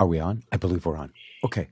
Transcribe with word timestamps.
Are 0.00 0.06
we 0.06 0.18
on? 0.18 0.42
I 0.52 0.56
believe 0.56 0.86
we're 0.86 0.96
on. 0.96 1.12
Okay. 1.44 1.68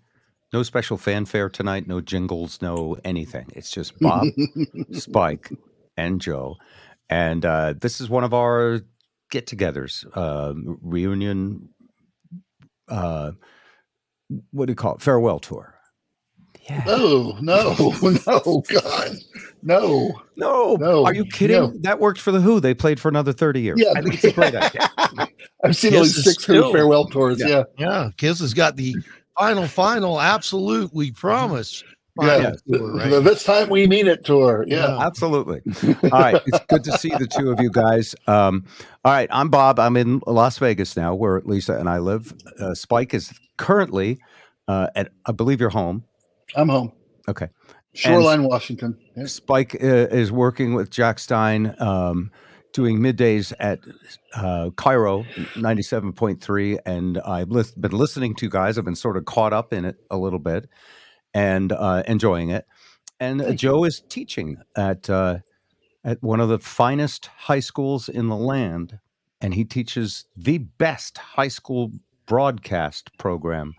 No 0.52 0.62
special 0.62 0.98
fanfare 0.98 1.48
tonight, 1.48 1.88
no 1.88 2.00
jingles, 2.00 2.60
no 2.60 2.96
anything. 3.04 3.46
It's 3.54 3.70
just 3.70 3.98
Bob, 3.98 4.26
Spike, 4.92 5.50
and 5.96 6.20
Joe. 6.20 6.56
And 7.08 7.44
uh, 7.44 7.74
this 7.80 8.00
is 8.00 8.10
one 8.10 8.22
of 8.22 8.34
our 8.34 8.80
get 9.30 9.46
togethers, 9.46 10.06
uh, 10.14 10.52
reunion, 10.82 11.70
uh, 12.88 13.32
what 14.50 14.66
do 14.66 14.72
you 14.72 14.76
call 14.76 14.94
it? 14.96 15.02
Farewell 15.02 15.38
tour. 15.38 15.74
Yeah. 16.68 16.84
No, 16.86 17.36
no, 17.40 17.74
no, 18.26 18.62
God, 18.68 19.16
no, 19.62 20.12
no, 20.36 20.76
no. 20.76 21.04
Are 21.04 21.14
you 21.14 21.24
kidding? 21.24 21.56
No. 21.56 21.72
That 21.80 21.98
worked 21.98 22.20
for 22.20 22.30
the 22.30 22.40
Who. 22.40 22.60
They 22.60 22.72
played 22.72 23.00
for 23.00 23.08
another 23.08 23.32
thirty 23.32 23.62
years. 23.62 23.80
Yeah, 23.80 23.92
I 23.96 24.02
think 24.02 24.14
it's 24.14 24.24
a 24.24 24.32
great 24.32 24.54
idea. 24.54 24.88
I've 25.64 25.76
seen 25.76 25.94
at 25.94 26.02
least 26.02 26.24
six 26.24 26.42
still, 26.42 26.72
farewell 26.72 27.06
tours. 27.06 27.40
Yeah. 27.40 27.48
yeah, 27.48 27.64
yeah. 27.78 28.10
Kiss 28.16 28.40
has 28.40 28.54
got 28.54 28.76
the 28.76 28.96
final, 29.38 29.66
final, 29.66 30.20
absolute. 30.20 30.92
We 30.92 31.12
promise. 31.12 31.84
Yeah, 32.20 32.52
tour, 32.70 32.94
right? 32.94 33.24
this 33.24 33.42
time 33.42 33.70
we 33.70 33.86
mean 33.86 34.06
it 34.06 34.24
tour. 34.24 34.66
Yeah, 34.68 34.98
yeah 34.98 35.06
absolutely. 35.06 35.62
all 36.12 36.20
right, 36.20 36.42
it's 36.44 36.60
good 36.66 36.84
to 36.84 36.98
see 36.98 37.08
the 37.08 37.26
two 37.26 37.50
of 37.50 37.58
you 37.58 37.70
guys. 37.70 38.14
Um, 38.26 38.66
all 39.04 39.12
right, 39.12 39.28
I'm 39.32 39.48
Bob. 39.48 39.78
I'm 39.78 39.96
in 39.96 40.20
Las 40.26 40.58
Vegas 40.58 40.94
now, 40.94 41.14
where 41.14 41.40
Lisa 41.44 41.78
and 41.78 41.88
I 41.88 41.98
live. 41.98 42.34
Uh, 42.60 42.74
Spike 42.74 43.14
is 43.14 43.32
currently 43.56 44.18
uh, 44.68 44.88
at, 44.94 45.10
I 45.24 45.32
believe, 45.32 45.60
you're 45.60 45.70
home. 45.70 46.04
I'm 46.54 46.68
home. 46.68 46.92
Okay. 47.28 47.48
Shoreline, 47.94 48.40
and 48.40 48.48
Washington. 48.48 48.98
Yeah. 49.16 49.26
Spike 49.26 49.76
uh, 49.82 49.86
is 49.86 50.32
working 50.32 50.74
with 50.74 50.90
Jack 50.90 51.18
Stein, 51.18 51.74
um, 51.78 52.30
doing 52.72 52.98
middays 52.98 53.52
at 53.58 53.80
uh, 54.34 54.70
KIRO 54.70 55.24
97.3. 55.54 56.78
And 56.86 57.18
I've 57.18 57.50
li- 57.50 57.64
been 57.78 57.92
listening 57.92 58.34
to 58.36 58.48
guys. 58.48 58.78
I've 58.78 58.84
been 58.84 58.94
sort 58.94 59.16
of 59.16 59.24
caught 59.24 59.52
up 59.52 59.72
in 59.72 59.84
it 59.84 59.96
a 60.10 60.16
little 60.16 60.38
bit 60.38 60.68
and 61.34 61.72
uh, 61.72 62.02
enjoying 62.06 62.50
it. 62.50 62.66
And 63.20 63.56
Joe 63.56 63.84
is 63.84 64.02
teaching 64.08 64.56
at 64.76 65.08
uh, 65.08 65.38
at 66.04 66.22
one 66.22 66.40
of 66.40 66.48
the 66.48 66.58
finest 66.58 67.26
high 67.26 67.60
schools 67.60 68.08
in 68.08 68.28
the 68.28 68.36
land. 68.36 68.98
And 69.40 69.54
he 69.54 69.64
teaches 69.64 70.24
the 70.36 70.58
best 70.58 71.18
high 71.18 71.48
school 71.48 71.90
broadcast 72.26 73.16
program 73.18 73.74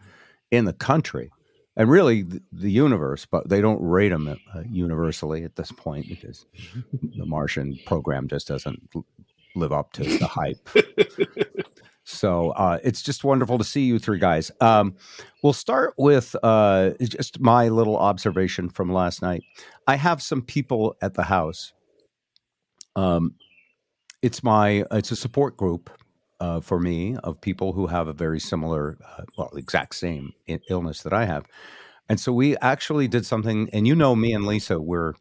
in 0.51 0.65
the 0.65 0.73
country 0.73 1.31
and 1.75 1.89
really 1.89 2.25
the, 2.51 2.71
universe, 2.71 3.25
but 3.25 3.49
they 3.49 3.61
don't 3.61 3.81
rate 3.81 4.09
them 4.09 4.27
uh, 4.27 4.61
universally 4.69 5.43
at 5.43 5.55
this 5.55 5.71
point 5.71 6.07
because 6.07 6.45
the 7.17 7.25
Martian 7.25 7.79
program 7.85 8.27
just 8.27 8.47
doesn't 8.47 8.89
live 9.55 9.73
up 9.73 9.91
to 9.93 10.03
the 10.03 10.27
hype. 10.27 10.69
so 12.03 12.51
uh, 12.51 12.79
it's 12.83 13.01
just 13.01 13.23
wonderful 13.23 13.57
to 13.57 13.63
see 13.63 13.81
you 13.81 13.97
three 13.97 14.19
guys. 14.19 14.51
Um, 14.61 14.95
we'll 15.41 15.53
start 15.53 15.93
with 15.97 16.35
uh, 16.43 16.91
just 17.01 17.39
my 17.39 17.69
little 17.69 17.97
observation 17.97 18.69
from 18.69 18.91
last 18.91 19.21
night. 19.21 19.43
I 19.87 19.95
have 19.95 20.21
some 20.21 20.41
people 20.41 20.95
at 21.01 21.15
the 21.15 21.23
house. 21.23 21.73
Um, 22.95 23.35
it's 24.21 24.43
my 24.43 24.85
it's 24.91 25.11
a 25.11 25.15
support 25.15 25.57
group 25.57 25.89
uh, 26.43 26.59
for 26.59 26.77
me 26.77 27.15
of 27.23 27.39
people 27.39 27.71
who 27.71 27.87
have 27.87 28.09
a 28.09 28.13
very 28.13 28.39
similar, 28.39 28.97
uh, 29.17 29.23
well, 29.37 29.49
exact 29.55 29.95
same 29.95 30.33
illness 30.69 31.01
that 31.03 31.13
I 31.13 31.23
have. 31.23 31.45
And 32.09 32.19
so 32.19 32.33
we 32.33 32.57
actually 32.57 33.07
did 33.07 33.25
something, 33.25 33.69
and 33.71 33.87
you 33.87 33.95
know, 33.95 34.13
me 34.13 34.33
and 34.33 34.45
Lisa, 34.45 34.81
we're 34.81 35.13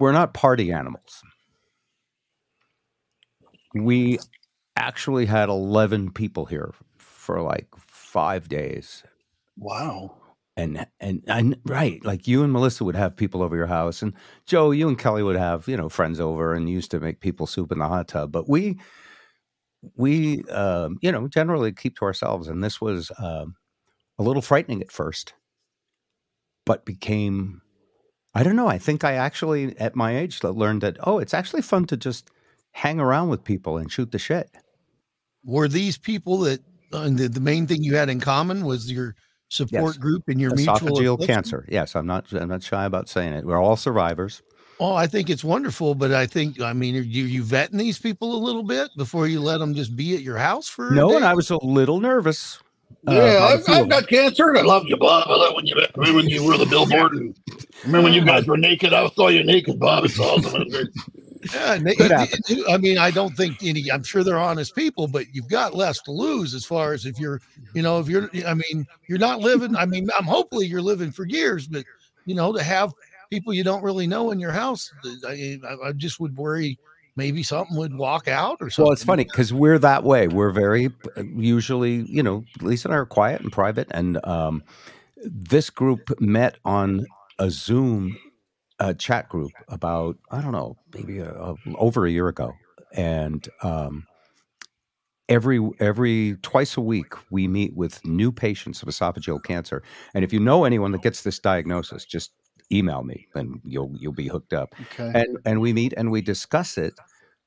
we're 0.00 0.10
not 0.10 0.34
party 0.34 0.72
animals. 0.72 1.22
We 3.72 4.18
actually 4.74 5.26
had 5.26 5.48
eleven 5.48 6.10
people 6.10 6.46
here 6.46 6.72
for 6.96 7.40
like 7.40 7.68
five 7.76 8.48
days. 8.48 9.04
Wow. 9.56 10.16
And, 10.56 10.88
and 10.98 11.22
and 11.28 11.56
right, 11.66 12.04
like 12.04 12.26
you 12.26 12.42
and 12.42 12.52
Melissa 12.52 12.82
would 12.82 12.96
have 12.96 13.14
people 13.14 13.44
over 13.44 13.54
your 13.54 13.68
house, 13.68 14.02
and 14.02 14.12
Joe, 14.44 14.72
you 14.72 14.88
and 14.88 14.98
Kelly 14.98 15.22
would 15.22 15.36
have 15.36 15.68
you 15.68 15.76
know 15.76 15.88
friends 15.88 16.18
over, 16.18 16.52
and 16.52 16.68
used 16.68 16.90
to 16.90 16.98
make 16.98 17.20
people 17.20 17.46
soup 17.46 17.70
in 17.70 17.78
the 17.78 17.86
hot 17.86 18.08
tub. 18.08 18.32
But 18.32 18.48
we 18.48 18.76
we, 19.96 20.44
uh, 20.50 20.88
you 21.00 21.12
know, 21.12 21.28
generally 21.28 21.72
keep 21.72 21.96
to 21.98 22.04
ourselves. 22.04 22.48
And 22.48 22.62
this 22.62 22.80
was 22.80 23.10
uh, 23.12 23.46
a 24.18 24.22
little 24.22 24.42
frightening 24.42 24.82
at 24.82 24.92
first, 24.92 25.34
but 26.66 26.84
became, 26.84 27.62
I 28.34 28.42
don't 28.42 28.56
know. 28.56 28.68
I 28.68 28.78
think 28.78 29.04
I 29.04 29.14
actually, 29.14 29.78
at 29.78 29.96
my 29.96 30.16
age, 30.16 30.42
learned 30.42 30.82
that, 30.82 30.96
oh, 31.04 31.18
it's 31.18 31.34
actually 31.34 31.62
fun 31.62 31.86
to 31.86 31.96
just 31.96 32.30
hang 32.72 33.00
around 33.00 33.28
with 33.28 33.44
people 33.44 33.78
and 33.78 33.90
shoot 33.90 34.12
the 34.12 34.18
shit. 34.18 34.50
Were 35.44 35.68
these 35.68 35.96
people 35.96 36.38
that 36.40 36.60
uh, 36.92 37.08
the, 37.08 37.28
the 37.28 37.40
main 37.40 37.66
thing 37.66 37.82
you 37.82 37.96
had 37.96 38.08
in 38.08 38.20
common 38.20 38.64
was 38.64 38.90
your 38.90 39.14
support 39.48 39.94
yes. 39.94 39.96
group 39.96 40.24
and 40.28 40.40
your 40.40 40.50
esophageal 40.50 40.92
mutual 40.92 41.16
cancer? 41.18 41.66
Yes, 41.68 41.94
I'm 41.96 42.06
not. 42.06 42.30
I'm 42.32 42.48
not 42.48 42.62
shy 42.62 42.84
about 42.84 43.08
saying 43.08 43.32
it. 43.32 43.44
We're 43.44 43.62
all 43.62 43.76
survivors. 43.76 44.42
Oh, 44.80 44.94
I 44.94 45.06
think 45.06 45.28
it's 45.28 45.42
wonderful, 45.42 45.94
but 45.94 46.12
I 46.12 46.26
think 46.26 46.60
I 46.60 46.72
mean, 46.72 46.96
are 46.96 47.00
you, 47.00 47.24
you 47.24 47.42
vetting 47.42 47.78
these 47.78 47.98
people 47.98 48.34
a 48.34 48.40
little 48.42 48.62
bit 48.62 48.90
before 48.96 49.26
you 49.26 49.40
let 49.40 49.58
them 49.58 49.74
just 49.74 49.96
be 49.96 50.14
at 50.14 50.22
your 50.22 50.38
house 50.38 50.68
for? 50.68 50.90
No, 50.90 51.16
and 51.16 51.24
I 51.24 51.34
was 51.34 51.50
a 51.50 51.58
little 51.64 52.00
nervous. 52.00 52.60
Uh, 53.06 53.12
yeah, 53.12 53.20
uh, 53.20 53.46
I've, 53.46 53.68
I've, 53.68 53.88
got 53.88 54.08
cancer. 54.08 54.56
I 54.56 54.62
love 54.62 54.86
you, 54.86 54.96
Bob. 54.96 55.28
I 55.28 55.36
love 55.36 55.54
when 55.54 55.66
you 55.66 55.74
remember 55.74 56.16
when 56.16 56.28
you 56.28 56.44
were 56.44 56.56
the 56.56 56.66
billboard. 56.66 57.12
And 57.12 57.36
remember 57.84 58.04
when 58.04 58.12
you 58.12 58.24
guys 58.24 58.46
were 58.46 58.56
naked? 58.56 58.92
I 58.92 59.08
saw 59.10 59.28
you 59.28 59.44
naked, 59.44 59.78
Bob. 59.78 60.04
It's 60.04 60.18
awesome. 60.18 60.64
yeah, 61.52 62.26
I 62.68 62.76
mean, 62.78 62.98
I 62.98 63.10
don't 63.10 63.36
think 63.36 63.62
any. 63.62 63.90
I'm 63.90 64.02
sure 64.02 64.24
they're 64.24 64.38
honest 64.38 64.74
people, 64.74 65.06
but 65.06 65.26
you've 65.32 65.48
got 65.48 65.74
less 65.74 66.00
to 66.02 66.12
lose 66.12 66.54
as 66.54 66.64
far 66.64 66.92
as 66.92 67.06
if 67.06 67.18
you're, 67.18 67.40
you 67.74 67.82
know, 67.82 67.98
if 67.98 68.08
you're. 68.08 68.30
I 68.46 68.54
mean, 68.54 68.86
you're 69.08 69.18
not 69.18 69.40
living. 69.40 69.76
I 69.76 69.86
mean, 69.86 70.08
I'm 70.18 70.24
hopefully 70.24 70.66
you're 70.66 70.82
living 70.82 71.12
for 71.12 71.24
years, 71.24 71.66
but 71.66 71.84
you 72.26 72.34
know, 72.34 72.52
to 72.52 72.62
have 72.62 72.92
people 73.30 73.52
you 73.52 73.64
don't 73.64 73.82
really 73.82 74.06
know 74.06 74.30
in 74.30 74.40
your 74.40 74.52
house. 74.52 74.92
I, 75.26 75.58
I 75.84 75.92
just 75.92 76.20
would 76.20 76.36
worry 76.36 76.78
maybe 77.18 77.42
something 77.42 77.76
would 77.76 77.96
walk 77.96 78.28
out 78.28 78.58
or 78.60 78.70
something. 78.70 78.86
Well, 78.86 78.92
it's 78.92 79.04
funny 79.04 79.24
because 79.24 79.52
we're 79.52 79.78
that 79.80 80.04
way. 80.04 80.28
We're 80.28 80.52
very 80.52 80.88
usually, 81.16 82.06
you 82.08 82.22
know, 82.22 82.44
Lisa 82.62 82.88
and 82.88 82.94
I 82.94 82.98
are 82.98 83.06
quiet 83.06 83.40
and 83.40 83.50
private. 83.50 83.88
And 83.90 84.24
um, 84.24 84.62
this 85.24 85.68
group 85.68 86.18
met 86.20 86.58
on 86.64 87.04
a 87.40 87.50
Zoom 87.50 88.16
uh, 88.78 88.94
chat 88.94 89.28
group 89.28 89.50
about, 89.68 90.16
I 90.30 90.40
don't 90.40 90.52
know, 90.52 90.76
maybe 90.94 91.18
a, 91.18 91.32
a, 91.32 91.56
over 91.76 92.06
a 92.06 92.10
year 92.10 92.28
ago. 92.28 92.52
And 92.94 93.46
um, 93.64 94.06
every 95.28 95.60
every 95.80 96.36
twice 96.42 96.76
a 96.76 96.80
week 96.80 97.14
we 97.30 97.48
meet 97.48 97.76
with 97.76 98.02
new 98.04 98.32
patients 98.32 98.80
of 98.80 98.88
esophageal 98.88 99.42
cancer 99.44 99.82
and 100.14 100.24
if 100.24 100.32
you 100.32 100.40
know 100.40 100.64
anyone 100.64 100.90
that 100.90 101.02
gets 101.02 101.22
this 101.22 101.38
diagnosis 101.38 102.06
just 102.06 102.32
email 102.72 103.02
me 103.02 103.26
and 103.34 103.60
you'll 103.64 103.92
you'll 103.98 104.12
be 104.12 104.28
hooked 104.28 104.52
up. 104.52 104.74
Okay. 104.92 105.12
And 105.14 105.38
and 105.44 105.60
we 105.60 105.72
meet 105.72 105.94
and 105.96 106.10
we 106.10 106.20
discuss 106.20 106.78
it. 106.78 106.94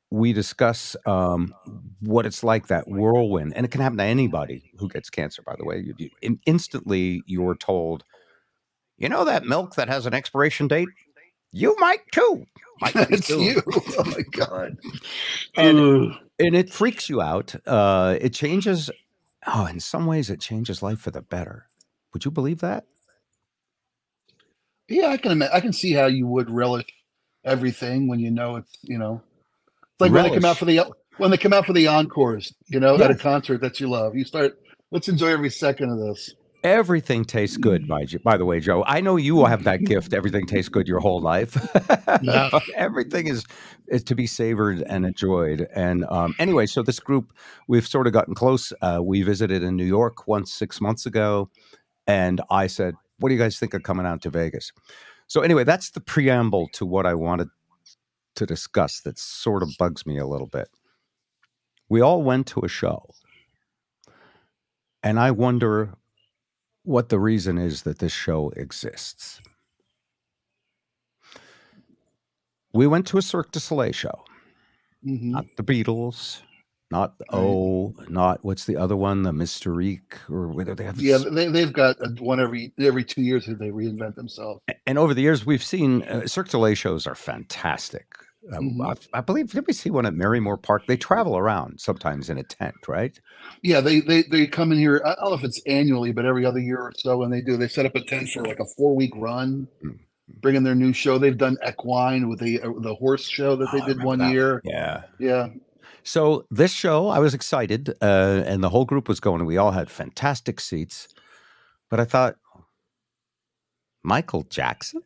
We 0.10 0.34
discuss 0.34 0.98
um, 1.06 1.54
what 2.02 2.26
it's 2.26 2.44
like 2.44 2.68
that 2.68 2.88
whirlwind, 2.90 3.54
and 3.56 3.66
it 3.66 3.72
can 3.72 3.80
happen 3.80 3.98
to 4.00 4.04
anybody 4.04 4.72
who 4.78 4.90
gets 4.90 5.10
cancer. 5.10 5.42
By 5.42 5.56
the 5.58 5.64
way, 5.64 5.80
you, 5.80 6.10
you, 6.22 6.40
instantly 6.46 7.24
you're 7.26 7.56
told, 7.56 8.04
you 8.98 9.08
know 9.08 9.24
that 9.24 9.46
milk 9.46 9.76
that 9.76 9.88
has 9.88 10.06
an 10.06 10.14
expiration 10.14 10.68
date. 10.68 10.90
You 11.54 11.78
might 11.80 12.02
too. 12.12 12.46
Might 12.82 12.96
it's 13.10 13.28
too. 13.28 13.42
you. 13.42 13.62
Oh 13.98 14.04
my 14.06 14.24
god. 14.32 14.78
and 15.56 16.14
and 16.40 16.56
it 16.56 16.74
freaks 16.74 17.08
you 17.10 17.22
out. 17.22 17.56
Uh, 17.66 18.18
it 18.20 18.34
changes. 18.34 18.90
Oh, 19.48 19.66
in 19.66 19.80
some 19.80 20.06
ways, 20.06 20.30
it 20.30 20.40
changes 20.42 20.84
life 20.84 21.00
for 21.00 21.12
the 21.12 21.22
better. 21.22 21.68
Would 22.14 22.26
you 22.26 22.32
believe 22.32 22.60
that? 22.60 22.86
Yeah, 24.92 25.08
I 25.08 25.18
can 25.18 25.42
I 25.42 25.60
can 25.60 25.74
see 25.74 25.94
how 25.94 26.06
you 26.06 26.28
would 26.28 26.50
relish 26.50 26.86
everything 27.44 28.08
when 28.08 28.20
you 28.20 28.32
know 28.32 28.58
it's 28.58 28.78
you 28.84 28.98
know 28.98 29.22
it's 29.82 30.02
like 30.02 30.12
relish. 30.12 30.32
when 30.32 30.32
they 30.32 30.42
come 30.42 30.50
out 30.50 30.58
for 30.58 30.66
the 30.66 30.92
when 31.18 31.32
they 31.32 31.38
come 31.38 31.54
out 31.54 31.66
for 31.66 31.74
the 31.74 31.88
encores, 31.88 32.54
you 32.68 32.80
know, 32.80 32.98
yeah. 32.98 33.06
at 33.06 33.12
a 33.12 33.16
concert 33.16 33.62
that 33.62 33.80
you 33.80 33.90
love. 33.90 34.16
You 34.16 34.26
start 34.26 34.60
let's 34.92 35.08
enjoy 35.08 35.28
every 35.28 35.50
second 35.50 35.92
of 35.92 36.00
this. 36.00 36.34
Everything 36.64 37.26
tastes 37.26 37.58
good, 37.58 37.88
by, 37.88 38.06
by 38.24 38.38
the 38.38 38.46
way, 38.46 38.60
Joe. 38.60 38.84
I 38.86 39.02
know 39.02 39.16
you 39.16 39.34
will 39.34 39.48
have 39.48 39.64
that 39.64 39.84
gift. 39.84 40.14
Everything 40.14 40.46
tastes 40.46 40.70
good 40.70 40.88
your 40.88 41.00
whole 41.00 41.20
life. 41.20 41.58
yeah. 42.22 42.52
Everything 42.76 43.26
is 43.26 43.46
is 43.88 44.04
to 44.04 44.16
be 44.16 44.28
savored 44.28 44.84
and 44.84 45.04
enjoyed. 45.04 45.68
And 45.74 46.06
um, 46.06 46.36
anyway, 46.38 46.68
so 46.68 46.84
this 46.84 47.00
group 47.00 47.34
we've 47.68 47.88
sort 47.88 48.06
of 48.06 48.14
gotten 48.14 48.36
close. 48.36 48.72
Uh, 48.82 49.00
we 49.02 49.24
visited 49.24 49.64
in 49.64 49.76
New 49.76 49.86
York 49.86 50.28
once 50.28 50.54
six 50.54 50.80
months 50.80 51.08
ago, 51.08 51.50
and 52.06 52.42
I 52.52 52.68
said, 52.68 52.94
what 53.22 53.30
do 53.30 53.36
you 53.36 53.40
guys 53.40 53.58
think 53.58 53.74
of 53.74 53.84
coming 53.84 54.06
out 54.06 54.22
to 54.24 54.30
Vegas? 54.30 54.72
So 55.28 55.42
anyway, 55.42 55.64
that's 55.64 55.92
the 55.92 56.02
preamble 56.02 56.68
to 56.74 56.86
what 56.86 57.06
I 57.06 57.14
wanted 57.14 57.48
to 58.36 58.46
discuss 58.46 59.02
that 59.02 59.18
sort 59.18 59.64
of 59.64 59.70
bugs 59.78 60.06
me 60.06 60.18
a 60.18 60.28
little 60.28 60.48
bit. 60.48 60.68
We 61.90 62.02
all 62.02 62.24
went 62.24 62.48
to 62.48 62.62
a 62.62 62.68
show. 62.68 63.06
And 65.04 65.20
I 65.20 65.32
wonder 65.32 65.94
what 66.84 67.10
the 67.10 67.20
reason 67.20 67.58
is 67.58 67.84
that 67.84 68.00
this 68.00 68.12
show 68.12 68.52
exists. 68.56 69.42
We 72.74 72.88
went 72.88 73.08
to 73.08 73.18
a 73.18 73.22
Cirque 73.22 73.52
du 73.52 73.60
Soleil 73.60 73.92
show, 73.92 74.24
mm-hmm. 75.06 75.32
not 75.32 75.46
the 75.58 75.64
Beatles, 75.64 76.42
not 76.92 77.16
oh, 77.30 77.96
not 78.10 78.44
what's 78.44 78.66
the 78.66 78.78
other 78.78 78.96
one? 78.96 79.24
The 79.24 79.34
Mysterique 79.34 80.18
or 80.30 80.48
whether 80.48 80.76
they 80.76 80.84
have 80.84 81.00
yeah, 81.00 81.18
they 81.18 81.48
they've 81.48 81.72
got 81.72 81.98
one 82.20 82.40
every 82.40 82.74
every 82.80 83.04
two 83.04 83.22
years 83.22 83.46
that 83.46 83.60
they 83.60 83.70
reinvent 83.70 84.16
themselves. 84.16 84.62
And 84.86 84.98
over 84.98 85.14
the 85.14 85.22
years, 85.22 85.46
we've 85.46 85.64
seen 85.64 86.04
uh, 86.04 86.28
Cirque 86.28 86.48
du 86.48 86.52
Soleil 86.52 86.76
shows 86.76 87.08
are 87.08 87.16
fantastic. 87.16 88.08
mm-hmm. 88.52 88.82
I, 88.82 88.96
I, 89.14 89.22
believe 89.22 89.52
did 89.52 89.66
we 89.68 89.74
see 89.74 89.90
one 89.90 90.06
at 90.06 90.14
Marymoor 90.14 90.62
Park? 90.62 90.84
They 90.88 90.98
travel 90.98 91.38
around 91.38 91.80
sometimes 91.80 92.30
in 92.30 92.38
a 92.38 92.44
tent, 92.44 92.76
right? 92.88 93.18
Yeah, 93.62 93.82
they 93.82 94.02
they 94.02 94.24
they 94.24 94.48
come 94.48 94.72
in 94.72 94.78
here. 94.78 95.02
I 95.06 95.16
don't 95.16 95.30
know 95.30 95.34
if 95.36 95.44
it's 95.44 95.62
annually, 95.66 96.12
but 96.12 96.26
every 96.26 96.46
other 96.46 96.60
year 96.60 96.80
or 96.80 96.92
so, 96.96 97.24
and 97.24 97.32
they 97.32 97.42
do. 97.42 97.58
They 97.58 97.68
set 97.68 97.86
up 97.86 97.96
a 97.96 98.04
tent 98.04 98.30
for 98.30 98.44
like 98.44 98.60
a 98.60 98.66
four 98.78 98.96
week 98.96 99.14
run. 99.16 99.68
Mm-hmm 99.84 100.04
bringing 100.40 100.64
their 100.64 100.76
new 100.76 100.94
show. 100.94 101.18
They've 101.18 101.38
done 101.38 101.58
Equine 101.68 102.30
with 102.30 102.40
the 102.40 102.62
uh, 102.62 102.72
the 102.80 102.96
horse 102.96 103.28
show 103.28 103.56
that 103.58 103.70
they 103.74 103.82
oh, 103.82 103.86
did 103.86 104.04
one 104.04 104.20
that. 104.20 104.32
year. 104.32 104.62
Yeah, 104.64 105.04
yeah. 105.20 105.48
So 106.04 106.46
this 106.50 106.72
show, 106.72 107.08
I 107.08 107.20
was 107.20 107.34
excited, 107.34 107.90
uh, 108.02 108.44
and 108.46 108.64
the 108.64 108.70
whole 108.70 108.86
group 108.86 109.08
was 109.08 109.20
going. 109.20 109.42
And 109.42 109.48
we 109.48 109.58
all 109.58 109.72
had 109.72 109.90
fantastic 109.90 110.60
seats, 110.60 111.08
but 111.90 112.00
I 112.00 112.06
thought, 112.06 112.38
Michael 114.04 114.44
Jackson. 114.44 115.04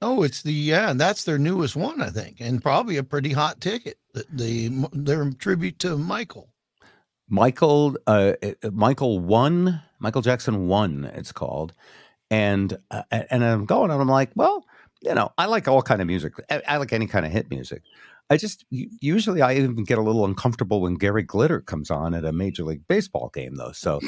Oh, 0.00 0.22
it's 0.22 0.42
the 0.42 0.52
yeah, 0.52 0.90
and 0.90 1.00
that's 1.00 1.24
their 1.24 1.38
newest 1.38 1.74
one, 1.74 2.00
I 2.00 2.10
think, 2.10 2.40
and 2.40 2.62
probably 2.62 2.96
a 2.96 3.02
pretty 3.02 3.32
hot 3.32 3.60
ticket. 3.60 3.98
The, 4.14 4.24
the 4.30 4.88
their 4.92 5.30
tribute 5.30 5.78
to 5.80 5.96
Michael. 5.96 6.48
Michael, 7.28 7.96
uh, 8.06 8.34
Michael 8.72 9.18
one, 9.18 9.82
Michael 9.98 10.22
Jackson 10.22 10.68
one. 10.68 11.10
It's 11.14 11.32
called, 11.32 11.74
and 12.30 12.78
uh, 12.90 13.02
and 13.10 13.44
I'm 13.44 13.66
going 13.66 13.90
and 13.90 14.00
I'm 14.00 14.08
like, 14.08 14.30
well, 14.34 14.64
you 15.02 15.14
know, 15.14 15.32
I 15.36 15.46
like 15.46 15.66
all 15.68 15.82
kind 15.82 16.00
of 16.00 16.06
music. 16.06 16.34
I, 16.48 16.62
I, 16.66 16.76
like 16.76 16.92
any 16.92 17.06
kind 17.06 17.26
of 17.26 17.32
hit 17.32 17.50
music. 17.50 17.82
I 18.30 18.36
just 18.36 18.64
usually 18.70 19.40
I 19.40 19.54
even 19.54 19.84
get 19.84 19.98
a 19.98 20.02
little 20.02 20.24
uncomfortable 20.24 20.82
when 20.82 20.94
Gary 20.94 21.22
Glitter 21.22 21.60
comes 21.60 21.90
on 21.90 22.14
at 22.14 22.24
a 22.24 22.32
Major 22.32 22.64
League 22.64 22.86
Baseball 22.86 23.30
game, 23.32 23.54
though. 23.56 23.72
So 23.72 24.00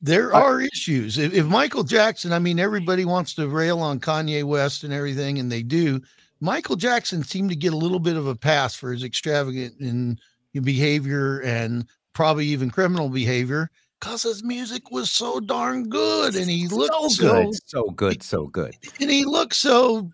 there 0.00 0.34
are 0.34 0.60
issues. 0.60 1.18
If, 1.18 1.34
if 1.34 1.46
Michael 1.46 1.82
Jackson, 1.82 2.32
I 2.32 2.38
mean, 2.38 2.60
everybody 2.60 3.04
wants 3.04 3.34
to 3.34 3.48
rail 3.48 3.80
on 3.80 3.98
Kanye 3.98 4.44
West 4.44 4.84
and 4.84 4.92
everything, 4.92 5.38
and 5.38 5.50
they 5.50 5.62
do. 5.62 6.00
Michael 6.40 6.76
Jackson 6.76 7.24
seemed 7.24 7.50
to 7.50 7.56
get 7.56 7.72
a 7.72 7.76
little 7.76 7.98
bit 7.98 8.16
of 8.16 8.26
a 8.26 8.36
pass 8.36 8.74
for 8.74 8.92
his 8.92 9.02
extravagant 9.02 9.80
in 9.80 10.18
behavior 10.62 11.40
and 11.40 11.86
probably 12.12 12.46
even 12.46 12.70
criminal 12.70 13.08
behavior 13.08 13.70
because 13.98 14.22
his 14.22 14.44
music 14.44 14.90
was 14.90 15.10
so 15.10 15.40
darn 15.40 15.88
good 15.88 16.36
and 16.36 16.48
he 16.50 16.68
looked 16.68 17.12
so 17.12 17.22
good, 17.22 17.54
so, 17.54 17.60
so 17.66 17.90
good, 17.90 18.22
so 18.22 18.46
good. 18.48 18.76
And 19.00 19.10
he 19.10 19.24
looked 19.24 19.54
so 19.54 20.10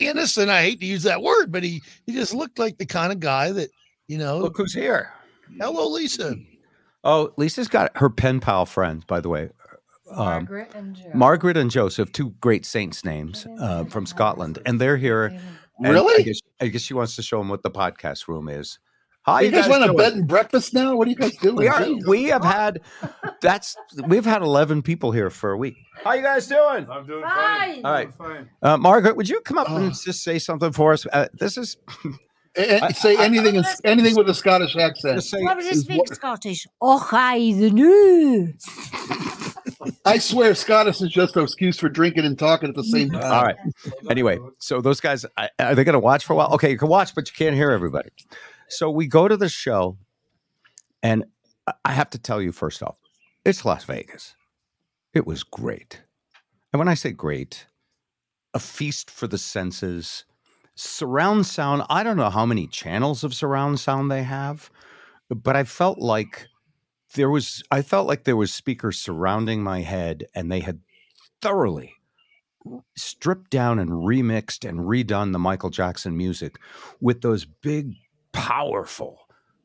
innocent. 0.00 0.50
I 0.50 0.62
hate 0.62 0.80
to 0.80 0.86
use 0.86 1.02
that 1.04 1.22
word, 1.22 1.52
but 1.52 1.62
he 1.62 1.82
he 2.06 2.12
just 2.12 2.34
looked 2.34 2.58
like 2.58 2.78
the 2.78 2.86
kind 2.86 3.12
of 3.12 3.20
guy 3.20 3.52
that 3.52 3.70
you 4.08 4.18
know. 4.18 4.38
Look 4.38 4.56
who's 4.56 4.74
here. 4.74 5.12
Hello, 5.58 5.88
Lisa. 5.88 6.36
Oh, 7.04 7.32
Lisa's 7.36 7.68
got 7.68 7.96
her 7.96 8.10
pen 8.10 8.40
pal 8.40 8.66
friends, 8.66 9.04
by 9.04 9.20
the 9.20 9.28
way. 9.28 9.50
Um, 10.10 10.44
Margaret 10.44 10.74
and 10.74 10.96
Joe. 10.96 11.10
Margaret 11.14 11.56
and 11.56 11.70
Joseph, 11.70 12.12
two 12.12 12.30
great 12.40 12.66
saints' 12.66 13.04
names 13.04 13.46
uh, 13.60 13.84
from 13.84 14.06
Scotland, 14.06 14.58
and 14.66 14.80
they're 14.80 14.96
here. 14.96 15.38
Really? 15.78 16.22
I 16.22 16.26
guess, 16.26 16.40
I 16.60 16.66
guess 16.66 16.82
she 16.82 16.94
wants 16.94 17.16
to 17.16 17.22
show 17.22 17.38
them 17.38 17.48
what 17.48 17.62
the 17.62 17.70
podcast 17.70 18.28
room 18.28 18.48
is. 18.48 18.78
Hi, 19.24 19.42
you, 19.42 19.50
guys, 19.50 19.68
guys 19.68 19.70
want 19.70 19.90
a 19.90 19.92
bed 19.92 20.14
and 20.14 20.26
breakfast 20.26 20.72
now? 20.72 20.96
What 20.96 21.06
are 21.06 21.10
you 21.10 21.16
guys 21.16 21.36
doing? 21.36 21.56
We 21.56 21.68
are. 21.68 21.86
We 22.06 22.24
have 22.24 22.42
had 22.42 22.80
that's 23.42 23.76
we've 24.06 24.24
had 24.24 24.40
eleven 24.40 24.80
people 24.80 25.12
here 25.12 25.28
for 25.28 25.52
a 25.52 25.58
week. 25.58 25.76
How 26.02 26.14
you 26.14 26.22
guys 26.22 26.46
doing? 26.46 26.86
I'm 26.90 27.06
doing 27.06 27.22
fine. 27.22 27.82
fine. 27.82 27.84
All 27.84 27.92
right, 27.92 28.14
fine. 28.14 28.50
Uh, 28.62 28.78
Margaret, 28.78 29.16
would 29.16 29.28
you 29.28 29.42
come 29.42 29.58
up 29.58 29.68
and 29.68 29.94
just 29.94 30.24
say 30.24 30.38
something 30.38 30.72
for 30.72 30.94
us? 30.94 31.06
Uh, 31.12 31.28
this 31.34 31.58
is. 31.58 31.76
I, 32.56 32.90
say 32.92 33.16
anything 33.16 33.58
I, 33.58 33.74
anything 33.84 34.16
with 34.16 34.28
a 34.28 34.34
Scottish 34.34 34.74
accent. 34.74 35.22
Say, 35.22 35.40
what 35.42 35.58
does 35.58 35.82
speak 35.82 35.98
what, 35.98 36.08
Scottish? 36.08 36.66
Oh, 36.80 36.98
hi, 36.98 37.38
the 37.38 37.70
new. 37.70 38.52
I 40.04 40.18
swear, 40.18 40.54
Scottish 40.54 41.00
is 41.00 41.10
just 41.10 41.36
an 41.36 41.44
excuse 41.44 41.78
for 41.78 41.88
drinking 41.88 42.24
and 42.24 42.38
talking 42.38 42.68
at 42.68 42.74
the 42.74 42.84
same 42.84 43.10
time. 43.12 43.22
All 43.22 43.44
right. 43.44 43.56
Anyway, 44.10 44.38
so 44.58 44.80
those 44.80 45.00
guys 45.00 45.24
are 45.36 45.74
they 45.74 45.84
going 45.84 45.92
to 45.92 46.00
watch 46.00 46.24
for 46.24 46.32
a 46.32 46.36
while? 46.36 46.52
Okay, 46.54 46.70
you 46.70 46.78
can 46.78 46.88
watch, 46.88 47.14
but 47.14 47.28
you 47.28 47.34
can't 47.36 47.54
hear 47.54 47.70
everybody. 47.70 48.10
So 48.70 48.90
we 48.90 49.06
go 49.06 49.28
to 49.28 49.36
the 49.36 49.48
show, 49.48 49.98
and 51.02 51.24
I 51.84 51.92
have 51.92 52.10
to 52.10 52.18
tell 52.18 52.40
you 52.40 52.52
first 52.52 52.82
off, 52.82 52.96
it's 53.44 53.64
Las 53.64 53.84
Vegas. 53.84 54.36
It 55.12 55.26
was 55.26 55.42
great. 55.42 56.02
And 56.72 56.78
when 56.78 56.88
I 56.88 56.94
say 56.94 57.10
great, 57.10 57.66
a 58.54 58.58
feast 58.58 59.10
for 59.10 59.26
the 59.26 59.38
senses. 59.38 60.24
Surround 60.74 61.46
sound, 61.46 61.82
I 61.90 62.02
don't 62.02 62.16
know 62.16 62.30
how 62.30 62.46
many 62.46 62.66
channels 62.66 63.22
of 63.24 63.34
surround 63.34 63.80
sound 63.80 64.10
they 64.10 64.22
have, 64.22 64.70
but 65.28 65.56
I 65.56 65.64
felt 65.64 65.98
like 65.98 66.46
there 67.14 67.28
was 67.28 67.62
I 67.70 67.82
felt 67.82 68.06
like 68.06 68.24
there 68.24 68.36
was 68.36 68.52
speakers 68.52 68.98
surrounding 68.98 69.62
my 69.62 69.80
head 69.80 70.26
and 70.34 70.50
they 70.50 70.60
had 70.60 70.80
thoroughly 71.42 71.94
stripped 72.96 73.50
down 73.50 73.78
and 73.78 73.90
remixed 73.90 74.68
and 74.68 74.80
redone 74.80 75.32
the 75.32 75.38
Michael 75.38 75.70
Jackson 75.70 76.16
music 76.16 76.56
with 77.00 77.20
those 77.20 77.44
big 77.44 77.94
powerful 78.32 79.18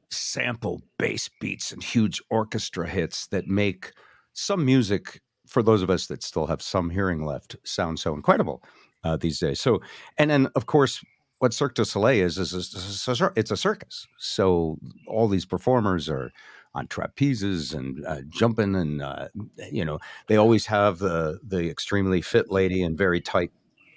sample 0.09 0.81
bass 0.97 1.29
beats 1.39 1.71
and 1.71 1.83
huge 1.83 2.21
orchestra 2.29 2.87
hits 2.87 3.27
that 3.27 3.47
make 3.47 3.91
some 4.33 4.65
music 4.65 5.21
for 5.47 5.61
those 5.61 5.81
of 5.81 5.89
us 5.89 6.07
that 6.07 6.23
still 6.23 6.47
have 6.47 6.61
some 6.61 6.89
hearing 6.89 7.25
left 7.25 7.55
sound 7.63 7.99
so 7.99 8.13
incredible 8.13 8.63
uh, 9.03 9.15
these 9.17 9.39
days. 9.39 9.59
So, 9.59 9.81
and 10.17 10.29
then 10.29 10.47
of 10.55 10.65
course, 10.65 11.03
what 11.39 11.53
Cirque 11.53 11.75
du 11.75 11.85
Soleil 11.85 12.25
is 12.25 12.37
is, 12.37 12.53
is, 12.53 12.73
is 12.73 13.21
it's 13.35 13.51
a 13.51 13.57
circus. 13.57 14.07
So 14.17 14.77
all 15.07 15.27
these 15.27 15.45
performers 15.45 16.09
are 16.09 16.31
on 16.73 16.87
trapezes 16.87 17.73
and 17.73 18.05
uh, 18.05 18.21
jumping, 18.29 18.75
and 18.75 19.01
uh, 19.01 19.27
you 19.71 19.85
know 19.85 19.99
they 20.27 20.37
always 20.37 20.65
have 20.65 20.99
the 20.99 21.39
the 21.43 21.69
extremely 21.69 22.21
fit 22.21 22.51
lady 22.51 22.81
in 22.81 22.97
very 22.97 23.21
tight 23.21 23.51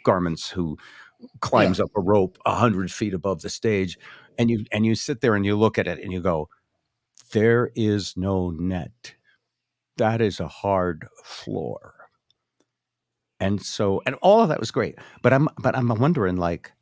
garments 0.04 0.48
who 0.48 0.76
climbs 1.40 1.78
yeah. 1.78 1.84
up 1.84 1.90
a 1.96 2.00
rope 2.00 2.38
a 2.46 2.54
hundred 2.54 2.92
feet 2.92 3.14
above 3.14 3.42
the 3.42 3.50
stage 3.50 3.98
and 4.38 4.50
you 4.50 4.64
and 4.72 4.86
you 4.86 4.94
sit 4.94 5.20
there 5.20 5.34
and 5.34 5.44
you 5.44 5.56
look 5.56 5.78
at 5.78 5.88
it 5.88 6.00
and 6.02 6.12
you 6.12 6.20
go 6.20 6.48
there 7.32 7.70
is 7.74 8.16
no 8.16 8.50
net. 8.50 9.14
That 9.98 10.20
is 10.20 10.40
a 10.40 10.48
hard 10.48 11.08
floor. 11.24 11.94
And 13.40 13.62
so 13.62 14.02
and 14.06 14.16
all 14.22 14.42
of 14.42 14.48
that 14.48 14.60
was 14.60 14.70
great 14.70 14.96
but 15.22 15.32
i'm 15.32 15.48
but 15.62 15.76
i'm 15.76 15.88
wondering 15.88 16.36
like 16.36 16.72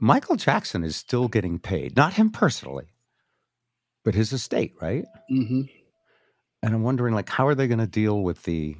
michael 0.00 0.36
jackson 0.36 0.84
is 0.84 0.96
still 0.96 1.28
getting 1.28 1.58
paid 1.58 1.96
not 1.96 2.14
him 2.14 2.30
personally 2.30 2.86
but 4.04 4.14
his 4.14 4.32
estate 4.32 4.74
right? 4.80 5.04
Mm-hmm. 5.32 5.62
and 6.62 6.74
i'm 6.74 6.82
wondering 6.82 7.14
like 7.14 7.28
how 7.28 7.46
are 7.46 7.54
they 7.54 7.68
going 7.68 7.78
to 7.80 7.86
deal 7.86 8.22
with 8.22 8.42
the 8.44 8.76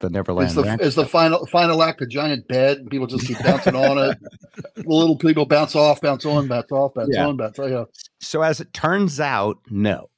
the 0.00 0.10
Neverland. 0.10 0.48
Is 0.48 0.54
the, 0.54 0.78
is 0.80 0.94
the 0.94 1.06
final 1.06 1.46
final 1.46 1.82
act 1.82 2.00
a 2.00 2.06
giant 2.06 2.48
bed? 2.48 2.88
People 2.90 3.06
just 3.06 3.26
keep 3.26 3.38
bouncing 3.42 3.76
on 3.76 3.98
it. 3.98 4.18
The 4.74 4.88
little 4.88 5.16
people 5.16 5.46
bounce 5.46 5.76
off, 5.76 6.00
bounce 6.00 6.24
on, 6.26 6.48
bounce 6.48 6.72
off, 6.72 6.94
bounce 6.94 7.10
yeah. 7.12 7.26
on, 7.26 7.36
bounce. 7.36 7.58
Oh, 7.58 7.66
yeah. 7.66 7.84
So 8.18 8.42
as 8.42 8.60
it 8.60 8.72
turns 8.72 9.20
out, 9.20 9.58
no. 9.70 10.08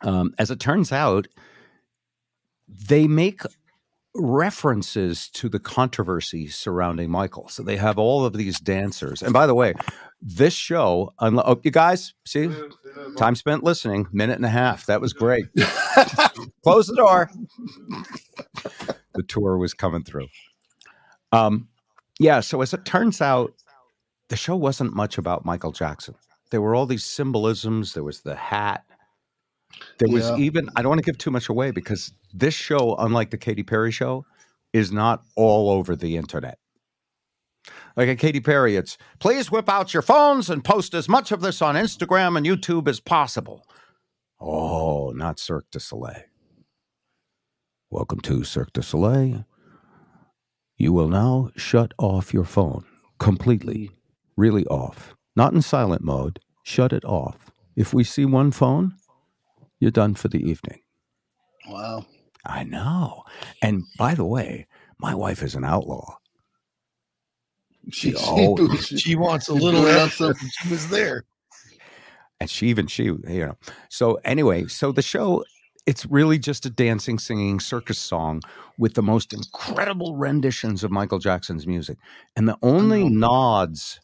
Um, 0.00 0.32
as 0.38 0.50
it 0.50 0.60
turns 0.60 0.92
out, 0.92 1.28
they 2.68 3.06
make 3.06 3.42
references 4.14 5.28
to 5.30 5.48
the 5.48 5.58
controversy 5.58 6.48
surrounding 6.48 7.10
Michael. 7.10 7.48
So 7.48 7.62
they 7.62 7.76
have 7.76 7.98
all 7.98 8.24
of 8.24 8.32
these 8.32 8.58
dancers. 8.58 9.22
And 9.22 9.32
by 9.32 9.46
the 9.46 9.54
way, 9.54 9.74
this 10.22 10.54
show, 10.54 11.12
unlo- 11.20 11.42
oh, 11.44 11.60
you 11.64 11.72
guys 11.72 12.14
see, 12.24 12.48
time 13.16 13.34
spent 13.34 13.64
listening, 13.64 14.06
minute 14.12 14.36
and 14.36 14.46
a 14.46 14.50
half. 14.50 14.86
That 14.86 15.00
was 15.00 15.12
great. 15.12 15.46
Close 16.62 16.86
the 16.86 16.94
door. 16.96 17.30
the 19.14 19.22
tour 19.24 19.58
was 19.58 19.74
coming 19.74 20.04
through. 20.04 20.28
Um, 21.32 21.68
yeah. 22.20 22.40
So 22.40 22.62
as 22.62 22.72
it 22.72 22.84
turns 22.84 23.20
out, 23.20 23.52
the 24.28 24.36
show 24.36 24.54
wasn't 24.54 24.94
much 24.94 25.18
about 25.18 25.44
Michael 25.44 25.72
Jackson. 25.72 26.14
There 26.50 26.60
were 26.60 26.74
all 26.74 26.86
these 26.86 27.04
symbolisms. 27.04 27.94
There 27.94 28.04
was 28.04 28.20
the 28.20 28.36
hat. 28.36 28.84
There 29.98 30.12
was 30.12 30.28
yeah. 30.28 30.36
even 30.36 30.68
I 30.76 30.82
don't 30.82 30.90
want 30.90 31.00
to 31.00 31.04
give 31.04 31.18
too 31.18 31.30
much 31.30 31.48
away 31.48 31.70
because 31.70 32.12
this 32.32 32.54
show, 32.54 32.94
unlike 32.96 33.30
the 33.30 33.38
Katy 33.38 33.62
Perry 33.62 33.90
show, 33.90 34.24
is 34.72 34.92
not 34.92 35.22
all 35.34 35.70
over 35.70 35.96
the 35.96 36.16
internet. 36.16 36.58
Like 37.96 38.08
a 38.08 38.16
Katy 38.16 38.40
Perry, 38.40 38.76
it's 38.76 38.96
please 39.18 39.50
whip 39.50 39.68
out 39.68 39.92
your 39.92 40.02
phones 40.02 40.48
and 40.48 40.64
post 40.64 40.94
as 40.94 41.10
much 41.10 41.30
of 41.30 41.42
this 41.42 41.60
on 41.60 41.74
Instagram 41.74 42.38
and 42.38 42.46
YouTube 42.46 42.88
as 42.88 43.00
possible. 43.00 43.66
Oh, 44.40 45.10
not 45.10 45.38
Cirque 45.38 45.70
du 45.70 45.78
Soleil. 45.78 46.22
Welcome 47.90 48.20
to 48.20 48.44
Cirque 48.44 48.72
du 48.72 48.82
Soleil. 48.82 49.44
You 50.78 50.94
will 50.94 51.08
now 51.08 51.50
shut 51.56 51.92
off 51.98 52.32
your 52.32 52.44
phone 52.44 52.86
completely, 53.18 53.90
really 54.38 54.66
off. 54.68 55.14
Not 55.36 55.52
in 55.52 55.60
silent 55.60 56.02
mode, 56.02 56.40
shut 56.62 56.94
it 56.94 57.04
off. 57.04 57.50
If 57.76 57.92
we 57.92 58.04
see 58.04 58.24
one 58.24 58.52
phone, 58.52 58.94
you're 59.80 59.90
done 59.90 60.14
for 60.14 60.28
the 60.28 60.42
evening. 60.42 60.80
Wow. 61.68 62.06
I 62.46 62.64
know. 62.64 63.24
And 63.60 63.84
by 63.98 64.14
the 64.14 64.24
way, 64.24 64.66
my 64.98 65.14
wife 65.14 65.42
is 65.42 65.54
an 65.54 65.64
outlaw. 65.64 66.16
She, 67.92 68.14
Oh. 68.16 68.56
she, 68.76 68.96
She 68.98 69.16
wants 69.16 69.48
a 69.48 69.54
little 69.54 69.82
blew 69.82 69.90
it 69.90 69.96
up 69.96 70.08
extra. 70.08 70.34
She 70.62 70.68
was 70.70 70.88
there. 70.88 71.24
and 72.40 72.50
she 72.50 72.68
even 72.68 72.86
she 72.86 73.04
you 73.04 73.18
know 73.28 73.56
so 73.88 74.18
anyway 74.24 74.66
so 74.66 74.92
the 74.92 75.02
show 75.02 75.44
it's 75.86 76.06
really 76.06 76.38
just 76.38 76.66
a 76.66 76.70
dancing 76.70 77.18
singing 77.18 77.60
circus 77.60 77.98
song 77.98 78.40
with 78.78 78.94
the 78.94 79.02
most 79.02 79.32
incredible 79.32 80.16
renditions 80.16 80.84
of 80.84 80.90
michael 80.90 81.18
jackson's 81.18 81.66
music 81.66 81.98
and 82.36 82.48
the 82.48 82.58
only 82.62 83.02
oh. 83.04 83.08
nods 83.08 84.00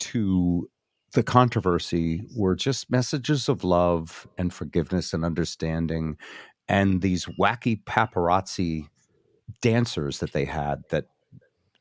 to 0.00 0.68
the 1.14 1.22
controversy 1.22 2.22
were 2.36 2.54
just 2.54 2.90
messages 2.90 3.48
of 3.48 3.64
love 3.64 4.26
and 4.38 4.52
forgiveness 4.52 5.12
and 5.14 5.24
understanding 5.24 6.16
and 6.68 7.00
these 7.02 7.26
wacky 7.40 7.82
paparazzi 7.84 8.86
dancers 9.62 10.18
that 10.20 10.32
they 10.32 10.44
had 10.44 10.82
that 10.90 11.06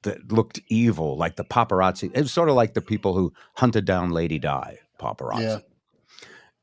that 0.08 0.32
looked 0.32 0.60
evil 0.70 1.16
like 1.18 1.36
the 1.36 1.44
paparazzi 1.46 2.10
it 2.14 2.22
was 2.22 2.32
sort 2.32 2.50
of 2.50 2.56
like 2.56 2.74
the 2.74 2.82
people 2.82 3.14
who 3.14 3.32
hunted 3.56 3.86
down 3.86 4.10
lady 4.12 4.40
di 4.40 4.78
paparazzi. 5.00 5.42
Yeah. 5.42 5.60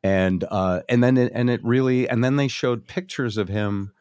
and 0.02 0.44
uh 0.50 0.80
and 0.88 1.02
then 1.04 1.16
it, 1.16 1.30
and 1.34 1.48
it 1.50 1.60
really 1.64 2.08
and 2.08 2.22
then 2.24 2.36
they 2.36 2.48
showed 2.48 2.86
pictures 2.86 3.36
of 3.36 3.48
him. 3.48 3.92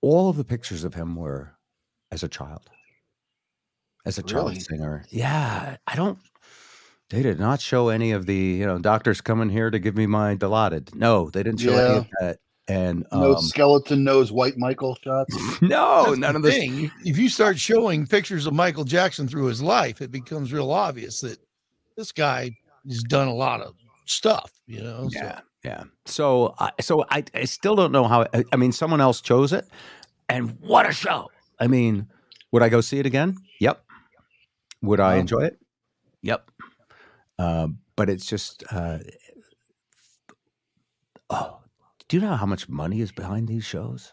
All 0.00 0.28
of 0.28 0.36
the 0.36 0.44
pictures 0.44 0.84
of 0.84 0.94
him 0.94 1.16
were 1.16 1.54
as 2.10 2.22
a 2.22 2.28
child. 2.28 2.68
As 4.06 4.18
a 4.18 4.22
child 4.22 4.48
Really? 4.50 4.60
singer. 4.60 5.04
Yeah 5.10 5.76
i 5.86 5.94
don't 5.96 6.18
they 7.10 7.22
did 7.22 7.38
not 7.38 7.60
show 7.60 7.88
any 7.90 8.12
of 8.12 8.26
the 8.26 8.34
you 8.60 8.66
know 8.66 8.78
doctors 8.78 9.20
coming 9.20 9.50
here 9.50 9.70
to 9.70 9.78
give 9.78 9.96
me 9.96 10.06
my 10.06 10.34
dilaudid. 10.36 10.94
No 10.94 11.30
they 11.30 11.42
didn't 11.42 11.60
show 11.60 11.72
any 11.76 11.98
of 11.98 12.06
that 12.20 12.38
and 12.68 13.06
No 13.12 13.34
um, 13.34 13.42
skeleton 13.42 14.04
nose 14.04 14.32
white 14.32 14.56
Michael 14.56 14.96
shots. 15.02 15.34
no 15.62 16.04
That's 16.06 16.18
none 16.18 16.32
the 16.32 16.36
of 16.38 16.42
this 16.42 16.54
thing. 16.54 16.90
If 17.04 17.18
you 17.18 17.28
start 17.28 17.58
showing 17.58 18.06
pictures 18.06 18.46
of 18.46 18.54
Michael 18.54 18.84
Jackson 18.84 19.28
through 19.28 19.46
his 19.46 19.62
life, 19.62 20.00
it 20.00 20.10
becomes 20.10 20.52
real 20.52 20.70
obvious 20.70 21.20
that 21.20 21.38
this 21.96 22.10
guy 22.12 22.56
has 22.88 23.02
done 23.02 23.28
a 23.28 23.34
lot 23.34 23.60
of 23.60 23.74
stuff. 24.06 24.50
You 24.66 24.82
know. 24.82 25.08
So- 25.10 25.18
Yeah, 25.20 25.40
yeah. 25.64 25.84
So, 26.06 26.54
I 26.58 26.70
so 26.80 27.04
I, 27.10 27.24
I 27.34 27.44
still 27.44 27.76
don't 27.76 27.92
know 27.92 28.04
how. 28.04 28.26
I, 28.32 28.44
I 28.52 28.56
mean, 28.56 28.72
someone 28.72 29.00
else 29.00 29.20
chose 29.20 29.52
it, 29.52 29.66
and 30.28 30.56
what 30.60 30.88
a 30.88 30.92
show! 30.92 31.30
I 31.60 31.66
mean, 31.66 32.06
would 32.52 32.62
I 32.62 32.68
go 32.68 32.80
see 32.80 32.98
it 32.98 33.06
again? 33.06 33.36
Yep. 33.60 33.82
Would 34.82 35.00
I 35.00 35.14
Wow. 35.14 35.20
enjoy 35.20 35.40
it? 35.44 35.58
Yep. 36.22 36.50
Um, 37.38 37.78
but 37.96 38.08
it's 38.10 38.26
just, 38.26 38.62
uh, 38.70 38.98
oh, 41.30 41.58
do 42.08 42.16
you 42.16 42.22
know 42.22 42.34
how 42.36 42.46
much 42.46 42.68
money 42.68 43.00
is 43.00 43.12
behind 43.12 43.48
these 43.48 43.64
shows? 43.64 44.12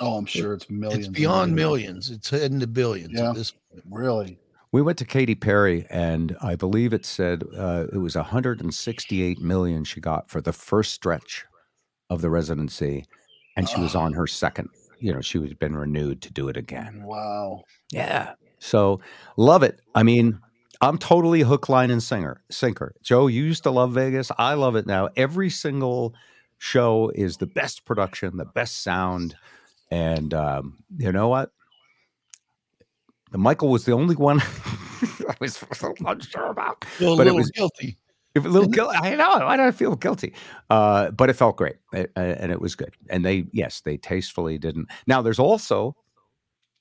Oh, 0.00 0.16
I'm 0.16 0.26
sure 0.26 0.54
it's 0.54 0.68
millions. 0.68 1.06
It's 1.06 1.16
beyond 1.16 1.54
millions. 1.54 2.08
millions. 2.08 2.10
It's 2.10 2.30
heading 2.30 2.60
to 2.60 2.66
billions 2.66 3.12
Yeah. 3.12 3.30
at 3.30 3.36
this 3.36 3.52
point. 3.52 3.84
Really? 3.90 4.38
We 4.72 4.82
went 4.82 4.98
to 4.98 5.04
Katy 5.04 5.36
Perry, 5.36 5.86
and 5.88 6.36
I 6.40 6.56
believe 6.56 6.92
it 6.92 7.04
said 7.06 7.44
uh, 7.56 7.86
it 7.92 7.98
was 7.98 8.16
168 8.16 9.40
million 9.40 9.84
she 9.84 10.00
got 10.00 10.28
for 10.28 10.40
the 10.40 10.52
first 10.52 10.92
stretch 10.94 11.44
of 12.10 12.22
the 12.22 12.30
residency, 12.30 13.04
and 13.56 13.68
she 13.68 13.80
was 13.80 13.94
Ah. 13.94 14.00
on 14.00 14.12
her 14.14 14.26
second. 14.26 14.68
You 14.98 15.12
know, 15.12 15.20
she 15.20 15.38
was 15.38 15.52
been 15.54 15.76
renewed 15.76 16.22
to 16.22 16.32
do 16.32 16.48
it 16.48 16.56
again. 16.56 17.04
Wow. 17.04 17.62
Yeah, 17.92 18.34
so 18.58 19.00
love 19.36 19.62
it. 19.62 19.78
I 19.94 20.02
mean, 20.02 20.40
I'm 20.80 20.98
totally 20.98 21.40
hook, 21.40 21.68
line, 21.68 21.90
and 21.90 22.02
singer 22.02 22.42
sinker. 22.50 22.94
Joe, 23.02 23.26
you 23.26 23.44
used 23.44 23.62
to 23.64 23.70
love 23.70 23.92
Vegas. 23.92 24.30
I 24.38 24.54
love 24.54 24.76
it 24.76 24.86
now. 24.86 25.08
Every 25.16 25.50
single 25.50 26.14
show 26.58 27.10
is 27.14 27.36
the 27.36 27.46
best 27.46 27.84
production, 27.84 28.36
the 28.36 28.44
best 28.44 28.82
sound, 28.82 29.36
and 29.90 30.32
um, 30.34 30.78
you 30.96 31.12
know 31.12 31.28
what? 31.28 31.50
The 33.32 33.38
Michael 33.38 33.68
was 33.68 33.84
the 33.84 33.92
only 33.92 34.14
one 34.16 34.40
I 35.28 35.34
was 35.40 35.56
so 35.72 35.94
unsure 36.06 36.46
about. 36.50 36.84
Feel 36.84 37.14
a 37.14 37.16
But 37.16 37.26
it 37.26 37.34
was- 37.34 37.50
guilty. 37.50 37.98
If 38.34 38.44
a 38.44 38.48
little 38.48 38.68
guilty, 38.68 38.96
I 39.00 39.14
know. 39.14 39.30
I 39.46 39.70
feel 39.70 39.94
guilty? 39.94 40.34
Uh, 40.68 41.12
but 41.12 41.30
it 41.30 41.34
felt 41.34 41.56
great, 41.56 41.76
It- 41.92 42.10
uh, 42.16 42.20
and 42.20 42.50
it 42.50 42.60
was 42.60 42.74
good. 42.74 42.92
And 43.08 43.24
they, 43.24 43.44
yes, 43.52 43.80
they 43.82 43.96
tastefully 43.96 44.58
didn't. 44.58 44.88
Now, 45.06 45.22
there's 45.22 45.38
also 45.38 45.94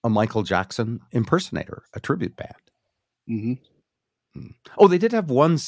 a 0.04 0.10
Michael 0.10 0.42
Jackson 0.42 1.00
impersonator, 1.12 1.84
a 1.94 2.00
tribute 2.00 2.36
band. 2.36 2.56
hmm 3.28 3.54
Mm. 4.38 4.54
Oh, 4.78 4.88
they 4.88 4.98
did 4.98 5.12
have 5.12 5.30
one. 5.30 5.58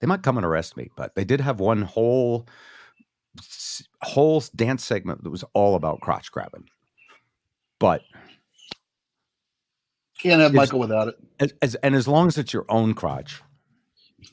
They 0.00 0.06
might 0.06 0.22
come 0.22 0.36
and 0.36 0.46
arrest 0.46 0.76
me, 0.76 0.92
but 0.94 1.16
they 1.16 1.24
did 1.24 1.40
have 1.40 1.58
one 1.58 1.82
whole 1.82 2.46
whole 4.00 4.42
dance 4.54 4.84
segment 4.84 5.24
that 5.24 5.30
was 5.30 5.44
all 5.54 5.74
about 5.74 6.00
crotch 6.00 6.30
grabbing. 6.30 6.68
But 7.80 8.02
Can't 10.20 10.40
have 10.40 10.54
Michael 10.54 10.78
without 10.78 11.14
as, 11.40 11.52
as 11.62 11.74
and 11.76 11.96
as 11.96 12.06
long 12.06 12.28
as 12.28 12.38
it's 12.38 12.52
your 12.52 12.64
own 12.68 12.94
crotch, 12.94 13.42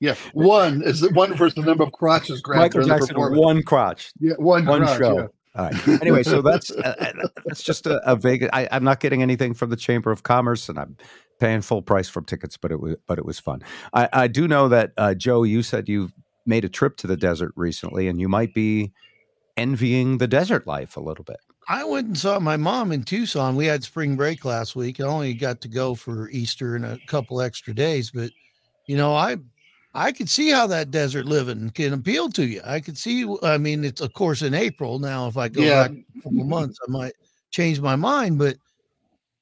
yeah, 0.00 0.14
one 0.32 0.82
is 0.82 1.10
one 1.12 1.34
versus 1.34 1.54
the 1.54 1.62
number 1.62 1.84
of 1.84 1.92
crotches 1.92 2.40
grabbed 2.40 2.74
Michael 2.74 2.88
Jackson 2.88 3.16
one 3.16 3.62
crotch. 3.62 4.12
Yeah, 4.18 4.34
one, 4.38 4.64
one 4.64 4.82
crotch, 4.82 4.98
show. 4.98 5.28
Yeah. 5.54 5.60
All 5.60 5.70
right. 5.70 5.88
Anyway, 6.02 6.22
so 6.22 6.42
that's 6.42 6.70
uh, 6.70 6.94
uh, 6.98 7.28
that's 7.44 7.62
just 7.62 7.86
a, 7.86 8.00
a 8.10 8.16
Vegas. 8.16 8.48
I, 8.52 8.68
I'm 8.70 8.84
not 8.84 9.00
getting 9.00 9.22
anything 9.22 9.54
from 9.54 9.70
the 9.70 9.76
Chamber 9.76 10.10
of 10.10 10.22
Commerce, 10.22 10.68
and 10.68 10.78
I'm 10.78 10.96
paying 11.38 11.60
full 11.60 11.82
price 11.82 12.08
for 12.08 12.22
tickets, 12.22 12.56
but 12.56 12.70
it 12.70 12.80
was 12.80 12.96
but 13.06 13.18
it 13.18 13.24
was 13.24 13.38
fun. 13.38 13.62
I, 13.92 14.08
I 14.12 14.28
do 14.28 14.48
know 14.48 14.68
that 14.68 14.92
uh, 14.96 15.14
Joe, 15.14 15.42
you 15.42 15.62
said 15.62 15.88
you 15.88 16.10
made 16.46 16.64
a 16.64 16.68
trip 16.68 16.96
to 16.98 17.06
the 17.06 17.16
desert 17.16 17.52
recently, 17.56 18.08
and 18.08 18.20
you 18.20 18.28
might 18.28 18.54
be 18.54 18.92
envying 19.56 20.18
the 20.18 20.26
desert 20.26 20.66
life 20.66 20.96
a 20.96 21.00
little 21.00 21.24
bit. 21.24 21.38
I 21.68 21.84
went 21.84 22.08
and 22.08 22.18
saw 22.18 22.40
my 22.40 22.56
mom 22.56 22.90
in 22.90 23.04
Tucson. 23.04 23.54
We 23.54 23.66
had 23.66 23.84
spring 23.84 24.16
break 24.16 24.44
last 24.44 24.74
week. 24.74 25.00
I 25.00 25.04
only 25.04 25.34
got 25.34 25.60
to 25.60 25.68
go 25.68 25.94
for 25.94 26.28
Easter 26.30 26.74
and 26.74 26.84
a 26.84 26.98
couple 27.06 27.40
extra 27.40 27.74
days, 27.74 28.10
but 28.10 28.30
you 28.86 28.96
know, 28.96 29.14
I 29.14 29.36
I 29.94 30.12
could 30.12 30.28
see 30.28 30.50
how 30.50 30.66
that 30.68 30.90
desert 30.90 31.26
living 31.26 31.70
can 31.70 31.92
appeal 31.92 32.30
to 32.30 32.46
you. 32.46 32.60
I 32.64 32.80
could 32.80 32.96
see. 32.96 33.26
I 33.42 33.58
mean, 33.58 33.84
it's 33.84 34.00
of 34.00 34.12
course 34.14 34.42
in 34.42 34.54
April 34.54 34.98
now. 34.98 35.26
If 35.26 35.36
I 35.36 35.48
go 35.48 35.62
Yeah. 35.62 35.88
back 35.88 35.98
a 36.16 36.22
couple 36.22 36.44
months, 36.44 36.78
I 36.86 36.90
might 36.90 37.12
change 37.50 37.80
my 37.80 37.96
mind. 37.96 38.38
But 38.38 38.56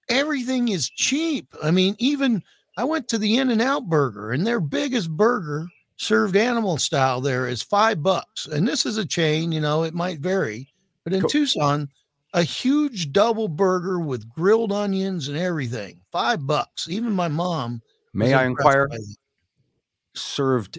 everything 0.09 0.69
is 0.69 0.91
cheap. 0.91 1.55
I 1.63 1.71
mean, 1.71 1.95
even 1.99 2.43
I 2.77 2.85
went 2.85 3.09
to 3.09 3.19
the 3.19 3.39
In 3.39 3.51
and 3.51 3.63
Out 3.63 3.89
Burger, 3.89 4.33
and 4.33 4.47
their 4.47 4.61
biggest 4.61 5.11
burger 5.11 5.69
served 5.97 6.35
animal 6.35 6.79
style 6.79 7.21
there 7.21 7.47
is 7.47 7.63
five 7.63 8.03
bucks. 8.03 8.47
And 8.47 8.67
this 8.67 8.87
is 8.87 8.97
a 8.97 9.07
chain. 9.07 9.53
You 9.53 9.61
know, 9.61 9.85
it 9.85 9.95
might 9.95 10.19
vary, 10.19 10.73
but 11.05 11.13
in 11.13 11.21
Cool. 11.21 11.31
Tucson 11.31 11.89
a 12.33 12.43
huge 12.43 13.13
double 13.13 13.49
burger 13.49 13.99
with 13.99 14.29
grilled 14.31 14.73
onions 14.73 15.29
and 15.29 15.37
everything. 15.37 16.01
Five 16.13 16.47
bucks. 16.47 16.89
Even 16.89 17.13
my 17.13 17.29
mom. 17.29 17.83
May 18.15 18.35
I 18.35 18.47
inquire? 18.47 18.89
Served 20.21 20.79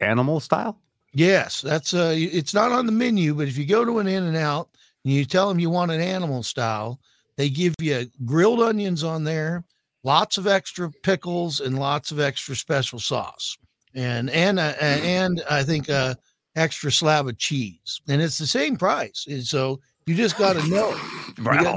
animal 0.00 0.40
style? 0.40 0.78
Yes, 1.12 1.60
that's 1.60 1.92
uh 1.92 2.14
it's 2.16 2.54
not 2.54 2.70
on 2.72 2.86
the 2.86 2.92
menu, 2.92 3.34
but 3.34 3.48
if 3.48 3.58
you 3.58 3.66
go 3.66 3.84
to 3.84 3.98
an 3.98 4.06
in 4.06 4.22
and 4.24 4.36
out 4.36 4.68
and 5.04 5.12
you 5.12 5.24
tell 5.24 5.48
them 5.48 5.58
you 5.58 5.68
want 5.70 5.90
an 5.90 6.00
animal 6.00 6.42
style, 6.42 7.00
they 7.36 7.50
give 7.50 7.74
you 7.80 8.08
grilled 8.24 8.60
onions 8.60 9.02
on 9.02 9.24
there, 9.24 9.64
lots 10.04 10.38
of 10.38 10.46
extra 10.46 10.90
pickles 11.02 11.60
and 11.60 11.78
lots 11.78 12.12
of 12.12 12.20
extra 12.20 12.54
special 12.54 12.98
sauce. 13.00 13.56
And 13.94 14.30
and 14.30 14.60
uh, 14.60 14.74
and 14.80 15.42
I 15.50 15.64
think 15.64 15.90
uh 15.90 16.14
extra 16.56 16.92
slab 16.92 17.26
of 17.26 17.38
cheese. 17.38 18.00
And 18.08 18.22
it's 18.22 18.38
the 18.38 18.46
same 18.46 18.76
price. 18.76 19.26
And 19.28 19.44
so 19.44 19.80
you 20.06 20.14
just 20.14 20.38
got 20.38 20.52
to 20.54 20.68
know. 20.68 20.90
You 21.38 21.44
got- 21.64 21.76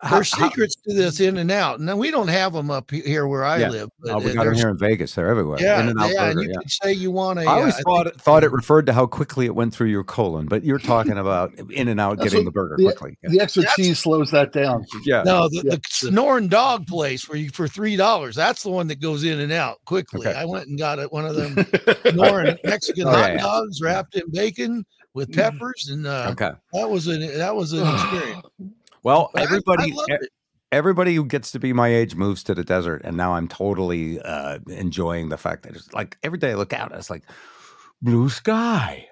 There's 0.00 0.10
How- 0.10 0.16
there's 0.16 0.32
how- 0.34 0.48
secrets 0.48 0.76
to 0.86 0.94
this 0.94 1.18
in 1.18 1.38
and 1.38 1.50
out. 1.50 1.80
Now 1.80 1.96
we 1.96 2.12
don't 2.12 2.28
have 2.28 2.52
them 2.52 2.70
up 2.70 2.88
here 2.90 3.26
where 3.26 3.44
I 3.44 3.58
Yeah. 3.58 3.70
live. 3.70 3.88
oh, 4.06 4.18
we 4.20 4.32
got 4.32 4.44
them 4.44 4.54
here 4.54 4.68
in 4.68 4.78
Vegas. 4.78 5.14
They're 5.14 5.26
everywhere. 5.28 5.58
Yeah, 5.60 5.80
In-N-Out 5.80 6.10
yeah, 6.12 6.24
and 6.30 6.40
you 6.40 6.48
yeah. 6.50 6.56
could 6.58 6.70
say 6.70 6.92
you 6.92 7.10
want 7.10 7.40
a. 7.40 7.42
I 7.42 7.46
always 7.58 7.74
uh, 7.74 7.80
thought 7.84 8.04
think- 8.04 8.14
it, 8.16 8.20
thought 8.22 8.44
it 8.44 8.52
referred 8.52 8.86
to 8.86 8.92
how 8.92 9.06
quickly 9.06 9.46
it 9.46 9.56
went 9.56 9.74
through 9.74 9.88
your 9.88 10.04
colon, 10.04 10.46
but 10.46 10.62
you're 10.62 10.78
talking 10.78 11.18
about 11.18 11.52
in 11.70 11.88
and 11.88 11.98
out 12.00 12.20
getting 12.20 12.44
the 12.44 12.52
burger 12.52 12.76
the- 12.76 12.84
quickly. 12.84 13.18
The 13.24 13.40
extra 13.40 13.62
That's- 13.62 13.74
cheese 13.76 13.98
slows 13.98 14.30
that 14.30 14.52
down. 14.52 14.86
yeah. 15.04 15.24
No, 15.24 15.48
the, 15.48 15.62
Yeah. 15.64 15.70
the 15.72 15.78
Sonoran 15.80 16.48
dog 16.48 16.86
place 16.86 17.28
where 17.28 17.36
you 17.38 17.50
for 17.50 17.66
three 17.66 17.96
dollars. 17.96 18.36
That's 18.36 18.62
the 18.62 18.70
one 18.70 18.86
that 18.88 19.00
goes 19.00 19.24
in 19.24 19.40
and 19.40 19.50
out 19.52 19.78
quickly. 19.84 20.26
Okay. 20.28 20.38
I 20.38 20.44
went 20.44 20.68
and 20.68 20.78
got 20.78 21.00
it, 21.00 21.12
one 21.12 21.26
of 21.26 21.34
them 21.34 21.54
Sonoran 22.04 22.56
Mexican 22.64 23.08
Oh, 23.08 23.10
hot 23.10 23.36
dogs 23.38 23.80
wrapped 23.80 24.14
in 24.14 24.30
bacon 24.30 24.84
with 25.14 25.32
peppers, 25.32 25.88
and 25.90 26.06
uh, 26.06 26.28
Okay. 26.32 26.50
that 26.74 26.88
was 26.88 27.08
an 27.08 27.20
that 27.38 27.56
was 27.56 27.72
an 27.72 27.82
experience. 27.92 28.46
Well, 29.02 29.30
But 29.32 29.40
I- 29.40 29.42
I 29.42 29.44
everybody, 29.46 29.94
everybody 30.72 31.14
who 31.14 31.24
gets 31.24 31.50
to 31.52 31.58
be 31.58 31.72
my 31.72 31.88
age 31.88 32.14
moves 32.14 32.42
to 32.44 32.54
the 32.54 32.64
desert, 32.64 33.02
and 33.04 33.16
now 33.16 33.34
I'm 33.34 33.48
totally 33.48 34.20
uh, 34.20 34.58
enjoying 34.68 35.28
the 35.28 35.38
fact 35.38 35.62
that 35.64 35.74
it's 35.76 35.92
like 35.92 36.18
every 36.22 36.38
day 36.38 36.52
I 36.52 36.54
look 36.54 36.72
out, 36.72 36.92
it's 36.92 37.10
like 37.10 37.22
blue 38.02 38.28
sky. 38.28 39.06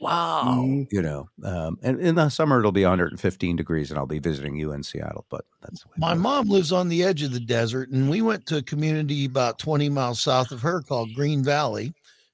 Wow, 0.00 0.42
Mhm. 0.58 0.88
you 0.90 1.00
know, 1.00 1.28
um, 1.44 1.78
and 1.82 1.98
in 2.00 2.16
the 2.16 2.28
summer 2.28 2.58
it'll 2.58 2.72
be 2.72 2.82
115 2.82 3.56
degrees, 3.56 3.90
and 3.90 3.98
I'll 3.98 4.06
be 4.06 4.18
visiting 4.18 4.56
you 4.56 4.72
in 4.72 4.82
Seattle. 4.82 5.24
But 5.30 5.46
that's 5.62 5.82
My 5.96 6.12
mom 6.14 6.48
lives 6.48 6.72
on 6.72 6.88
the 6.88 7.02
edge 7.04 7.22
of 7.22 7.32
the 7.32 7.40
desert, 7.40 7.88
and 7.90 8.10
we 8.10 8.20
went 8.20 8.44
to 8.46 8.58
a 8.58 8.62
community 8.62 9.24
about 9.24 9.58
20 9.58 9.88
miles 9.88 10.20
south 10.20 10.50
of 10.50 10.60
her 10.60 10.82
called 10.82 11.14
Green 11.14 11.42
Valley. 11.42 11.92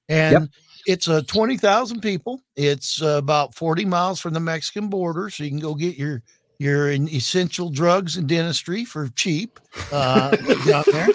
and 0.09 0.31
Yep. 0.41 0.49
it's 0.87 1.07
uh, 1.07 1.21
20,000 1.27 2.01
people. 2.01 2.41
It's 2.57 3.01
uh, 3.01 3.17
about 3.17 3.55
40 3.55 3.85
miles 3.85 4.19
from 4.19 4.33
the 4.33 4.39
Mexican 4.41 4.89
border, 4.89 5.29
so 5.29 5.43
you 5.45 5.49
can 5.51 5.59
go 5.59 5.73
get 5.75 5.95
your 5.95 6.21
your 6.61 6.91
in- 6.91 7.09
essential 7.09 7.69
drugs 7.71 8.17
and 8.17 8.27
dentistry 8.27 8.85
for 8.85 9.07
cheap 9.15 9.59
uh, 9.91 10.29
down 10.65 10.83
there. 10.91 11.07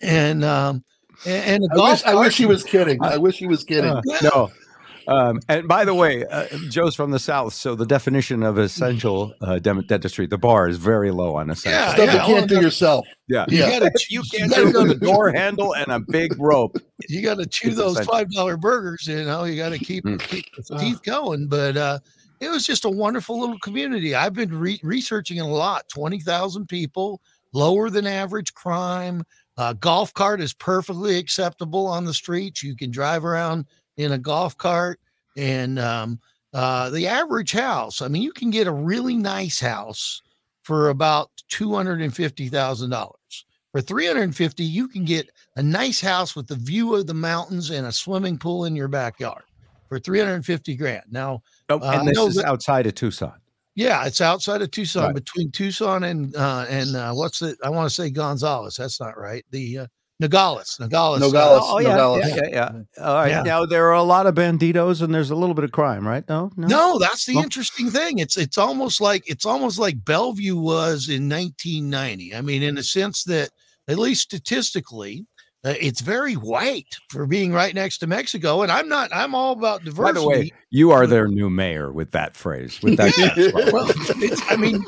And 0.00 0.44
um, 0.44 0.84
and, 1.26 1.62
and 1.62 1.64
a 1.64 1.68
I 1.72 1.76
golf 1.76 1.90
wish, 1.90 2.04
I 2.04 2.14
wish 2.14 2.36
he 2.38 2.46
was 2.46 2.62
kidding. 2.62 3.02
I 3.02 3.16
wish 3.16 3.36
he 3.38 3.46
was 3.46 3.64
kidding. 3.64 3.90
Uh, 3.90 4.00
no. 4.22 4.50
Um, 5.08 5.40
and 5.48 5.66
by 5.66 5.84
the 5.84 5.94
way, 5.94 6.24
uh, 6.26 6.46
Joe's 6.70 6.94
from 6.94 7.10
the 7.10 7.18
South, 7.18 7.54
so 7.54 7.74
the 7.74 7.84
definition 7.84 8.44
of 8.44 8.56
essential 8.56 9.34
uh, 9.40 9.58
dem- 9.58 9.84
dentistry, 9.88 10.28
the 10.28 10.38
bar 10.38 10.68
is 10.68 10.76
very 10.76 11.10
low 11.10 11.34
on 11.34 11.50
essential. 11.50 11.80
Yeah, 11.80 11.94
Stuff 11.94 12.06
yeah, 12.06 12.12
you 12.12 12.18
can't 12.20 12.50
well, 12.52 12.60
do 12.60 12.64
yourself. 12.64 13.06
Yeah. 13.26 13.44
you 13.48 13.58
Yeah. 13.58 13.80
gotta 13.80 13.90
You 14.10 14.22
can't 14.30 14.50
you 14.50 14.66
do 14.66 14.72
gotta 14.72 14.88
the 14.94 14.94
door 15.04 15.32
handle 15.32 15.74
and 15.74 15.88
a 15.90 15.98
big 15.98 16.38
rope. 16.40 16.76
you 17.08 17.20
got 17.20 17.38
to 17.38 17.46
chew 17.46 17.68
It's 17.70 17.78
those 17.78 17.92
essential. 17.94 18.12
five 18.12 18.30
dollar 18.30 18.56
burgers. 18.56 19.04
You 19.08 19.24
know, 19.24 19.42
you 19.42 19.56
got 19.56 19.70
to 19.70 19.78
keep, 19.80 20.04
Mm. 20.04 20.20
keep 20.20 20.44
the 20.56 20.78
teeth 20.78 21.02
going. 21.02 21.48
But 21.48 21.76
uh, 21.76 21.98
it 22.42 22.50
was 22.50 22.66
just 22.66 22.84
a 22.84 22.90
wonderful 22.90 23.38
little 23.38 23.58
community. 23.60 24.16
I've 24.16 24.34
been 24.34 24.52
re- 24.58 24.80
researching 24.82 25.38
a 25.38 25.46
lot. 25.46 25.88
Twenty 25.88 26.18
thousand 26.18 26.66
people, 26.66 27.20
lower 27.52 27.88
than 27.88 28.04
average 28.04 28.52
crime. 28.54 29.22
Uh, 29.56 29.74
golf 29.74 30.12
cart 30.14 30.40
is 30.40 30.52
perfectly 30.52 31.18
acceptable 31.18 31.86
on 31.86 32.04
the 32.04 32.12
streets. 32.12 32.64
You 32.64 32.74
can 32.74 32.90
drive 32.90 33.24
around 33.24 33.66
in 33.96 34.10
a 34.10 34.18
golf 34.18 34.56
cart, 34.56 34.98
and 35.36 35.78
um, 35.78 36.18
uh, 36.52 36.90
the 36.90 37.06
average 37.06 37.52
house. 37.52 38.02
I 38.02 38.08
mean, 38.08 38.22
you 38.22 38.32
can 38.32 38.50
get 38.50 38.66
a 38.66 38.72
really 38.72 39.16
nice 39.16 39.60
house 39.60 40.20
for 40.64 40.88
about 40.88 41.30
two 41.48 41.72
hundred 41.72 42.00
and 42.00 42.14
fifty 42.14 42.48
thousand 42.48 42.90
dollars. 42.90 43.44
For 43.70 43.80
three 43.80 44.08
hundred 44.08 44.22
and 44.22 44.36
fifty, 44.36 44.64
you 44.64 44.88
can 44.88 45.04
get 45.04 45.30
a 45.54 45.62
nice 45.62 46.00
house 46.00 46.34
with 46.34 46.48
the 46.48 46.56
view 46.56 46.96
of 46.96 47.06
the 47.06 47.14
mountains 47.14 47.70
and 47.70 47.86
a 47.86 47.92
swimming 47.92 48.36
pool 48.36 48.64
in 48.64 48.74
your 48.74 48.88
backyard 48.88 49.44
for 49.92 49.98
350 49.98 50.74
grand. 50.76 51.02
Now, 51.10 51.42
Oh, 51.80 51.86
Uh, 51.86 51.98
and 51.98 52.08
this 52.08 52.16
no, 52.16 52.26
is 52.26 52.36
but- 52.36 52.44
outside 52.46 52.86
of 52.86 52.94
Tucson. 52.94 53.32
yeah, 53.74 54.04
it's 54.06 54.20
outside 54.20 54.62
of 54.62 54.70
Tucson, 54.70 55.04
Right. 55.06 55.14
between 55.14 55.50
Tucson 55.50 56.04
and 56.04 56.34
uh 56.36 56.66
and 56.68 56.94
uh 56.96 57.12
what's 57.12 57.40
it? 57.42 57.56
I 57.64 57.70
want 57.70 57.88
to 57.88 57.94
say 57.94 58.10
Gonzales. 58.10 58.76
That's 58.76 59.00
not 59.00 59.16
right. 59.18 59.44
The 59.50 59.78
uh, 59.78 59.86
Nogales. 60.20 60.76
Nogales. 60.78 61.20
uh, 61.20 61.26
Nogales. 61.26 61.62
Oh, 61.64 61.78
yeah, 61.80 61.88
Nogales. 61.96 62.28
yeah, 62.28 62.36
yeah, 62.36 62.48
yeah. 62.96 63.04
All 63.04 63.14
right. 63.16 63.30
Yeah. 63.30 63.42
Now 63.42 63.66
there 63.66 63.86
are 63.88 63.94
a 63.94 64.02
lot 64.04 64.26
of 64.26 64.36
banditos, 64.36 65.02
and 65.02 65.12
there's 65.12 65.30
a 65.30 65.34
little 65.34 65.54
bit 65.54 65.64
of 65.64 65.72
crime, 65.72 66.06
right? 66.06 66.22
No, 66.28 66.50
No, 66.56 66.66
no 66.68 66.98
that's 67.00 67.24
the 67.26 67.34
Well- 67.34 67.42
interesting 67.44 67.90
thing. 67.90 68.18
It's 68.18 68.36
it's 68.36 68.56
almost 68.58 69.00
like 69.00 69.24
it's 69.26 69.44
almost 69.46 69.78
like 69.80 70.04
Bellevue 70.04 70.56
was 70.56 71.08
in 71.08 71.28
1990. 71.28 72.34
I 72.36 72.40
mean, 72.40 72.62
in 72.62 72.76
the 72.76 72.84
sense 72.84 73.24
that 73.24 73.50
at 73.88 73.98
least 73.98 74.22
statistically, 74.22 75.26
Uh, 75.64 75.74
it's 75.80 76.00
very 76.00 76.34
white 76.34 76.96
for 77.08 77.24
being 77.26 77.52
right 77.52 77.74
next 77.74 77.98
to 77.98 78.06
Mexico. 78.08 78.62
And 78.62 78.72
I'm 78.72 78.88
not. 78.88 79.14
I'm 79.14 79.34
all 79.34 79.52
about 79.52 79.84
diversity. 79.84 80.14
By 80.14 80.20
the 80.20 80.26
way, 80.26 80.52
you 80.70 80.90
are 80.90 81.06
their 81.06 81.28
new 81.28 81.48
mayor 81.48 81.92
with 81.92 82.10
that 82.12 82.36
phrase. 82.36 82.82
With 82.82 82.96
that, 82.96 83.16
Yeah. 83.16 83.70
well, 83.72 83.86
it's, 83.88 84.42
I 84.50 84.56
mean, 84.56 84.82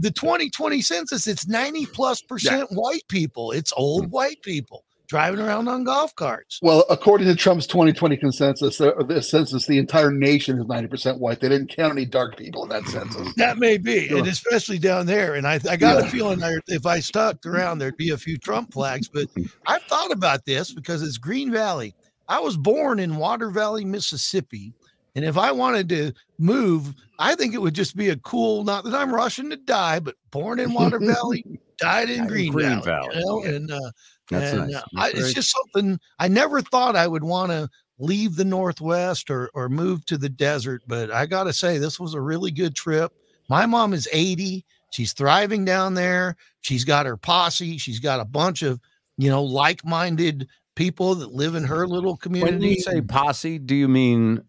the 0.00 0.10
2020 0.10 0.80
census, 0.80 1.26
it's 1.26 1.46
90 1.46 1.86
plus 1.86 2.22
percent 2.22 2.70
white 2.72 3.06
people. 3.08 3.52
It's 3.52 3.72
old 3.76 4.06
mm. 4.06 4.10
white 4.10 4.40
people 4.42 4.84
driving 5.14 5.38
around 5.38 5.68
on 5.68 5.84
golf 5.84 6.12
carts. 6.16 6.58
Well, 6.60 6.84
according 6.90 7.28
to 7.28 7.36
Trump's 7.36 7.68
2020 7.68 8.16
consensus, 8.16 8.78
the, 8.78 8.92
the 9.06 9.22
census, 9.22 9.64
the 9.64 9.78
entire 9.78 10.10
nation 10.10 10.58
is 10.58 10.64
90% 10.64 11.20
white. 11.20 11.38
They 11.38 11.48
didn't 11.48 11.68
count 11.68 11.92
any 11.92 12.04
dark 12.04 12.36
people 12.36 12.64
in 12.64 12.70
that 12.70 12.84
census. 12.88 13.32
That 13.36 13.58
may 13.58 13.78
be, 13.78 14.08
and 14.08 14.26
especially 14.26 14.80
down 14.80 15.06
there. 15.06 15.36
And 15.36 15.46
I, 15.46 15.60
I 15.70 15.76
got 15.76 16.04
a 16.04 16.08
feeling 16.08 16.40
there, 16.40 16.60
if 16.66 16.84
I 16.84 16.98
stuck 16.98 17.46
around, 17.46 17.78
there'd 17.78 17.96
be 17.96 18.10
a 18.10 18.16
few 18.16 18.36
Trump 18.36 18.72
flags. 18.72 19.06
But 19.06 19.28
I've 19.68 19.82
thought 19.82 20.10
about 20.10 20.46
this 20.46 20.72
because 20.72 21.00
it's 21.00 21.16
Green 21.16 21.52
Valley. 21.52 21.94
I 22.28 22.40
was 22.40 22.56
born 22.56 22.98
in 22.98 23.14
Water 23.14 23.50
Valley, 23.50 23.84
Mississippi. 23.84 24.72
And 25.14 25.24
if 25.24 25.38
I 25.38 25.52
wanted 25.52 25.88
to 25.90 26.12
move, 26.38 26.92
I 27.20 27.36
think 27.36 27.54
it 27.54 27.62
would 27.62 27.74
just 27.74 27.94
be 27.94 28.08
a 28.08 28.16
cool, 28.16 28.64
not 28.64 28.82
that 28.82 28.94
I'm 28.94 29.14
rushing 29.14 29.48
to 29.50 29.56
die, 29.56 30.00
but 30.00 30.16
born 30.32 30.58
in 30.58 30.72
Water 30.72 30.98
Valley, 31.00 31.44
died 31.78 32.10
in 32.10 32.16
Died 32.16 32.22
in 32.22 32.26
Green, 32.26 32.50
Green 32.50 32.82
Valley. 32.82 33.14
Valley. 33.14 33.16
You 33.16 33.24
know? 33.24 33.42
And, 33.44 33.70
uh, 33.70 33.90
That's 34.30 34.52
and, 34.52 34.70
nice. 34.70 34.74
uh, 34.76 34.82
I, 34.96 35.12
very- 35.12 35.24
it's 35.24 35.34
just 35.34 35.50
something 35.52 35.98
I 36.18 36.28
never 36.28 36.60
thought 36.60 36.96
I 36.96 37.06
would 37.06 37.24
want 37.24 37.50
to 37.50 37.68
leave 37.98 38.36
the 38.36 38.44
Northwest 38.44 39.30
or, 39.30 39.50
or 39.54 39.68
move 39.68 40.04
to 40.06 40.18
the 40.18 40.28
desert. 40.28 40.82
But 40.86 41.10
I 41.10 41.26
got 41.26 41.44
to 41.44 41.52
say, 41.52 41.78
this 41.78 42.00
was 42.00 42.14
a 42.14 42.20
really 42.20 42.50
good 42.50 42.74
trip. 42.74 43.12
My 43.48 43.66
mom 43.66 43.92
is 43.92 44.08
80. 44.12 44.64
She's 44.90 45.12
thriving 45.12 45.64
down 45.64 45.94
there. 45.94 46.36
She's 46.60 46.84
got 46.84 47.06
her 47.06 47.16
posse. 47.16 47.78
She's 47.78 48.00
got 48.00 48.20
a 48.20 48.24
bunch 48.24 48.62
of, 48.62 48.80
you 49.16 49.28
know, 49.28 49.42
like 49.42 49.84
minded 49.84 50.48
people 50.76 51.14
that 51.16 51.32
live 51.32 51.54
in 51.54 51.64
her 51.64 51.86
little 51.86 52.16
community. 52.16 52.58
when 52.58 52.62
you 52.62 52.80
say 52.80 53.00
posse, 53.00 53.58
do 53.58 53.74
you 53.74 53.88
mean 53.88 54.42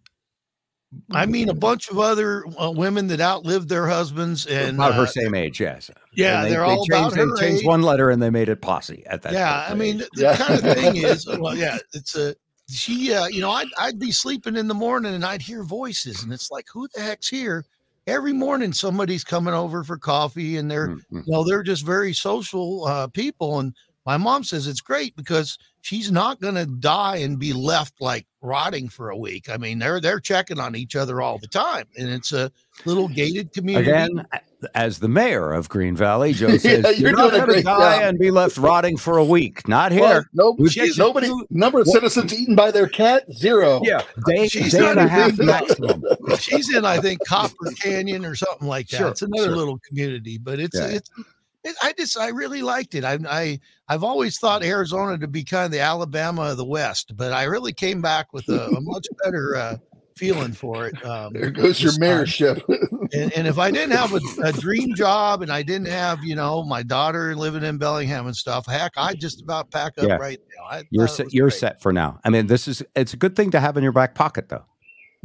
I 1.11 1.25
mean, 1.25 1.49
a 1.49 1.53
bunch 1.53 1.89
of 1.89 1.99
other 1.99 2.43
uh, 2.59 2.71
women 2.71 3.07
that 3.07 3.19
outlived 3.21 3.69
their 3.69 3.87
husbands 3.87 4.45
and 4.45 4.77
about 4.77 4.95
her 4.95 5.03
uh, 5.03 5.07
same 5.07 5.33
age? 5.35 5.59
Yes. 5.59 5.89
yeah, 6.13 6.37
And 6.37 6.45
they, 6.45 6.49
they're 6.51 6.59
they 6.59 6.65
all 6.65 6.85
about 6.89 7.13
changed, 7.13 7.15
her 7.17 7.35
They 7.35 7.41
changed 7.47 7.61
age. 7.61 7.67
one 7.67 7.81
letter 7.81 8.09
and 8.09 8.21
they 8.21 8.29
made 8.29 8.49
it 8.49 8.61
posse 8.61 9.03
at 9.07 9.21
that. 9.23 9.33
yeah, 9.33 9.65
I 9.69 9.73
mean, 9.73 9.99
the 9.99 10.07
Yeah. 10.21 10.35
kind 10.37 10.53
of 10.65 10.73
thing 10.77 10.97
is, 11.03 11.27
well, 11.27 11.55
yeah, 11.55 11.77
it's 11.93 12.15
a 12.15 12.35
she. 12.69 13.13
Uh, 13.13 13.27
you 13.27 13.41
know, 13.41 13.51
I'd 13.51 13.67
I'd 13.77 13.99
be 13.99 14.11
sleeping 14.11 14.55
in 14.55 14.67
the 14.67 14.73
morning 14.73 15.13
and 15.13 15.23
I'd 15.25 15.41
hear 15.41 15.63
voices, 15.63 16.23
and 16.23 16.33
it's 16.33 16.49
like, 16.51 16.65
who 16.73 16.87
the 16.93 17.01
heck's 17.01 17.27
here? 17.29 17.65
Every 18.07 18.33
morning, 18.33 18.71
somebody's 18.73 19.23
coming 19.23 19.53
over 19.53 19.83
for 19.83 19.97
coffee, 19.97 20.57
and 20.57 20.69
they're 20.69 20.89
Mm, 20.89 21.01
mm. 21.11 21.25
you 21.25 21.31
know 21.33 21.43
they're 21.43 21.63
just 21.63 21.85
very 21.85 22.13
social 22.13 22.85
uh, 22.85 23.07
people. 23.07 23.59
And 23.59 23.73
my 24.05 24.17
mom 24.17 24.43
says 24.43 24.67
it's 24.67 24.81
great 24.81 25.15
because 25.15 25.57
she's 25.81 26.11
not 26.11 26.39
going 26.39 26.55
to 26.55 26.65
die 26.65 27.17
and 27.17 27.39
be 27.39 27.53
left 27.53 27.93
like 28.01 28.25
rotting 28.41 28.87
for 28.89 29.09
a 29.09 29.17
week. 29.17 29.49
I 29.49 29.57
mean, 29.57 29.79
they're 29.79 29.99
they're 29.99 30.19
checking 30.19 30.59
on 30.59 30.75
each 30.75 30.95
other 30.95 31.21
all 31.21 31.37
the 31.39 31.47
time, 31.47 31.85
and 31.97 32.09
it's 32.09 32.31
a 32.31 32.51
little 32.85 33.07
gated 33.07 33.51
community. 33.53 33.89
Again, 33.91 34.25
as 34.73 34.99
the 34.99 35.07
mayor 35.07 35.51
of 35.53 35.69
Green 35.69 35.95
Valley, 35.95 36.33
Joe 36.33 36.47
Yeah, 36.51 36.57
says 36.57 36.99
you're 36.99 37.09
you're, 37.09 37.11
not 37.17 37.31
going 37.31 37.57
to 37.57 37.61
die 37.63 37.97
job." 37.97 38.03
and 38.09 38.19
be 38.19 38.31
left 38.31 38.57
rotting 38.57 38.97
for 38.97 39.17
a 39.17 39.25
week. 39.25 39.67
Not 39.67 39.91
here. 39.91 40.27
Well, 40.33 40.53
get 40.53 40.97
Nobody, 40.97 41.31
number 41.49 41.79
of 41.81 41.87
citizens 41.87 42.33
eaten 42.33 42.55
by 42.55 42.71
their 42.71 42.87
cat, 42.87 43.23
zero. 43.33 43.81
yeah, 43.83 44.01
day, 44.27 44.47
She's 44.47 44.71
day 44.73 44.87
and 44.89 44.99
a 44.99 45.07
half 45.07 45.37
maximum. 45.37 46.03
she's 46.39 46.73
in 46.73 46.83
i 46.85 46.97
think 46.99 47.19
copper 47.25 47.71
canyon 47.81 48.25
or 48.25 48.35
something 48.35 48.67
like 48.67 48.87
that 48.89 48.97
Sure, 48.97 49.07
it's 49.09 49.21
another 49.21 49.45
sure. 49.49 49.55
little 49.55 49.79
community 49.87 50.37
but 50.37 50.59
it's 50.59 50.77
Yeah. 50.77 50.87
it's 50.87 51.09
it, 51.65 51.75
i 51.83 51.93
just 51.97 52.17
i 52.17 52.29
really 52.29 52.61
liked 52.61 52.95
it 52.95 53.03
I, 53.03 53.17
I 53.27 53.59
i've 53.89 54.03
always 54.03 54.37
thought 54.39 54.63
arizona 54.63 55.17
to 55.17 55.27
be 55.27 55.43
kind 55.43 55.65
of 55.65 55.71
the 55.71 55.79
alabama 55.81 56.43
of 56.43 56.57
the 56.57 56.65
west 56.65 57.11
but 57.17 57.33
i 57.33 57.43
really 57.43 57.73
came 57.73 58.01
back 58.01 58.31
with 58.33 58.47
a, 58.49 58.67
a 58.71 58.81
much 58.81 59.05
better 59.23 59.55
uh 59.57 59.77
feeling 60.17 60.53
for 60.53 60.87
it 60.87 61.05
um 61.05 61.33
There 61.33 61.51
goes 61.51 61.81
your 61.81 61.91
this 61.91 61.97
time. 61.97 62.09
mayorship. 62.25 63.09
and, 63.13 63.33
and 63.33 63.47
if 63.47 63.57
i 63.59 63.69
didn't 63.69 63.91
have 63.91 64.13
a, 64.13 64.21
a 64.43 64.53
dream 64.53 64.95
job 64.95 65.41
and 65.41 65.51
i 65.51 65.61
didn't 65.61 65.87
have 65.89 66.23
you 66.23 66.35
know 66.35 66.63
my 66.63 66.83
daughter 66.83 67.35
living 67.35 67.63
in 67.63 67.77
bellingham 67.77 68.25
and 68.25 68.35
stuff 68.35 68.65
heck 68.65 68.93
i'd 68.97 69.19
just 69.19 69.41
about 69.41 69.69
pack 69.71 69.97
up 69.97 70.07
Yeah. 70.07 70.15
right 70.15 70.39
now 70.57 70.77
I 70.77 70.83
You're 70.89 71.07
set, 71.09 71.33
you're 71.33 71.49
great. 71.49 71.59
set 71.59 71.81
for 71.81 71.91
now. 71.93 72.19
I 72.23 72.29
mean, 72.29 72.47
this 72.47 72.67
is 72.67 72.81
it's 72.95 73.13
a 73.13 73.17
good 73.17 73.35
thing 73.35 73.51
to 73.51 73.59
have 73.59 73.77
in 73.77 73.83
your 73.83 73.91
back 73.91 74.15
pocket, 74.15 74.49
though. 74.49 74.65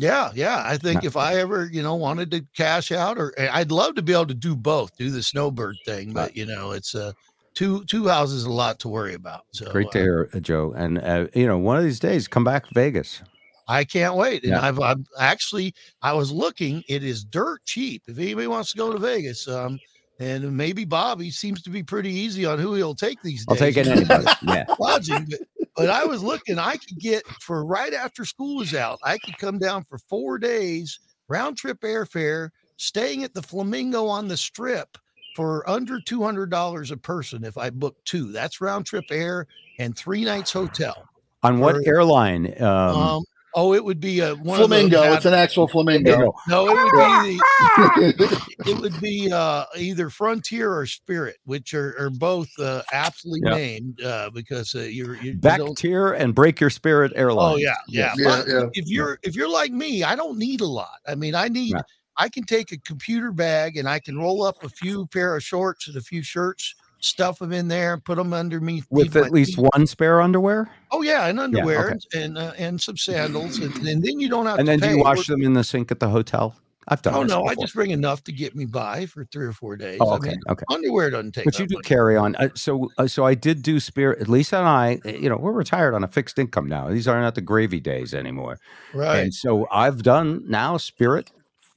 Yeah, 0.00 0.30
yeah. 0.34 0.62
I 0.64 0.78
think 0.78 1.04
if 1.04 1.16
I 1.16 1.34
ever, 1.36 1.68
you 1.70 1.82
know, 1.82 1.94
wanted 1.94 2.30
to 2.30 2.44
cash 2.56 2.90
out, 2.90 3.18
or 3.18 3.34
eh, 3.36 3.48
I'd 3.52 3.70
love 3.70 3.94
to 3.96 4.02
be 4.02 4.12
able 4.12 4.26
to 4.26 4.34
do 4.34 4.56
both, 4.56 4.96
do 4.96 5.10
the 5.10 5.22
snowbird 5.22 5.76
thing, 5.84 6.12
but 6.12 6.34
you 6.34 6.46
know, 6.46 6.72
it's 6.72 6.94
uh, 6.94 7.12
two 7.54 7.84
two 7.84 8.08
houses, 8.08 8.44
a 8.44 8.50
lot 8.50 8.78
to 8.80 8.88
worry 8.88 9.14
about. 9.14 9.42
So 9.52 9.70
Great 9.70 9.90
to 9.90 9.98
uh, 9.98 10.02
hear, 10.02 10.30
uh, 10.32 10.40
Joe. 10.40 10.72
And 10.74 10.98
uh, 10.98 11.26
you 11.34 11.46
know, 11.46 11.58
one 11.58 11.76
of 11.76 11.84
these 11.84 12.00
days, 12.00 12.28
come 12.28 12.44
back 12.44 12.66
to 12.68 12.74
Vegas. 12.74 13.22
I 13.68 13.84
can't 13.84 14.16
wait. 14.16 14.42
And 14.42 14.52
Yeah. 14.52 14.62
I've, 14.66 14.80
I've 14.80 15.04
actually, 15.18 15.74
I 16.02 16.12
was 16.14 16.32
looking. 16.32 16.82
It 16.88 17.04
is 17.04 17.22
dirt 17.22 17.60
cheap. 17.66 18.02
If 18.08 18.18
anybody 18.18 18.48
wants 18.48 18.72
to 18.72 18.78
go 18.78 18.92
to 18.92 18.98
Vegas, 18.98 19.46
um, 19.46 19.78
and 20.18 20.56
maybe 20.56 20.84
Bobby 20.84 21.30
seems 21.30 21.62
to 21.62 21.70
be 21.70 21.82
pretty 21.82 22.10
easy 22.10 22.44
on 22.44 22.58
who 22.58 22.74
he'll 22.74 22.94
take 22.94 23.22
these 23.22 23.46
days. 23.46 23.46
I'll 23.48 23.56
take 23.56 23.76
it 23.76 23.86
anybody. 23.86 24.26
Yeah. 24.42 24.64
lodging, 24.78 25.26
but, 25.28 25.59
but 25.80 25.88
I 25.90 26.04
was 26.04 26.22
looking, 26.22 26.58
I 26.58 26.76
could 26.76 26.98
get 26.98 27.26
for 27.40 27.64
right 27.64 27.94
after 27.94 28.26
school 28.26 28.60
is 28.60 28.74
out, 28.74 28.98
I 29.02 29.16
could 29.16 29.38
come 29.38 29.58
down 29.58 29.84
for 29.84 29.96
four 29.96 30.38
days, 30.38 31.00
round 31.28 31.56
trip 31.56 31.80
airfare, 31.80 32.50
staying 32.76 33.24
at 33.24 33.32
the 33.32 33.40
Flamingo 33.42 34.06
on 34.06 34.28
the 34.28 34.36
strip 34.36 34.98
for 35.36 35.68
under 35.68 35.98
$200 36.00 36.90
a 36.90 36.96
person 36.98 37.44
if 37.44 37.56
I 37.56 37.70
book 37.70 37.96
two. 38.04 38.30
That's 38.30 38.60
round 38.60 38.84
trip 38.84 39.04
air 39.10 39.46
and 39.78 39.96
three 39.96 40.22
nights 40.22 40.52
hotel. 40.52 41.06
On 41.42 41.60
what 41.60 41.76
For- 41.76 41.88
airline? 41.88 42.54
Um, 42.60 42.68
Um, 42.68 43.24
oh, 43.54 43.74
it 43.74 43.84
would 43.84 44.00
be 44.00 44.20
a 44.20 44.34
one 44.36 44.58
flamingo. 44.58 45.02
Of 45.02 45.14
It's 45.16 45.24
an 45.24 45.34
actual 45.34 45.66
flamingo. 45.68 46.12
Flamingo. 46.12 46.34
no, 46.48 46.68
it 46.68 46.74
would 46.74 47.24
be 47.24 47.36
the, 47.36 48.50
it 48.66 48.80
would 48.80 49.00
be 49.00 49.32
uh, 49.32 49.64
either 49.76 50.10
Frontier 50.10 50.72
or 50.72 50.86
Spirit, 50.86 51.36
which 51.44 51.74
are, 51.74 51.94
are 51.98 52.10
both 52.10 52.48
uh, 52.58 52.82
aptly 52.92 53.40
Yeah. 53.44 53.54
named 53.54 54.00
uh, 54.02 54.30
because 54.30 54.74
uh, 54.74 54.80
you're 54.80 55.16
you, 55.16 55.32
you 55.32 55.38
back 55.38 55.58
don't 55.58 55.76
tier 55.76 56.12
and 56.12 56.34
break 56.34 56.60
your 56.60 56.70
spirit 56.70 57.12
airline. 57.14 57.54
Oh 57.54 57.56
yeah, 57.56 57.74
yeah. 57.88 58.12
Yeah, 58.16 58.24
But 58.28 58.48
yeah. 58.48 58.62
If 58.74 58.86
you're 58.86 59.18
if 59.22 59.34
you're 59.34 59.50
like 59.50 59.72
me, 59.72 60.04
I 60.04 60.14
don't 60.16 60.38
need 60.38 60.60
a 60.60 60.66
lot. 60.66 60.98
I 61.06 61.14
mean, 61.14 61.34
I 61.34 61.48
need 61.48 61.72
Yeah. 61.74 61.82
I 62.16 62.28
can 62.28 62.44
take 62.44 62.70
a 62.72 62.78
computer 62.78 63.32
bag 63.32 63.76
and 63.78 63.88
I 63.88 63.98
can 63.98 64.18
roll 64.18 64.42
up 64.42 64.62
a 64.62 64.68
few 64.68 65.06
pair 65.06 65.36
of 65.36 65.42
shorts 65.42 65.88
and 65.88 65.96
a 65.96 66.00
few 66.02 66.22
shirts 66.22 66.74
stuff 67.00 67.38
them 67.38 67.52
in 67.52 67.68
there, 67.68 67.98
put 67.98 68.16
them 68.16 68.32
underneath 68.32 68.86
with 68.90 69.16
at 69.16 69.32
least 69.32 69.56
feet. 69.56 69.68
one 69.72 69.86
spare 69.86 70.20
underwear. 70.20 70.70
Oh 70.90 71.02
yeah, 71.02 71.26
and 71.26 71.40
underwear 71.40 71.92
okay. 71.92 72.22
and 72.24 72.38
uh, 72.38 72.52
and 72.56 72.80
some 72.80 72.96
sandals, 72.96 73.58
and, 73.58 73.74
and, 73.86 74.02
then 74.02 74.20
you 74.20 74.28
don't 74.28 74.46
have. 74.46 74.58
And 74.58 74.66
to 74.66 74.72
then 74.72 74.80
pay. 74.80 74.88
do 74.88 74.96
you 74.96 75.02
wash 75.02 75.26
them 75.26 75.42
in 75.42 75.54
the 75.54 75.64
sink 75.64 75.90
at 75.90 76.00
the 76.00 76.08
hotel? 76.08 76.54
I've 76.88 77.02
done. 77.02 77.14
Oh 77.14 77.22
no, 77.22 77.44
I 77.44 77.54
just 77.54 77.74
bring 77.74 77.90
enough 77.90 78.24
to 78.24 78.32
get 78.32 78.56
me 78.56 78.64
by 78.64 79.06
for 79.06 79.24
three 79.26 79.46
or 79.46 79.52
four 79.52 79.76
days. 79.76 79.98
Oh, 80.00 80.10
I 80.10 80.16
okay, 80.16 80.30
mean, 80.30 80.40
okay. 80.48 80.64
underwear 80.70 81.10
doesn't 81.10 81.32
take. 81.32 81.44
But 81.44 81.58
you 81.58 81.66
do 81.66 81.76
much. 81.76 81.84
carry 81.84 82.16
on. 82.16 82.34
Uh, 82.36 82.48
so, 82.54 82.90
uh, 82.98 83.06
so 83.06 83.24
I 83.24 83.34
did 83.34 83.62
do 83.62 83.78
Spirit. 83.78 84.28
Lisa 84.28 84.56
and 84.56 84.66
I, 84.66 84.98
uh, 85.04 85.10
you 85.10 85.28
know, 85.28 85.36
we're 85.36 85.52
retired 85.52 85.94
on 85.94 86.02
a 86.02 86.08
fixed 86.08 86.38
income 86.38 86.68
now. 86.68 86.88
These 86.88 87.06
are 87.06 87.20
not 87.20 87.34
the 87.34 87.42
gravy 87.42 87.80
days 87.80 88.12
anymore. 88.14 88.58
right? 88.92 89.18
And 89.18 89.34
so 89.34 89.68
I've 89.70 90.02
done 90.02 90.42
now 90.48 90.78
Spirit, 90.78 91.30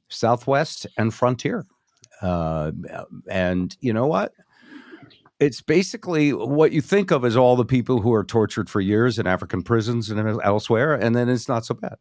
Southwest, 0.09 0.87
and 0.97 1.13
Frontier. 1.13 1.65
Uh, 2.21 2.71
and 3.29 3.75
you 3.81 3.93
know 3.93 4.07
what? 4.07 4.31
It's 5.43 5.61
basically 5.61 6.31
what 6.33 6.71
you 6.71 6.81
think 6.81 7.11
of 7.11 7.25
as 7.25 7.35
all 7.35 7.55
the 7.55 7.65
people 7.65 8.01
who 8.01 8.13
are 8.13 8.23
tortured 8.23 8.69
for 8.69 8.79
years 8.79 9.19
in 9.19 9.27
African 9.27 9.61
prisons 9.61 10.09
and 10.09 10.41
elsewhere, 10.41 10.93
and 10.93 11.15
then 11.15 11.27
it's 11.27 11.49
not 11.49 11.65
so 11.65 11.75
bad. 11.75 11.97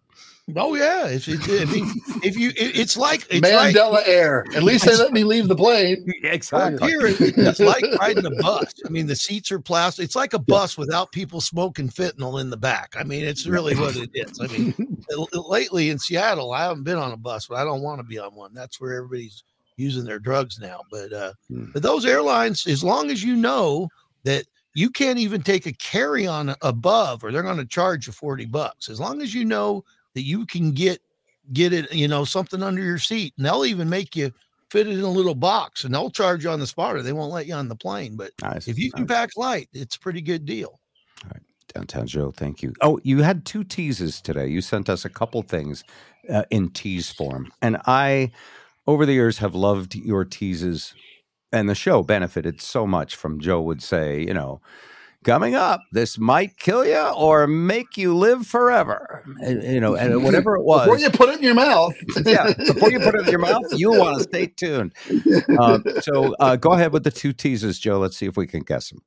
Oh 0.57 0.74
yeah, 0.74 1.09
if, 1.09 1.28
it, 1.28 1.40
I 1.48 1.64
mean, 1.72 1.88
if 2.24 2.37
you, 2.37 2.48
it, 2.50 2.76
it's 2.76 2.96
like 2.96 3.26
it's 3.31 3.42
like 3.42 3.74
Mandela 3.74 4.02
Air. 4.07 4.44
At 4.57 4.64
least 4.64 4.85
they 4.85 4.96
let 4.96 5.12
me 5.12 5.22
leave 5.22 5.46
the 5.46 5.55
plane. 5.55 6.05
Out 6.52 6.81
here, 6.83 7.00
it's 7.05 7.61
like 7.61 7.85
riding 8.00 8.26
a 8.26 8.31
bus. 8.31 8.72
I 8.85 8.88
mean, 8.88 9.07
the 9.07 9.14
seats 9.14 9.52
are 9.52 9.61
plastic. 9.61 10.05
It's 10.05 10.16
like 10.16 10.35
a 10.35 10.40
bus 10.40 10.76
without 10.76 11.12
people 11.12 11.40
smoking 11.40 11.88
fentanyl 11.88 12.40
in 12.40 12.50
the 12.50 12.57
back. 12.57 12.94
I 12.98 13.05
mean, 13.05 13.24
it's 13.24 13.46
really 13.46 13.76
what 13.76 13.96
it 13.96 14.11
is. 14.14 14.40
I 14.40 14.48
mean, 14.48 15.05
lately 15.33 15.90
in 15.90 15.98
Seattle, 15.98 16.52
I 16.52 16.64
haven't 16.64 16.85
been 16.85 16.98
on 16.98 17.12
a 17.12 17.16
bus, 17.16 17.46
but 17.46 17.59
I 17.59 17.64
don't 17.64 17.83
want 17.83 18.00
to 18.00 18.05
be 18.05 18.18
on 18.18 18.35
one. 18.35 18.52
That's 18.52 18.81
where 18.81 18.96
everybody's 18.96 19.44
using 19.76 20.04
their 20.04 20.18
drugs 20.18 20.58
now. 20.58 20.80
But 20.90 21.12
uh, 21.12 21.32
Hmm. 21.48 21.70
but 21.72 21.82
those 21.82 22.04
airlines, 22.06 22.66
as 22.66 22.82
long 22.85 23.11
as 23.11 23.22
you 23.22 23.37
know 23.37 23.88
that 24.24 24.46
you 24.74 24.90
can't 24.90 25.18
even 25.18 25.42
take 25.42 25.66
a 25.66 25.72
carry 25.72 26.26
on 26.26 26.54
above, 26.62 27.22
or 27.24 27.30
they're 27.30 27.42
going 27.42 27.58
to 27.58 27.66
charge 27.66 28.06
you 28.06 28.12
forty 28.12 28.46
bucks. 28.46 28.88
As 28.88 29.00
long 29.00 29.20
as 29.22 29.35
you 29.35 29.44
know 29.44 29.85
that 30.14 30.22
you 30.22 30.46
can 30.46 30.72
get 30.72 31.00
get 31.52 31.72
it, 31.72 31.92
you 31.92 32.08
know, 32.08 32.24
something 32.24 32.62
under 32.62 32.82
your 32.82 32.98
seat, 32.98 33.35
and 33.37 33.44
they'll 33.44 33.64
even 33.64 33.88
make 33.88 34.14
you 34.14 34.32
fit 34.70 34.87
it 34.87 34.96
in 34.98 35.04
a 35.04 35.11
little 35.11 35.35
box, 35.35 35.85
and 35.85 35.92
they'll 35.94 36.08
charge 36.11 36.44
you 36.44 36.50
on 36.50 36.61
the 36.61 36.66
spot, 36.66 36.96
or 36.96 37.02
they 37.02 37.12
won't 37.12 37.32
let 37.32 37.46
you 37.46 37.54
on 37.54 37.68
the 37.68 37.76
plane. 37.76 38.16
But 38.16 38.30
Nice. 38.40 38.68
if 38.68 38.78
you 38.78 38.90
can 38.90 39.02
nice. 39.04 39.16
pack 39.16 39.30
light, 39.37 39.68
it's 39.74 39.96
a 39.96 40.00
pretty 40.00 40.22
good 40.22 40.46
deal. 40.46 40.80
All 41.24 41.30
right. 41.35 41.42
Downtown 41.74 42.06
Joe, 42.06 42.30
thank 42.30 42.62
you. 42.62 42.72
Oh, 42.80 42.98
you 43.02 43.22
had 43.22 43.44
two 43.44 43.64
teases 43.64 44.20
today. 44.20 44.46
You 44.46 44.61
sent 44.61 44.88
us 44.88 45.04
a 45.04 45.08
couple 45.11 45.42
things 45.42 45.85
uh, 46.30 46.44
in 46.50 46.70
tease 46.70 47.11
form. 47.11 47.50
And 47.61 47.78
I, 47.87 48.30
over 48.87 49.07
the 49.07 49.12
years, 49.12 49.38
have 49.38 49.55
loved 49.55 49.95
your 49.95 50.25
teases. 50.25 50.95
And 51.53 51.68
the 51.68 51.75
show 51.75 52.03
benefited 52.03 52.61
so 52.62 52.87
much 52.87 53.14
from 53.14 53.38
Joe 53.38 53.61
would 53.61 53.83
say, 53.83 54.21
you 54.23 54.33
know, 54.33 54.61
coming 55.25 55.55
up, 55.55 55.83
this 55.92 56.18
might 56.18 56.59
kill 56.59 56.85
you 56.85 56.99
or 56.99 57.47
make 57.47 57.97
you 57.97 58.16
live 58.16 58.47
forever. 58.47 59.23
And, 59.42 59.62
you 59.62 59.81
know, 59.81 59.95
and 59.95 60.25
whatever 60.25 60.57
it 60.57 60.64
was. 60.64 60.87
Before 60.87 60.99
you 60.99 61.11
put 61.11 61.29
it 61.29 61.37
in 61.37 61.42
your 61.42 61.55
mouth. 61.55 61.95
yeah, 62.25 62.53
before 62.55 62.90
you 62.90 63.01
put 63.01 63.14
it 63.14 63.23
in 63.23 63.29
your 63.29 63.38
mouth, 63.38 63.62
you 63.73 63.90
want 63.90 64.18
to 64.18 64.25
stay 64.25 64.47
tuned. 64.47 64.95
Um, 65.61 65.85
so 66.01 66.35
uh, 66.40 66.57
go 66.57 66.73
ahead 66.73 66.92
with 66.92 67.05
the 67.05 67.11
two 67.11 67.33
teases, 67.33 67.79
Joe. 67.79 67.99
Let's 67.99 68.16
see 68.16 68.27
if 68.27 68.37
we 68.37 68.47
can 68.47 68.62
guess 68.62 68.90
them. 68.90 69.03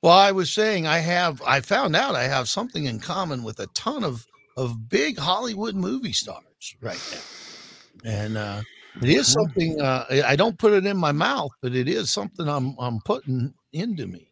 Well, 0.00 0.16
I 0.16 0.30
was 0.30 0.50
saying 0.50 0.86
I 0.86 0.98
have 0.98 1.42
I 1.44 1.60
found 1.60 1.96
out 1.96 2.14
I 2.14 2.24
have 2.24 2.48
something 2.48 2.84
in 2.84 3.00
common 3.00 3.42
with 3.42 3.58
a 3.58 3.66
ton 3.74 4.04
of 4.04 4.26
of 4.56 4.88
big 4.88 5.18
Hollywood 5.18 5.74
movie 5.74 6.12
stars 6.12 6.76
right 6.80 7.00
now. 7.12 8.10
And 8.10 8.36
uh 8.36 8.62
it 9.02 9.08
is 9.08 9.26
something 9.32 9.80
uh 9.80 10.04
I 10.10 10.22
I 10.32 10.36
don't 10.36 10.58
put 10.58 10.72
it 10.72 10.86
in 10.86 10.96
my 10.96 11.12
mouth, 11.12 11.50
but 11.62 11.74
it 11.74 11.88
is 11.88 12.10
something 12.10 12.48
I'm 12.48 12.74
I'm 12.78 13.00
putting 13.04 13.54
into 13.72 14.06
me. 14.06 14.24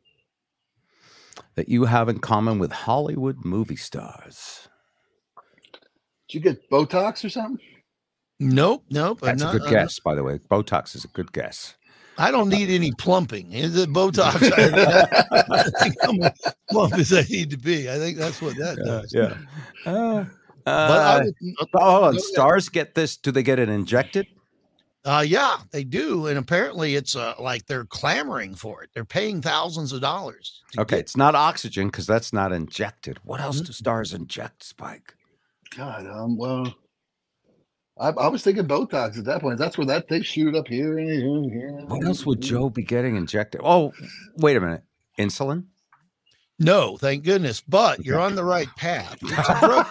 That 1.54 1.68
you 1.68 1.84
have 1.84 2.08
in 2.08 2.18
common 2.18 2.58
with 2.58 2.72
Hollywood 2.72 3.44
movie 3.44 3.76
stars. 3.76 4.68
Did 6.28 6.34
you 6.34 6.40
get 6.40 6.68
Botox 6.70 7.24
or 7.24 7.30
something? 7.30 7.64
Nope, 8.38 8.84
nope. 8.90 9.20
I'm 9.22 9.38
That's 9.38 9.42
a 9.42 9.52
good 9.58 9.62
I'm 9.68 9.72
not- 9.72 9.80
guess, 9.84 9.98
by 10.00 10.14
the 10.14 10.22
way. 10.22 10.38
Botox 10.50 10.94
is 10.94 11.04
a 11.04 11.08
good 11.08 11.32
guess. 11.32 11.74
I 12.18 12.30
don't 12.30 12.48
need 12.48 12.68
any 12.70 12.92
plumping. 12.92 13.52
Is 13.52 13.76
it 13.76 13.90
Botox? 13.92 14.50
I, 14.56 15.42
I 15.50 15.62
think 15.82 15.94
I'm 16.02 16.22
as 16.22 16.54
plump 16.70 16.94
as 16.94 17.12
I 17.12 17.22
need 17.22 17.50
to 17.50 17.58
be. 17.58 17.90
I 17.90 17.96
think 17.98 18.16
that's 18.18 18.40
what 18.42 18.56
that 18.56 18.76
does. 18.84 19.12
yeah. 19.14 19.36
Uh, 19.90 20.24
But 20.64 21.00
I 21.00 21.18
uh, 21.18 21.24
oh, 21.74 21.80
hold 21.90 22.04
on. 22.04 22.10
ahead. 22.10 22.22
Stars 22.22 22.68
get 22.68 22.94
this. 22.94 23.16
Do 23.16 23.30
they 23.30 23.42
get 23.42 23.58
it 23.58 23.68
injected? 23.68 24.26
Uh, 25.06 25.24
yeah, 25.26 25.58
they 25.70 25.84
do, 25.84 26.26
and 26.26 26.36
apparently 26.36 26.96
it's 26.96 27.14
uh, 27.14 27.32
like 27.38 27.64
they're 27.66 27.84
clamoring 27.84 28.56
for 28.56 28.82
it. 28.82 28.90
They're 28.92 29.04
paying 29.04 29.40
thousands 29.40 29.92
of 29.92 30.00
dollars. 30.00 30.62
Okay, 30.76 30.96
get- 30.96 31.00
it's 31.00 31.16
not 31.16 31.36
oxygen 31.36 31.86
because 31.86 32.06
that's 32.08 32.32
not 32.32 32.52
injected. 32.52 33.18
What 33.24 33.40
else 33.40 33.56
Mm-hmm. 33.58 33.66
do 33.66 33.72
stars 33.72 34.12
inject, 34.12 34.64
Spike? 34.64 35.14
God, 35.76 36.06
um, 36.08 36.36
well, 36.36 36.74
I, 37.98 38.08
I 38.08 38.26
was 38.28 38.42
thinking 38.42 38.66
Botox 38.66 39.16
at 39.16 39.24
that 39.26 39.40
point. 39.42 39.58
That's 39.58 39.78
where 39.78 39.86
that 39.86 40.08
they 40.08 40.22
shoot 40.22 40.56
up 40.56 40.66
here 40.66 40.98
here. 40.98 41.20
and 41.20 41.52
here. 41.52 41.70
What 41.86 42.04
else 42.04 42.26
would 42.26 42.40
Joe 42.42 42.68
be 42.68 42.82
getting 42.82 43.14
injected? 43.16 43.60
Oh, 43.62 43.92
wait 44.38 44.56
a 44.56 44.60
minute. 44.60 44.82
Insulin? 45.20 45.64
No, 46.58 46.96
thank 46.96 47.22
goodness. 47.24 47.60
But 47.60 48.02
you're 48.04 48.18
on 48.18 48.34
the 48.34 48.42
right 48.44 48.68
path. 48.76 49.18
It's 49.22 49.48
a 49.48 49.60
drug 49.60 49.86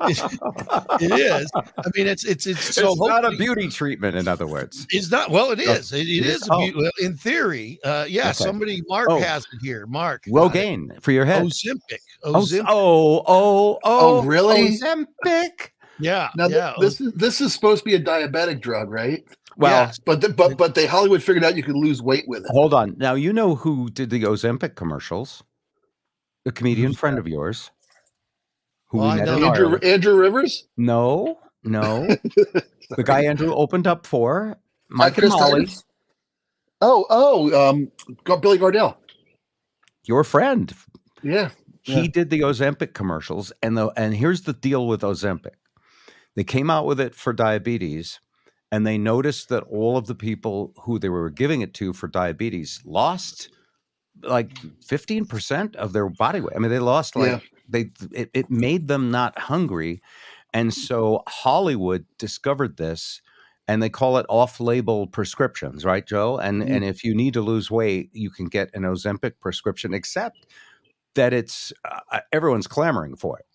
it 1.00 1.12
is. 1.20 1.50
I 1.54 1.90
mean, 1.96 2.06
it's 2.06 2.24
it's 2.24 2.46
it's 2.46 2.74
so 2.76 2.92
it's 2.92 3.00
not 3.00 3.24
a 3.24 3.36
beauty 3.36 3.68
treatment, 3.68 4.16
in 4.16 4.28
other 4.28 4.46
words. 4.46 4.86
It's 4.90 5.10
not. 5.10 5.30
Well, 5.30 5.50
it 5.50 5.58
is. 5.58 5.92
It, 5.92 6.02
it 6.06 6.08
It 6.08 6.26
is. 6.26 6.42
is? 6.42 6.48
A 6.48 6.52
Oh. 6.52 6.70
beau- 6.72 6.90
in 7.00 7.16
theory, 7.16 7.80
uh, 7.84 8.06
yeah. 8.08 8.26
Okay. 8.26 8.32
Somebody, 8.34 8.82
Mark 8.88 9.08
Oh. 9.10 9.18
has 9.20 9.42
it 9.52 9.58
here. 9.60 9.84
Mark 9.86 10.22
uh, 10.28 10.30
Rogaine 10.30 11.02
for 11.02 11.10
your 11.10 11.24
head. 11.24 11.42
Ozempic. 11.42 11.98
Oh, 12.22 12.34
Ozempic. 12.34 12.64
oh, 12.68 13.18
oh, 13.18 13.24
oh, 13.26 13.78
Oh, 13.84 14.22
really? 14.22 14.70
Ozempic. 14.78 15.70
yeah. 15.98 16.28
Now 16.36 16.46
th- 16.46 16.56
yeah. 16.56 16.74
this 16.78 17.00
is 17.00 17.12
this 17.14 17.40
is 17.40 17.52
supposed 17.52 17.82
to 17.82 17.84
be 17.84 17.96
a 17.96 18.00
diabetic 18.00 18.60
drug, 18.60 18.90
right? 18.90 19.24
Well, 19.56 19.86
Yes. 19.86 19.98
But 19.98 20.20
the, 20.20 20.28
but 20.28 20.56
but 20.56 20.76
they 20.76 20.86
Hollywood 20.86 21.20
figured 21.22 21.42
out 21.44 21.56
you 21.56 21.64
could 21.64 21.74
lose 21.76 22.00
weight 22.00 22.24
with 22.28 22.44
it. 22.44 22.50
hold 22.52 22.72
on. 22.74 22.94
Now 22.96 23.14
you 23.14 23.32
know 23.32 23.56
who 23.56 23.90
did 23.90 24.10
the 24.10 24.22
Ozempic 24.22 24.76
commercials? 24.76 25.42
A 26.46 26.52
comedian 26.52 26.94
friend 26.94 27.18
of 27.18 27.28
yours. 27.28 27.70
Who 28.88 28.98
Well, 28.98 29.08
I 29.08 29.14
we 29.14 29.20
met 29.20 29.26
know 29.26 29.36
in 29.36 29.44
Andrew 29.44 29.66
Ireland. 29.66 29.84
Andrew 29.84 30.14
Rivers. 30.16 30.68
No, 30.76 31.38
no. 31.64 32.06
the 32.96 33.04
guy 33.04 33.24
Andrew 33.24 33.54
opened 33.54 33.86
up 33.86 34.06
for, 34.06 34.56
Mike 34.88 35.18
and 35.18 35.28
Molly, 35.28 35.68
Oh 36.80 37.04
oh 37.10 37.68
um, 37.70 37.90
got 38.24 38.40
Billy 38.42 38.58
Gardell. 38.58 38.96
your 40.04 40.24
friend. 40.24 40.72
Yeah. 41.22 41.50
He 41.82 41.92
Yeah. 41.92 42.06
did 42.12 42.30
the 42.30 42.40
Ozempic 42.40 42.94
commercials, 42.94 43.52
and 43.62 43.76
the 43.76 43.88
and 43.96 44.14
here's 44.14 44.42
the 44.42 44.52
deal 44.54 44.86
with 44.86 45.02
Ozempic. 45.02 45.54
They 46.36 46.44
came 46.44 46.70
out 46.70 46.86
with 46.86 46.98
it 47.00 47.14
for 47.14 47.32
diabetes, 47.32 48.18
and 48.72 48.86
they 48.86 48.98
noticed 48.98 49.48
that 49.50 49.64
all 49.64 49.96
of 49.96 50.06
the 50.06 50.14
people 50.14 50.72
who 50.84 50.98
they 50.98 51.08
were 51.10 51.28
giving 51.30 51.60
it 51.60 51.74
to 51.74 51.92
for 51.92 52.08
diabetes 52.08 52.80
lost 52.84 53.50
like 54.22 54.52
15% 54.80 55.76
of 55.76 55.92
their 55.92 56.08
body 56.08 56.40
weight. 56.40 56.54
I 56.56 56.58
mean, 56.58 56.70
they 56.70 56.78
lost 56.78 57.16
like 57.16 57.36
Yeah. 57.36 57.40
they 57.68 57.90
it, 58.12 58.30
it 58.34 58.50
made 58.50 58.88
them 58.88 59.10
not 59.10 59.38
hungry. 59.38 60.02
And 60.52 60.74
so 60.74 61.22
Hollywood 61.28 62.06
discovered 62.18 62.76
this 62.76 63.22
and 63.68 63.82
they 63.82 63.90
call 63.90 64.18
it 64.18 64.26
off-label 64.28 65.06
prescriptions, 65.08 65.84
right, 65.84 66.06
Joe? 66.06 66.38
And 66.38 66.62
Mhm. 66.62 66.68
and 66.68 66.84
if 66.84 67.04
you 67.04 67.14
need 67.14 67.34
to 67.34 67.40
lose 67.42 67.70
weight, 67.70 68.10
you 68.12 68.30
can 68.30 68.46
get 68.46 68.70
an 68.74 68.82
Ozempic 68.82 69.40
prescription, 69.40 69.94
except 69.94 70.46
that 71.14 71.32
it's 71.32 71.72
uh, 71.84 72.20
everyone's 72.32 72.66
clamoring 72.68 73.16
for 73.16 73.38
it. 73.38 73.46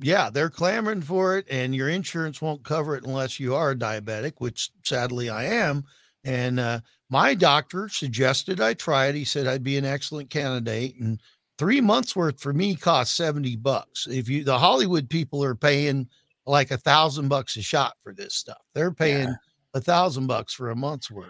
Yeah, 0.00 0.30
they're 0.30 0.50
clamoring 0.50 1.02
for 1.02 1.36
it, 1.38 1.46
and 1.50 1.74
your 1.74 1.88
insurance 1.88 2.40
won't 2.40 2.64
cover 2.64 2.94
it 2.96 3.04
unless 3.04 3.40
you 3.40 3.54
are 3.54 3.72
a 3.72 3.76
diabetic, 3.76 4.34
which 4.38 4.70
sadly 4.84 5.28
I 5.28 5.44
am. 5.44 5.84
And 6.24 6.60
uh, 6.60 6.80
my 7.10 7.34
doctor 7.34 7.88
suggested 7.88 8.60
I 8.60 8.74
try 8.74 9.06
it. 9.06 9.14
He 9.14 9.24
said 9.24 9.46
I'd 9.46 9.62
be 9.64 9.78
an 9.78 9.84
excellent 9.84 10.30
candidate, 10.30 10.96
and 11.00 11.20
three 11.58 11.80
months 11.80 12.14
worth 12.14 12.40
for 12.40 12.52
me 12.52 12.74
cost 12.74 13.16
seventy 13.16 13.56
bucks. 13.56 14.06
If 14.06 14.28
you, 14.28 14.44
the 14.44 14.58
Hollywood 14.58 15.08
people 15.08 15.42
are 15.42 15.54
paying 15.54 16.08
like 16.46 16.70
a 16.70 16.78
thousand 16.78 17.28
bucks 17.28 17.56
a 17.56 17.62
shot 17.62 17.94
for 18.02 18.12
this 18.12 18.34
stuff. 18.34 18.62
They're 18.74 18.92
paying 18.92 19.34
a 19.74 19.80
thousand 19.80 20.26
bucks 20.26 20.52
for 20.52 20.70
a 20.70 20.76
month's 20.76 21.10
worth, 21.10 21.28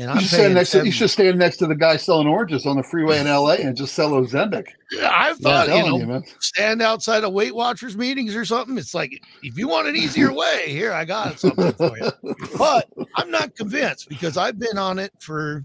and 0.00 0.08
You 0.08 0.14
I'm 0.14 0.18
should, 0.20 0.28
stand 0.30 0.54
next 0.54 0.70
to, 0.70 0.84
you 0.84 0.90
should 0.92 1.10
stand 1.10 1.38
next 1.38 1.58
to 1.58 1.66
the 1.66 1.74
guy 1.74 1.96
selling 1.96 2.26
oranges 2.26 2.66
on 2.66 2.76
the 2.76 2.82
freeway 2.82 3.20
in 3.20 3.26
LA 3.26 3.52
and 3.54 3.76
just 3.76 3.94
sell 3.94 4.10
Ozempic. 4.12 4.66
I 5.00 5.28
I'm 5.30 5.36
thought 5.36 5.68
you 5.68 5.74
know 5.74 5.98
you, 5.98 6.06
man. 6.06 6.24
stand 6.40 6.82
outside 6.82 7.22
of 7.22 7.32
Weight 7.32 7.54
Watchers 7.54 7.96
meetings 7.96 8.34
or 8.34 8.44
something. 8.44 8.76
It's 8.78 8.94
like 8.94 9.22
if 9.42 9.56
you 9.58 9.68
want 9.68 9.88
an 9.88 9.96
easier 9.96 10.32
way, 10.32 10.64
here 10.68 10.92
I 10.92 11.04
got 11.04 11.38
something 11.38 11.72
for 11.74 11.96
you. 11.98 12.10
But 12.58 12.88
I'm 13.16 13.30
not 13.30 13.54
convinced 13.54 14.08
because 14.08 14.36
I've 14.36 14.58
been 14.58 14.78
on 14.78 14.98
it 14.98 15.12
for 15.20 15.56
a 15.58 15.64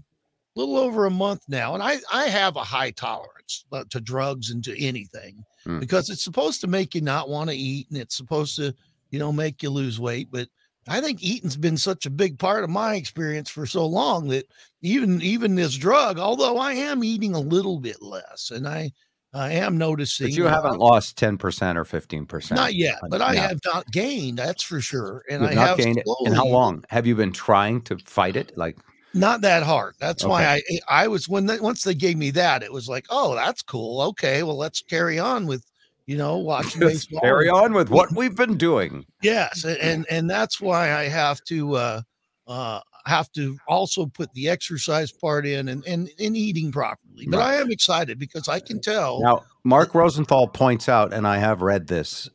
little 0.60 0.76
over 0.76 1.06
a 1.06 1.10
month 1.10 1.42
now, 1.48 1.74
and 1.74 1.82
I 1.82 1.98
I 2.12 2.24
have 2.24 2.56
a 2.56 2.64
high 2.64 2.90
tolerance 2.90 3.64
uh, 3.72 3.84
to 3.90 4.00
drugs 4.00 4.50
and 4.50 4.62
to 4.64 4.80
anything 4.84 5.44
Hmm. 5.64 5.80
because 5.80 6.10
it's 6.10 6.22
supposed 6.22 6.60
to 6.60 6.68
make 6.68 6.94
you 6.94 7.00
not 7.00 7.28
want 7.28 7.50
to 7.50 7.56
eat, 7.56 7.88
and 7.90 7.98
it's 7.98 8.16
supposed 8.16 8.54
to 8.56 8.72
you 9.10 9.18
know 9.18 9.32
make 9.32 9.62
you 9.64 9.70
lose 9.70 9.98
weight. 9.98 10.28
But 10.30 10.48
I 10.88 11.00
think 11.00 11.22
eating's 11.22 11.56
been 11.56 11.76
such 11.76 12.06
a 12.06 12.10
big 12.10 12.38
part 12.38 12.64
of 12.64 12.70
my 12.70 12.94
experience 12.94 13.50
for 13.50 13.66
so 13.66 13.86
long 13.86 14.28
that 14.28 14.46
even 14.82 15.20
even 15.22 15.54
this 15.54 15.76
drug, 15.76 16.18
although 16.18 16.58
I 16.58 16.72
am 16.74 17.02
eating 17.02 17.34
a 17.34 17.40
little 17.40 17.80
bit 17.80 18.00
less, 18.00 18.50
and 18.50 18.68
I 18.68 18.92
I 19.34 19.52
am 19.52 19.76
noticing. 19.76 20.28
But 20.28 20.34
you 20.34 20.44
haven't 20.44 20.78
lost 20.78 21.18
ten 21.18 21.36
percent 21.36 21.76
or 21.76 21.84
fifteen 21.84 22.24
percent. 22.24 22.60
Not 22.60 22.74
yet, 22.74 22.98
but 23.10 23.20
I 23.20 23.34
have 23.34 23.60
not 23.64 23.90
gained. 23.90 24.38
That's 24.38 24.62
for 24.62 24.80
sure. 24.80 25.24
And 25.28 25.42
You've 25.42 25.52
I 25.52 25.54
not 25.54 25.68
have 25.68 25.78
gained 25.78 25.98
it. 25.98 26.06
And 26.24 26.34
how 26.34 26.46
long 26.46 26.84
have 26.88 27.06
you 27.06 27.14
been 27.14 27.32
trying 27.32 27.82
to 27.82 27.98
fight 27.98 28.36
it? 28.36 28.56
Like 28.56 28.78
not 29.12 29.40
that 29.40 29.62
hard. 29.62 29.94
That's 29.98 30.24
why 30.24 30.44
I 30.44 30.62
I 30.88 31.08
was 31.08 31.28
when 31.28 31.46
they, 31.46 31.58
once 31.58 31.82
they 31.82 31.94
gave 31.94 32.16
me 32.16 32.30
that, 32.32 32.62
it 32.62 32.72
was 32.72 32.88
like, 32.88 33.06
oh, 33.10 33.34
that's 33.34 33.62
cool. 33.62 34.00
Okay, 34.02 34.42
well, 34.42 34.56
let's 34.56 34.82
carry 34.82 35.18
on 35.18 35.46
with 35.46 35.64
you 36.06 36.16
know 36.16 36.38
watching 36.38 36.80
just 36.80 37.10
baseball. 37.10 37.20
carry 37.20 37.48
on 37.48 37.72
with 37.72 37.90
what 37.90 38.12
we've 38.12 38.36
been 38.36 38.56
doing. 38.56 39.04
Yes, 39.22 39.64
and 39.64 40.06
and 40.10 40.30
that's 40.30 40.60
why 40.60 40.92
I 40.92 41.08
have 41.08 41.42
to 41.44 41.74
uh 41.74 42.02
uh 42.46 42.80
have 43.06 43.30
to 43.32 43.56
also 43.68 44.06
put 44.06 44.32
the 44.34 44.48
exercise 44.48 45.12
part 45.12 45.46
in 45.46 45.68
and 45.68 45.84
and, 45.86 46.08
and 46.18 46.36
eating 46.36 46.72
properly. 46.72 47.26
But 47.28 47.40
I 47.40 47.56
am 47.56 47.70
excited 47.70 48.18
because 48.18 48.48
I 48.48 48.60
can 48.60 48.80
tell. 48.80 49.20
Now, 49.20 49.44
Mark 49.64 49.94
Rosenthal 49.94 50.48
points 50.48 50.88
out, 50.88 51.12
and 51.12 51.26
I 51.26 51.38
have 51.38 51.62
read 51.62 51.88
this 51.88 52.28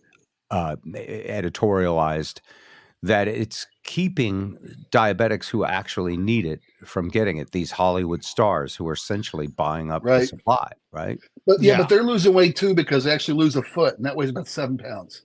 uh, 0.49 0.75
editorialized, 0.85 2.39
that 3.03 3.27
it's 3.27 3.67
keeping 3.83 4.57
diabetics 4.91 5.47
who 5.47 5.65
actually 5.65 6.17
need 6.17 6.45
it 6.45 6.61
from 6.85 7.09
getting 7.09 7.37
it. 7.37 7.51
These 7.51 7.71
Hollywood 7.71 8.23
stars 8.23 8.75
who 8.75 8.87
are 8.87 8.93
essentially 8.93 9.47
buying 9.47 9.91
up 9.91 10.03
the 10.03 10.25
supply, 10.25 10.71
right? 10.91 11.17
But 11.45 11.61
yeah, 11.61 11.73
Yeah. 11.73 11.77
but 11.79 11.89
they're 11.89 12.03
losing 12.03 12.33
weight 12.33 12.55
too 12.55 12.73
because 12.73 13.03
they 13.03 13.11
actually 13.11 13.37
lose 13.37 13.55
a 13.55 13.63
foot, 13.63 13.97
and 13.97 14.05
that 14.05 14.15
weighs 14.15 14.29
about 14.29 14.47
seven 14.47 14.77
pounds. 14.77 15.23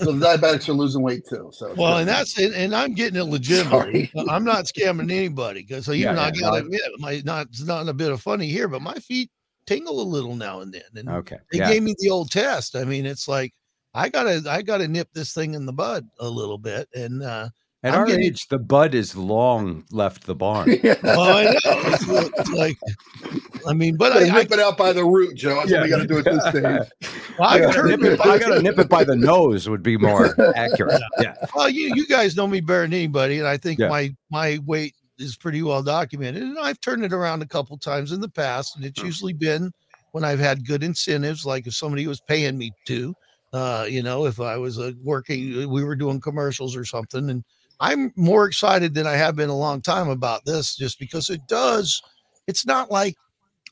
So 0.00 0.12
the 0.12 0.26
diabetics 0.26 0.68
are 0.68 0.72
losing 0.74 1.02
weight 1.02 1.24
too. 1.28 1.50
So 1.52 1.74
Well, 1.76 1.98
and 1.98 2.08
that's 2.08 2.38
and, 2.38 2.54
and 2.54 2.74
I'm 2.74 2.92
getting 2.94 3.20
it 3.20 3.24
legitimately. 3.24 4.10
I'm 4.28 4.44
not 4.44 4.66
scamming 4.66 5.10
anybody 5.10 5.62
because 5.62 5.88
even 5.88 6.16
Yeah, 6.16 6.22
I 6.22 6.26
yeah, 6.34 6.40
gotta 6.42 6.58
no. 6.58 6.64
admit, 6.64 6.82
my 6.98 7.22
not 7.24 7.46
it's 7.46 7.64
not 7.64 7.88
a 7.88 7.94
bit 7.94 8.12
of 8.12 8.20
funny 8.22 8.46
here, 8.48 8.68
but 8.68 8.82
my 8.82 8.94
feet 8.94 9.30
tingle 9.66 10.00
a 10.00 10.02
little 10.02 10.36
now 10.36 10.60
and 10.60 10.72
then. 10.72 10.82
And 10.94 11.08
Okay. 11.08 11.38
they 11.50 11.58
Yeah. 11.58 11.70
gave 11.72 11.82
me 11.82 11.94
the 11.98 12.10
old 12.10 12.30
test. 12.30 12.76
I 12.76 12.84
mean, 12.84 13.06
it's 13.06 13.26
like 13.26 13.52
I 13.94 14.08
gotta 14.08 14.42
I 14.48 14.62
gotta 14.62 14.86
nip 14.88 15.08
this 15.14 15.32
thing 15.32 15.54
in 15.54 15.66
the 15.66 15.72
bud 15.72 16.06
a 16.20 16.28
little 16.28 16.58
bit. 16.58 16.88
And 16.94 17.22
uh 17.22 17.48
At 17.86 17.94
I'm 17.94 18.00
our 18.00 18.06
getting- 18.06 18.24
age, 18.24 18.48
the 18.48 18.58
bud 18.58 18.94
is 18.94 19.16
long 19.16 19.84
left 19.90 20.26
the 20.26 20.34
barn. 20.34 20.78
yeah. 20.82 20.94
well, 21.02 21.20
I 21.20 21.44
know 21.44 21.50
it's, 21.64 22.04
it's 22.38 22.50
like 22.50 22.76
I 23.66 23.72
mean, 23.72 23.96
but 23.96 24.12
Gotta 24.12 24.26
I, 24.26 24.28
I 24.28 24.42
nip 24.42 24.52
it 24.52 24.58
out 24.60 24.76
by 24.76 24.92
the 24.92 25.04
root, 25.04 25.34
Joe. 25.36 25.54
That's 25.56 25.72
what 25.72 25.82
we 25.82 25.88
got 25.88 25.98
to 25.98 26.06
do 26.06 26.18
at 26.18 26.24
this 26.24 26.42
stage. 26.48 27.12
I've 27.40 27.62
I 27.68 27.72
turned 27.72 27.90
gotta, 27.90 27.96
nip 28.02 28.12
it, 28.12 28.20
I 28.26 28.38
gotta 28.38 28.62
nip 28.62 28.78
it 28.78 28.88
by 28.88 29.04
the 29.04 29.16
nose 29.16 29.68
would 29.68 29.82
be 29.82 29.96
more 29.96 30.34
accurate. 30.56 31.00
Yeah. 31.20 31.34
well, 31.54 31.68
you 31.68 31.92
you 31.94 32.06
guys 32.06 32.36
know 32.36 32.46
me 32.46 32.60
better 32.60 32.82
than 32.82 32.92
anybody, 32.94 33.38
and 33.38 33.46
I 33.48 33.56
think 33.56 33.78
Yeah. 33.78 33.88
my 33.88 34.14
my 34.30 34.58
weight 34.66 34.94
is 35.18 35.36
pretty 35.36 35.62
well 35.62 35.82
documented. 35.82 36.42
And 36.42 36.58
I've 36.58 36.80
turned 36.80 37.04
it 37.04 37.12
around 37.12 37.42
a 37.42 37.46
couple 37.46 37.76
times 37.78 38.12
in 38.12 38.20
the 38.20 38.28
past, 38.28 38.76
and 38.76 38.84
it's 38.84 39.00
Hmm. 39.00 39.06
usually 39.06 39.32
been 39.32 39.72
when 40.12 40.24
I've 40.24 40.38
had 40.38 40.66
good 40.66 40.82
incentives, 40.82 41.44
like 41.44 41.66
if 41.66 41.74
somebody 41.74 42.06
was 42.06 42.20
paying 42.20 42.56
me 42.56 42.72
to, 42.86 43.14
uh, 43.52 43.86
you 43.88 44.02
know, 44.02 44.24
if 44.26 44.40
I 44.40 44.56
was 44.56 44.78
uh, 44.78 44.92
working, 45.02 45.68
we 45.70 45.84
were 45.84 45.96
doing 45.96 46.20
commercials 46.20 46.74
or 46.76 46.84
something, 46.84 47.28
and 47.30 47.44
I'm 47.80 48.12
more 48.16 48.46
excited 48.46 48.94
than 48.94 49.06
I 49.06 49.14
have 49.14 49.36
been 49.36 49.50
a 49.50 49.56
long 49.56 49.80
time 49.80 50.08
about 50.08 50.44
this, 50.44 50.76
just 50.76 50.98
because 50.98 51.30
it 51.30 51.46
does. 51.46 52.00
It's 52.46 52.64
not 52.66 52.90
like 52.90 53.14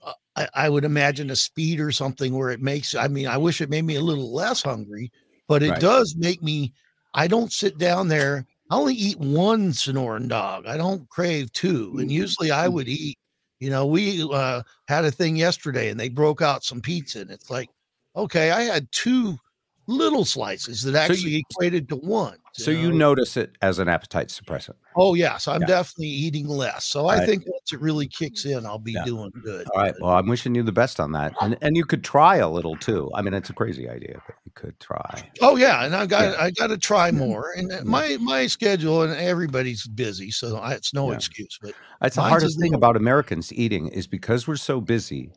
uh, 0.05 0.12
I, 0.37 0.49
I 0.55 0.69
would 0.69 0.85
imagine 0.85 1.31
a 1.31 1.37
speed 1.37 1.81
or 1.81 1.93
something 1.93 2.37
where 2.37 2.51
it 2.51 2.61
makes. 2.61 2.95
I 2.95 3.09
mean, 3.09 3.27
I 3.27 3.37
wish 3.37 3.61
it 3.61 3.71
made 3.71 3.85
me 3.85 3.97
a 3.97 4.01
little 4.03 4.35
less 4.35 4.62
hungry, 4.62 5.11
but 5.49 5.62
it 5.62 5.71
Right. 5.71 5.81
does 5.81 6.17
make 6.17 6.43
me. 6.43 6.73
I 7.14 7.29
don't 7.29 7.53
sit 7.53 7.79
down 7.79 8.09
there. 8.09 8.47
I 8.71 8.77
only 8.77 8.95
eat 8.95 9.19
one 9.19 9.71
Sonoran 9.71 10.29
dog. 10.29 10.67
I 10.67 10.77
don't 10.77 11.09
crave 11.09 11.53
two, 11.53 11.97
and 11.99 12.11
usually 12.11 12.51
I 12.51 12.69
would 12.69 12.88
eat. 12.88 13.19
You 13.61 13.71
know, 13.71 13.87
we 13.87 14.29
uh, 14.31 14.62
had 14.88 15.05
a 15.05 15.11
thing 15.11 15.37
yesterday, 15.37 15.90
and 15.90 15.99
they 15.99 16.09
broke 16.09 16.43
out 16.43 16.64
some 16.64 16.81
pizza, 16.81 17.21
and 17.21 17.31
it's 17.31 17.51
like, 17.51 17.71
okay, 18.17 18.51
I 18.51 18.62
had 18.62 18.90
two 18.90 19.38
little 19.87 20.25
slices 20.25 20.83
that 20.83 20.92
So 20.92 20.99
actually 21.12 21.31
you- 21.33 21.42
equated 21.51 21.88
to 21.90 21.97
one. 21.97 22.37
So 22.57 22.70
you 22.70 22.92
notice 22.92 23.37
it 23.37 23.57
as 23.62 23.81
an 23.81 23.88
appetite 23.88 24.29
suppressant. 24.29 24.75
Oh 24.97 25.14
yes, 25.14 25.49
I'm 25.49 25.62
Yeah. 25.62 25.66
definitely 25.66 26.07
eating 26.07 26.47
less. 26.47 26.85
So 26.85 27.07
I 27.07 27.18
Right. 27.18 27.27
think 27.29 27.42
once 27.49 27.73
it 27.73 27.81
really 27.81 28.07
kicks 28.07 28.44
in, 28.44 28.64
I'll 28.64 28.79
be 28.79 28.92
Yeah. 28.92 29.05
doing 29.05 29.33
good. 29.42 29.66
All 29.75 29.83
right. 29.83 29.94
Well, 30.01 30.12
I'm 30.12 30.29
wishing 30.29 30.55
you 30.55 30.62
the 30.62 30.70
best 30.70 31.01
on 31.01 31.11
that, 31.12 31.35
and 31.40 31.57
and 31.62 31.77
you 31.77 31.85
could 31.85 32.05
try 32.05 32.37
a 32.37 32.49
little 32.49 32.77
too. 32.77 33.11
I 33.12 33.23
mean, 33.23 33.35
it's 33.35 33.51
a 33.51 33.55
crazy 33.55 33.88
idea, 33.88 34.23
but 34.25 34.37
you 34.47 34.53
could 34.55 34.79
try. 34.79 35.31
Oh 35.42 35.57
yeah, 35.57 35.85
and 35.85 35.97
I 35.97 36.07
got. 36.07 36.38
I 36.38 36.53
got 36.53 36.68
to 36.68 36.79
try 36.79 37.11
more. 37.11 37.51
And 37.57 37.73
uh, 37.73 37.81
my 37.85 38.16
my 38.20 38.47
schedule 38.47 39.03
and 39.03 39.12
everybody's 39.14 39.88
busy, 39.88 40.31
so 40.31 40.57
I, 40.57 40.75
it's 40.75 40.94
no 40.94 41.11
excuse. 41.11 41.59
But 41.61 41.73
it's 42.03 42.14
the 42.16 42.23
hardest 42.23 42.61
thing 42.61 42.73
about 42.75 42.97
Americans 42.97 43.53
eating 43.53 43.88
is 43.88 44.07
because 44.07 44.47
we're 44.47 44.55
so 44.57 44.81
busy. 44.81 45.33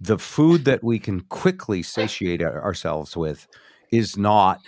The 0.00 0.18
food 0.18 0.64
that 0.64 0.82
we 0.82 0.98
can 0.98 1.20
quickly 1.22 1.82
satiate 1.82 2.42
ourselves 2.42 3.16
with 3.16 3.46
is 3.92 4.16
not 4.16 4.60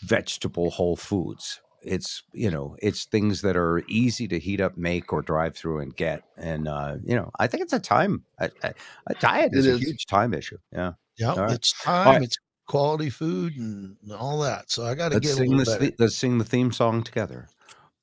vegetable 0.00 0.70
whole 0.70 0.96
foods. 0.96 1.60
It's 1.82 2.22
you 2.32 2.50
know 2.50 2.76
it's 2.82 3.04
things 3.04 3.42
that 3.42 3.56
are 3.56 3.82
easy 3.88 4.28
to 4.28 4.38
heat 4.38 4.60
up, 4.60 4.76
make, 4.76 5.12
or 5.12 5.22
drive 5.22 5.56
through 5.56 5.80
and 5.80 5.94
get. 5.96 6.24
And 6.36 6.68
uh, 6.68 6.96
you 7.04 7.14
know 7.14 7.30
I 7.38 7.46
think 7.46 7.62
it's 7.62 7.72
a 7.72 7.78
time 7.78 8.24
a, 8.38 8.50
a, 8.62 8.74
a 9.06 9.14
diet 9.14 9.52
It 9.52 9.58
is 9.58 9.66
a 9.66 9.78
huge 9.78 10.06
time 10.06 10.34
issue. 10.34 10.58
Yeah. 10.72 10.92
yeah, 11.16 11.38
right. 11.38 11.52
it's 11.52 11.72
time. 11.82 12.06
right. 12.06 12.22
It's 12.22 12.36
quality 12.66 13.10
food 13.10 13.56
and 13.56 13.96
all 14.12 14.40
that. 14.40 14.70
So 14.70 14.84
I 14.84 14.94
got 14.94 15.08
to 15.08 15.14
Let's 15.14 15.26
get 15.26 15.32
a 15.34 15.36
sing 15.36 15.50
little 15.56 15.78
this. 15.78 15.90
The, 15.90 15.94
let's 15.98 16.16
sing 16.16 16.38
the 16.38 16.44
theme 16.44 16.72
song 16.72 17.02
together. 17.02 17.48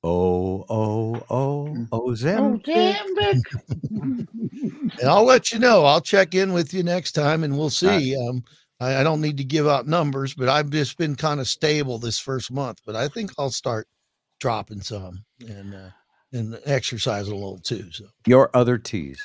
Oh 0.02 0.64
oh 0.68 1.22
oh 1.30 1.86
oh 1.90 2.14
Zem. 2.14 2.60
and 2.66 4.28
I'll 5.04 5.24
let 5.24 5.52
you 5.52 5.58
know. 5.58 5.84
I'll 5.84 6.00
check 6.00 6.34
in 6.34 6.52
with 6.52 6.72
you 6.72 6.82
next 6.82 7.12
time, 7.12 7.42
and 7.44 7.56
we'll 7.58 7.70
see. 7.70 8.16
Um, 8.16 8.44
I, 8.80 8.96
I 8.96 9.02
don't 9.02 9.20
need 9.20 9.38
to 9.38 9.44
give 9.44 9.66
out 9.66 9.86
numbers, 9.86 10.34
but 10.34 10.48
I've 10.48 10.70
just 10.70 10.98
been 10.98 11.16
kind 11.16 11.40
of 11.40 11.48
stable 11.48 11.98
this 11.98 12.18
first 12.18 12.52
month. 12.52 12.80
But 12.86 12.94
I 12.94 13.08
think 13.08 13.32
I'll 13.38 13.50
start 13.50 13.88
dropping 14.38 14.82
some 14.82 15.24
and 15.40 15.74
uh, 15.74 15.88
and 16.32 16.60
exercise 16.66 17.28
a 17.28 17.34
little 17.34 17.58
too. 17.58 17.90
So. 17.90 18.04
Your 18.26 18.50
other 18.54 18.78
tease. 18.78 19.22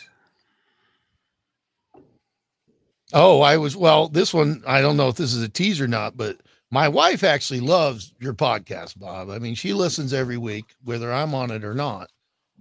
Oh, 3.13 3.41
I 3.41 3.57
was 3.57 3.75
well. 3.75 4.07
This 4.07 4.33
one, 4.33 4.63
I 4.65 4.81
don't 4.81 4.97
know 4.97 5.09
if 5.09 5.17
this 5.17 5.33
is 5.33 5.43
a 5.43 5.49
tease 5.49 5.81
or 5.81 5.87
not, 5.87 6.15
but 6.15 6.37
my 6.71 6.87
wife 6.87 7.23
actually 7.23 7.59
loves 7.59 8.13
your 8.19 8.33
podcast, 8.33 8.97
Bob. 8.97 9.29
I 9.29 9.39
mean, 9.39 9.55
she 9.55 9.73
listens 9.73 10.13
every 10.13 10.37
week, 10.37 10.65
whether 10.83 11.11
I'm 11.11 11.35
on 11.35 11.51
it 11.51 11.65
or 11.65 11.73
not. 11.73 12.09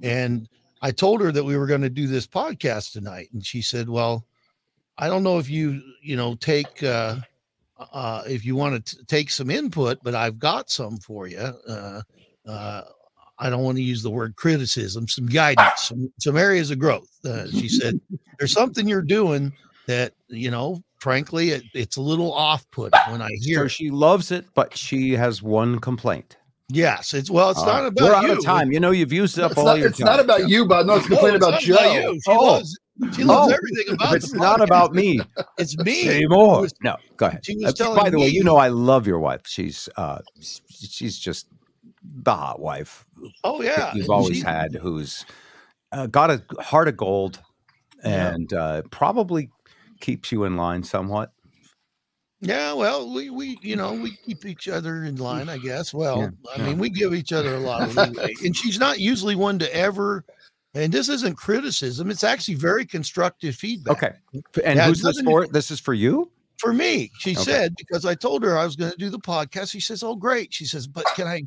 And 0.03 0.49
I 0.83 0.91
told 0.91 1.21
her 1.21 1.31
that 1.31 1.45
we 1.45 1.57
were 1.57 1.67
going 1.67 1.83
to 1.83 1.91
do 1.91 2.09
this 2.09 2.27
podcast 2.27 2.93
tonight, 2.93 3.29
and 3.33 3.45
she 3.45 3.63
said, 3.63 3.89
"Well, 3.89 4.25
I 4.99 5.09
don't 5.09 5.23
know 5.23 5.39
if 5.39 5.49
you, 5.49 5.81
you 6.03 6.17
know, 6.17 6.35
take 6.35 6.83
uh, 6.83 7.17
uh, 7.93 8.23
if 8.27 8.45
you 8.45 8.57
want 8.57 8.85
to 8.85 9.05
take 9.07 9.31
some 9.31 9.51
input, 9.51 9.99
but 10.03 10.15
I've 10.15 10.39
got 10.39 10.71
some 10.71 10.99
for 10.99 11.27
you. 11.27 11.39
Uh, 11.39 12.03
uh, 12.49 12.83
I 13.39 13.49
don't 13.49 13.63
want 13.63 13.77
to 13.77 13.83
use 13.83 14.03
the 14.03 14.11
word 14.11 14.37
criticism, 14.37 15.07
some 15.07 15.27
guidance, 15.27 15.83
some, 15.83 16.13
some 16.19 16.37
areas 16.37 16.71
of 16.71 16.79
growth." 16.79 17.11
Uh, 17.25 17.49
she 17.51 17.69
said, 17.69 18.01
"There's 18.39 18.53
something 18.53 18.89
you're 18.89 19.03
doing." 19.03 19.53
that 19.91 20.13
you 20.29 20.51
know 20.53 20.83
frankly 21.01 21.51
it, 21.51 21.63
it's 21.75 21.97
a 21.97 22.01
little 22.01 22.33
off-putting 22.33 22.99
when 23.11 23.23
i 23.23 23.31
hear 23.41 23.61
So 23.61 23.69
she 23.69 23.91
loves 23.91 24.31
it, 24.31 24.45
but 24.55 24.77
she 24.77 25.13
has 25.13 25.43
one 25.43 25.79
complaint. 25.81 26.37
yes 26.69 27.15
it's 27.15 27.31
well 27.31 27.51
it's 27.51 27.59
All 27.61 27.67
not 27.67 27.87
about 27.87 28.09
We're 28.09 28.15
out 28.15 28.25
you 28.25 28.33
of 28.33 28.45
time. 28.45 28.71
You 28.73 28.79
know, 28.81 28.91
you've 28.93 29.13
used 29.13 29.39
up 29.41 29.53
It's, 29.53 29.59
all 29.59 29.65
not, 29.67 29.79
your 29.79 29.89
it's 29.89 29.99
time. 29.99 30.07
not 30.07 30.21
about 30.21 30.49
you, 30.49 30.67
but 30.67 30.87
no, 30.87 30.95
it's 30.97 31.09
No, 31.11 31.17
complaining 31.17 31.37
it's 31.37 31.47
about 31.47 31.61
Joe. 31.63 31.93
you. 31.93 32.21
She 32.25 32.31
Oh. 32.31 32.45
loves 32.53 32.79
she 33.17 33.25
loves 33.25 33.51
Oh. 33.53 33.57
everything 33.57 33.95
about 33.95 34.13
it. 34.13 34.17
It's 34.17 34.33
not 34.35 34.61
podcast. 34.61 34.65
about 34.65 34.93
me. 34.95 35.21
it's 35.59 35.77
me 35.79 36.05
Say 36.05 36.25
more. 36.29 36.61
was- 36.61 36.75
No, 36.85 36.97
go 37.17 37.27
ahead. 37.27 37.45
she 37.47 37.57
was 37.57 37.67
Uh, 37.69 37.73
telling 37.73 37.99
by 37.99 38.11
the 38.11 38.19
way, 38.19 38.29
you 38.29 38.45
know 38.45 38.57
I 38.59 38.69
love 38.69 39.07
your 39.07 39.19
wife. 39.21 39.41
She's 39.47 39.89
uh, 39.97 40.19
she's 40.69 41.19
just 41.19 41.47
the 42.23 42.35
hot 42.35 42.59
wife 42.61 43.05
oh 43.45 43.61
yeah 43.63 43.93
you've 43.95 44.09
always 44.09 44.39
she- 44.39 44.43
had, 44.43 44.75
who's 44.75 45.25
uh, 45.93 46.07
got 46.07 46.31
a 46.31 46.43
heart 46.63 46.89
of 46.89 46.97
gold, 46.97 47.41
Yeah. 48.05 48.29
and 48.35 48.53
uh, 48.53 48.83
probably 48.91 49.51
keeps 50.01 50.33
you 50.33 50.45
in 50.45 50.57
line 50.57 50.83
somewhat. 50.83 51.33
yeah 52.41 52.73
well 52.73 53.13
we 53.13 53.29
we 53.31 53.59
you 53.63 53.77
know 53.77 53.93
we 53.93 54.17
keep 54.27 54.45
each 54.47 54.67
other 54.69 55.05
in 55.05 55.17
line 55.17 55.49
i 55.49 55.59
guess 55.59 55.93
well 55.93 56.21
Yeah, 56.21 56.29
i 56.55 56.59
yeah. 56.59 56.65
mean 56.67 56.79
we 56.79 56.89
give 56.89 57.13
each 57.15 57.33
other 57.33 57.55
a 57.55 57.59
lot 57.61 57.83
of 57.83 57.95
leeway 57.95 58.35
and 58.45 58.57
she's 58.57 58.79
not 58.79 58.99
usually 58.99 59.35
one 59.37 59.59
to 59.59 59.75
ever 59.77 60.25
and 60.75 60.91
this 60.93 61.09
isn't 61.11 61.37
criticism 61.37 62.11
it's 62.11 62.25
actually 62.25 62.55
very 62.55 62.87
constructive 62.87 63.55
feedback 63.57 64.03
Okay, 64.03 64.13
and 64.65 64.79
Yeah, 64.79 64.87
who's 64.87 65.03
this 65.03 65.21
for? 65.21 65.47
This 65.49 65.71
is 65.71 65.81
for 65.81 65.93
you. 65.95 66.31
for 66.59 66.73
me 66.73 67.11
she 67.19 67.33
Okay. 67.33 67.43
said 67.43 67.75
because 67.77 68.07
i 68.07 68.15
told 68.15 68.43
her 68.43 68.57
i 68.57 68.65
was 68.65 68.77
going 68.77 68.91
to 68.93 68.97
do 68.99 69.11
the 69.11 69.19
podcast 69.19 69.71
she 69.71 69.81
says 69.81 70.03
oh 70.03 70.17
great 70.17 70.53
she 70.55 70.65
says 70.65 70.87
but 70.87 71.05
can 71.17 71.27
i 71.27 71.43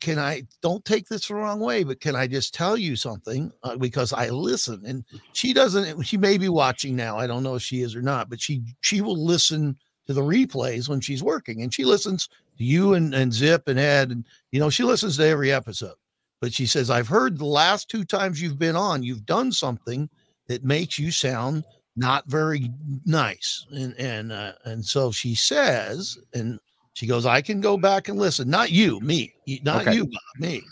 can 0.00 0.18
i 0.18 0.42
don't 0.62 0.84
take 0.84 1.06
this 1.06 1.28
the 1.28 1.34
wrong 1.34 1.60
way 1.60 1.84
but 1.84 2.00
can 2.00 2.16
i 2.16 2.26
just 2.26 2.54
tell 2.54 2.76
you 2.76 2.96
something 2.96 3.52
uh, 3.62 3.76
because 3.76 4.12
i 4.12 4.28
listen 4.30 4.82
and 4.86 5.04
she 5.32 5.52
doesn't 5.52 6.02
she 6.02 6.16
may 6.16 6.38
be 6.38 6.48
watching 6.48 6.96
now 6.96 7.18
i 7.18 7.26
don't 7.26 7.42
know 7.42 7.56
if 7.56 7.62
she 7.62 7.82
is 7.82 7.94
or 7.94 8.02
not 8.02 8.30
but 8.30 8.40
she 8.40 8.62
she 8.80 9.02
will 9.02 9.22
listen 9.22 9.76
to 10.06 10.12
the 10.12 10.22
replays 10.22 10.88
when 10.88 11.00
she's 11.00 11.22
working, 11.22 11.62
and 11.62 11.72
she 11.72 11.84
listens 11.84 12.28
to 12.58 12.64
you 12.64 12.94
and, 12.94 13.14
and 13.14 13.32
Zip 13.32 13.68
and 13.68 13.78
Ed, 13.78 14.10
and 14.10 14.24
you 14.52 14.60
know 14.60 14.70
she 14.70 14.84
listens 14.84 15.16
to 15.16 15.26
every 15.26 15.52
episode. 15.52 15.94
But 16.40 16.52
she 16.52 16.66
says, 16.66 16.90
"I've 16.90 17.08
heard 17.08 17.38
the 17.38 17.46
last 17.46 17.88
two 17.88 18.04
times 18.04 18.40
you've 18.40 18.58
been 18.58 18.76
on, 18.76 19.02
you've 19.02 19.26
done 19.26 19.52
something 19.52 20.08
that 20.48 20.64
makes 20.64 20.98
you 20.98 21.10
sound 21.10 21.64
not 21.96 22.26
very 22.26 22.70
nice," 23.04 23.66
and 23.72 23.94
and 23.98 24.32
uh, 24.32 24.52
and 24.64 24.84
so 24.84 25.10
she 25.10 25.34
says, 25.34 26.18
and 26.34 26.58
she 26.96 27.06
goes, 27.06 27.26
"I 27.26 27.42
can 27.42 27.60
go 27.60 27.76
back 27.76 28.08
and 28.08 28.18
listen. 28.18 28.48
Not 28.48 28.70
you, 28.70 29.00
me, 29.00 29.34
not 29.62 29.82
Okay. 29.82 29.96
you, 29.96 30.04
Bob, 30.06 30.40
me." 30.40 30.62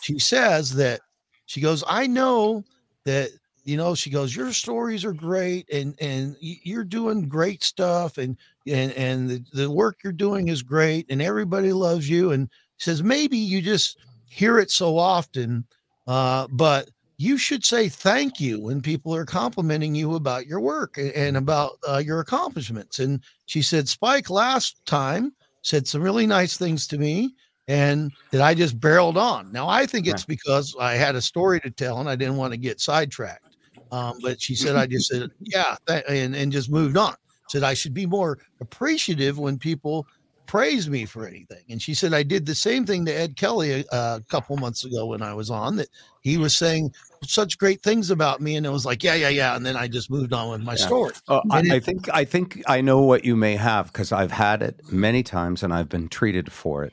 She 0.00 0.18
says 0.18 0.74
that 0.76 1.02
she 1.44 1.60
goes, 1.60 1.84
"I 1.86 2.06
know 2.06 2.64
that." 3.04 3.30
you 3.66 3.78
know 3.78 3.94
she 3.94 4.10
goes 4.10 4.36
your 4.36 4.52
stories 4.52 5.06
are 5.06 5.14
great 5.14 5.66
and 5.72 5.94
and 5.98 6.36
you're 6.38 6.84
doing 6.84 7.26
great 7.26 7.64
stuff 7.64 8.18
and 8.18 8.36
and 8.66 8.92
and 8.92 9.30
the, 9.30 9.42
the 9.54 9.70
work 9.70 9.96
you're 10.04 10.12
doing 10.12 10.48
is 10.48 10.62
great 10.62 11.06
and 11.08 11.22
everybody 11.22 11.72
loves 11.72 12.06
you 12.06 12.32
and 12.32 12.50
says 12.76 13.02
maybe 13.02 13.38
you 13.38 13.62
just 13.62 13.96
hear 14.28 14.58
it 14.58 14.70
so 14.70 14.98
often 14.98 15.64
uh 16.06 16.46
but 16.50 16.90
you 17.16 17.38
should 17.38 17.64
say 17.64 17.88
thank 17.88 18.38
you 18.38 18.60
when 18.60 18.82
people 18.82 19.14
are 19.14 19.24
complimenting 19.24 19.94
you 19.94 20.14
about 20.14 20.46
your 20.46 20.60
work 20.60 20.98
and 20.98 21.36
about 21.38 21.78
uh, 21.88 22.02
your 22.04 22.20
accomplishments 22.20 22.98
and 22.98 23.22
she 23.46 23.62
said 23.62 23.88
spike 23.88 24.28
last 24.28 24.76
time 24.84 25.32
said 25.64 25.88
some 25.88 26.02
really 26.02 26.26
nice 26.26 26.56
things 26.56 26.86
to 26.86 26.98
me 26.98 27.34
and 27.66 28.12
that 28.30 28.42
I 28.42 28.54
just 28.54 28.78
barreled 28.78 29.16
on. 29.16 29.50
Now 29.50 29.68
I 29.68 29.86
think 29.86 30.06
it's 30.06 30.24
because 30.24 30.76
I 30.78 30.94
had 30.94 31.14
a 31.16 31.22
story 31.22 31.60
to 31.60 31.70
tell 31.70 31.98
and 31.98 32.08
I 32.08 32.14
didn't 32.14 32.36
want 32.36 32.52
to 32.52 32.58
get 32.58 32.80
sidetracked. 32.80 33.56
Um, 33.90 34.18
but 34.22 34.40
she 34.40 34.54
said 34.54 34.76
I 34.76 34.86
just 34.86 35.08
said 35.10 35.30
yeah, 35.40 35.76
and 35.88 36.36
and 36.36 36.52
just 36.52 36.70
moved 36.70 36.96
on. 36.96 37.14
Said 37.48 37.62
I 37.62 37.74
should 37.74 37.94
be 37.94 38.06
more 38.06 38.38
appreciative 38.60 39.38
when 39.38 39.58
people 39.58 40.06
praise 40.54 40.88
me 40.88 41.04
for 41.04 41.26
anything. 41.26 41.64
And 41.68 41.82
she 41.82 41.94
said 41.94 42.14
I 42.14 42.22
did 42.22 42.46
the 42.46 42.54
same 42.54 42.86
thing 42.86 43.04
to 43.06 43.12
Ed 43.12 43.34
Kelly 43.34 43.72
a, 43.72 43.84
a 43.90 44.22
couple 44.28 44.56
months 44.56 44.84
ago 44.84 45.06
when 45.06 45.20
I 45.20 45.34
was 45.34 45.50
on 45.50 45.74
that 45.76 45.88
he 46.20 46.36
was 46.36 46.56
saying 46.56 46.92
such 47.24 47.58
great 47.58 47.82
things 47.82 48.10
about 48.10 48.40
me, 48.40 48.54
and 48.54 48.64
it 48.64 48.68
was 48.68 48.86
like 48.86 49.02
yeah, 49.02 49.16
yeah, 49.16 49.30
yeah, 49.30 49.56
and 49.56 49.66
then 49.66 49.74
I 49.76 49.88
just 49.88 50.10
moved 50.12 50.32
on 50.32 50.50
with 50.50 50.62
my 50.62 50.76
Yeah. 50.76 50.86
story. 50.86 51.12
Uh, 51.26 51.40
I, 51.50 51.58
And 51.58 51.72
I 51.72 51.80
think 51.80 52.08
I 52.14 52.24
think 52.24 52.62
I 52.68 52.80
know 52.80 53.00
what 53.00 53.24
you 53.24 53.34
may 53.34 53.56
have 53.56 53.86
because 53.92 54.12
I've 54.12 54.30
had 54.30 54.62
it 54.62 54.80
many 54.92 55.24
times 55.24 55.64
and 55.64 55.74
I've 55.74 55.88
been 55.88 56.08
treated 56.08 56.52
for 56.52 56.84
it, 56.84 56.92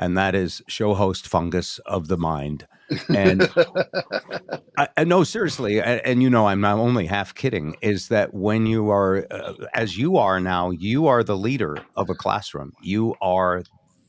and 0.00 0.18
that 0.18 0.34
is 0.34 0.60
show 0.66 0.94
host 0.94 1.28
fungus 1.28 1.78
of 1.86 2.08
the 2.08 2.18
mind. 2.18 2.66
And 3.08 3.48
I, 4.78 4.88
I 4.96 5.04
no, 5.04 5.24
seriously, 5.24 5.80
and, 5.80 6.00
and 6.04 6.22
you 6.22 6.30
know 6.30 6.46
I'm 6.48 6.60
not 6.60 6.78
only 6.78 7.06
half 7.06 7.34
kidding. 7.34 7.76
Is 7.80 8.08
that 8.08 8.34
when 8.34 8.66
you 8.66 8.90
are, 8.90 9.26
uh, 9.30 9.54
as 9.74 9.96
you 9.96 10.16
are 10.16 10.40
now, 10.40 10.70
you 10.70 11.06
are 11.06 11.22
the 11.22 11.36
leader 11.36 11.76
of 11.96 12.10
a 12.10 12.14
classroom. 12.14 12.72
You 12.82 13.14
are 13.20 13.62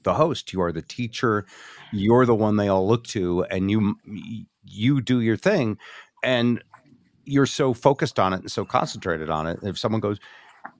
the 0.03 0.13
host. 0.13 0.53
You 0.53 0.61
are 0.61 0.71
the 0.71 0.81
teacher. 0.81 1.45
You're 1.91 2.25
the 2.25 2.35
one 2.35 2.57
they 2.57 2.67
all 2.67 2.87
look 2.87 3.05
to, 3.07 3.43
and 3.45 3.71
you 3.71 3.95
you 4.63 5.01
do 5.01 5.21
your 5.21 5.37
thing, 5.37 5.77
and 6.23 6.63
you're 7.25 7.45
so 7.45 7.73
focused 7.73 8.19
on 8.19 8.33
it 8.33 8.41
and 8.41 8.51
so 8.51 8.65
concentrated 8.65 9.29
on 9.29 9.47
it. 9.47 9.59
If 9.63 9.77
someone 9.77 10.01
goes, 10.01 10.19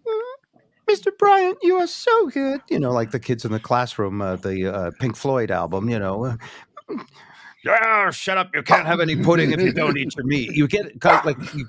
"Mm, 0.08 0.94
Mr. 0.94 1.12
Bryant, 1.18 1.58
you 1.62 1.76
are 1.76 1.88
so 1.88 2.30
good, 2.30 2.62
you 2.70 2.80
know, 2.80 2.92
like 2.92 3.12
the 3.12 3.20
kids 3.20 3.44
in 3.46 3.52
the 3.52 3.60
classroom, 3.60 4.22
uh, 4.22 4.36
the 4.36 4.74
uh, 4.74 4.92
Pink 5.00 5.16
Floyd 5.16 5.52
album, 5.52 5.90
you 5.90 6.00
know. 6.00 6.38
Shut 8.12 8.38
up! 8.38 8.54
You 8.54 8.64
can't 8.64 8.86
have 8.86 9.00
any 9.00 9.16
pudding 9.16 9.52
if 9.52 9.60
you 9.62 9.74
don't 9.74 9.98
eat 9.98 10.16
your 10.16 10.26
meat. 10.26 10.56
You 10.56 10.68
get 10.68 11.00
kind 11.02 11.20
of 11.20 11.26
like, 11.26 11.38
you, 11.54 11.68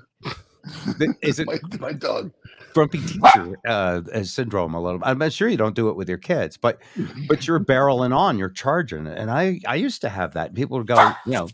is 1.21 1.39
it 1.39 1.47
my, 1.47 1.59
my 1.79 1.93
dog. 1.93 2.31
grumpy 2.73 2.99
teacher 2.99 3.57
uh, 3.67 4.01
syndrome 4.23 4.73
a 4.73 4.81
little? 4.81 4.99
Bit. 4.99 5.07
I'm 5.07 5.29
sure 5.29 5.47
you 5.47 5.57
don't 5.57 5.75
do 5.75 5.89
it 5.89 5.95
with 5.95 6.09
your 6.09 6.17
kids, 6.17 6.57
but 6.57 6.79
but 7.27 7.47
you're 7.47 7.59
barreling 7.59 8.15
on, 8.15 8.37
you're 8.37 8.49
charging, 8.49 9.07
and 9.07 9.29
I 9.31 9.59
I 9.67 9.75
used 9.75 10.01
to 10.01 10.09
have 10.09 10.33
that. 10.33 10.53
People 10.53 10.77
would 10.77 10.87
go, 10.87 11.11
you 11.25 11.33
know, 11.33 11.49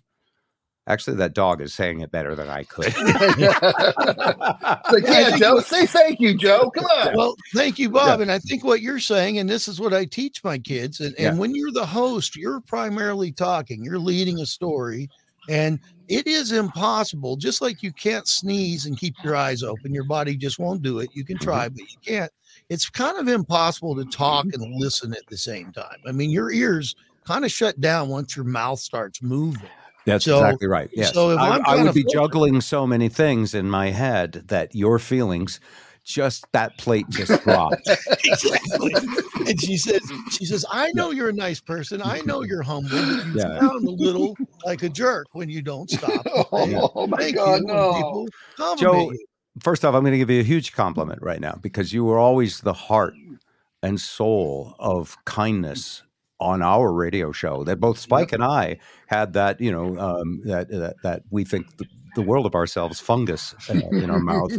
actually 0.88 1.18
that 1.18 1.34
dog 1.34 1.62
is 1.62 1.74
saying 1.74 2.02
it 2.02 2.12
better 2.12 2.36
than 2.36 2.50
I 2.50 2.64
could. 2.64 2.94
Like, 4.92 5.04
yeah, 5.08 5.36
Joe, 5.36 5.60
say 5.60 5.86
thank 5.86 6.20
you, 6.20 6.38
Joe. 6.38 6.70
Come 6.70 6.86
on. 6.86 7.16
Well, 7.16 7.36
thank 7.56 7.80
you, 7.80 7.90
Bob. 7.90 8.22
And 8.22 8.32
I 8.32 8.40
think 8.40 8.64
what 8.64 8.82
you're 8.82 9.00
saying, 9.00 9.40
and 9.40 9.50
this 9.50 9.68
is 9.68 9.80
what 9.80 9.94
I 9.94 10.06
teach 10.06 10.44
my 10.44 10.58
kids, 10.58 11.00
and, 11.00 11.16
and 11.16 11.20
Yeah. 11.20 11.34
when 11.34 11.56
you're 11.56 11.72
the 11.72 11.86
host, 11.86 12.36
you're 12.36 12.62
primarily 12.62 13.32
talking, 13.32 13.84
you're 13.84 14.00
leading 14.00 14.40
a 14.40 14.46
story, 14.46 15.10
and 15.50 15.80
it 16.08 16.28
is 16.28 16.52
impossible, 16.52 17.36
just 17.36 17.62
like 17.62 17.82
you 17.82 17.92
can't 17.92 18.28
sneeze 18.28 18.86
and 18.86 18.98
keep 18.98 19.16
your 19.24 19.36
eyes 19.36 19.64
open, 19.64 19.94
your 19.94 20.04
body 20.06 20.38
just 20.38 20.60
won't 20.60 20.82
do 20.82 21.00
it. 21.00 21.10
You 21.14 21.26
can 21.26 21.38
mm-hmm. 21.38 21.46
try, 21.46 21.70
but 21.70 21.82
you 21.82 21.98
can't. 22.06 22.32
It's 22.70 22.90
kind 22.90 23.18
of 23.18 23.28
impossible 23.28 23.96
to 23.96 24.06
talk 24.06 24.46
and 24.46 24.76
listen 24.76 25.14
at 25.14 25.26
the 25.28 25.38
same 25.38 25.72
time. 25.72 25.98
I 26.08 26.12
mean, 26.12 26.30
your 26.30 26.52
ears 26.52 26.96
kind 27.26 27.44
of 27.44 27.52
shut 27.52 27.80
down 27.82 28.10
once 28.10 28.36
your 28.36 28.46
mouth 28.46 28.80
starts 28.80 29.22
moving. 29.22 29.70
That's 30.06 30.26
So- 30.26 30.38
exactly 30.40 30.68
right. 30.68 30.90
Yes. 30.94 31.14
so 31.14 31.32
if 31.32 31.40
I, 31.40 31.50
I'm 31.58 31.62
I 31.66 31.76
would 31.84 31.94
be 31.94 32.02
focused- 32.02 32.14
juggling 32.14 32.62
so 32.62 32.86
many 32.86 33.10
things 33.10 33.54
in 33.54 33.70
my 33.70 33.90
head 33.92 34.44
that 34.48 34.74
your 34.76 35.00
feelings, 35.00 35.60
just 36.04 36.46
that 36.52 36.78
plate 36.78 37.06
just 37.10 37.44
dropped. 37.44 37.90
exactly. 38.24 38.94
And 39.48 39.60
she 39.60 39.78
says, 39.78 40.02
she 40.32 40.46
says, 40.46 40.64
I 40.72 40.92
know 40.94 41.10
you're 41.12 41.30
a 41.30 41.34
nice 41.34 41.60
person. 41.60 42.02
I 42.04 42.22
know 42.22 42.44
you're 42.44 42.62
humble, 42.62 42.90
but 42.92 43.26
you 43.26 43.34
Yeah. 43.36 43.60
sound 43.60 43.88
a 43.88 43.92
little 43.92 44.36
like 44.66 44.84
a 44.84 44.90
jerk 44.90 45.28
when 45.34 45.50
you 45.50 45.62
don't 45.64 45.90
stop. 45.90 46.24
to 46.24 46.30
say 46.30 46.80
Oh, 46.96 47.08
my 47.08 47.32
God, 47.32 47.64
no. 47.64 47.94
people 47.96 48.28
Joe, 48.78 49.12
you. 49.12 49.26
First 49.64 49.84
off, 49.86 49.96
I'm 49.96 50.02
going 50.02 50.12
to 50.12 50.18
give 50.20 50.30
you 50.30 50.42
a 50.42 50.44
huge 50.44 50.74
compliment 50.74 51.22
right 51.24 51.40
now 51.40 51.58
because 51.62 51.92
you 51.94 52.04
were 52.06 52.20
always 52.20 52.62
the 52.62 52.74
heart 52.74 53.16
and 53.82 54.00
soul 54.00 54.76
of 54.80 55.16
kindness 55.26 56.04
on 56.40 56.62
our 56.62 56.92
radio 56.92 57.32
show. 57.32 57.64
That 57.64 57.80
both 57.80 57.98
Spike 57.98 58.32
and 58.34 58.44
I 58.44 58.78
had 59.08 59.34
that, 59.34 59.62
you 59.62 59.72
know, 59.72 59.98
um, 59.98 60.42
that, 60.46 60.70
that 60.70 60.96
that 61.04 61.24
we 61.30 61.44
think 61.44 61.78
the, 61.78 61.86
the 62.16 62.22
world 62.22 62.46
of 62.46 62.56
ourselves 62.56 63.00
fungus 63.00 63.54
uh, 63.70 63.74
in 63.92 64.10
our 64.10 64.20
mouth. 64.20 64.52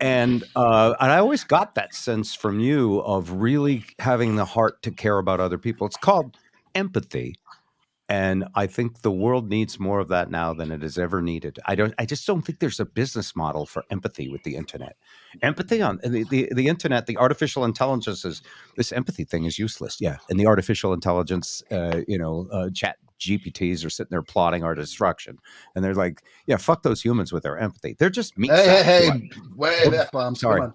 and 0.00 0.44
uh, 0.54 0.94
and 1.00 1.12
I 1.12 1.18
always 1.18 1.44
got 1.44 1.74
that 1.74 1.94
sense 1.94 2.34
from 2.34 2.60
you 2.60 3.00
of 3.00 3.32
really 3.32 3.84
having 3.98 4.36
the 4.36 4.44
heart 4.44 4.82
to 4.82 4.90
care 4.90 5.18
about 5.18 5.40
other 5.40 5.58
people. 5.58 5.86
It's 5.86 5.96
called 5.96 6.36
empathy, 6.74 7.34
and 8.08 8.46
I 8.54 8.66
think 8.66 9.02
the 9.02 9.10
world 9.10 9.50
needs 9.50 9.78
more 9.78 10.00
of 10.00 10.08
that 10.08 10.30
now 10.30 10.54
than 10.54 10.72
it 10.72 10.80
has 10.80 10.96
ever 10.96 11.20
needed. 11.20 11.58
I 11.66 11.74
don't. 11.74 11.94
I 11.98 12.06
just 12.06 12.26
don't 12.26 12.42
think 12.42 12.58
there's 12.58 12.80
a 12.80 12.86
business 12.86 13.36
model 13.36 13.66
for 13.66 13.84
empathy 13.90 14.28
with 14.28 14.42
the 14.44 14.56
internet. 14.56 14.96
Empathy 15.42 15.82
on 15.82 16.00
the 16.02 16.24
the, 16.24 16.48
the 16.54 16.68
internet, 16.68 17.06
the 17.06 17.18
artificial 17.18 17.64
intelligence 17.64 18.24
is 18.24 18.42
this 18.76 18.92
empathy 18.92 19.24
thing 19.24 19.44
is 19.44 19.58
useless. 19.58 19.98
Yeah, 20.00 20.16
and 20.30 20.40
the 20.40 20.46
artificial 20.46 20.94
intelligence, 20.94 21.62
uh, 21.70 22.00
you 22.08 22.18
know, 22.18 22.48
uh, 22.50 22.70
chat 22.70 22.96
GPTs 23.20 23.84
are 23.84 23.90
sitting 23.90 24.10
there 24.10 24.22
plotting 24.22 24.64
our 24.64 24.74
destruction, 24.74 25.36
and 25.74 25.84
they're 25.84 25.94
like, 25.94 26.22
yeah, 26.46 26.56
fuck 26.56 26.82
those 26.82 27.02
humans 27.02 27.30
with 27.30 27.42
their 27.42 27.58
empathy. 27.58 27.94
They're 27.98 28.08
just 28.08 28.38
meat. 28.38 28.50
Hey, 28.50 28.82
hey, 28.82 29.10
hey, 29.10 29.30
way 29.54 29.88
that 29.90 30.12
bomb. 30.12 30.34
Sorry. 30.34 30.70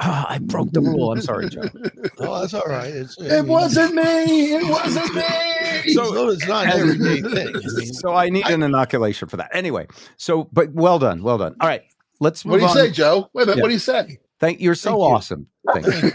Come 0.00 0.10
on. 0.10 0.16
Ah, 0.18 0.26
I 0.30 0.38
broke 0.38 0.72
the 0.72 0.80
rule. 0.80 1.12
I'm 1.12 1.20
sorry, 1.20 1.48
Joe. 1.48 1.62
Oh, 2.18 2.40
that's 2.40 2.54
all 2.54 2.62
right. 2.66 2.90
It's, 2.92 3.18
I 3.20 3.24
It 3.24 3.42
mean, 3.42 3.46
wasn't 3.48 3.94
me. 3.94 4.52
It 4.54 4.68
wasn't 4.68 5.14
me. 5.14 5.22
So- 5.94 6.04
so 6.14 6.28
it's 6.30 6.46
not 6.46 6.66
an 6.66 6.72
everyday 6.72 7.20
thing. 7.28 7.48
I 7.56 7.80
mean, 7.80 7.92
so 7.92 8.14
I 8.14 8.28
need 8.30 8.46
an 8.46 8.62
inoculation 8.62 9.28
for 9.28 9.36
that. 9.38 9.50
Anyway, 9.52 9.86
so 10.16 10.48
but 10.52 10.72
well 10.72 10.98
done, 11.00 11.22
well 11.24 11.38
done. 11.38 11.56
All 11.60 11.66
right, 11.68 11.82
let's 12.20 12.44
what 12.44 12.56
do 12.58 12.62
you 12.62 12.68
on. 12.68 12.76
say, 12.76 12.90
Joe? 12.92 13.28
Wait 13.32 13.42
a 13.42 13.46
minute. 13.46 13.56
Yeah. 13.58 13.62
What 13.62 13.68
do 13.68 13.72
you 13.74 13.78
say? 13.80 14.18
Thank 14.42 14.60
you're 14.60 14.74
so 14.74 14.90
Thank 14.90 14.98
you. 14.98 15.04
awesome. 15.04 15.46
Thank 15.72 15.86
you. 15.86 16.10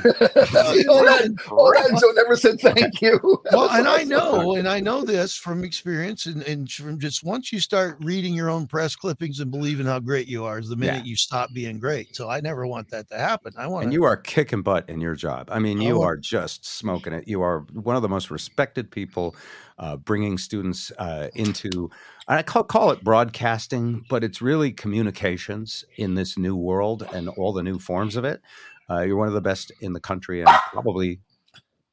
all 0.89 1.05
that, 1.05 1.33
all 1.49 1.71
that, 1.71 1.97
Joe 2.01 2.11
never 2.13 2.35
said 2.35 2.59
thank 2.59 3.01
you. 3.01 3.17
well, 3.53 3.69
and 3.69 3.87
I 3.87 4.03
know, 4.03 4.57
and 4.57 4.67
I 4.67 4.81
know 4.81 5.05
this 5.05 5.37
from 5.37 5.63
experience, 5.63 6.25
and, 6.25 6.41
and 6.43 6.69
from 6.69 6.99
just 6.99 7.23
once 7.23 7.53
you 7.53 7.61
start 7.61 7.97
reading 8.01 8.33
your 8.33 8.49
own 8.49 8.67
press 8.67 8.97
clippings 8.97 9.39
and 9.39 9.49
believing 9.49 9.85
how 9.85 9.99
great 9.99 10.27
you 10.27 10.43
are, 10.43 10.59
is 10.59 10.67
the 10.67 10.75
minute 10.75 11.05
you 11.05 11.15
stop 11.15 11.53
being 11.53 11.79
great. 11.79 12.13
So 12.17 12.29
I 12.29 12.41
never 12.41 12.67
want 12.67 12.89
that 12.89 13.07
to 13.11 13.17
happen. 13.17 13.53
I 13.57 13.65
want 13.67 13.85
And 13.85 13.93
you 13.93 14.03
are 14.03 14.17
kicking 14.17 14.61
butt 14.61 14.89
in 14.89 14.99
your 14.99 15.15
job. 15.15 15.47
I 15.49 15.59
mean, 15.59 15.79
you 15.79 15.99
Oh. 15.99 16.03
are 16.03 16.17
just 16.17 16.65
smoking 16.65 17.13
it. 17.13 17.29
You 17.29 17.41
are 17.41 17.61
one 17.71 17.95
of 17.95 18.01
the 18.01 18.09
most 18.09 18.29
respected 18.29 18.91
people, 18.91 19.37
uh, 19.79 19.95
bringing 19.95 20.37
students 20.37 20.91
uh, 20.99 21.29
into. 21.35 21.89
I 22.27 22.43
call, 22.43 22.63
call 22.63 22.91
it 22.91 23.03
broadcasting, 23.03 24.03
but 24.09 24.23
it's 24.23 24.41
really 24.41 24.71
communications 24.71 25.85
in 25.97 26.15
this 26.15 26.37
new 26.37 26.55
world 26.55 27.07
and 27.13 27.29
all 27.29 27.53
the 27.53 27.63
new 27.63 27.79
forms 27.79 28.15
of 28.15 28.25
it. 28.25 28.41
Uh, 28.89 29.01
you're 29.01 29.15
one 29.17 29.27
of 29.27 29.33
the 29.33 29.41
best 29.41 29.71
in 29.81 29.93
the 29.93 29.99
country, 29.99 30.41
and 30.41 30.49
probably 30.71 31.19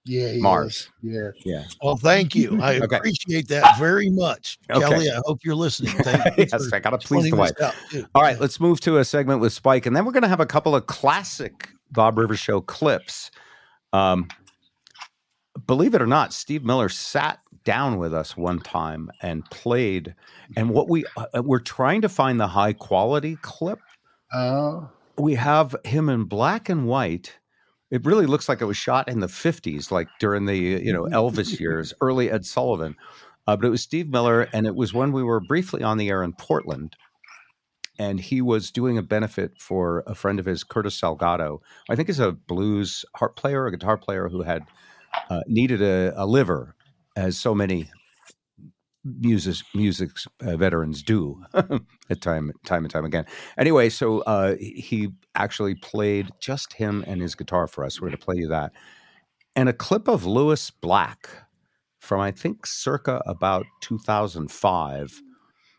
Yeah, 0.05 0.35
Mars. 0.39 0.75
is. 0.77 0.89
Yeah. 1.03 1.31
yeah. 1.45 1.65
Well, 1.83 1.97
thank 1.97 2.35
you. 2.35 2.61
I 2.61 2.77
Okay. 2.83 2.97
appreciate 2.97 3.49
that 3.49 3.79
very 3.79 4.11
much, 4.11 4.59
Okay. 4.71 4.81
Kelly. 4.81 5.11
I 5.11 5.21
hope 5.25 5.41
you're 5.45 5.55
listening. 5.55 5.93
Thank 6.03 6.37
you. 6.39 6.47
yes, 6.53 6.73
I 6.73 6.79
got 6.81 6.91
to 6.91 6.99
please 6.99 7.31
the 7.31 7.37
wife. 7.37 7.53
this 7.57 7.67
out, 7.67 7.75
too. 7.91 8.07
All 8.15 8.23
right, 8.23 8.39
let's 8.41 8.59
move 8.61 8.81
to 8.83 8.99
a 8.99 9.05
segment 9.05 9.41
with 9.41 9.53
Spike, 9.53 9.87
and 9.87 9.95
then 9.97 10.05
we're 10.05 10.13
going 10.13 10.23
to 10.25 10.29
have 10.29 10.41
a 10.41 10.47
couple 10.47 10.75
of 10.77 10.87
classic 10.87 11.69
Bob 11.93 12.19
Rivers 12.19 12.39
Show 12.41 12.61
clips. 12.61 13.31
Um, 13.93 14.29
believe 15.67 15.95
it 15.95 16.03
or 16.03 16.07
not, 16.07 16.33
Steve 16.33 16.65
Miller 16.65 16.89
sat 16.89 17.41
down 17.65 17.99
with 17.99 18.12
us 18.12 18.37
one 18.37 18.61
time 18.61 19.11
and 19.23 19.45
played. 19.51 20.15
And 20.57 20.71
what 20.71 20.89
we 20.89 21.05
uh, 21.17 21.43
we're 21.43 21.59
trying 21.59 22.03
to 22.03 22.09
find 22.09 22.39
the 22.39 22.47
high 22.47 22.73
quality 22.73 23.37
clip. 23.43 23.79
Oh. 24.33 24.91
We 25.17 25.35
have 25.35 25.77
him 25.85 26.09
in 26.09 26.25
black 26.25 26.69
and 26.69 26.87
white. 26.87 27.37
it 27.91 28.05
really 28.05 28.27
looks 28.27 28.49
like 28.49 28.61
it 28.61 28.67
was 28.67 28.77
shot 28.77 29.09
in 29.09 29.21
the 29.21 29.29
50s, 29.29 29.91
like 29.91 30.09
during 30.19 30.47
the 30.47 30.57
you 30.57 30.93
know 30.93 31.05
Elvis 31.05 31.59
years, 31.61 31.95
early 32.01 32.31
Ed 32.31 32.45
Sullivan. 32.45 32.97
Uh, 33.47 33.57
but 33.57 33.67
it 33.67 33.71
was 33.71 33.83
Steve 33.83 34.09
Miller, 34.09 34.49
and 34.53 34.67
it 34.67 34.75
was 34.75 34.95
when 34.95 35.12
we 35.12 35.23
were 35.23 35.41
briefly 35.41 35.83
on 35.83 35.99
the 35.99 36.09
air 36.09 36.23
in 36.23 36.33
Portland, 36.33 36.97
and 37.99 38.19
he 38.19 38.41
was 38.41 38.71
doing 38.71 38.97
a 38.97 39.03
benefit 39.03 39.53
for 39.61 40.03
a 40.07 40.15
friend 40.15 40.41
of 40.41 40.47
his, 40.47 40.65
Curtis 40.65 40.99
Salgado. 40.99 41.61
I 41.91 41.95
think 41.95 42.09
he's 42.09 42.21
a 42.21 42.33
blues 42.33 43.05
harp 43.15 43.37
player, 43.37 43.67
a 43.67 43.71
guitar 43.71 43.99
player 43.99 44.29
who 44.29 44.43
had 44.43 44.62
uh, 45.31 45.41
needed 45.47 45.83
a, 45.83 46.12
a 46.17 46.27
liver, 46.27 46.75
as 47.17 47.39
so 47.39 47.55
many 47.55 47.91
music 49.05 49.57
music 49.75 50.11
uh, 50.41 50.57
veterans 50.57 51.03
do 51.03 51.43
at 51.55 52.21
time 52.21 52.51
time 52.65 52.85
and 52.85 52.91
time 52.91 53.05
again. 53.05 53.27
Anyway, 53.59 53.89
so 53.89 54.21
uh, 54.21 54.57
he 54.59 55.11
actually 55.35 55.75
played 55.75 56.31
just 56.41 56.73
him 56.73 57.05
and 57.07 57.21
his 57.21 57.35
guitar 57.35 57.67
for 57.67 57.85
us. 57.85 58.01
We're 58.01 58.09
going 58.09 58.19
to 58.19 58.25
play 58.25 58.37
you 58.37 58.49
that, 58.49 58.73
and 59.57 59.69
a 59.69 59.73
clip 59.75 60.09
of 60.09 60.25
Lewis 60.25 60.71
Black 60.71 61.29
from 62.05 62.21
I 62.21 62.31
think 62.31 62.67
circa 62.67 63.23
about 63.27 63.65
2005, 63.81 65.23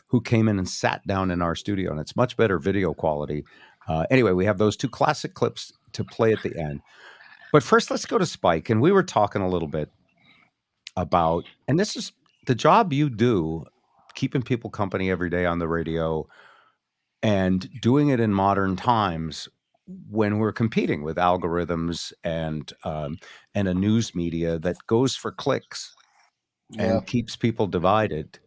who 0.07 0.21
came 0.21 0.47
in 0.47 0.57
and 0.57 0.67
sat 0.67 1.05
down 1.07 1.29
in 1.31 1.41
our 1.41 1.55
studio, 1.55 1.91
and 1.91 1.99
it's 1.99 2.15
much 2.15 2.36
better 2.36 2.57
video 2.57 2.93
quality. 2.93 3.43
Uh, 3.88 4.05
anyway, 4.09 4.31
we 4.31 4.45
have 4.45 4.57
those 4.57 4.75
two 4.75 4.89
classic 4.89 5.36
clips 5.36 5.71
to 5.93 6.03
play 6.03 6.33
at 6.33 6.41
the 6.41 6.57
end. 6.59 6.81
But 7.55 7.63
first, 7.63 7.89
let's 7.89 8.05
go 8.05 8.17
to 8.17 8.25
Spike, 8.25 8.69
and 8.69 8.81
we 8.81 8.91
were 8.91 9.01
talking 9.01 9.41
a 9.41 9.47
little 9.47 9.69
bit 9.69 9.89
about, 10.97 11.45
and 11.69 11.79
this 11.79 11.95
is 11.95 12.11
the 12.47 12.53
job 12.53 12.91
you 12.91 13.09
do 13.09 13.63
keeping 14.13 14.41
people 14.41 14.69
company 14.69 15.09
every 15.09 15.29
day 15.29 15.45
on 15.45 15.59
the 15.59 15.67
radio 15.69 16.27
and 17.23 17.69
doing 17.79 18.09
it 18.09 18.19
in 18.19 18.33
modern 18.33 18.75
times 18.75 19.47
when 20.09 20.37
we're 20.39 20.51
competing 20.51 21.01
with 21.01 21.15
algorithms 21.15 22.11
and 22.25 22.73
um, 22.83 23.17
and 23.53 23.69
a 23.69 23.73
news 23.73 24.13
media 24.13 24.59
that 24.59 24.75
goes 24.87 25.15
for 25.15 25.31
clicks 25.31 25.95
and 26.77 27.07
keeps 27.07 27.37
people 27.37 27.67
divided 27.67 28.37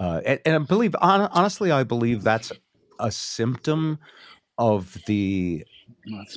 uh, 0.00 0.20
and, 0.26 0.38
and 0.44 0.54
I 0.56 0.58
believe 0.58 0.94
hon- 1.00 1.30
honestly 1.32 1.72
I 1.72 1.82
believe 1.82 2.24
that's 2.24 2.52
a 2.98 3.10
symptom 3.10 3.98
of 4.58 4.98
the 5.06 5.64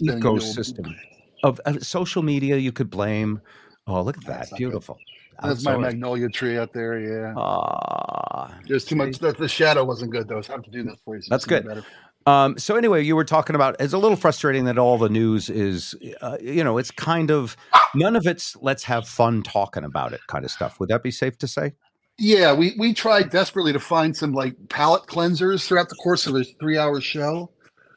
ecosystem 0.01 0.95
of, 1.43 1.59
of 1.65 1.85
social 1.85 2.23
media 2.23 2.57
you 2.57 2.71
could 2.71 2.89
blame 2.89 3.41
oh 3.87 4.01
look 4.01 4.17
at 4.17 4.25
that 4.25 4.49
good. 4.49 4.57
beautiful 4.57 4.97
That's 5.41 5.63
my 5.63 5.77
magnolia 5.77 6.29
tree 6.29 6.57
out 6.57 6.73
there. 6.73 6.99
Yeah. 6.99 7.33
Ah, 7.35 8.57
There's 8.67 8.85
too 8.85 8.95
much. 8.95 9.17
The, 9.19 9.33
the 9.33 9.47
shadow 9.47 9.83
wasn't 9.83 10.11
good 10.11 10.27
though. 10.27 10.41
So 10.41 10.53
I 10.53 10.55
have 10.57 10.63
to 10.63 10.71
do 10.71 10.83
this 10.83 10.95
for 11.03 11.15
you. 11.15 11.21
so 11.21 11.27
That's 11.29 11.45
good. 11.45 11.65
better. 11.65 11.83
Um, 12.25 12.57
so 12.57 12.75
anyway, 12.75 13.03
you 13.03 13.15
were 13.15 13.25
talking 13.25 13.55
about 13.55 13.75
it's 13.79 13.93
a 13.93 13.97
little 13.97 14.15
frustrating 14.15 14.65
that 14.65 14.77
all 14.77 14.97
the 14.97 15.09
news 15.09 15.49
is, 15.49 15.93
uh, 16.21 16.37
you 16.41 16.63
know, 16.63 16.77
it's 16.77 16.91
kind 16.91 17.31
of 17.31 17.57
none 17.93 18.15
of 18.15 18.25
it's 18.25 18.55
let's 18.61 18.83
have 18.83 19.07
fun 19.07 19.43
talking 19.43 19.83
about 19.83 20.13
it 20.13 20.21
kind 20.27 20.45
of 20.45 20.51
stuff. 20.51 20.79
Would 20.79 20.89
that 20.89 21.03
be 21.03 21.11
safe 21.11 21.37
to 21.39 21.47
say? 21.47 21.73
Yeah, 22.17 22.53
we 22.53 22.75
we 22.77 22.93
tried 22.93 23.29
desperately 23.29 23.73
to 23.73 23.79
find 23.79 24.15
some 24.15 24.33
like 24.33 24.55
palate 24.69 25.07
cleansers 25.07 25.65
throughout 25.67 25.89
the 25.89 25.95
course 25.95 26.27
of 26.27 26.35
a 26.35 26.43
three-hour 26.43 27.01
show, 27.01 27.49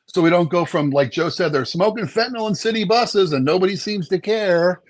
so 0.07 0.23
we 0.23 0.31
don't 0.31 0.49
go 0.51 0.65
from 0.65 0.91
like 0.91 1.11
Joe 1.11 1.29
said, 1.29 1.53
they're 1.53 1.65
smoking 1.65 2.05
fentanyl 2.07 2.49
in 2.49 2.55
city 2.55 2.85
buses 2.85 3.33
and 3.33 3.45
nobody 3.45 3.77
seems 3.77 4.09
to 4.09 4.19
care, 4.19 4.81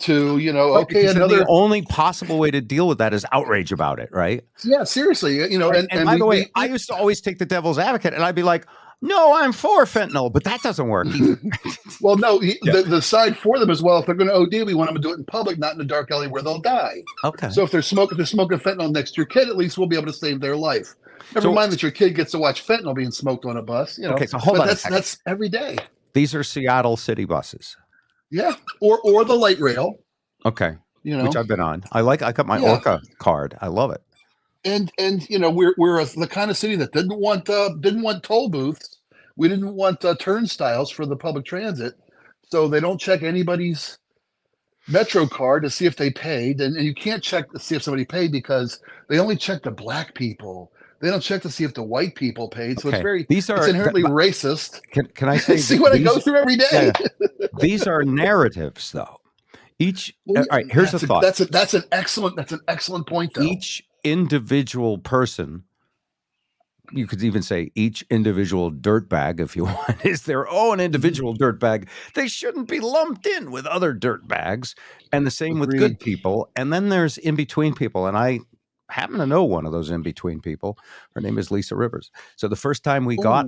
to 0.00 0.38
you 0.38 0.52
know, 0.52 0.74
okay, 0.78 1.00
Because 1.02 1.16
another 1.16 1.38
The 1.38 1.46
only 1.48 1.82
possible 1.82 2.38
way 2.38 2.50
to 2.50 2.60
deal 2.60 2.86
with 2.88 2.98
that 2.98 3.14
is 3.14 3.24
outrage 3.32 3.72
about 3.72 3.98
it, 3.98 4.08
right? 4.12 4.44
yeah, 4.64 4.84
seriously, 4.84 5.36
you 5.50 5.58
know, 5.58 5.68
and, 5.70 5.88
And, 5.90 6.00
and, 6.00 6.06
by 6.06 6.12
we- 6.14 6.18
the 6.18 6.26
way, 6.26 6.36
we- 6.40 6.50
I 6.54 6.66
used 6.66 6.86
to 6.88 6.94
always 6.94 7.20
take 7.20 7.38
the 7.38 7.46
devil's 7.46 7.78
advocate, 7.78 8.12
and 8.12 8.22
I'd 8.22 8.34
be 8.34 8.42
like, 8.42 8.66
"No, 9.00 9.34
I'm 9.34 9.52
for 9.52 9.84
fentanyl," 9.84 10.30
but 10.32 10.44
that 10.44 10.62
doesn't 10.62 10.88
work. 10.88 11.06
well, 12.02 12.16
no, 12.18 12.38
he, 12.40 12.58
Yeah. 12.62 12.72
the, 12.72 12.82
the 12.82 13.02
side 13.02 13.36
for 13.38 13.58
them 13.58 13.70
as 13.70 13.82
well. 13.82 13.98
If 14.00 14.06
they're 14.06 14.14
going 14.14 14.28
to 14.28 14.34
OD, 14.34 14.66
we 14.66 14.74
want 14.74 14.88
them 14.92 14.96
to 14.96 15.02
do 15.08 15.12
it 15.14 15.18
in 15.18 15.24
public, 15.24 15.58
not 15.58 15.74
in 15.74 15.80
a 15.80 15.84
dark 15.84 16.10
alley 16.10 16.28
where 16.28 16.42
they'll 16.42 16.60
die. 16.60 17.02
okay. 17.24 17.48
So 17.50 17.62
if 17.62 17.70
they're 17.70 17.80
smoking, 17.82 18.12
if 18.12 18.16
they're 18.18 18.26
smoking 18.26 18.58
fentanyl 18.58 18.92
next 18.92 19.12
to 19.12 19.16
your 19.18 19.26
kid, 19.26 19.48
at 19.48 19.56
least 19.56 19.78
we'll 19.78 19.86
be 19.88 19.96
able 19.96 20.06
to 20.08 20.12
save 20.12 20.40
their 20.40 20.56
life. 20.56 20.94
Never 21.34 21.48
So- 21.48 21.52
mind 21.52 21.72
that 21.72 21.82
your 21.82 21.92
kid 21.92 22.14
gets 22.14 22.32
to 22.32 22.38
watch 22.38 22.66
fentanyl 22.66 22.94
being 22.94 23.10
smoked 23.10 23.44
on 23.44 23.56
a 23.56 23.62
bus. 23.62 23.98
You 23.98 24.08
know, 24.08 24.14
Okay, 24.14 24.26
so 24.26 24.38
hold 24.38 24.56
but 24.56 24.62
on 24.62 24.68
that's 24.68 24.82
that's 24.88 25.18
every 25.26 25.48
day. 25.48 25.76
These 26.12 26.34
are 26.34 26.42
Seattle 26.44 26.96
city 26.96 27.24
buses. 27.24 27.76
Yeah, 28.30 28.54
or 28.80 28.98
or 29.04 29.24
the 29.24 29.34
light 29.34 29.58
rail. 29.60 29.94
Okay, 30.44 30.76
You 31.02 31.16
know, 31.16 31.24
which 31.24 31.36
I've 31.36 31.48
been 31.48 31.60
on. 31.60 31.84
I 31.92 32.00
like. 32.00 32.22
I 32.22 32.32
got 32.32 32.46
my 32.46 32.58
Yeah. 32.58 32.72
Orca 32.72 33.00
card. 33.18 33.56
I 33.60 33.66
love 33.68 33.90
it. 33.90 34.02
and 34.64 34.90
and 34.98 35.28
you 35.30 35.38
know 35.38 35.50
we're 35.50 35.74
we're 35.78 36.00
a, 36.00 36.04
the 36.06 36.26
kind 36.26 36.50
of 36.50 36.56
city 36.56 36.74
that 36.76 36.92
didn't 36.92 37.18
want 37.20 37.48
uh, 37.50 37.70
didn't 37.80 38.02
want 38.02 38.22
toll 38.22 38.48
booths. 38.48 38.98
We 39.36 39.48
didn't 39.48 39.74
want 39.74 40.04
uh, 40.04 40.14
turnstiles 40.18 40.90
for 40.90 41.04
the 41.06 41.16
public 41.16 41.44
transit, 41.44 41.94
so 42.50 42.66
they 42.68 42.80
don't 42.80 43.00
check 43.00 43.22
anybody's 43.22 43.98
Metro 44.88 45.26
card 45.26 45.64
to 45.64 45.70
see 45.70 45.84
if 45.84 45.96
they 45.96 46.10
paid, 46.10 46.60
and, 46.60 46.76
and 46.76 46.84
you 46.86 46.94
can't 46.94 47.22
check 47.22 47.50
to 47.50 47.58
see 47.58 47.74
if 47.74 47.82
somebody 47.82 48.04
paid 48.04 48.30
because 48.32 48.80
they 49.08 49.18
only 49.18 49.36
check 49.36 49.62
the 49.64 49.70
black 49.70 50.14
people. 50.14 50.72
They 51.00 51.10
don't 51.10 51.20
check 51.20 51.42
to 51.42 51.50
see 51.50 51.64
if 51.64 51.74
the 51.74 51.82
white 51.82 52.14
people 52.14 52.48
paid. 52.48 52.80
So 52.80 52.88
Okay. 52.88 52.98
it's 52.98 53.02
very 53.02 53.26
These 53.28 53.50
are 53.50 53.58
it's 53.58 53.68
inherently 53.68 54.02
th- 54.02 54.12
racist. 54.12 54.80
Can, 54.92 55.06
can 55.08 55.28
I 55.28 55.36
say 55.38 55.58
see 55.58 55.78
what 55.78 55.92
I 55.92 55.98
go 55.98 56.18
through 56.18 56.36
every 56.36 56.56
day. 56.56 56.92
Yeah, 57.20 57.26
these 57.60 57.86
are 57.86 58.02
narratives, 58.04 58.92
though. 58.92 59.18
Each 59.78 60.14
Well, 60.24 60.44
all 60.50 60.56
right. 60.56 60.70
Here's 60.72 60.92
the 60.92 60.96
a, 60.96 61.00
thought. 61.00 61.22
That's 61.22 61.40
a, 61.40 61.44
that's 61.46 61.74
an 61.74 61.84
excellent 61.92 62.36
that's 62.36 62.52
an 62.52 62.60
excellent 62.66 63.06
point 63.06 63.34
though. 63.34 63.42
each 63.42 63.86
individual 64.04 64.98
person. 64.98 65.64
You 66.92 67.06
could 67.06 67.22
even 67.22 67.42
say 67.42 67.72
each 67.74 68.06
individual 68.10 68.70
dirtbag, 68.70 69.40
if 69.40 69.54
you 69.56 69.64
want, 69.66 70.06
is 70.06 70.22
their 70.22 70.48
own 70.48 70.80
individual 70.80 71.34
mm-hmm. 71.34 71.42
dirtbag. 71.42 71.88
They 72.14 72.28
shouldn't 72.28 72.68
be 72.68 72.80
lumped 72.80 73.26
in 73.26 73.50
with 73.50 73.66
other 73.66 73.92
dirtbags. 73.92 74.74
And 75.12 75.26
the 75.26 75.30
same 75.30 75.58
with 75.58 75.76
good 75.76 76.00
people. 76.00 76.48
And 76.56 76.72
then 76.72 76.88
there's 76.88 77.18
in 77.18 77.34
between 77.34 77.74
people. 77.74 78.06
And 78.06 78.16
I 78.16 78.40
happen 78.88 79.18
to 79.18 79.26
know 79.26 79.44
one 79.44 79.66
of 79.66 79.72
those 79.72 79.90
in 79.90 80.02
between 80.02 80.40
people. 80.40 80.78
Her 81.14 81.20
name 81.20 81.38
is 81.38 81.50
Lisa 81.50 81.76
Rivers. 81.76 82.10
So 82.36 82.48
the 82.48 82.56
first 82.56 82.84
time 82.84 83.04
we 83.04 83.16
got 83.16 83.46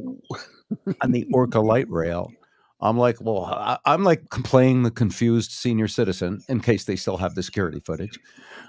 on 1.03 1.11
the 1.13 1.27
Orca 1.33 1.61
light 1.61 1.89
rail. 1.89 2.33
I'm 2.81 2.97
like, 2.97 3.17
well, 3.21 3.45
I, 3.47 3.77
I'm 3.87 4.05
like 4.05 4.31
playing 4.31 4.85
the 4.85 4.93
confused 4.93 5.51
senior 5.51 5.89
citizen 5.89 6.45
in 6.49 6.61
case 6.61 6.85
they 6.85 6.95
still 6.95 7.17
have 7.17 7.35
the 7.35 7.43
security 7.43 7.81
footage. 7.81 8.21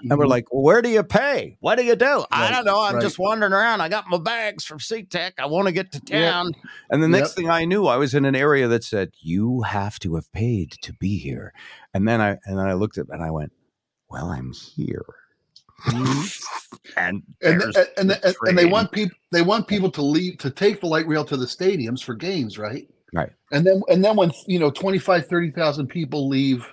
And 0.02 0.18
we're 0.18 0.24
Mhm. 0.24 0.30
like, 0.30 0.52
well, 0.52 0.64
where 0.64 0.82
do 0.82 0.88
you 0.88 1.04
pay? 1.04 1.56
What 1.60 1.76
do 1.78 1.84
you 1.84 1.94
do? 1.94 2.24
I 2.32 2.50
don't 2.50 2.64
know. 2.64 2.82
I'm 2.82 2.94
right. 2.94 3.02
just 3.02 3.20
wandering 3.20 3.52
around. 3.52 3.82
I 3.82 3.88
got 3.88 4.08
my 4.08 4.18
bags 4.18 4.64
from 4.64 4.78
SeaTac. 4.80 5.34
I 5.38 5.46
want 5.46 5.68
to 5.68 5.72
get 5.72 5.92
to 5.92 6.00
town. 6.00 6.50
And 6.90 7.04
the 7.04 7.08
next 7.08 7.30
Yep. 7.30 7.36
thing 7.36 7.50
I 7.50 7.64
knew, 7.66 7.86
I 7.86 7.98
was 7.98 8.12
in 8.12 8.24
an 8.24 8.34
area 8.34 8.66
that 8.66 8.82
said, 8.82 9.10
you 9.20 9.62
have 9.62 10.00
to 10.00 10.16
have 10.16 10.32
paid 10.32 10.72
to 10.82 10.92
be 10.94 11.16
here. 11.18 11.52
And 11.94 12.08
then 12.08 12.20
I 12.20 12.30
and 12.46 12.58
then 12.58 12.66
I 12.66 12.72
looked 12.72 12.98
at 12.98 13.04
it 13.04 13.10
and 13.12 13.22
I 13.22 13.30
went, 13.30 13.52
well, 14.08 14.26
I'm 14.26 14.52
here. 14.52 15.04
and 16.96 17.22
and 17.42 17.62
and, 17.62 17.76
and, 17.96 18.10
the 18.10 18.26
and, 18.26 18.34
and 18.48 18.58
they 18.58 18.66
want 18.66 18.90
people 18.92 19.16
they 19.32 19.42
want 19.42 19.66
people 19.66 19.90
to 19.90 20.02
leave 20.02 20.38
to 20.38 20.50
take 20.50 20.80
the 20.80 20.86
light 20.86 21.06
rail 21.06 21.24
to 21.24 21.36
the 21.36 21.46
stadiums 21.46 22.02
for 22.02 22.14
games 22.14 22.58
right 22.58 22.88
Right. 23.12 23.30
and 23.50 23.66
then 23.66 23.82
and 23.88 24.04
then 24.04 24.14
when 24.16 24.30
you 24.46 24.58
know 24.60 24.70
25 24.70 25.26
30,000 25.26 25.88
people 25.88 26.28
leave 26.28 26.64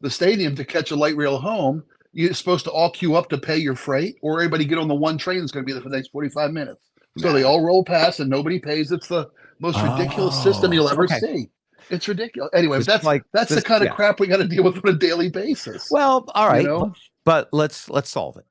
the 0.00 0.08
stadium 0.10 0.54
to 0.56 0.64
catch 0.64 0.90
a 0.92 0.96
light 0.96 1.14
rail 1.16 1.36
home 1.38 1.82
you're 2.12 2.32
supposed 2.32 2.64
to 2.64 2.70
all 2.70 2.90
queue 2.90 3.16
up 3.16 3.28
to 3.28 3.36
pay 3.38 3.58
your 3.58 3.74
freight 3.74 4.16
or 4.22 4.38
everybody 4.40 4.64
get 4.64 4.78
on 4.78 4.88
the 4.88 4.94
one 4.94 5.18
train 5.18 5.40
that's 5.40 5.52
going 5.52 5.64
to 5.64 5.66
be 5.66 5.72
there 5.74 5.82
for 5.82 5.90
the 5.90 5.96
next 5.96 6.08
45 6.08 6.52
minutes 6.52 6.80
so 7.18 7.32
they 7.32 7.42
all 7.42 7.62
roll 7.62 7.84
past 7.84 8.20
and 8.20 8.30
nobody 8.30 8.58
pays 8.58 8.90
it's 8.92 9.08
the 9.08 9.28
most 9.60 9.78
ridiculous 9.82 10.42
system 10.42 10.70
Oh, 10.70 10.74
you'll 10.74 10.88
ever 10.88 11.02
oh, 11.02 11.04
okay. 11.04 11.18
see 11.20 11.50
it's 11.90 12.08
ridiculous 12.08 12.48
anyway 12.54 12.78
It's 12.78 12.86
that's 12.86 13.04
like 13.04 13.24
that's 13.34 13.50
the 13.50 13.56
this- 13.56 13.64
kind 13.64 13.82
of 13.82 13.88
yeah. 13.88 13.94
crap 13.94 14.20
we 14.20 14.26
got 14.26 14.38
to 14.38 14.48
deal 14.48 14.62
with 14.64 14.76
on 14.82 14.94
a 14.94 14.96
daily 14.96 15.28
basis 15.28 15.88
Well, 15.90 16.24
all 16.34 16.48
right. 16.48 16.62
you 16.62 16.68
know? 16.68 16.80
but, 17.24 17.50
but 17.50 17.56
let's 17.56 17.90
let's 17.90 18.08
solve 18.08 18.38
it. 18.38 18.46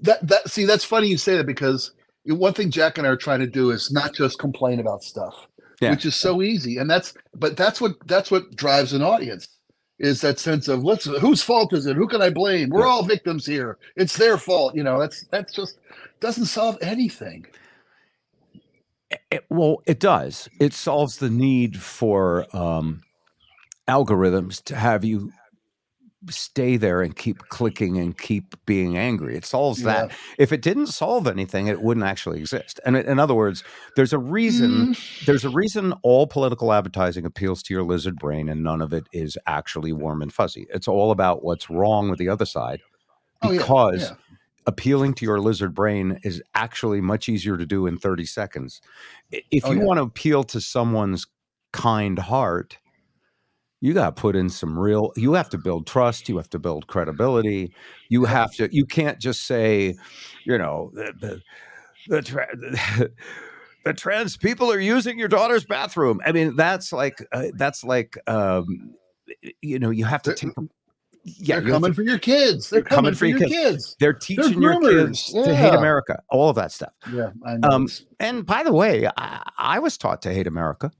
That 0.00 0.18
that 0.22 0.42
see 0.50 0.64
that's 0.64 0.84
funny 0.84 1.08
you 1.08 1.18
say 1.18 1.36
that 1.36 1.46
because 1.46 1.92
one 2.26 2.52
thing 2.54 2.70
Jack 2.70 2.98
and 2.98 3.06
I 3.06 3.10
are 3.10 3.16
trying 3.16 3.40
to 3.40 3.46
do 3.46 3.70
is 3.70 3.90
not 3.90 4.14
just 4.14 4.38
complain 4.38 4.80
about 4.80 5.02
stuff, 5.02 5.34
Yeah. 5.80 5.90
which 5.90 6.04
is 6.06 6.14
so 6.16 6.42
easy, 6.42 6.78
and 6.78 6.90
that's 6.90 7.14
but 7.34 7.56
that's 7.56 7.80
what 7.80 7.92
that's 8.06 8.30
what 8.30 8.54
drives 8.56 8.92
an 8.92 9.02
audience 9.02 9.48
is 9.98 10.20
that 10.20 10.38
sense 10.38 10.68
of 10.68 10.84
let's 10.84 11.04
whose 11.04 11.42
fault 11.42 11.72
is 11.72 11.86
it? 11.86 11.96
Who 11.96 12.06
can 12.06 12.20
I 12.20 12.30
blame? 12.30 12.68
We're 12.70 12.80
Yeah. 12.80 12.86
all 12.88 13.02
victims 13.04 13.46
here. 13.46 13.78
It's 13.96 14.16
their 14.16 14.36
fault. 14.38 14.74
You 14.74 14.82
know 14.84 14.98
that's 15.00 15.24
that's 15.30 15.54
just 15.54 15.78
doesn't 16.20 16.46
solve 16.46 16.76
anything. 16.82 17.46
It- 19.30 19.46
well, 19.48 19.82
it 19.86 20.00
does. 20.00 20.48
It 20.60 20.74
solves 20.74 21.18
the 21.18 21.30
need 21.30 21.80
for 21.80 22.46
um, 22.54 23.02
algorithms 23.88 24.62
to 24.64 24.74
have 24.76 25.04
you 25.04 25.32
stay 26.30 26.76
there 26.76 27.02
and 27.02 27.14
keep 27.14 27.38
clicking 27.50 27.98
and 27.98 28.16
keep 28.18 28.54
being 28.66 28.96
angry. 28.96 29.36
It 29.36 29.44
solves 29.44 29.82
that. 29.82 30.12
If 30.38 30.52
it 30.52 30.62
didn't 30.62 30.86
solve 30.88 31.26
anything, 31.26 31.66
it 31.68 31.82
wouldn't 31.82 32.06
actually 32.06 32.40
exist. 32.40 32.80
And 32.84 32.96
in 32.96 33.18
other 33.18 33.34
words, 33.34 33.62
there's 33.96 34.12
a 34.12 34.18
reason. 34.18 34.94
Mm, 34.94 35.24
There's 35.26 35.44
a 35.44 35.50
reason 35.50 35.92
all 36.02 36.26
political 36.26 36.72
advertising 36.72 37.24
appeals 37.26 37.62
to 37.64 37.74
your 37.74 37.84
lizard 37.84 38.16
brain, 38.16 38.48
and 38.48 38.62
none 38.62 38.80
of 38.82 38.92
it 38.92 39.06
is 39.12 39.36
actually 39.46 39.92
warm 39.92 40.22
and 40.22 40.32
fuzzy. 40.32 40.66
It's 40.70 40.88
all 40.88 41.10
about 41.10 41.44
what's 41.44 41.68
wrong 41.70 42.08
with 42.10 42.18
the 42.18 42.28
other 42.28 42.46
side, 42.46 42.80
Oh, 43.42 43.52
yeah, 43.52 43.58
because 43.58 44.02
yeah. 44.10 44.16
appealing 44.66 45.14
to 45.14 45.24
your 45.26 45.38
lizard 45.38 45.74
brain 45.74 46.18
is 46.24 46.42
actually 46.54 47.00
much 47.02 47.28
easier 47.28 47.56
to 47.56 47.66
do 47.66 47.86
in 47.86 47.98
30 47.98 48.24
seconds. 48.24 48.80
If 49.30 49.64
Oh, 49.66 49.72
you 49.72 49.78
yeah. 49.80 49.84
want 49.84 49.98
to 49.98 50.02
appeal 50.04 50.42
to 50.44 50.60
someone's 50.60 51.26
kind 51.72 52.18
heart, 52.18 52.78
you 53.86 53.94
got 53.94 54.16
to 54.16 54.20
put 54.20 54.34
in 54.34 54.50
some 54.50 54.76
real 54.76 55.12
you 55.16 55.32
have 55.34 55.48
to 55.48 55.56
build 55.56 55.86
trust 55.86 56.28
you 56.28 56.36
have 56.36 56.50
to 56.50 56.58
build 56.58 56.88
credibility 56.88 57.72
you 58.08 58.24
have 58.24 58.50
to 58.52 58.68
you 58.74 58.84
can't 58.84 59.20
just 59.20 59.46
say 59.46 59.94
you 60.44 60.58
know 60.58 60.90
the 60.92 61.12
the, 61.20 61.40
the, 62.08 62.22
tra- 62.22 62.56
the 63.84 63.94
trans 63.94 64.36
people 64.36 64.72
are 64.72 64.80
using 64.80 65.18
your 65.18 65.28
daughter's 65.28 65.64
bathroom 65.64 66.20
i 66.26 66.32
mean 66.32 66.56
that's 66.56 66.92
like 66.92 67.24
uh, 67.30 67.46
that's 67.54 67.84
like 67.84 68.18
um 68.26 68.92
you 69.62 69.78
know 69.78 69.90
you 69.90 70.04
have 70.04 70.22
to 70.22 70.34
take 70.34 70.50
yeah, 71.28 71.58
they're 71.58 71.72
coming 71.72 71.90
to, 71.90 71.94
for 71.94 72.02
your 72.02 72.20
kids. 72.20 72.70
They're, 72.70 72.82
coming, 72.82 72.96
coming, 72.98 73.14
for, 73.16 73.26
your 73.26 73.40
kids. 73.40 73.52
kids. 73.52 73.96
They're 73.98 74.12
teaching 74.12 74.60
they're 74.60 74.80
your 74.80 74.80
kids 74.80 75.32
yeah. 75.34 75.44
to 75.44 75.56
hate 75.56 75.74
America. 75.74 76.22
All 76.30 76.48
of 76.48 76.54
that 76.54 76.70
stuff. 76.70 76.92
Yeah. 77.12 77.30
Um, 77.64 77.88
and 78.20 78.46
by 78.46 78.62
the 78.62 78.72
way, 78.72 79.10
I, 79.16 79.42
I 79.58 79.80
was 79.80 79.98
taught 79.98 80.22
to 80.22 80.32
hate 80.32 80.46
America. 80.46 80.92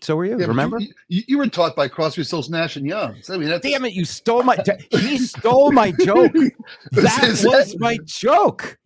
So 0.00 0.14
were 0.14 0.26
you? 0.26 0.38
Yeah, 0.38 0.46
remember? 0.46 0.78
You, 0.78 0.92
you, 1.08 1.22
you, 1.26 1.38
were 1.38 1.48
taught 1.48 1.74
by 1.74 1.88
Crosby, 1.88 2.22
Stills, 2.22 2.48
Nash, 2.48 2.76
and 2.76 2.86
Young. 2.86 3.16
I 3.28 3.36
mean, 3.36 3.48
that's... 3.48 3.66
damn 3.66 3.84
it! 3.84 3.94
You 3.94 4.04
stole 4.04 4.44
my. 4.44 4.56
he 4.90 5.18
stole 5.18 5.72
my 5.72 5.92
joke. 5.92 6.32
That 6.92 7.22
was 7.22 7.42
that... 7.42 7.76
my 7.80 7.98
joke. 8.04 8.78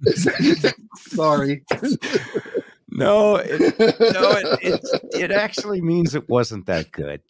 Sorry. 0.97 1.65
no, 2.89 3.37
it, 3.37 3.79
no, 3.79 4.31
it, 4.33 4.59
it, 4.63 4.81
it 5.13 5.31
actually 5.31 5.83
means 5.83 6.15
it 6.15 6.29
wasn't 6.29 6.67
that 6.67 6.91
good. 6.93 7.21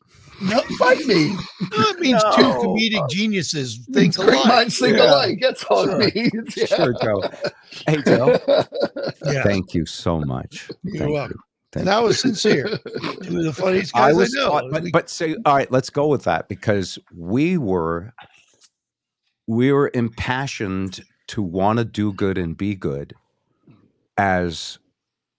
No, 0.40 0.60
fight 0.78 1.04
me. 1.06 1.36
That 1.70 1.96
means 2.00 2.22
no. 2.24 2.32
two 2.36 2.42
comedic 2.42 3.08
geniuses 3.10 3.86
think 3.92 4.16
alike. 4.18 4.46
Minds 4.46 4.78
think 4.78 4.96
yeah. 4.96 5.10
alike. 5.10 5.38
That's 5.40 5.64
all 5.64 5.84
sure. 5.84 6.00
it 6.02 6.14
means. 6.14 6.56
Yeah. 6.56 6.66
Sure, 6.66 6.94
Joe. 7.00 7.22
Hey, 7.86 8.02
Joe. 8.02 8.38
yeah. 9.24 9.42
Thank 9.44 9.74
you 9.74 9.86
so 9.86 10.20
much. 10.20 10.68
You're 10.82 10.98
Thank 10.98 11.12
welcome. 11.12 11.36
You. 11.36 11.51
Thank 11.72 11.86
and 11.86 11.90
I 11.94 12.00
was 12.00 12.20
sincere. 12.20 12.68
Two 13.22 13.38
of 13.38 13.44
the 13.44 13.52
funniest 13.54 13.94
guys 13.94 14.14
I, 14.14 14.16
was, 14.16 14.36
I 14.36 14.40
know. 14.40 14.68
But, 14.70 14.84
but 14.92 15.10
say, 15.10 15.36
all 15.46 15.56
right, 15.56 15.70
let's 15.72 15.88
go 15.88 16.06
with 16.06 16.24
that 16.24 16.48
because 16.48 16.98
we 17.16 17.56
were 17.56 18.12
we 19.46 19.72
were 19.72 19.90
impassioned 19.94 21.02
to 21.28 21.42
want 21.42 21.78
to 21.78 21.84
do 21.84 22.12
good 22.12 22.36
and 22.36 22.56
be 22.56 22.74
good 22.74 23.14
as 24.18 24.78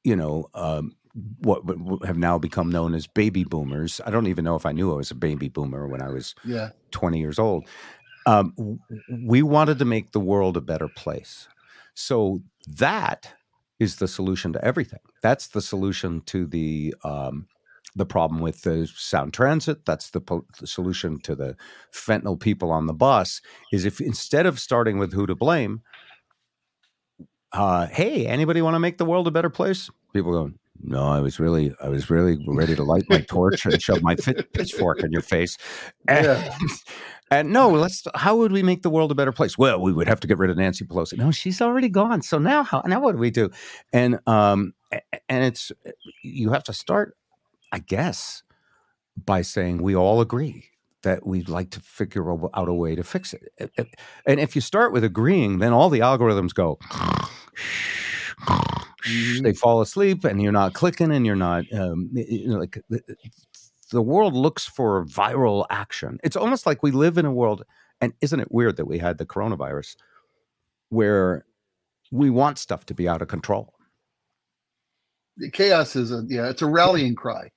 you 0.03 0.15
know 0.15 0.49
um, 0.55 0.95
what 1.39 1.61
have 2.03 2.17
now 2.17 2.39
become 2.39 2.71
known 2.71 2.95
as 2.95 3.05
baby 3.05 3.43
boomers. 3.43 4.01
I 4.03 4.09
don't 4.09 4.27
even 4.27 4.43
know 4.43 4.55
if 4.55 4.65
I 4.65 4.71
knew 4.71 4.91
I 4.91 4.95
was 4.95 5.11
a 5.11 5.15
baby 5.15 5.49
boomer 5.49 5.87
when 5.87 6.01
I 6.01 6.09
was 6.09 6.33
yeah. 6.43 6.69
20 6.91 7.19
years 7.19 7.37
old. 7.37 7.67
Um, 8.25 8.79
we 9.27 9.43
wanted 9.43 9.77
to 9.79 9.85
make 9.85 10.13
the 10.13 10.19
world 10.19 10.57
a 10.57 10.61
better 10.61 10.87
place. 10.87 11.47
So 11.93 12.41
that 12.65 13.31
is 13.83 13.97
the 13.97 14.07
solution 14.07 14.53
to 14.53 14.65
everything. 14.65 14.99
That's 15.21 15.47
the 15.49 15.61
solution 15.61 16.21
to 16.27 16.47
the 16.47 16.95
um, 17.03 17.47
the 17.95 18.05
problem 18.05 18.41
with 18.41 18.61
the 18.61 18.87
sound 18.95 19.33
transit. 19.33 19.85
That's 19.85 20.09
the, 20.09 20.21
po- 20.21 20.47
the, 20.59 20.65
solution 20.65 21.19
to 21.21 21.35
the 21.35 21.55
fentanyl 21.93 22.39
people 22.39 22.71
on 22.71 22.87
the 22.87 22.93
bus. 22.93 23.41
Is 23.71 23.85
if 23.85 24.01
instead 24.01 24.47
of 24.47 24.59
starting 24.59 24.97
with 24.97 25.13
who 25.13 25.27
to 25.27 25.35
blame, 25.35 25.83
uh, 27.51 27.87
hey, 27.87 28.25
anybody 28.25 28.61
want 28.61 28.73
to 28.73 28.79
make 28.79 28.97
the 28.97 29.05
world 29.05 29.27
a 29.27 29.31
better 29.31 29.51
place? 29.51 29.91
People 30.11 30.31
go, 30.31 30.51
no, 30.81 31.07
I 31.07 31.19
was 31.19 31.39
really, 31.39 31.73
I 31.81 31.89
was 31.89 32.09
really 32.09 32.43
ready 32.47 32.75
to 32.75 32.83
light 32.83 33.03
my 33.09 33.21
torch 33.21 33.65
and 33.65 33.79
shove 33.81 34.01
my 34.01 34.15
fit, 34.15 34.51
pitchfork 34.53 35.03
in 35.03 35.11
your 35.11 35.21
face. 35.21 35.57
And, 36.07 36.25
yeah. 36.25 36.57
And 37.31 37.51
no, 37.51 37.69
let's. 37.69 38.03
How 38.15 38.35
would 38.37 38.51
we 38.51 38.63
make 38.63 38.81
the 38.81 38.89
world 38.89 39.11
a 39.11 39.15
better 39.15 39.31
place? 39.31 39.57
Well, 39.57 39.79
we 39.79 39.93
would 39.93 40.07
have 40.07 40.19
to 40.21 40.27
get 40.27 40.37
rid 40.37 40.49
of 40.49 40.57
Nancy 40.57 40.85
Pelosi. 40.85 41.17
No, 41.17 41.31
she's 41.31 41.61
already 41.61 41.89
gone. 41.89 42.21
So 42.21 42.37
now, 42.37 42.63
how? 42.63 42.81
Now 42.85 42.99
what 42.99 43.13
do 43.13 43.17
we 43.17 43.31
do? 43.31 43.49
And 43.91 44.19
um, 44.27 44.73
and 45.29 45.43
it's 45.43 45.71
you 46.23 46.51
have 46.51 46.63
to 46.65 46.73
start, 46.73 47.15
I 47.71 47.79
guess, 47.79 48.43
by 49.17 49.41
saying 49.41 49.81
we 49.81 49.95
all 49.95 50.21
agree 50.21 50.65
that 51.03 51.25
we'd 51.25 51.49
like 51.49 51.69
to 51.71 51.81
figure 51.81 52.31
out 52.31 52.69
a 52.69 52.73
way 52.73 52.95
to 52.95 53.03
fix 53.03 53.33
it. 53.33 53.71
And 54.25 54.39
if 54.39 54.55
you 54.55 54.61
start 54.61 54.93
with 54.93 55.03
agreeing, 55.03 55.59
then 55.59 55.73
all 55.73 55.89
the 55.89 55.99
algorithms 55.99 56.53
go 56.53 56.79
mm-hmm. 58.45 59.43
they 59.43 59.53
fall 59.53 59.81
asleep 59.81 60.23
and 60.23 60.41
you're 60.41 60.51
not 60.51 60.73
clicking 60.73 61.11
and 61.11 61.25
you're 61.25 61.35
not 61.35 61.65
um, 61.73 62.09
you 62.13 62.47
know, 62.47 62.57
like 62.59 62.81
the, 63.93 64.01
world 64.01 64.33
looks 64.33 64.65
for 64.65 65.05
viral 65.05 65.65
action. 65.69 66.19
It's 66.23 66.35
almost 66.35 66.65
like 66.65 66.83
we 66.83 66.91
live 66.91 67.17
in 67.17 67.25
a 67.25 67.31
world, 67.31 67.63
and 68.01 68.13
isn't 68.21 68.39
it 68.39 68.51
weird 68.51 68.77
that 68.77 68.85
we 68.85 68.97
had 68.97 69.17
the 69.17 69.25
coronavirus 69.25 69.95
where 70.89 71.45
we 72.11 72.29
want 72.29 72.57
stuff 72.57 72.85
to 72.87 72.93
be 72.93 73.07
out 73.07 73.21
of 73.21 73.27
control? 73.27 73.73
The 75.37 75.49
chaos 75.49 75.95
is 75.95 76.11
a 76.11 76.23
yeah, 76.27 76.49
it's 76.49 76.61
a 76.61 76.67
rallying 76.67 77.15
cry. 77.15 77.51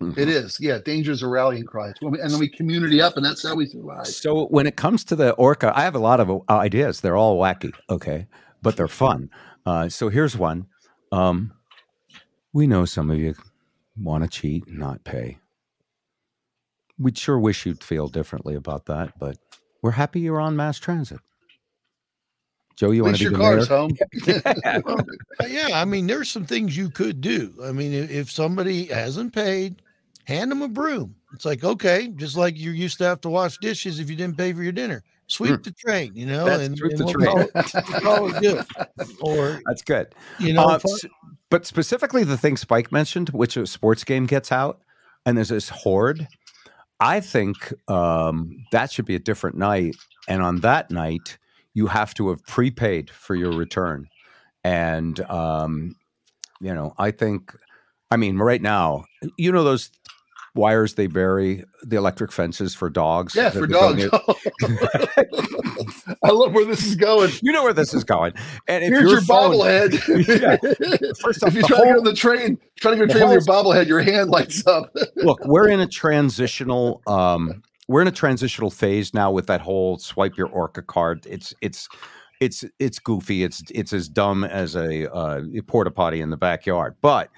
Mm-hmm. 0.00 0.18
It 0.18 0.28
is, 0.28 0.58
yeah. 0.58 0.78
Danger 0.78 1.12
is 1.12 1.22
a 1.22 1.28
rallying 1.28 1.64
cry, 1.64 1.92
and 2.00 2.16
then 2.16 2.38
we 2.38 2.48
community 2.48 3.02
up, 3.02 3.16
and 3.16 3.24
that's 3.24 3.46
how 3.46 3.54
we 3.54 3.66
survive. 3.66 4.06
So 4.06 4.46
when 4.46 4.66
it 4.66 4.76
comes 4.76 5.04
to 5.04 5.16
the 5.16 5.32
orca, 5.32 5.72
I 5.76 5.82
have 5.82 5.94
a 5.94 5.98
lot 5.98 6.20
of 6.20 6.30
uh, 6.30 6.42
ideas. 6.48 7.02
They're 7.02 7.18
all 7.18 7.38
wacky, 7.38 7.72
okay, 7.90 8.26
but 8.62 8.76
they're 8.76 8.88
fun. 8.88 9.30
Uh, 9.66 9.90
so 9.90 10.08
here's 10.08 10.38
one: 10.38 10.66
um, 11.12 11.52
we 12.52 12.66
know 12.66 12.86
some 12.86 13.10
of 13.10 13.18
you 13.18 13.34
want 13.96 14.24
to 14.24 14.30
cheat 14.30 14.66
and 14.66 14.78
not 14.78 15.04
pay. 15.04 15.38
We'd 17.00 17.18
sure 17.18 17.38
wish 17.38 17.66
you'd 17.66 17.82
feel 17.82 18.08
differently 18.08 18.54
about 18.54 18.86
that, 18.86 19.18
but 19.18 19.38
we're 19.82 19.92
happy 19.92 20.20
you're 20.20 20.40
on 20.40 20.54
mass 20.54 20.78
transit. 20.78 21.18
Joe, 22.76 22.92
you 22.92 23.02
want 23.02 23.16
to 23.16 23.24
be 23.24 23.30
your 23.30 23.38
car's 23.38 23.68
home? 23.68 23.90
yeah. 24.26 24.78
Well, 24.84 25.04
yeah, 25.48 25.68
I 25.72 25.84
mean, 25.84 26.06
there's 26.06 26.30
some 26.30 26.46
things 26.46 26.76
you 26.76 26.90
could 26.90 27.20
do. 27.20 27.52
I 27.64 27.72
mean, 27.72 27.92
if 27.92 28.30
somebody 28.30 28.86
hasn't 28.86 29.34
paid, 29.34 29.82
hand 30.24 30.50
them 30.50 30.62
a 30.62 30.68
broom. 30.68 31.14
It's 31.34 31.44
like 31.44 31.64
okay, 31.64 32.08
just 32.16 32.36
like 32.36 32.56
you 32.56 32.70
used 32.70 32.98
to 32.98 33.04
have 33.04 33.20
to 33.22 33.28
wash 33.28 33.58
dishes 33.58 33.98
if 33.98 34.08
you 34.08 34.16
didn't 34.16 34.36
pay 34.38 34.52
for 34.52 34.62
your 34.62 34.72
dinner 34.72 35.02
sweep 35.30 35.52
mm. 35.52 35.62
the 35.62 35.72
train, 35.72 36.12
you 36.14 36.26
know, 36.26 36.44
that's 36.44 36.62
and, 36.62 36.76
sweep 36.76 36.92
and 36.92 37.00
the 37.00 37.12
train. 37.12 37.26
Call 37.26 37.40
it, 37.40 38.02
call 38.02 38.34
it 38.34 38.40
good. 38.40 38.66
Or 39.20 39.60
that's 39.66 39.82
good. 39.82 40.14
You 40.38 40.54
know, 40.54 40.68
uh, 40.68 40.78
but 41.48 41.66
specifically 41.66 42.24
the 42.24 42.36
thing 42.36 42.56
Spike 42.56 42.92
mentioned, 42.92 43.30
which 43.30 43.56
a 43.56 43.66
sports 43.66 44.04
game 44.04 44.26
gets 44.26 44.52
out, 44.52 44.80
and 45.24 45.36
there's 45.36 45.48
this 45.48 45.68
horde. 45.68 46.26
I 47.00 47.20
think 47.20 47.72
um, 47.88 48.64
that 48.72 48.92
should 48.92 49.06
be 49.06 49.14
a 49.14 49.20
different 49.20 49.56
night, 49.56 49.96
and 50.28 50.42
on 50.42 50.60
that 50.60 50.90
night, 50.90 51.38
you 51.74 51.86
have 51.86 52.14
to 52.14 52.28
have 52.28 52.44
prepaid 52.44 53.10
for 53.10 53.34
your 53.34 53.52
return, 53.52 54.08
and 54.64 55.18
um, 55.30 55.96
you 56.60 56.74
know, 56.74 56.94
I 56.98 57.10
think. 57.10 57.56
I 58.12 58.16
mean, 58.16 58.38
right 58.38 58.60
now, 58.60 59.04
you 59.38 59.52
know 59.52 59.62
those 59.62 59.88
wires 60.54 60.94
they 60.94 61.06
bury 61.06 61.64
the 61.82 61.96
electric 61.96 62.32
fences 62.32 62.74
for 62.74 62.90
dogs. 62.90 63.34
Yeah, 63.34 63.50
for 63.50 63.66
dogs. 63.66 64.04
I 66.22 66.30
love 66.30 66.52
where 66.52 66.64
this 66.64 66.84
is 66.84 66.96
going. 66.96 67.30
You 67.42 67.52
know 67.52 67.62
where 67.62 67.72
this 67.72 67.94
is 67.94 68.04
going. 68.04 68.32
And 68.68 68.84
if 68.84 68.90
here's 68.90 69.10
your, 69.10 69.20
phone, 69.22 69.52
bobblehead. 69.52 69.92
yeah. 70.40 70.56
First 71.20 71.42
off, 71.44 71.50
if 71.50 71.54
you 71.54 71.62
try 71.62 71.76
whole, 71.78 71.86
to 71.86 71.90
get 71.92 71.98
on 71.98 72.04
the 72.04 72.14
train, 72.14 72.58
try 72.80 72.90
to 72.92 72.96
get 72.96 73.02
on 73.02 73.08
the 73.08 73.14
train 73.14 73.28
with 73.28 73.46
your 73.46 73.54
bobblehead, 73.54 73.86
your 73.86 74.00
hand 74.00 74.30
lights 74.30 74.66
up. 74.66 74.94
look, 75.16 75.40
we're 75.44 75.68
in 75.68 75.80
a 75.80 75.86
transitional. 75.86 77.02
Um, 77.06 77.62
we're 77.88 78.02
in 78.02 78.08
a 78.08 78.12
transitional 78.12 78.70
phase 78.70 79.12
now 79.12 79.32
with 79.32 79.46
that 79.48 79.60
whole 79.60 79.98
swipe 79.98 80.36
your 80.36 80.48
Orca 80.48 80.82
card. 80.82 81.26
It's 81.28 81.52
it's 81.60 81.88
it's 82.40 82.64
it's 82.78 82.98
goofy. 82.98 83.42
It's 83.42 83.62
it's 83.74 83.92
as 83.92 84.08
dumb 84.08 84.44
as 84.44 84.76
a, 84.76 85.12
uh, 85.12 85.42
a 85.56 85.62
porta 85.62 85.90
potty 85.90 86.20
in 86.20 86.30
the 86.30 86.36
backyard. 86.36 86.96
But 87.00 87.30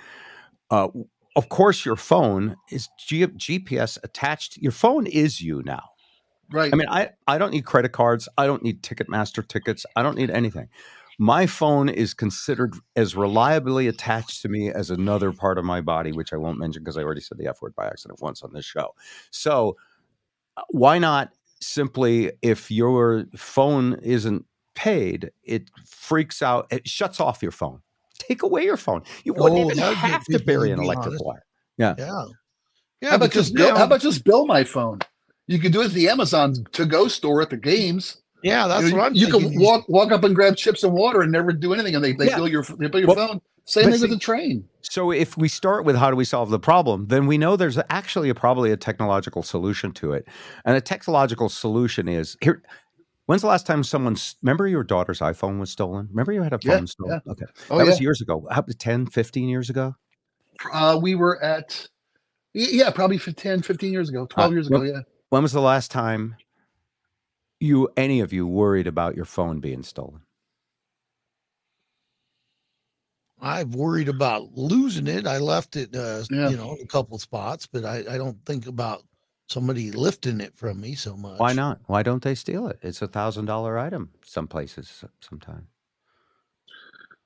uh, 0.70 0.88
of 1.34 1.48
course, 1.48 1.84
your 1.84 1.96
phone 1.96 2.56
is 2.70 2.88
G- 2.98 3.26
GPS 3.26 3.98
attached. 4.04 4.58
Your 4.58 4.72
phone 4.72 5.06
is 5.06 5.40
you 5.40 5.62
now. 5.64 5.90
Right. 6.50 6.72
I 6.72 6.76
mean, 6.76 6.88
I, 6.88 7.10
I 7.26 7.38
don't 7.38 7.52
need 7.52 7.64
credit 7.64 7.92
cards. 7.92 8.28
I 8.36 8.46
don't 8.46 8.62
need 8.62 8.82
Ticketmaster 8.82 9.46
tickets. 9.46 9.86
I 9.96 10.02
don't 10.02 10.16
need 10.16 10.30
anything. 10.30 10.68
My 11.18 11.46
phone 11.46 11.88
is 11.88 12.14
considered 12.14 12.74
as 12.96 13.14
reliably 13.16 13.86
attached 13.86 14.42
to 14.42 14.48
me 14.48 14.70
as 14.70 14.90
another 14.90 15.32
part 15.32 15.56
of 15.56 15.64
my 15.64 15.80
body, 15.80 16.12
which 16.12 16.32
I 16.32 16.36
won't 16.36 16.58
mention 16.58 16.82
because 16.82 16.98
I 16.98 17.02
already 17.02 17.20
said 17.20 17.38
the 17.38 17.46
F 17.46 17.62
word 17.62 17.74
by 17.74 17.86
accident 17.86 18.20
once 18.20 18.42
on 18.42 18.52
this 18.52 18.64
show. 18.64 18.94
So, 19.30 19.76
uh, 20.56 20.62
why 20.70 20.98
not 20.98 21.30
simply, 21.60 22.32
if 22.42 22.70
your 22.70 23.26
phone 23.36 23.94
isn't 24.02 24.44
paid, 24.74 25.30
it 25.44 25.70
freaks 25.86 26.42
out, 26.42 26.66
it 26.70 26.88
shuts 26.88 27.20
off 27.20 27.42
your 27.42 27.52
phone 27.52 27.82
take 28.28 28.42
away 28.42 28.64
your 28.64 28.76
phone. 28.76 29.02
You 29.24 29.34
wouldn't 29.34 29.60
oh, 29.60 29.70
even 29.70 29.78
have 29.78 30.24
to 30.24 30.38
bury 30.38 30.70
an 30.70 30.80
electric 30.80 31.20
wire. 31.20 31.44
Yeah. 31.78 31.94
Yeah. 31.98 32.24
Yeah. 33.00 33.10
How 33.10 33.16
about 33.16 33.32
just 33.32 33.54
bill, 33.54 33.76
how 33.76 33.84
about 33.84 34.00
just 34.00 34.24
bill 34.24 34.46
my 34.46 34.62
phone? 34.64 35.00
You 35.48 35.58
can 35.58 35.72
do 35.72 35.82
it 35.82 35.86
at 35.86 35.92
the 35.92 36.08
Amazon 36.08 36.54
to 36.72 36.86
go 36.86 37.08
store 37.08 37.42
at 37.42 37.50
the 37.50 37.56
games. 37.56 38.18
Yeah, 38.42 38.66
that's 38.66 38.88
you 38.88 38.96
what 38.96 39.06
I'm. 39.06 39.14
You 39.14 39.30
thinking. 39.30 39.52
can 39.52 39.60
walk 39.60 39.88
walk 39.88 40.12
up 40.12 40.24
and 40.24 40.34
grab 40.34 40.56
chips 40.56 40.82
and 40.82 40.92
water 40.92 41.20
and 41.22 41.30
never 41.30 41.52
do 41.52 41.74
anything, 41.74 41.94
and 41.94 42.04
they, 42.04 42.12
they 42.12 42.26
yeah. 42.26 42.36
bill 42.36 42.48
your 42.48 42.64
they 42.78 42.88
bill 42.88 43.00
your 43.00 43.14
well, 43.14 43.28
phone. 43.28 43.40
Same 43.64 43.84
thing 43.84 43.94
see, 43.94 44.00
with 44.02 44.10
the 44.10 44.18
train. 44.18 44.68
So 44.82 45.12
if 45.12 45.36
we 45.36 45.48
start 45.48 45.84
with 45.84 45.96
how 45.96 46.10
do 46.10 46.16
we 46.16 46.24
solve 46.24 46.50
the 46.50 46.58
problem, 46.58 47.06
then 47.06 47.26
we 47.26 47.38
know 47.38 47.54
there's 47.54 47.78
actually 47.90 48.28
a, 48.28 48.34
probably 48.34 48.72
a 48.72 48.76
technological 48.76 49.44
solution 49.44 49.92
to 49.92 50.12
it, 50.12 50.26
and 50.64 50.76
a 50.76 50.80
technological 50.80 51.48
solution 51.48 52.08
is 52.08 52.36
here. 52.40 52.62
When's 53.32 53.40
the 53.40 53.48
last 53.48 53.66
time 53.66 53.82
someone 53.82 54.14
remember 54.42 54.66
your 54.66 54.84
daughter's 54.84 55.20
iPhone 55.20 55.58
was 55.58 55.70
stolen? 55.70 56.06
Remember 56.10 56.32
you 56.32 56.42
had 56.42 56.52
a 56.52 56.58
phone 56.58 56.80
yeah, 56.80 56.84
stolen? 56.84 57.22
Yeah. 57.24 57.32
Okay. 57.32 57.46
Oh, 57.70 57.78
that 57.78 57.84
yeah. 57.84 57.90
was 57.90 57.98
years 57.98 58.20
ago. 58.20 58.46
How 58.50 58.60
10, 58.60 59.06
15 59.06 59.48
years 59.48 59.70
ago? 59.70 59.96
Uh, 60.70 60.98
we 61.00 61.14
were 61.14 61.42
at 61.42 61.88
Yeah, 62.52 62.90
probably 62.90 63.18
10, 63.18 63.62
15 63.62 63.90
years 63.90 64.10
ago, 64.10 64.26
12 64.26 64.50
uh, 64.50 64.52
years 64.52 64.66
ago. 64.66 64.80
When, 64.80 64.88
yeah. 64.88 65.00
When 65.30 65.42
was 65.42 65.52
the 65.52 65.62
last 65.62 65.90
time 65.90 66.36
you, 67.58 67.88
any 67.96 68.20
of 68.20 68.34
you, 68.34 68.46
worried 68.46 68.86
about 68.86 69.16
your 69.16 69.24
phone 69.24 69.60
being 69.60 69.82
stolen? 69.82 70.20
I've 73.40 73.74
worried 73.74 74.10
about 74.10 74.58
losing 74.58 75.06
it. 75.06 75.26
I 75.26 75.38
left 75.38 75.76
it, 75.76 75.96
uh, 75.96 76.24
yeah. 76.30 76.50
you 76.50 76.58
know, 76.58 76.76
a 76.82 76.86
couple 76.86 77.18
spots, 77.18 77.66
but 77.66 77.86
I, 77.86 78.04
I 78.10 78.18
don't 78.18 78.44
think 78.44 78.66
about 78.66 79.04
somebody 79.52 79.90
lifting 79.92 80.40
it 80.40 80.56
from 80.56 80.80
me 80.80 80.94
so 80.94 81.16
much. 81.16 81.38
Why 81.38 81.52
not? 81.52 81.80
Why 81.86 82.02
don't 82.02 82.22
they 82.22 82.34
steal 82.34 82.66
it? 82.68 82.78
It's 82.82 83.02
a 83.02 83.08
thousand 83.08 83.44
dollar 83.44 83.78
item 83.78 84.10
some 84.24 84.48
places 84.48 85.04
sometimes. 85.20 85.66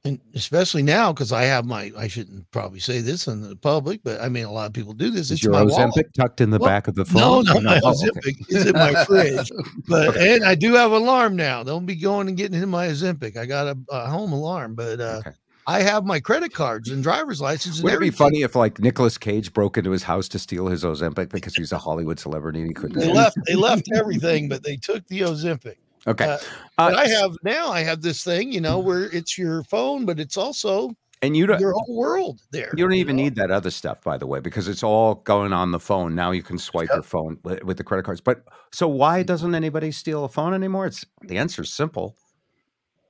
And 0.04 0.20
especially 0.34 0.84
now, 0.84 1.12
because 1.12 1.32
I 1.32 1.42
have 1.44 1.64
my, 1.64 1.90
I 1.96 2.06
shouldn't 2.06 2.48
probably 2.52 2.78
say 2.78 3.00
this 3.00 3.26
in 3.26 3.40
the 3.40 3.56
public, 3.56 4.02
but 4.04 4.20
I 4.20 4.28
mean, 4.28 4.44
a 4.44 4.52
lot 4.52 4.66
of 4.66 4.72
people 4.72 4.92
do 4.92 5.10
this. 5.10 5.32
It's 5.32 5.42
your 5.42 5.52
my 5.52 5.64
Ozempic 5.64 6.12
tucked 6.12 6.40
in 6.40 6.50
the 6.50 6.58
well, 6.58 6.68
back 6.68 6.86
of 6.86 6.94
the 6.94 7.04
phone? 7.04 7.44
No, 7.44 7.54
no, 7.54 7.60
my 7.60 7.80
oh, 7.82 7.90
Ozempic. 7.90 8.18
Okay. 8.18 8.36
It's 8.48 8.66
in 8.66 8.72
my 8.72 9.04
fridge. 9.04 9.50
But, 9.88 10.08
okay. 10.10 10.34
and 10.34 10.44
I 10.44 10.54
do 10.54 10.74
have 10.74 10.92
alarm 10.92 11.34
now. 11.34 11.64
Don't 11.64 11.86
be 11.86 11.96
going 11.96 12.28
and 12.28 12.36
getting 12.36 12.60
in 12.60 12.68
my 12.68 12.86
Ozempic. 12.86 13.36
I 13.36 13.46
got 13.46 13.66
a, 13.66 13.76
a 13.90 14.08
home 14.08 14.32
alarm, 14.32 14.76
but, 14.76 15.00
uh, 15.00 15.22
okay. 15.26 15.36
I 15.68 15.82
have 15.82 16.04
my 16.04 16.20
credit 16.20 16.54
cards 16.54 16.90
and 16.90 17.02
driver's 17.02 17.40
license. 17.40 17.76
And 17.76 17.84
Would 17.84 17.94
it 17.94 18.00
be 18.00 18.10
funny 18.10 18.42
if 18.42 18.54
like 18.54 18.78
Nicolas 18.78 19.18
Cage 19.18 19.52
broke 19.52 19.76
into 19.76 19.90
his 19.90 20.04
house 20.04 20.28
to 20.28 20.38
steal 20.38 20.68
his 20.68 20.84
Ozempic 20.84 21.30
because 21.30 21.54
he's 21.56 21.72
a 21.72 21.78
Hollywood 21.78 22.20
celebrity 22.20 22.60
and 22.60 22.68
he 22.68 22.74
couldn't? 22.74 22.98
They 22.98 23.12
left. 23.12 23.36
They 23.46 23.54
left 23.54 23.88
everything, 23.94 24.48
but 24.48 24.62
they 24.62 24.76
took 24.76 25.06
the 25.08 25.22
Ozempic. 25.22 25.76
Okay. 26.06 26.24
Uh, 26.24 26.38
but 26.76 26.94
uh, 26.94 26.96
I 26.98 27.08
have 27.08 27.36
now. 27.42 27.68
I 27.68 27.80
have 27.80 28.00
this 28.00 28.22
thing, 28.22 28.52
you 28.52 28.60
know, 28.60 28.78
where 28.78 29.04
it's 29.04 29.36
your 29.36 29.64
phone, 29.64 30.04
but 30.04 30.20
it's 30.20 30.36
also 30.36 30.94
and 31.22 31.36
you 31.36 31.46
don't 31.46 31.60
your 31.60 31.72
whole 31.72 31.96
world 31.96 32.40
there. 32.52 32.70
You 32.76 32.84
don't 32.84 32.92
you 32.92 33.00
even 33.00 33.16
know? 33.16 33.24
need 33.24 33.34
that 33.36 33.50
other 33.50 33.70
stuff, 33.70 34.02
by 34.02 34.16
the 34.18 34.26
way, 34.26 34.38
because 34.38 34.68
it's 34.68 34.82
all 34.82 35.16
going 35.16 35.52
on 35.52 35.72
the 35.72 35.80
phone. 35.80 36.14
Now 36.14 36.30
you 36.30 36.42
can 36.42 36.58
swipe 36.58 36.88
yep. 36.88 36.96
your 36.96 37.02
phone 37.02 37.38
with, 37.42 37.64
with 37.64 37.76
the 37.76 37.84
credit 37.84 38.04
cards. 38.04 38.20
But 38.20 38.44
so 38.72 38.86
why 38.86 39.22
doesn't 39.22 39.54
anybody 39.54 39.90
steal 39.90 40.24
a 40.24 40.28
phone 40.28 40.54
anymore? 40.54 40.86
It's 40.86 41.04
the 41.22 41.38
answer 41.38 41.62
is 41.62 41.72
simple. 41.72 42.16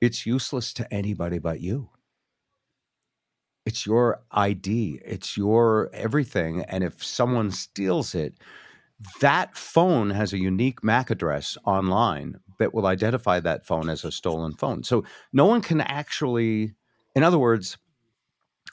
It's 0.01 0.25
useless 0.25 0.73
to 0.75 0.95
anybody 0.95 1.39
but 1.39 1.61
you. 1.61 1.91
It's 3.67 3.85
your 3.85 4.23
ID, 4.31 5.01
it's 5.05 5.37
your 5.37 5.91
everything. 5.93 6.63
And 6.63 6.85
if 6.85 7.03
someone 7.05 7.51
steals 7.51 8.15
it, 8.15 8.35
that 9.21 9.57
phone 9.57 10.11
has 10.11 10.33
a 10.33 10.39
unique 10.39 10.83
MAC 10.85 11.11
address 11.11 11.59
online 11.65 12.37
that 12.59 12.73
will 12.73 12.87
identify 12.87 13.41
that 13.41 13.67
phone 13.67 13.91
as 13.91 14.05
a 14.05 14.13
stolen 14.13 14.55
phone. 14.55 14.85
So 14.85 15.05
no 15.33 15.47
one 15.47 15.61
can 15.61 15.81
actually, 15.81 16.75
in 17.15 17.23
other 17.23 17.39
words, 17.39 17.77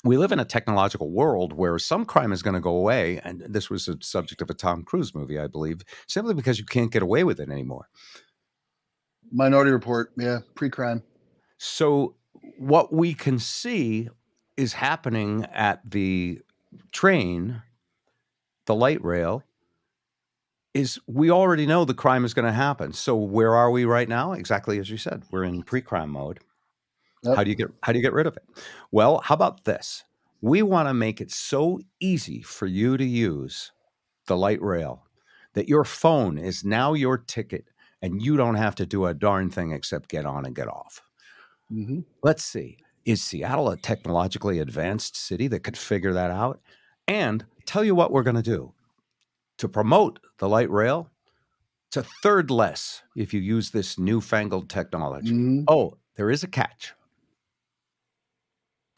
we 0.03 0.17
live 0.17 0.31
in 0.31 0.39
a 0.39 0.45
technological 0.45 1.11
world 1.11 1.53
where 1.53 1.79
some 1.79 2.05
crime 2.05 2.31
is 2.31 2.43
going 2.43 2.55
to 2.55 2.59
go 2.59 2.75
away. 2.75 3.19
And 3.23 3.41
this 3.41 3.69
was 3.69 3.85
the 3.85 3.97
subject 4.01 4.41
of 4.41 4.49
a 4.49 4.53
Tom 4.53 4.83
Cruise 4.83 5.15
movie, 5.15 5.39
I 5.39 5.47
believe, 5.47 5.81
simply 6.07 6.33
because 6.33 6.59
you 6.59 6.65
can't 6.65 6.91
get 6.91 7.01
away 7.01 7.23
with 7.23 7.39
it 7.39 7.49
anymore. 7.49 7.89
Minority 9.31 9.71
Report, 9.71 10.11
yeah, 10.17 10.39
pre 10.55 10.69
crime. 10.69 11.01
So, 11.57 12.15
what 12.59 12.93
we 12.93 13.13
can 13.13 13.39
see 13.39 14.09
is 14.57 14.73
happening 14.73 15.45
at 15.53 15.89
the 15.89 16.41
train, 16.91 17.61
the 18.65 18.75
light 18.75 19.03
rail, 19.03 19.43
is 20.73 20.99
we 21.07 21.29
already 21.29 21.65
know 21.65 21.85
the 21.85 21.93
crime 21.93 22.25
is 22.25 22.33
going 22.33 22.45
to 22.45 22.51
happen. 22.51 22.93
So 22.93 23.15
where 23.15 23.55
are 23.55 23.69
we 23.69 23.85
right 23.85 24.09
now? 24.09 24.33
Exactly 24.33 24.79
as 24.79 24.89
you 24.89 24.97
said, 24.97 25.23
we're 25.31 25.43
in 25.43 25.63
pre-crime 25.63 26.09
mode. 26.09 26.39
Yep. 27.23 27.35
How 27.37 27.43
do 27.43 27.49
you 27.49 27.55
get 27.55 27.67
how 27.83 27.93
do 27.93 27.99
you 27.99 28.03
get 28.03 28.13
rid 28.13 28.27
of 28.27 28.35
it? 28.35 28.43
Well, 28.91 29.21
how 29.23 29.35
about 29.35 29.63
this? 29.63 30.03
We 30.41 30.61
want 30.61 30.89
to 30.89 30.93
make 30.93 31.21
it 31.21 31.31
so 31.31 31.79
easy 32.01 32.41
for 32.41 32.65
you 32.65 32.97
to 32.97 33.05
use 33.05 33.71
the 34.27 34.35
light 34.35 34.61
rail 34.61 35.05
that 35.53 35.69
your 35.69 35.85
phone 35.85 36.37
is 36.37 36.65
now 36.65 36.93
your 36.93 37.17
ticket 37.17 37.65
and 38.01 38.21
you 38.21 38.35
don't 38.35 38.55
have 38.55 38.75
to 38.75 38.85
do 38.85 39.05
a 39.05 39.13
darn 39.13 39.49
thing 39.49 39.71
except 39.71 40.09
get 40.09 40.25
on 40.25 40.45
and 40.45 40.53
get 40.53 40.67
off. 40.67 41.01
Mm-hmm. 41.71 42.01
Let's 42.23 42.43
see. 42.43 42.77
Is 43.05 43.21
Seattle 43.21 43.69
a 43.69 43.77
technologically 43.77 44.59
advanced 44.59 45.15
city 45.15 45.47
that 45.47 45.63
could 45.63 45.77
figure 45.77 46.13
that 46.13 46.31
out? 46.31 46.61
And 47.07 47.45
tell 47.65 47.83
you 47.83 47.95
what 47.95 48.11
we're 48.11 48.23
going 48.23 48.37
to 48.37 48.41
do 48.41 48.73
to 49.57 49.67
promote 49.67 50.19
the 50.39 50.47
light 50.47 50.69
rail. 50.69 51.09
It's 51.87 51.97
a 51.97 52.03
third 52.03 52.49
less 52.49 53.03
if 53.15 53.33
you 53.33 53.41
use 53.41 53.69
this 53.69 53.99
newfangled 53.99 54.69
technology. 54.69 55.31
Mm-hmm. 55.31 55.63
Oh, 55.67 55.97
there 56.15 56.29
is 56.29 56.43
a 56.43 56.47
catch. 56.47 56.93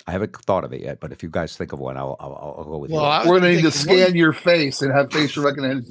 I 0.07 0.11
haven't 0.11 0.35
thought 0.35 0.63
of 0.63 0.71
it 0.71 0.81
yet, 0.81 0.99
but 0.99 1.11
if 1.11 1.23
you 1.23 1.29
guys 1.29 1.57
think 1.57 1.73
of 1.73 1.79
one, 1.79 1.97
I'll, 1.97 2.15
I'll, 2.19 2.55
I'll 2.59 2.63
go 2.63 2.77
with 2.77 2.91
well, 2.91 3.23
you. 3.23 3.29
We're 3.29 3.39
going 3.39 3.51
to 3.51 3.55
need 3.55 3.61
to 3.63 3.71
scan 3.71 4.09
one... 4.09 4.15
your 4.15 4.33
face 4.33 4.83
and 4.83 4.91
have 4.91 5.11
facial 5.11 5.43
recognition, 5.43 5.83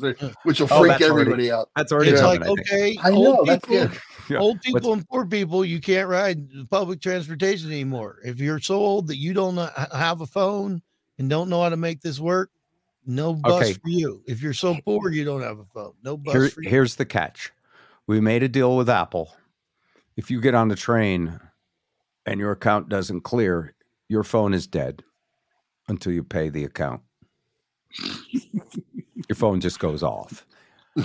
which 0.45 0.61
will 0.61 0.69
oh, 0.71 0.81
freak 0.81 1.01
everybody 1.01 1.51
already, 1.51 1.53
out. 1.53 1.71
That's 1.75 1.91
already. 1.91 2.12
It's 2.12 2.23
like 2.23 2.43
I 2.43 2.47
okay, 2.47 2.97
I 3.03 3.11
know. 3.11 3.45
That's 3.45 3.67
good 3.67 3.91
yeah. 4.29 4.39
old 4.39 4.61
people 4.61 4.93
and 4.93 5.07
poor 5.09 5.27
people, 5.27 5.65
you 5.65 5.81
can't 5.81 6.09
ride 6.09 6.47
public 6.71 7.01
transportation 7.01 7.71
anymore. 7.71 8.19
If 8.25 8.41
you're 8.41 8.61
so 8.61 8.77
old 8.77 9.09
that 9.09 9.17
you 9.17 9.33
don't 9.35 9.57
have 9.93 10.21
a 10.21 10.27
phone 10.27 10.83
and 11.19 11.29
don't 11.29 11.49
know 11.49 11.62
how 11.62 11.69
to 11.69 11.77
make 11.77 12.01
this 12.01 12.21
work, 12.21 12.51
no 13.07 13.35
bus 13.35 13.62
okay. 13.62 13.73
for 13.75 13.89
you. 13.89 14.23
If 14.27 14.43
you're 14.43 14.55
so 14.55 14.77
poor 14.85 15.11
you 15.11 15.25
don't 15.25 15.43
have 15.43 15.59
a 15.59 15.65
phone, 15.67 15.93
no 16.03 16.17
bus 16.17 16.35
Here, 16.35 16.49
for 16.49 16.62
you. 16.62 16.71
Here's 16.71 16.97
the 16.97 17.05
catch: 17.05 17.53
we 18.07 18.21
made 18.21 18.43
a 18.43 18.49
deal 18.49 18.77
with 18.77 18.89
Apple. 18.89 19.35
If 20.17 20.31
you 20.31 20.41
get 20.41 20.55
on 20.55 20.69
the 20.69 20.77
train 20.77 21.41
and 22.25 22.41
your 22.41 22.53
account 22.53 22.89
doesn't 22.89 23.23
clear, 23.23 23.75
your 24.15 24.23
phone 24.23 24.55
is 24.55 24.69
dead 24.69 25.03
until 25.89 26.12
you 26.12 26.23
pay 26.23 26.49
the 26.49 26.62
account. 26.62 27.03
your 28.31 29.35
phone 29.35 29.61
just 29.61 29.81
goes 29.81 30.05
off. 30.05 30.47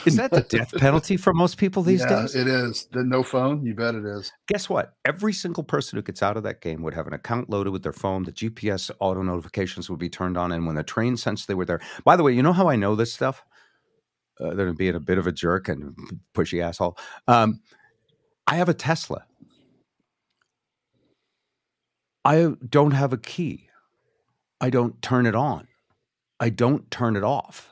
Is 0.05 0.15
that 0.17 0.29
the 0.29 0.41
death 0.49 0.71
penalty 0.77 1.17
for 1.17 1.33
most 1.33 1.57
people 1.57 1.81
these 1.81 2.01
yeah, 2.01 2.21
days? 2.21 2.35
It 2.35 2.45
is. 2.47 2.87
The 2.91 3.03
no 3.03 3.23
phone, 3.23 3.65
you 3.65 3.73
bet 3.73 3.95
it 3.95 4.05
is. 4.05 4.31
Guess 4.47 4.69
what? 4.69 4.93
Every 5.05 5.33
single 5.33 5.63
person 5.63 5.97
who 5.97 6.03
gets 6.03 6.21
out 6.21 6.37
of 6.37 6.43
that 6.43 6.61
game 6.61 6.83
would 6.83 6.93
have 6.93 7.07
an 7.07 7.13
account 7.13 7.49
loaded 7.49 7.71
with 7.71 7.81
their 7.81 7.93
phone. 7.93 8.25
The 8.25 8.31
GPS 8.31 8.91
auto 8.99 9.23
notifications 9.23 9.89
would 9.89 9.97
be 9.97 10.09
turned 10.09 10.37
on. 10.37 10.51
And 10.51 10.67
when 10.67 10.75
the 10.75 10.83
train 10.83 11.17
sensed 11.17 11.47
they 11.47 11.55
were 11.55 11.65
there, 11.65 11.81
by 12.05 12.15
the 12.15 12.21
way, 12.21 12.33
you 12.33 12.43
know 12.43 12.53
how 12.53 12.69
I 12.69 12.75
know 12.75 12.95
this 12.95 13.11
stuff? 13.11 13.43
Uh, 14.39 14.53
than 14.53 14.75
being 14.75 14.95
a 14.95 14.99
bit 14.99 15.17
of 15.17 15.25
a 15.25 15.31
jerk 15.31 15.67
and 15.67 15.95
pushy 16.35 16.63
asshole. 16.63 16.95
Um, 17.27 17.59
I 18.45 18.55
have 18.57 18.69
a 18.69 18.73
Tesla. 18.75 19.25
I 22.25 22.53
don't 22.67 22.91
have 22.91 23.13
a 23.13 23.17
key. 23.17 23.67
I 24.61 24.69
don't 24.69 25.01
turn 25.01 25.25
it 25.25 25.35
on. 25.35 25.67
I 26.39 26.49
don't 26.49 26.89
turn 26.91 27.15
it 27.15 27.23
off 27.23 27.69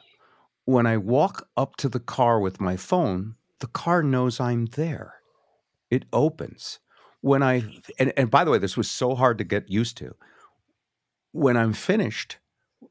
when 0.68 0.86
I 0.86 0.98
walk 0.98 1.48
up 1.56 1.78
to 1.78 1.88
the 1.88 2.00
car 2.00 2.41
with 2.41 2.60
my 2.60 2.76
phone, 2.76 3.36
the 3.62 3.68
car 3.68 4.04
knows 4.04 4.38
I'm 4.41 4.66
there. 4.66 5.14
It 5.89 6.04
opens. 6.12 6.80
When 7.22 7.41
I, 7.41 7.64
and, 7.98 8.12
and 8.18 8.30
by 8.30 8.43
the 8.43 8.52
way, 8.52 8.58
this 8.58 8.76
was 8.76 8.91
so 8.91 9.16
hard 9.16 9.38
to 9.38 9.45
get 9.45 9.72
used 9.72 9.95
to. 9.98 10.14
When 11.32 11.56
I'm 11.56 11.72
finished 11.72 12.39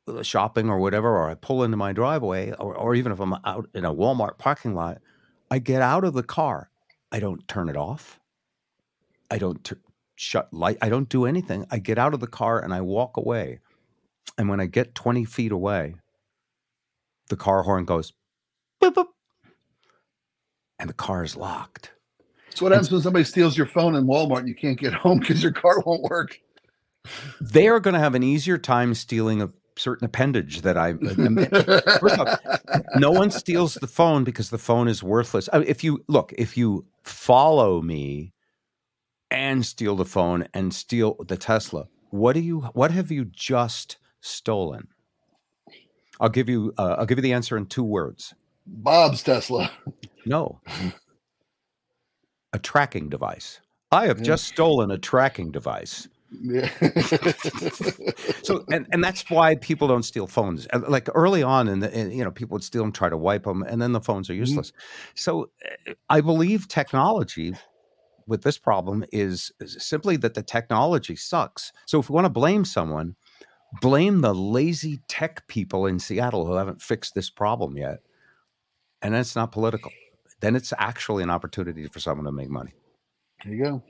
uh, 0.08 0.22
shopping 0.22 0.70
or 0.70 0.78
whatever, 0.78 1.18
or 1.18 1.28
I 1.28 1.34
pull 1.34 1.62
into 1.62 1.76
my 1.76 1.92
driveway, 1.92 2.52
or, 2.52 2.74
or 2.74 2.94
even 2.94 3.12
if 3.12 3.20
I'm 3.20 3.34
out 3.44 3.68
in 3.74 3.84
a 3.84 3.94
Walmart 3.94 4.38
parking 4.38 4.74
lot, 4.74 5.02
I 5.50 5.58
get 5.58 5.82
out 5.82 6.02
of 6.02 6.14
the 6.14 6.22
car. 6.22 6.70
I 7.12 7.20
don't 7.20 7.46
turn 7.46 7.68
it 7.68 7.76
off. 7.76 8.20
I 9.30 9.36
don't 9.36 9.62
t- 9.62 9.76
shut 10.16 10.52
light. 10.52 10.78
I 10.82 10.88
don't 10.88 11.08
do 11.08 11.26
anything. 11.26 11.66
I 11.70 11.78
get 11.78 11.98
out 11.98 12.14
of 12.14 12.20
the 12.20 12.26
car 12.26 12.58
and 12.58 12.74
I 12.74 12.80
walk 12.80 13.16
away. 13.16 13.60
And 14.36 14.48
when 14.48 14.60
I 14.60 14.66
get 14.66 14.94
20 14.94 15.24
feet 15.24 15.52
away, 15.52 15.94
the 17.28 17.36
car 17.36 17.62
horn 17.62 17.84
goes 17.84 18.12
boop, 18.82 18.94
boop, 18.94 19.06
and 20.78 20.88
the 20.88 20.94
car 20.94 21.22
is 21.22 21.36
locked. 21.36 21.92
So 22.54 22.64
what 22.64 22.72
happens 22.72 22.90
when 22.90 23.02
somebody 23.02 23.24
steals 23.24 23.56
your 23.56 23.66
phone 23.66 23.94
in 23.94 24.06
Walmart 24.06 24.40
and 24.40 24.48
you 24.48 24.54
can't 24.54 24.78
get 24.78 24.92
home 25.04 25.20
because 25.20 25.42
your 25.42 25.52
car 25.52 25.80
won't 25.84 26.02
work? 26.02 26.40
They 27.40 27.68
are 27.68 27.78
going 27.80 27.94
to 27.94 28.00
have 28.00 28.14
an 28.14 28.22
easier 28.22 28.58
time 28.58 28.94
stealing 28.94 29.40
a 29.40 29.50
certain 29.76 30.06
appendage 30.06 30.62
that 30.62 30.76
I. 30.76 30.92
no 32.98 33.10
one 33.10 33.30
steals 33.30 33.74
the 33.74 33.86
phone 33.86 34.24
because 34.24 34.50
the 34.50 34.58
phone 34.58 34.88
is 34.88 35.02
worthless. 35.02 35.48
If 35.52 35.84
you 35.84 36.02
look, 36.08 36.32
if 36.36 36.56
you 36.56 36.86
follow 37.04 37.82
me 37.82 38.32
and 39.30 39.64
steal 39.64 39.96
the 39.96 40.04
phone 40.04 40.46
and 40.54 40.72
steal 40.72 41.16
the 41.26 41.36
Tesla, 41.36 41.86
what 42.10 42.34
do 42.34 42.40
you? 42.40 42.60
What 42.72 42.90
have 42.90 43.10
you 43.10 43.24
just 43.24 43.98
stolen? 44.20 44.88
I'll 46.20 46.28
give 46.28 46.48
you. 46.48 46.72
Uh, 46.78 46.96
I'll 46.98 47.06
give 47.06 47.18
you 47.18 47.22
the 47.22 47.32
answer 47.32 47.56
in 47.56 47.66
two 47.66 47.84
words. 47.84 48.34
Bob's 48.66 49.22
Tesla. 49.22 49.70
No. 50.24 50.60
a 52.52 52.58
tracking 52.58 53.08
device. 53.08 53.60
I 53.92 54.06
have 54.06 54.18
yeah. 54.18 54.24
just 54.24 54.44
stolen 54.52 54.90
a 54.90 54.98
tracking 54.98 55.50
device. 55.50 56.08
Yeah. 56.32 56.68
so 58.42 58.64
and 58.72 58.86
and 58.90 59.02
that's 59.02 59.30
why 59.30 59.54
people 59.54 59.86
don't 59.86 60.02
steal 60.02 60.26
phones. 60.26 60.66
Like 60.88 61.08
early 61.14 61.42
on, 61.42 61.68
in, 61.68 62.10
you 62.10 62.24
know 62.24 62.32
people 62.32 62.56
would 62.56 62.64
steal 62.64 62.82
them, 62.82 62.92
try 62.92 63.08
to 63.08 63.16
wipe 63.16 63.44
them, 63.44 63.62
and 63.62 63.80
then 63.80 63.92
the 63.92 64.00
phones 64.00 64.28
are 64.28 64.32
mm-hmm. 64.32 64.40
useless. 64.40 64.70
Mm-hmm. 64.72 65.10
So 65.14 65.50
uh, 65.88 65.92
I 66.08 66.20
believe 66.20 66.66
technology 66.66 67.54
with 68.26 68.42
this 68.42 68.58
problem 68.58 69.04
is, 69.12 69.52
is 69.60 69.76
simply 69.80 70.16
that 70.18 70.34
the 70.34 70.42
technology 70.42 71.16
sucks. 71.16 71.72
So 71.86 72.00
if 72.00 72.10
we 72.10 72.14
want 72.14 72.24
to 72.24 72.30
blame 72.30 72.64
someone, 72.64 73.14
blame 73.80 74.20
the 74.20 74.34
lazy 74.34 75.00
tech 75.08 75.46
people 75.48 75.86
in 75.86 75.98
Seattle 75.98 76.46
who 76.46 76.54
haven't 76.54 76.82
fixed 76.82 77.14
this 77.14 77.30
problem 77.30 77.76
yet. 77.76 77.98
And 79.02 79.14
then 79.14 79.20
it's 79.20 79.36
not 79.36 79.52
political. 79.52 79.92
Then 80.40 80.56
it's 80.56 80.72
actually 80.78 81.22
an 81.22 81.30
opportunity 81.30 81.86
for 81.86 82.00
someone 82.00 82.26
to 82.26 82.32
make 82.32 82.50
money. 82.50 82.72
There 83.44 83.54
you 83.54 83.64
go. 83.64 83.82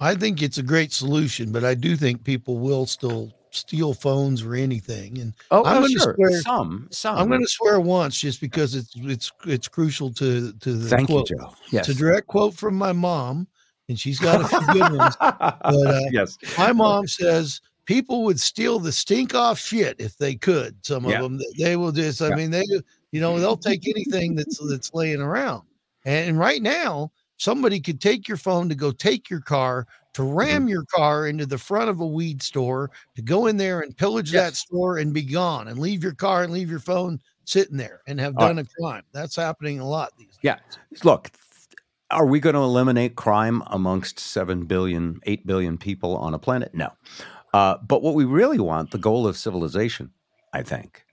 I 0.00 0.14
think 0.14 0.42
it's 0.42 0.58
a 0.58 0.62
great 0.62 0.92
solution, 0.92 1.52
but 1.52 1.64
I 1.64 1.74
do 1.74 1.96
think 1.96 2.24
people 2.24 2.58
will 2.58 2.86
still 2.86 3.32
steal 3.54 3.94
phones 3.94 4.42
or 4.42 4.54
anything. 4.54 5.18
And 5.18 5.34
Oh, 5.50 5.64
I'm 5.64 5.78
oh, 5.78 5.80
gonna 5.86 5.88
sure. 6.00 6.14
swear- 6.14 6.40
some, 6.42 6.88
some. 6.90 7.16
I'm 7.18 7.28
going 7.28 7.40
to 7.42 7.48
swear 7.48 7.80
once 7.80 8.18
just 8.18 8.40
because 8.40 8.74
it's 8.74 8.92
it's 8.96 9.30
it's 9.46 9.68
crucial 9.68 10.12
to 10.14 10.52
to 10.52 10.72
the 10.74 10.88
Thank 10.88 11.08
quote. 11.08 11.30
you, 11.30 11.36
Joe. 11.38 11.54
Yes. 11.70 11.88
It's 11.88 11.98
a 11.98 12.00
direct 12.00 12.26
quote 12.26 12.54
from 12.54 12.74
my 12.76 12.92
mom, 12.92 13.46
and 13.88 13.98
she's 13.98 14.18
got 14.18 14.40
a 14.40 14.48
few 14.48 14.72
good 14.72 14.92
ones. 14.96 15.16
uh, 15.20 16.00
yes. 16.10 16.38
My 16.58 16.72
mom 16.72 17.06
says 17.06 17.60
people 17.84 18.24
would 18.24 18.40
steal 18.40 18.78
the 18.78 18.92
stink 18.92 19.34
off 19.34 19.58
shit 19.58 19.96
if 19.98 20.16
they 20.16 20.34
could. 20.34 20.76
Some 20.84 21.04
Yeah. 21.04 21.16
of 21.16 21.22
them, 21.22 21.40
they 21.58 21.76
will 21.76 21.92
just. 21.92 22.22
I 22.22 22.28
Yeah. 22.30 22.34
mean, 22.36 22.50
they, 22.50 22.64
you 23.12 23.20
know, 23.20 23.38
they'll 23.38 23.56
take 23.56 23.86
anything 23.88 24.34
that's 24.34 24.58
that's 24.68 24.92
laying 24.94 25.20
around. 25.20 25.62
And 26.04 26.38
right 26.38 26.62
now, 26.62 27.12
somebody 27.36 27.80
could 27.80 28.00
take 28.00 28.26
your 28.28 28.36
phone 28.38 28.68
to 28.68 28.74
go 28.74 28.90
take 28.92 29.28
your 29.28 29.40
car 29.40 29.86
to 30.14 30.22
Mm-hmm. 30.22 30.34
ram 30.34 30.68
your 30.68 30.84
car 30.84 31.26
into 31.26 31.46
the 31.46 31.58
front 31.58 31.88
of 31.88 32.00
a 32.00 32.06
weed 32.06 32.42
store 32.42 32.90
to 33.16 33.22
go 33.22 33.46
in 33.46 33.56
there 33.56 33.80
and 33.80 33.96
pillage 33.96 34.30
that 34.32 34.54
store 34.54 34.98
and 34.98 35.12
be 35.14 35.22
gone 35.22 35.68
and 35.68 35.78
leave 35.78 36.02
your 36.02 36.14
car 36.14 36.42
and 36.42 36.52
leave 36.52 36.70
your 36.70 36.80
phone 36.80 37.18
sitting 37.44 37.76
there 37.76 38.02
and 38.06 38.20
have 38.20 38.34
All 38.36 38.48
done 38.48 38.58
a 38.58 38.64
crime. 38.64 39.02
That's 39.12 39.36
happening 39.36 39.80
a 39.80 39.88
lot 39.88 40.12
these 40.18 40.28
days. 40.28 40.38
Yeah. 40.42 40.58
Look, 41.02 41.30
are 42.10 42.26
we 42.26 42.40
going 42.40 42.54
to 42.54 42.60
eliminate 42.60 43.16
crime 43.16 43.62
amongst 43.68 44.20
7 44.20 44.66
billion, 44.66 45.20
8 45.24 45.46
billion 45.46 45.78
people 45.78 46.16
on 46.18 46.34
a 46.34 46.38
planet? 46.38 46.74
No. 46.74 46.90
Uh, 47.54 47.78
but 47.86 48.02
what 48.02 48.14
we 48.14 48.24
really 48.24 48.58
want, 48.58 48.90
the 48.90 48.98
goal 48.98 49.26
of 49.26 49.36
civilization, 49.36 50.10
I 50.52 50.62
think, 50.62 51.04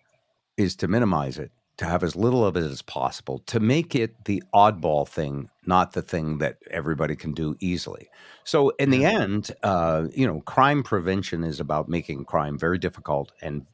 is 0.58 0.76
to 0.78 0.88
minimize 0.88 1.40
it, 1.40 1.52
to 1.80 1.86
have 1.86 2.04
as 2.04 2.14
little 2.14 2.46
of 2.46 2.58
it 2.58 2.64
as 2.64 2.82
possible, 2.82 3.40
to 3.48 3.58
make 3.58 3.96
it 3.96 4.26
the 4.26 4.44
oddball 4.54 5.08
thing, 5.08 5.50
not 5.66 5.94
the 5.94 6.02
thing 6.02 6.40
that 6.40 6.58
everybody 6.70 7.16
can 7.16 7.32
do 7.32 7.56
easily. 7.62 8.10
So, 8.44 8.72
in 8.72 8.90
the 8.90 9.06
end, 9.06 9.52
uh, 9.64 10.08
you 10.14 10.28
know, 10.28 10.42
crime 10.42 10.84
prevention 10.84 11.46
is 11.46 11.62
about 11.62 11.88
making 11.88 12.26
crime 12.26 12.60
very 12.60 12.78
difficult 12.78 13.32
and 13.42 13.66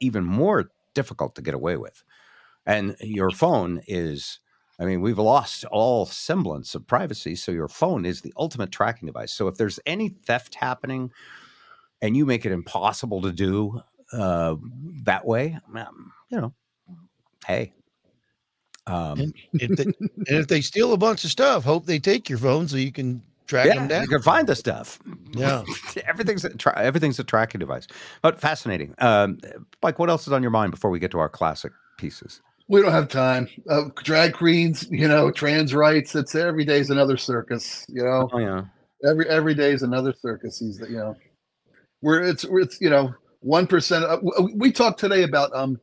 even 0.00 0.24
more 0.24 0.70
difficult 0.94 1.34
to 1.34 1.42
get 1.42 1.52
away 1.52 1.76
with. 1.76 2.02
And 2.64 2.96
your 3.00 3.30
phone 3.30 3.82
is 3.86 4.40
I 4.78 4.86
mean, 4.86 5.02
we've 5.02 5.18
lost 5.18 5.66
all 5.66 6.06
semblance 6.06 6.74
of 6.74 6.86
privacy. 6.86 7.36
So 7.36 7.52
your 7.52 7.68
phone 7.68 8.06
is 8.06 8.22
the 8.22 8.32
ultimate 8.38 8.72
tracking 8.72 9.04
device. 9.04 9.30
So 9.30 9.46
if 9.46 9.56
there's 9.56 9.78
any 9.84 10.08
theft 10.08 10.54
happening 10.54 11.12
and 12.00 12.16
you 12.16 12.24
make 12.24 12.46
it 12.46 12.52
impossible 12.52 13.20
to 13.20 13.32
do 13.32 13.82
uh, 14.14 14.56
that 15.04 15.26
way, 15.26 15.58
um, 15.76 16.12
you 16.30 16.40
know, 16.40 16.54
hey. 17.46 17.72
Um, 18.86 19.20
And 19.20 19.34
if 19.52 19.76
they, 19.76 19.84
and 19.84 19.94
if 20.26 20.48
they 20.48 20.60
steal 20.60 20.92
a 20.92 20.96
bunch 20.96 21.24
of 21.24 21.30
stuff, 21.30 21.64
hope 21.64 21.86
they 21.86 21.98
take 21.98 22.28
your 22.28 22.38
phone 22.38 22.66
so 22.66 22.76
you 22.76 22.92
can 22.92 23.22
track 23.46 23.66
yeah, 23.66 23.74
them 23.74 23.88
down. 23.88 24.02
you 24.02 24.08
can 24.08 24.22
find 24.22 24.46
the 24.46 24.54
stuff. 24.54 24.98
Yeah. 25.32 25.62
everything's 26.06 26.44
a 26.44 26.50
tra- 26.56 26.80
everything's 26.80 27.18
a 27.18 27.24
tracking 27.24 27.58
device. 27.58 27.86
But 28.22 28.40
fascinating. 28.40 28.94
Um, 28.98 29.38
Mike, 29.82 29.98
what 29.98 30.08
else 30.08 30.26
is 30.26 30.32
on 30.32 30.42
your 30.42 30.50
mind 30.50 30.70
before 30.70 30.90
we 30.90 30.98
get 30.98 31.10
to 31.12 31.18
our 31.18 31.28
classic 31.28 31.72
pieces? 31.98 32.40
We 32.68 32.80
don't 32.80 32.92
have 32.92 33.08
time. 33.08 33.48
Uh, 33.68 33.86
drag 34.04 34.32
queens, 34.34 34.86
you 34.90 35.08
know, 35.08 35.30
trans 35.32 35.74
rights. 35.74 36.14
It's 36.14 36.34
every 36.36 36.64
day's 36.64 36.90
another 36.90 37.16
circus. 37.16 37.84
You 37.88 38.04
know, 38.04 38.30
Oh 38.32 38.38
yeah, 38.38 38.62
every 39.04 39.28
every 39.28 39.54
day 39.54 39.72
is 39.72 39.82
another 39.82 40.14
circus. 40.20 40.60
He's 40.60 40.78
you 40.88 40.96
know, 40.96 41.16
where 42.00 42.22
it's 42.22 42.44
where 42.44 42.62
it's 42.62 42.80
you 42.80 42.88
know 42.90 43.12
one 43.40 43.66
percent. 43.66 44.04
Uh, 44.04 44.18
we 44.54 44.70
talked 44.70 45.00
today 45.00 45.24
about 45.24 45.52
um 45.52 45.80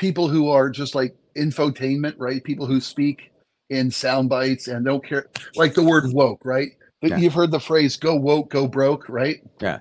people 0.00 0.28
who 0.28 0.48
are 0.48 0.70
just 0.70 0.94
like 0.94 1.14
infotainment, 1.36 2.14
right? 2.16 2.42
People 2.42 2.66
who 2.66 2.80
speak 2.80 3.30
in 3.68 3.90
sound 3.90 4.30
bites 4.30 4.66
and 4.66 4.84
don't 4.84 5.04
care, 5.04 5.26
like 5.54 5.74
the 5.74 5.84
word 5.84 6.10
woke, 6.12 6.40
right? 6.44 6.70
Yeah. 7.02 7.18
You've 7.18 7.34
heard 7.34 7.50
the 7.50 7.60
phrase 7.60 7.96
"go 7.96 8.16
woke, 8.16 8.50
go 8.50 8.66
broke," 8.66 9.08
right? 9.08 9.36
yeah. 9.60 9.80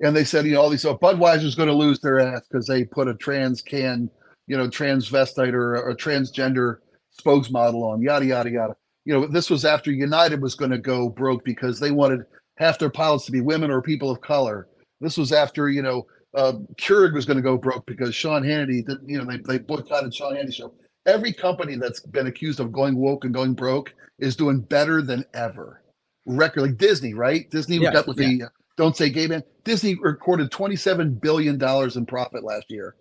and 0.00 0.16
they 0.16 0.24
said, 0.24 0.46
you 0.46 0.52
know, 0.52 0.62
all 0.62 0.70
these, 0.70 0.84
oh, 0.84 0.96
Budweiser's 0.96 1.56
going 1.56 1.68
to 1.68 1.74
lose 1.74 2.00
their 2.00 2.20
ass 2.20 2.42
because 2.48 2.66
they 2.66 2.84
put 2.84 3.08
a 3.08 3.14
trans 3.14 3.60
can, 3.60 4.08
you 4.46 4.56
know, 4.56 4.68
transvestite 4.68 5.52
or 5.52 5.90
a 5.90 5.96
transgender 5.96 6.76
spokesmodel 7.20 7.82
on, 7.82 8.00
yada, 8.00 8.26
yada, 8.26 8.50
yada. 8.50 8.76
You 9.04 9.14
know, 9.14 9.26
this 9.26 9.50
was 9.50 9.64
after 9.64 9.90
United 9.90 10.40
was 10.40 10.54
going 10.54 10.70
to 10.70 10.78
go 10.78 11.08
broke 11.08 11.44
because 11.44 11.80
they 11.80 11.90
wanted 11.90 12.20
half 12.58 12.78
their 12.78 12.90
pilots 12.90 13.26
to 13.26 13.32
be 13.32 13.40
women 13.40 13.70
or 13.70 13.82
people 13.82 14.10
of 14.10 14.20
color. 14.20 14.68
This 15.00 15.16
was 15.16 15.32
after, 15.32 15.68
you 15.68 15.82
know, 15.82 16.06
uh, 16.34 16.52
Keurig 16.76 17.14
was 17.14 17.24
going 17.26 17.36
to 17.36 17.42
go 17.42 17.56
broke 17.56 17.86
because 17.86 18.14
Sean 18.14 18.42
Hannity, 18.42 18.84
did, 18.84 18.98
you 19.06 19.18
know, 19.18 19.24
they, 19.24 19.38
they 19.38 19.58
boycotted 19.58 20.14
Sean 20.14 20.34
Hannity 20.34 20.54
show. 20.54 20.74
Every 21.06 21.32
company 21.32 21.76
that's 21.76 22.00
been 22.00 22.26
accused 22.26 22.60
of 22.60 22.70
going 22.72 22.96
woke 22.96 23.24
and 23.24 23.32
going 23.32 23.54
broke 23.54 23.94
is 24.18 24.36
doing 24.36 24.60
better 24.60 25.00
than 25.00 25.24
ever. 25.32 25.82
Record 26.26 26.60
like 26.62 26.76
Disney, 26.76 27.14
right? 27.14 27.50
Disney 27.50 27.78
Yeah, 27.78 27.92
got 27.92 28.06
with 28.06 28.18
the 28.18 28.42
uh, 28.42 28.48
don't 28.76 28.94
say 28.96 29.08
gay 29.08 29.26
man. 29.26 29.42
Disney 29.64 29.96
recorded 30.02 30.50
twenty-seven 30.50 31.14
billion 31.14 31.56
dollars 31.56 31.96
in 31.96 32.04
profit 32.04 32.44
last 32.44 32.66
year, 32.68 32.96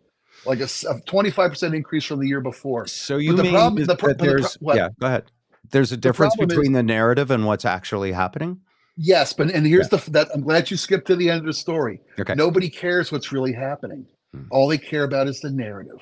like 0.45 0.61
a 0.61 0.67
twenty-five 1.05 1.51
percent 1.51 1.75
increase 1.75 2.05
from 2.05 2.21
the 2.21 2.27
year 2.27 2.39
before. 2.39 2.87
So 2.87 3.17
you 3.17 3.35
the 3.35 3.43
mean 3.43 3.51
problem- 3.53 3.81
is 3.81 3.87
the 3.87 3.97
pro- 3.97 4.11
but 4.11 4.19
the 4.19 4.25
there's 4.25 4.53
what? 4.55 4.77
yeah? 4.77 4.89
Go 5.01 5.07
ahead. 5.07 5.25
There's 5.71 5.91
a 5.91 5.97
difference 5.97 6.35
is- 6.39 6.47
between 6.47 6.71
the 6.71 6.83
narrative 6.83 7.29
and 7.31 7.45
what's 7.45 7.65
actually 7.65 8.13
happening. 8.13 8.61
Yes, 8.97 9.31
but 9.33 9.51
and 9.51 9.65
here's 9.65 9.89
the 9.89 9.97
that 10.11 10.27
I'm 10.33 10.41
glad 10.41 10.71
you 10.71 10.77
skipped 10.77 11.07
to 11.07 11.15
the 11.15 11.29
end 11.29 11.41
of 11.41 11.45
the 11.45 11.53
story. 11.53 12.01
Okay. 12.19 12.33
Nobody 12.35 12.69
cares 12.69 13.11
what's 13.11 13.31
really 13.31 13.53
happening. 13.53 14.05
Hmm. 14.33 14.43
All 14.49 14.67
they 14.67 14.77
care 14.79 15.03
about 15.03 15.27
is 15.27 15.39
the 15.39 15.51
narrative. 15.51 15.99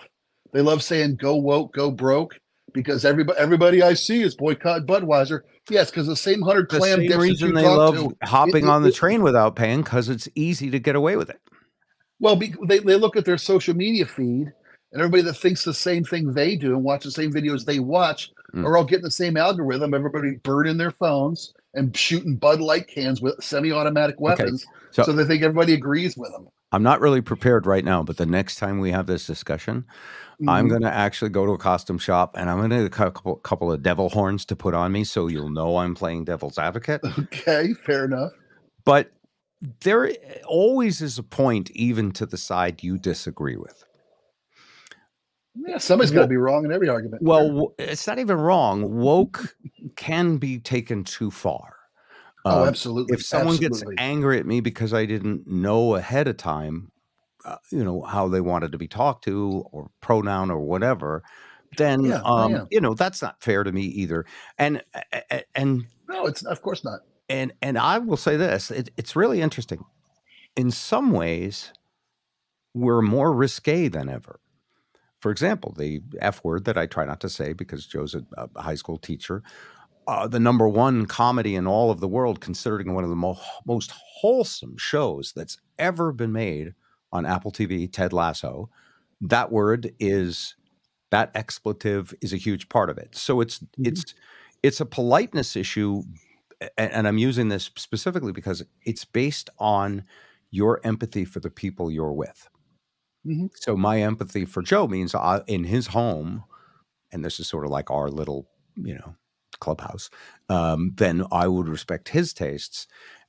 They 0.53 0.61
love 0.61 0.81
saying 0.81 1.17
"go 1.17 1.35
woke, 1.35 1.73
go 1.73 1.91
broke" 1.91 2.37
because 2.73 3.03
everybody 3.03 3.37
everybody 3.37 3.83
I 3.83 3.93
see 3.95 4.21
is 4.21 4.35
boycott 4.35 4.85
Budweiser. 4.85 5.41
Yes, 5.69 5.89
because 5.91 6.07
the 6.07 6.15
same 6.15 6.41
hundred 6.41 6.69
The 6.69 6.77
clam 6.77 6.99
same 6.99 7.01
dips 7.01 7.13
that 7.15 7.19
reason 7.21 7.53
they 7.53 7.67
love 7.67 7.95
to. 7.95 8.15
hopping 8.23 8.65
it- 8.65 8.69
on 8.69 8.81
the 8.83 8.89
it- 8.89 8.95
train 8.95 9.23
without 9.23 9.55
paying 9.57 9.81
because 9.81 10.07
it's 10.07 10.29
easy 10.35 10.69
to 10.71 10.79
get 10.79 10.95
away 10.95 11.17
with 11.17 11.29
it. 11.29 11.39
Well, 12.21 12.37
be, 12.37 12.53
they, 12.67 12.79
they 12.79 12.95
look 12.95 13.17
at 13.17 13.25
their 13.25 13.37
social 13.37 13.75
media 13.75 14.05
feed, 14.05 14.47
and 14.93 15.01
everybody 15.01 15.23
that 15.23 15.33
thinks 15.33 15.65
the 15.65 15.73
same 15.73 16.05
thing 16.05 16.31
they 16.31 16.55
do 16.55 16.73
and 16.73 16.81
watch 16.83 17.03
the 17.03 17.11
same 17.11 17.33
videos 17.33 17.65
they 17.65 17.79
watch 17.79 18.31
Mm. 18.53 18.63
are 18.63 18.77
all 18.77 18.85
getting 18.85 19.03
the 19.03 19.11
same 19.11 19.35
algorithm. 19.35 19.93
Everybody 19.93 20.37
burning 20.43 20.77
their 20.77 20.91
phones 20.91 21.53
and 21.75 21.95
shooting 21.95 22.35
Bud 22.35 22.59
Light 22.61 22.87
cans 22.87 23.21
with 23.21 23.41
semi-automatic 23.43 24.19
weapons, 24.19 24.65
so- 24.91 25.03
so, 25.03 25.11
they 25.13 25.25
think 25.25 25.43
everybody 25.43 25.73
agrees 25.73 26.17
with 26.17 26.31
them. 26.31 26.47
I'm 26.71 26.83
not 26.83 26.99
really 26.99 27.21
prepared 27.21 27.65
right 27.65 27.85
now, 27.85 28.03
but 28.03 28.17
the 28.17 28.25
next 28.25 28.55
time 28.57 28.79
we 28.79 28.91
have 28.91 29.05
this 29.05 29.25
discussion, 29.27 29.85
I'm 30.47 30.65
Mhm. 30.65 30.69
going 30.69 30.81
to 30.81 30.93
actually 30.93 31.29
go 31.29 31.45
to 31.45 31.53
a 31.53 31.57
costume 31.57 31.97
shop 31.99 32.35
and 32.37 32.49
I'm 32.49 32.57
going 32.57 32.71
to 32.71 32.77
get 32.77 32.85
a 32.85 32.89
couple, 32.89 33.35
couple 33.37 33.71
of 33.71 33.81
devil 33.81 34.09
horns 34.09 34.43
to 34.45 34.55
put 34.57 34.73
on 34.73 34.91
me 34.91 35.03
so 35.05 35.27
you'll 35.27 35.49
know 35.51 35.77
I'm 35.77 35.95
playing 35.95 36.25
devil's 36.25 36.57
advocate. 36.57 37.01
okay, 37.19 37.73
fair 37.85 38.03
enough. 38.05 38.31
But 38.83 39.11
there 39.83 40.11
always 40.47 41.01
is 41.01 41.17
a 41.17 41.23
point, 41.23 41.71
even 41.71 42.11
to 42.13 42.25
the 42.25 42.37
side 42.37 42.83
you 42.83 42.97
disagree 42.97 43.55
with. 43.55 43.84
Yeah, 45.55 45.77
somebody's 45.77 46.11
got 46.11 46.21
to 46.21 46.27
be 46.27 46.37
wrong 46.37 46.65
in 46.65 46.71
every 46.71 46.89
argument. 46.89 47.23
Well, 47.23 47.47
w- 47.47 47.73
it's 47.79 48.05
not 48.07 48.19
even 48.19 48.37
wrong. 48.37 48.93
Woke 48.97 49.55
can 49.95 50.37
be 50.37 50.59
taken 50.59 51.03
too 51.03 51.31
far. 51.31 51.77
oh, 52.43 52.63
Um, 52.63 52.67
absolutely. 52.67 53.13
if 53.13 53.23
someone 53.25 53.55
absolutely. 53.55 53.95
gets 53.95 54.01
angry 54.01 54.39
at 54.39 54.45
me 54.45 54.59
because 54.59 54.93
I 54.93 55.05
didn't 55.05 55.47
know 55.47 55.95
ahead 55.95 56.27
of 56.27 56.37
time, 56.37 56.91
uh, 57.45 57.57
you 57.71 57.83
know, 57.83 58.01
how 58.01 58.27
they 58.27 58.41
wanted 58.41 58.71
to 58.73 58.77
be 58.77 58.87
talked 58.87 59.23
to 59.25 59.63
or 59.71 59.89
pronoun 60.01 60.51
or 60.51 60.59
whatever, 60.59 61.23
then, 61.77 62.03
Yeah, 62.05 62.21
um, 62.25 62.67
you 62.71 62.81
know, 62.81 62.93
that's 62.93 63.21
not 63.21 63.41
fair 63.41 63.63
to 63.63 63.71
me 63.71 63.83
either. 63.83 64.25
And, 64.57 64.83
and, 65.55 65.85
no, 66.09 66.25
it's 66.25 66.43
of 66.43 66.61
course 66.61 66.83
not. 66.83 67.01
and, 67.29 67.53
and 67.61 67.77
I 67.77 67.97
will 67.99 68.17
say 68.17 68.35
this, 68.37 68.71
it, 68.71 68.89
it's 68.97 69.15
really 69.15 69.41
interesting. 69.41 69.83
In 70.55 70.71
some 70.71 71.11
ways, 71.11 71.71
we're 72.73 73.01
more 73.01 73.33
risque 73.33 73.87
than 73.87 74.09
ever. 74.09 74.39
For 75.25 75.31
example, 75.31 75.73
the 75.75 76.03
F 76.21 76.43
word 76.43 76.65
that 76.65 76.77
I 76.77 76.85
try 76.85 77.03
not 77.03 77.19
to 77.21 77.29
say 77.29 77.53
because 77.53 77.87
Joe's 77.87 78.13
a, 78.13 78.23
a 78.37 78.61
high 78.61 78.75
school 78.75 78.99
teacher, 78.99 79.41
uh, 80.07 80.27
the 80.27 80.39
number 80.39 80.69
one 80.69 81.07
comedy 81.07 81.55
in 81.55 81.65
all 81.65 81.89
of 81.89 81.99
the 81.99 82.07
world, 82.07 82.41
considering 82.41 82.93
one 82.93 83.03
of 83.03 83.09
the 83.09 83.15
mo- 83.15 83.39
most 83.65 83.91
wholesome 83.91 84.77
shows 84.77 85.33
that's 85.35 85.57
ever 85.79 86.11
been 86.11 86.31
made 86.31 86.75
on 87.11 87.25
Apple 87.25 87.51
TV, 87.51 87.91
Ted 87.91 88.13
Lasso. 88.13 88.69
That 89.19 89.51
word 89.51 89.95
is 89.99 90.57
that 91.09 91.31
expletive 91.33 92.13
is 92.21 92.31
a 92.31 92.37
huge 92.37 92.69
part 92.69 92.91
of 92.91 92.99
it. 92.99 93.15
So 93.15 93.41
it's 93.41 93.63
it's 93.79 94.13
it's 94.61 94.79
a 94.79 94.85
politeness 94.85 95.55
issue, 95.55 96.03
a- 96.61 96.79
and 96.95 97.07
I'm 97.07 97.17
using 97.17 97.49
this 97.49 97.71
specifically 97.77 98.31
because 98.31 98.63
it's 98.83 99.05
based 99.05 99.49
on 99.57 100.03
your 100.51 100.81
empathy 100.83 101.25
for 101.25 101.39
the 101.39 101.49
people 101.49 101.89
you're 101.91 102.13
with. 102.13 102.47
Mhm. 103.25 103.49
So 103.55 103.75
my 103.75 104.01
empathy 104.01 104.45
for 104.45 104.61
Joe 104.61 104.87
means 104.87 105.15
I, 105.15 105.41
in 105.47 105.63
his 105.65 105.87
home, 105.87 106.43
and 107.11 107.23
this 107.25 107.39
is 107.39 107.47
sort 107.47 107.65
of 107.65 107.71
like 107.71 107.89
our 107.91 108.09
little, 108.09 108.47
you 108.75 108.95
know, 108.95 109.15
clubhouse. 109.59 110.09
Um, 110.49 110.91
then 110.95 111.23
I 111.31 111.47
would 111.47 111.67
respect 111.67 112.09
his 112.09 112.33
tastes, 112.33 112.87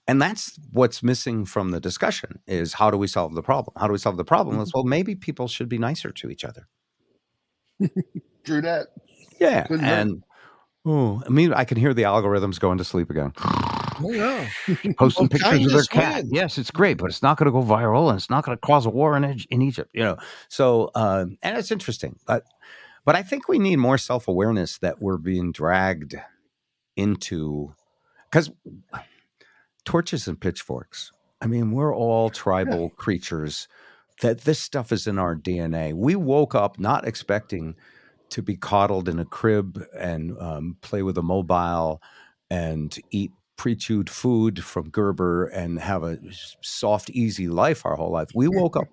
and 0.09 0.21
that's 0.21 0.59
what's 0.73 1.03
missing 1.03 1.45
from 1.45 1.71
the 1.71 1.81
discussion 1.81 2.41
is 2.47 2.75
how 2.75 2.91
do 2.91 2.97
we 2.99 3.07
solve 3.07 3.35
the 3.35 3.43
problem? 3.43 3.75
How 3.79 3.87
do 3.87 3.93
we 3.93 3.99
solve 3.99 4.17
the 4.17 4.25
problem? 4.25 4.61
Is 4.61 4.73
well, 4.75 4.85
maybe 4.85 5.15
people 5.15 5.49
should 5.49 5.69
be 5.69 5.79
nicer 5.79 6.11
to 6.13 6.31
each 6.31 6.45
other. 6.45 6.69
True 8.45 8.61
that. 8.63 8.89
Yeah, 9.41 9.65
Couldn't 9.67 9.85
hurt. 9.87 10.01
and 10.03 10.23
oh, 10.87 11.23
I 11.27 11.29
mean, 11.29 11.53
I 11.53 11.65
can 11.65 11.77
hear 11.77 11.93
the 11.93 12.03
algorithms 12.05 12.59
going 12.61 12.79
to 12.79 12.85
sleep 12.85 13.11
again. 13.11 13.33
Oh, 13.39 14.11
yeah. 14.13 14.49
Posting 14.99 15.25
Well, 15.25 15.29
pictures 15.29 15.67
of 15.67 15.73
their 15.73 15.83
cat. 15.85 16.17
wins. 16.25 16.33
Yes, 16.33 16.59
it's 16.59 16.71
great, 16.71 16.99
but 16.99 17.07
it's 17.11 17.23
not 17.23 17.39
going 17.39 17.47
to 17.47 17.53
go 17.53 17.63
viral, 17.63 18.09
and 18.11 18.17
it's 18.19 18.31
not 18.31 18.45
going 18.45 18.57
to 18.57 18.61
cause 18.61 18.87
a 18.87 18.91
war 18.91 19.17
in 19.17 19.25
in 19.51 19.63
Egypt. 19.63 19.91
You 19.95 20.05
know, 20.05 20.17
so 20.49 20.91
uh, 20.95 21.27
and 21.43 21.59
it's 21.59 21.71
interesting, 21.71 22.19
but 22.27 22.45
but 23.05 23.17
I 23.17 23.23
think 23.23 23.49
we 23.49 23.59
need 23.59 23.77
more 23.77 23.99
self 23.99 24.29
awareness 24.29 24.79
that 24.79 25.01
we're 25.01 25.17
being 25.17 25.53
dragged 25.53 26.15
into 26.97 27.75
because 28.31 28.51
torches 29.85 30.29
and 30.29 30.41
pitchforks. 30.41 31.13
I 31.41 31.47
mean, 31.47 31.73
we're 31.73 31.95
all 31.95 32.31
tribal 32.31 32.91
creatures. 32.91 33.69
That 34.23 34.43
this 34.43 34.59
stuff 34.59 34.93
is 34.93 35.07
in 35.07 35.19
our 35.19 35.37
DNA. 35.37 35.93
We 35.93 36.17
woke 36.17 36.55
up 36.55 36.79
not 36.79 37.07
expecting 37.07 37.75
to 38.31 38.43
be 38.43 38.57
coddled 38.57 39.09
in 39.09 39.19
a 39.19 39.25
crib 39.25 39.83
and 39.99 40.37
um, 40.41 40.77
play 40.83 41.03
with 41.03 41.17
a 41.19 41.23
mobile 41.23 42.01
and 42.51 42.97
eat 43.11 43.33
pre-chewed 43.57 44.11
food 44.11 44.63
from 44.63 44.91
Gerber 44.91 45.47
and 45.47 45.79
have 45.81 46.03
a 46.05 46.19
soft, 46.63 47.11
easy 47.11 47.49
life 47.49 47.87
our 47.87 47.97
whole 47.97 48.13
life. 48.13 48.29
We 48.35 48.49
woke 48.49 48.77
up 48.77 48.89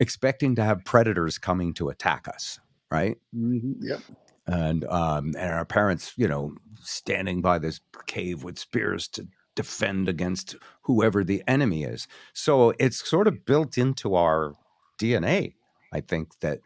expecting 0.00 0.54
to 0.56 0.64
have 0.64 0.84
predators 0.84 1.38
coming 1.38 1.74
to 1.74 1.88
attack 1.88 2.28
us, 2.28 2.58
right? 2.90 3.16
Mhm. 3.34 3.76
Yep. 3.80 4.00
and 4.46 4.84
um, 4.86 5.34
and 5.38 5.52
our 5.52 5.64
parents, 5.66 6.14
you 6.16 6.26
know, 6.28 6.54
standing 6.80 7.42
by 7.42 7.58
this 7.58 7.80
cave 8.06 8.44
with 8.44 8.58
spears 8.58 9.08
to 9.08 9.26
defend 9.54 10.08
against 10.08 10.56
whoever 10.82 11.22
the 11.24 11.42
enemy 11.46 11.82
is. 11.84 12.06
So 12.32 12.72
it's 12.78 13.06
sort 13.08 13.26
of 13.28 13.44
built 13.44 13.76
into 13.76 14.14
our 14.14 14.54
DNA. 14.98 15.54
I 15.92 16.00
think 16.00 16.38
that 16.40 16.60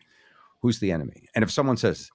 who's 0.62 0.78
the 0.78 0.90
enemy, 0.92 1.28
and 1.34 1.42
if 1.42 1.50
someone 1.50 1.76
says. 1.76 2.10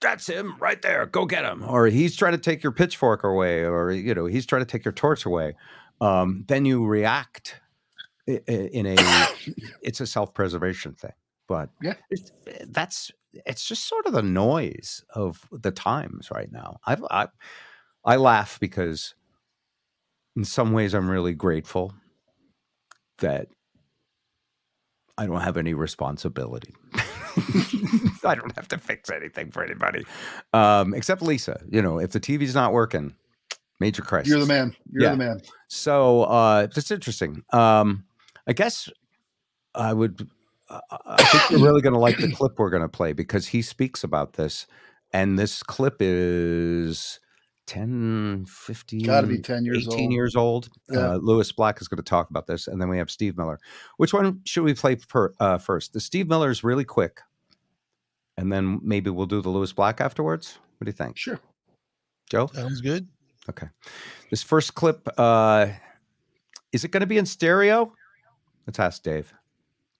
That's 0.00 0.26
him 0.26 0.56
right 0.58 0.82
there. 0.82 1.06
Go 1.06 1.26
get 1.26 1.44
him. 1.44 1.62
Or 1.64 1.86
he's 1.86 2.16
trying 2.16 2.32
to 2.32 2.38
take 2.38 2.60
your 2.62 2.72
pitchfork 2.72 3.22
away, 3.22 3.64
or 3.64 3.92
you 3.92 4.14
know, 4.14 4.26
he's 4.26 4.46
trying 4.46 4.62
to 4.62 4.66
take 4.66 4.84
your 4.84 4.90
torch 4.92 5.24
away. 5.26 5.54
Um, 6.00 6.44
then 6.48 6.64
you 6.64 6.84
react 6.84 7.60
in 8.26 8.86
a. 8.86 8.96
It's 9.82 10.00
a 10.00 10.06
self-preservation 10.06 10.94
thing, 10.94 11.12
but 11.48 11.68
Yeah. 11.80 11.94
it's, 12.10 12.32
that's 12.68 13.10
it's 13.46 13.64
just 13.66 13.88
sort 13.88 14.06
of 14.06 14.12
the 14.12 14.22
noise 14.22 15.04
of 15.14 15.46
the 15.52 15.70
times 15.70 16.30
right 16.32 16.50
now. 16.50 16.78
I, 16.86 16.96
I 17.10 17.28
I 18.04 18.16
laugh 18.16 18.58
because 18.60 19.14
in 20.36 20.44
some 20.44 20.72
ways 20.72 20.94
I'm 20.94 21.08
really 21.10 21.34
grateful 21.34 21.94
that 23.18 23.48
I 25.18 25.26
don't 25.26 25.40
have 25.42 25.56
any 25.56 25.74
responsibility. 25.74 26.74
I 28.24 28.34
don't 28.34 28.54
have 28.56 28.68
to 28.68 28.78
fix 28.78 29.10
anything 29.10 29.50
for 29.50 29.64
anybody, 29.64 30.04
um, 30.52 30.94
except 30.94 31.22
Lisa. 31.22 31.60
You 31.70 31.82
know, 31.82 31.98
if 31.98 32.12
the 32.12 32.20
TV's 32.20 32.54
not 32.54 32.72
working, 32.72 33.14
major 33.80 34.02
crisis. 34.02 34.30
You're 34.30 34.40
the 34.40 34.46
man. 34.46 34.74
You're 34.90 35.04
Yeah. 35.04 35.10
the 35.10 35.16
man. 35.16 35.40
So 35.68 36.24
uh, 36.24 36.68
it's 36.74 36.90
interesting. 36.90 37.42
Um, 37.52 38.04
I 38.46 38.52
guess 38.52 38.88
I 39.74 39.92
would. 39.92 40.28
Uh, 40.68 40.80
I 41.06 41.22
think 41.24 41.50
you're 41.50 41.60
really 41.60 41.82
going 41.82 41.94
to 41.94 41.98
like 41.98 42.16
the 42.18 42.30
clip 42.30 42.58
we're 42.58 42.70
going 42.70 42.82
to 42.82 42.88
play 42.88 43.12
because 43.12 43.46
he 43.48 43.60
speaks 43.62 44.04
about 44.04 44.34
this, 44.34 44.66
and 45.12 45.38
this 45.38 45.62
clip 45.62 45.96
is 46.00 47.20
10, 47.72 48.44
15, 48.46 49.02
Gotta 49.06 49.26
be 49.26 49.38
10 49.38 49.64
years 49.64 49.86
18 49.88 50.00
old. 50.04 50.12
years 50.12 50.36
old. 50.36 50.68
Yeah. 50.90 51.12
Uh, 51.12 51.16
Lewis 51.16 51.50
Black 51.52 51.80
is 51.80 51.88
going 51.88 51.96
to 51.96 52.02
talk 52.02 52.28
about 52.28 52.46
this, 52.46 52.66
and 52.68 52.80
then 52.80 52.90
we 52.90 52.98
have 52.98 53.10
Steve 53.10 53.36
Miller. 53.38 53.58
Which 53.96 54.12
one 54.12 54.40
should 54.44 54.64
we 54.64 54.74
play 54.74 54.96
per, 54.96 55.32
uh, 55.40 55.56
first? 55.56 55.94
The 55.94 56.00
Steve 56.00 56.28
Miller 56.28 56.50
is 56.50 56.62
really 56.62 56.84
quick, 56.84 57.20
and 58.36 58.52
then 58.52 58.78
maybe 58.82 59.08
we'll 59.08 59.24
do 59.26 59.40
the 59.40 59.48
Lewis 59.48 59.72
Black 59.72 60.02
afterwards. 60.02 60.58
What 60.78 60.84
do 60.84 60.88
you 60.90 60.92
think, 60.92 61.16
Sure. 61.16 61.40
Joe? 62.28 62.48
Sounds 62.52 62.80
good. 62.82 63.08
Okay. 63.48 63.68
This 64.30 64.42
first 64.42 64.74
clip, 64.74 65.08
uh, 65.18 65.68
is 66.72 66.84
it 66.84 66.90
going 66.90 67.00
to 67.00 67.06
be 67.06 67.16
in 67.18 67.24
stereo? 67.26 67.92
Let's 68.66 68.78
ask 68.78 69.02
Dave. 69.02 69.32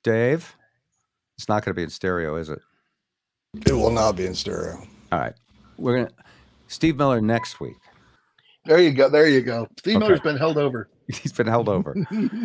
Dave, 0.05 0.57
it's 1.39 1.49
not 1.49 1.65
going 1.65 1.71
to 1.75 1.79
be 1.79 1.83
in 1.85 1.91
stereo, 1.91 2.37
is 2.37 2.51
it? 2.51 2.61
It 3.67 3.73
will 3.73 3.91
not 3.91 4.17
be 4.17 4.27
in 4.27 4.35
stereo. 4.35 4.77
All 5.11 5.19
right. 5.19 5.35
We're 5.79 5.97
going 5.97 6.07
to 6.09 6.15
Steve 6.73 6.97
Miller 6.97 7.21
next 7.21 7.61
week. 7.61 7.77
There 8.65 8.81
you 8.81 8.93
go. 8.93 9.09
There 9.09 9.29
you 9.29 9.43
go. 9.43 9.69
Steve 9.79 9.97
Okay. 9.97 10.05
Miller's 10.07 10.21
been 10.21 10.37
held 10.37 10.57
over. 10.57 10.89
He's 11.09 11.33
been 11.33 11.47
held 11.49 11.69
over. 11.69 11.95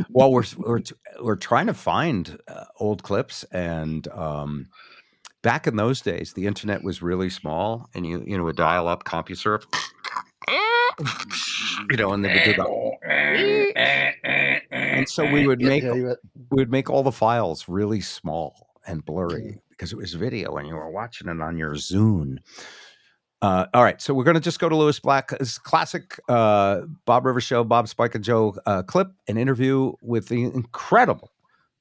well, 0.09 0.31
we're 0.31 0.43
we're 0.57 0.81
we're 1.21 1.35
trying 1.35 1.67
to 1.67 1.73
find 1.73 2.37
uh, 2.47 2.65
old 2.79 3.03
clips, 3.03 3.43
and 3.45 4.07
um, 4.09 4.67
back 5.43 5.67
in 5.67 5.75
those 5.75 6.01
days, 6.01 6.33
the 6.33 6.45
internet 6.47 6.83
was 6.83 7.01
really 7.01 7.29
small, 7.29 7.87
and 7.93 8.05
you 8.05 8.23
you 8.25 8.37
know 8.37 8.47
a 8.47 8.53
dial 8.53 8.87
up 8.87 9.03
CompuServe, 9.05 9.63
you 11.89 11.97
know, 11.97 12.11
and 12.13 12.25
they 12.25 12.33
would 12.33 12.43
do 12.43 12.53
that, 13.75 14.61
and 14.71 15.07
so 15.07 15.31
we 15.31 15.47
would 15.47 15.61
make 15.61 15.83
yeah, 15.83 15.93
you 15.93 16.07
bet. 16.07 16.17
we 16.49 16.55
would 16.57 16.71
make 16.71 16.89
all 16.89 17.03
the 17.03 17.11
files 17.11 17.69
really 17.69 18.01
small 18.01 18.67
and 18.87 19.05
blurry 19.05 19.61
because 19.69 19.93
it 19.93 19.97
was 19.97 20.13
video 20.15 20.57
and 20.57 20.67
you 20.67 20.73
were 20.73 20.89
watching 20.89 21.29
it 21.29 21.39
on 21.41 21.57
your 21.57 21.75
Zune. 21.75 22.39
Uh, 23.41 23.67
all 23.73 23.83
right, 23.83 24.01
so 24.01 24.13
we're 24.13 24.23
going 24.23 24.35
to 24.35 24.41
just 24.41 24.59
go 24.59 24.67
to 24.67 24.75
Lewis 24.75 24.99
Black's 24.99 25.59
classic 25.59 26.19
uh, 26.27 26.81
Bob 27.05 27.25
Rivers 27.25 27.43
show, 27.43 27.63
Bob 27.63 27.87
Spike 27.87 28.15
and 28.15 28.23
Joe 28.23 28.55
uh, 28.65 28.81
clip, 28.81 29.11
an 29.27 29.37
interview 29.37 29.93
with 30.01 30.27
the 30.27 30.43
incredible 30.43 31.31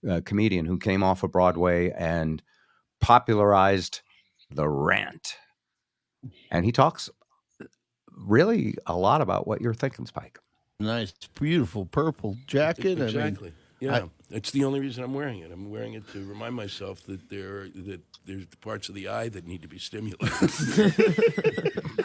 uh, 0.08 0.20
comedian 0.24 0.66
who 0.66 0.78
came 0.78 1.02
off 1.02 1.22
of 1.22 1.32
Broadway 1.32 1.92
and 1.96 2.42
popularized 3.00 4.02
the 4.50 4.68
rant. 4.68 5.36
And 6.50 6.64
he 6.66 6.72
talks 6.72 7.08
really 8.10 8.74
a 8.86 8.94
lot 8.96 9.20
about 9.22 9.46
what 9.46 9.60
you're 9.62 9.74
thinking, 9.74 10.04
Spike. 10.06 10.38
nice, 10.78 11.12
beautiful 11.38 11.86
purple 11.86 12.36
jacket. 12.46 13.00
Exactly. 13.00 13.52
yeah, 13.80 13.96
I- 14.04 14.10
it's 14.28 14.50
the 14.50 14.64
only 14.64 14.80
reason 14.80 15.04
I'm 15.04 15.14
wearing 15.14 15.38
it. 15.38 15.52
I'm 15.52 15.70
wearing 15.70 15.94
it 15.94 16.06
to 16.12 16.24
remind 16.26 16.54
myself 16.54 17.02
that 17.06 17.30
there 17.30 17.68
that 17.76 18.00
there's 18.26 18.44
parts 18.60 18.88
of 18.88 18.94
the 18.94 19.08
eye 19.08 19.28
that 19.30 19.46
need 19.46 19.62
to 19.62 19.68
be 19.68 19.78
stimulated. 19.78 20.18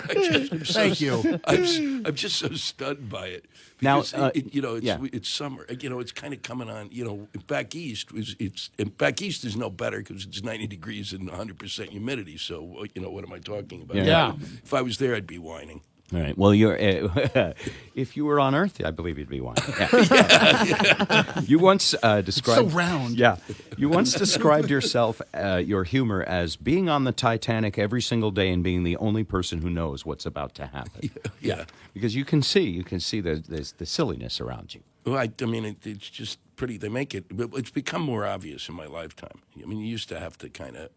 I 0.09 0.13
just- 0.13 0.51
I'm 0.53 0.65
so 0.65 0.73
Thank 0.73 1.01
you. 1.01 1.13
s- 1.19 1.39
I'm, 1.45 1.63
s- 1.63 1.77
I'm 2.05 2.15
just 2.15 2.37
so 2.37 2.49
stunned 2.53 3.09
by 3.09 3.27
it. 3.27 3.45
Now, 3.81 4.01
uh, 4.13 4.31
it- 4.35 4.53
you 4.53 4.61
know, 4.61 4.75
it's 4.75 4.85
yeah. 4.85 4.97
it's 5.11 5.29
summer. 5.29 5.65
You 5.79 5.89
know, 5.89 5.99
it's 5.99 6.11
kind 6.11 6.33
of 6.33 6.41
coming 6.43 6.69
on. 6.69 6.89
You 6.91 7.05
know, 7.05 7.27
back 7.47 7.75
east 7.75 8.11
was 8.11 8.35
it's 8.39 8.69
and 8.77 8.95
back 8.97 9.21
east 9.21 9.43
is 9.45 9.55
no 9.55 9.69
better 9.69 9.97
because 9.99 10.25
it's 10.25 10.43
90 10.43 10.67
degrees 10.67 11.13
and 11.13 11.27
100 11.27 11.57
percent 11.57 11.89
humidity. 11.89 12.37
So 12.37 12.77
uh, 12.81 12.85
you 12.93 13.01
know, 13.01 13.09
what 13.09 13.23
am 13.23 13.33
I 13.33 13.39
talking 13.39 13.81
about? 13.81 13.97
Yeah. 13.97 14.03
Yeah. 14.05 14.33
If 14.63 14.73
I 14.73 14.81
was 14.81 14.97
there, 14.97 15.15
I'd 15.15 15.27
be 15.27 15.39
whining. 15.39 15.81
All 16.13 16.19
right. 16.19 16.37
Well, 16.37 16.53
you're 16.53 16.75
uh, 16.75 17.53
if 17.95 18.17
you 18.17 18.25
were 18.25 18.39
on 18.39 18.53
Earth, 18.53 18.81
I 18.83 18.91
believe 18.91 19.17
you'd 19.17 19.29
be 19.29 19.39
one. 19.39 19.55
Yeah. 19.79 21.41
you 21.47 21.57
once 21.57 21.95
uh, 22.03 22.21
described 22.21 22.73
round. 22.73 23.17
Yeah. 23.17 23.37
You 23.77 23.87
once 23.87 24.13
described 24.13 24.69
yourself, 24.69 25.21
uh, 25.33 25.61
your 25.63 25.83
humor, 25.85 26.23
as 26.23 26.57
being 26.57 26.89
on 26.89 27.05
the 27.05 27.13
Titanic 27.13 27.77
every 27.79 28.01
single 28.01 28.31
day 28.31 28.49
and 28.49 28.63
being 28.63 28.83
the 28.83 28.97
only 28.97 29.23
person 29.23 29.61
who 29.61 29.69
knows 29.69 30.05
what's 30.05 30.25
about 30.25 30.55
to 30.55 30.67
happen. 30.67 31.09
Yeah. 31.39 31.65
Because 31.93 32.15
you 32.15 32.23
can 32.23 32.43
see, 32.43 32.69
you 32.69 32.83
can 32.83 32.99
see 32.99 33.19
the 33.19 33.35
the, 33.35 33.71
the 33.77 33.85
silliness 33.85 34.39
around 34.39 34.75
you. 34.75 34.81
Well, 35.05 35.17
I, 35.17 35.31
I 35.41 35.45
mean, 35.45 35.65
it, 35.65 35.77
it's 35.85 36.09
just 36.09 36.37
pretty. 36.55 36.77
They 36.77 36.89
make 36.89 37.15
it, 37.15 37.25
it's 37.31 37.71
become 37.71 38.03
more 38.03 38.25
obvious 38.25 38.69
in 38.69 38.75
my 38.75 38.85
lifetime. 38.85 39.41
I 39.61 39.65
mean, 39.65 39.79
you 39.79 39.87
used 39.87 40.09
to 40.09 40.19
have 40.19 40.37
to 40.39 40.49
kind 40.49 40.77
of 40.77 40.89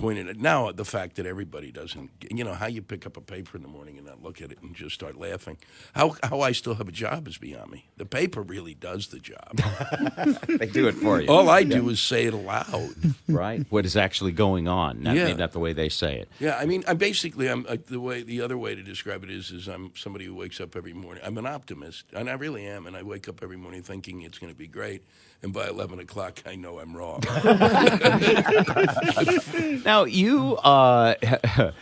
point 0.00 0.18
it. 0.18 0.40
Now, 0.40 0.72
the 0.72 0.84
fact 0.84 1.16
that 1.16 1.26
everybody 1.26 1.70
doesn't, 1.70 2.10
you 2.30 2.42
know, 2.44 2.54
how 2.54 2.66
you 2.66 2.82
pick 2.82 3.06
up 3.06 3.16
a 3.16 3.20
paper 3.20 3.56
in 3.56 3.62
the 3.62 3.68
morning 3.68 3.98
and 3.98 4.06
not 4.06 4.22
look 4.22 4.40
at 4.42 4.50
it 4.50 4.58
and 4.62 4.74
just 4.74 4.94
start 4.94 5.16
laughing. 5.16 5.56
How 5.94 6.14
how 6.22 6.40
I 6.40 6.52
still 6.52 6.74
have 6.74 6.88
a 6.88 6.92
job 6.92 7.28
is 7.28 7.38
beyond 7.38 7.70
me. 7.70 7.88
The 7.96 8.06
paper 8.06 8.42
really 8.42 8.74
does 8.74 9.08
the 9.08 9.18
job. 9.18 9.60
They 10.60 10.66
do 10.66 10.88
it 10.88 10.94
for 10.96 11.20
you. 11.20 11.28
All 11.28 11.48
I 11.48 11.62
do 11.64 11.88
is 11.88 12.00
say 12.00 12.26
it 12.26 12.34
aloud. 12.34 12.90
right. 13.28 13.64
What 13.70 13.86
is 13.86 13.96
actually 13.96 14.32
going 14.32 14.68
on? 14.68 15.02
Not, 15.02 15.14
Yeah. 15.16 15.24
maybe 15.26 15.38
not 15.38 15.52
the 15.52 15.58
way 15.60 15.72
they 15.72 15.88
say 15.88 16.18
it. 16.18 16.28
Yeah, 16.38 16.56
I 16.56 16.66
mean, 16.66 16.84
I'm 16.88 16.96
basically 16.98 17.48
I'm 17.48 17.64
uh, 17.68 17.76
the 17.86 18.00
way 18.00 18.22
the 18.22 18.40
other 18.42 18.58
way 18.58 18.74
to 18.74 18.82
describe 18.82 19.22
it 19.24 19.30
is 19.30 19.50
is 19.50 19.68
I'm 19.68 19.92
somebody 19.96 20.24
who 20.24 20.34
wakes 20.34 20.60
up 20.60 20.76
every 20.76 20.92
morning. 20.92 21.22
I'm 21.24 21.38
an 21.38 21.46
optimist, 21.46 22.04
and 22.12 22.28
I 22.28 22.34
really 22.34 22.66
am, 22.66 22.86
and 22.86 22.96
I 22.96 23.02
wake 23.02 23.28
up 23.28 23.42
every 23.42 23.56
morning 23.56 23.82
thinking 23.82 24.22
it's 24.22 24.38
going 24.38 24.52
to 24.52 24.58
be 24.58 24.66
great, 24.66 25.02
and 25.42 25.52
by 25.52 25.68
eleven 25.68 25.98
o'clock 26.00 26.42
I 26.46 26.56
know 26.56 26.78
I'm 26.78 26.96
wrong. 26.96 27.22
Now 29.84 30.04
you 30.04 30.56
uh, 30.56 31.14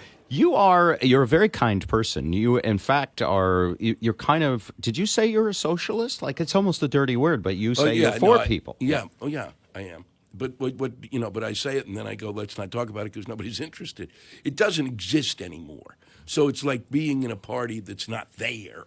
you 0.28 0.54
are 0.54 0.98
you're 1.02 1.22
a 1.22 1.26
very 1.26 1.48
kind 1.48 1.86
person. 1.88 2.32
You 2.32 2.58
in 2.58 2.78
fact 2.78 3.22
are 3.22 3.76
you, 3.80 3.96
you're 4.00 4.14
kind 4.14 4.44
of 4.44 4.70
did 4.80 4.96
you 4.96 5.06
say 5.06 5.26
you're 5.26 5.48
a 5.48 5.54
socialist? 5.54 6.22
Like 6.22 6.40
it's 6.40 6.54
almost 6.54 6.82
a 6.82 6.88
dirty 6.88 7.16
word, 7.16 7.42
but 7.42 7.56
you 7.56 7.74
say 7.74 7.88
Oh, 7.88 7.92
you're 7.92 8.10
no, 8.12 8.18
for 8.18 8.38
I- 8.38 8.46
people. 8.46 8.76
Yeah. 8.80 9.04
Oh, 9.20 9.26
yeah. 9.26 9.50
I 9.74 9.82
am. 9.82 10.04
But 10.34 10.52
what, 10.58 10.74
what 10.76 10.92
you 11.10 11.18
know? 11.18 11.30
But 11.30 11.42
I 11.42 11.52
say 11.52 11.78
it, 11.78 11.86
and 11.86 11.96
then 11.96 12.06
I 12.06 12.14
go, 12.14 12.30
"Let's 12.30 12.58
not 12.58 12.70
talk 12.70 12.90
about 12.90 13.00
it 13.06 13.12
because 13.12 13.26
nobody's 13.26 13.60
interested." 13.60 14.10
It 14.44 14.56
doesn't 14.56 14.86
exist 14.86 15.40
anymore. 15.42 15.96
So 16.26 16.48
it's 16.48 16.62
like 16.62 16.90
being 16.90 17.22
in 17.22 17.30
a 17.30 17.36
party 17.36 17.80
that's 17.80 18.08
not 18.08 18.30
there. 18.34 18.84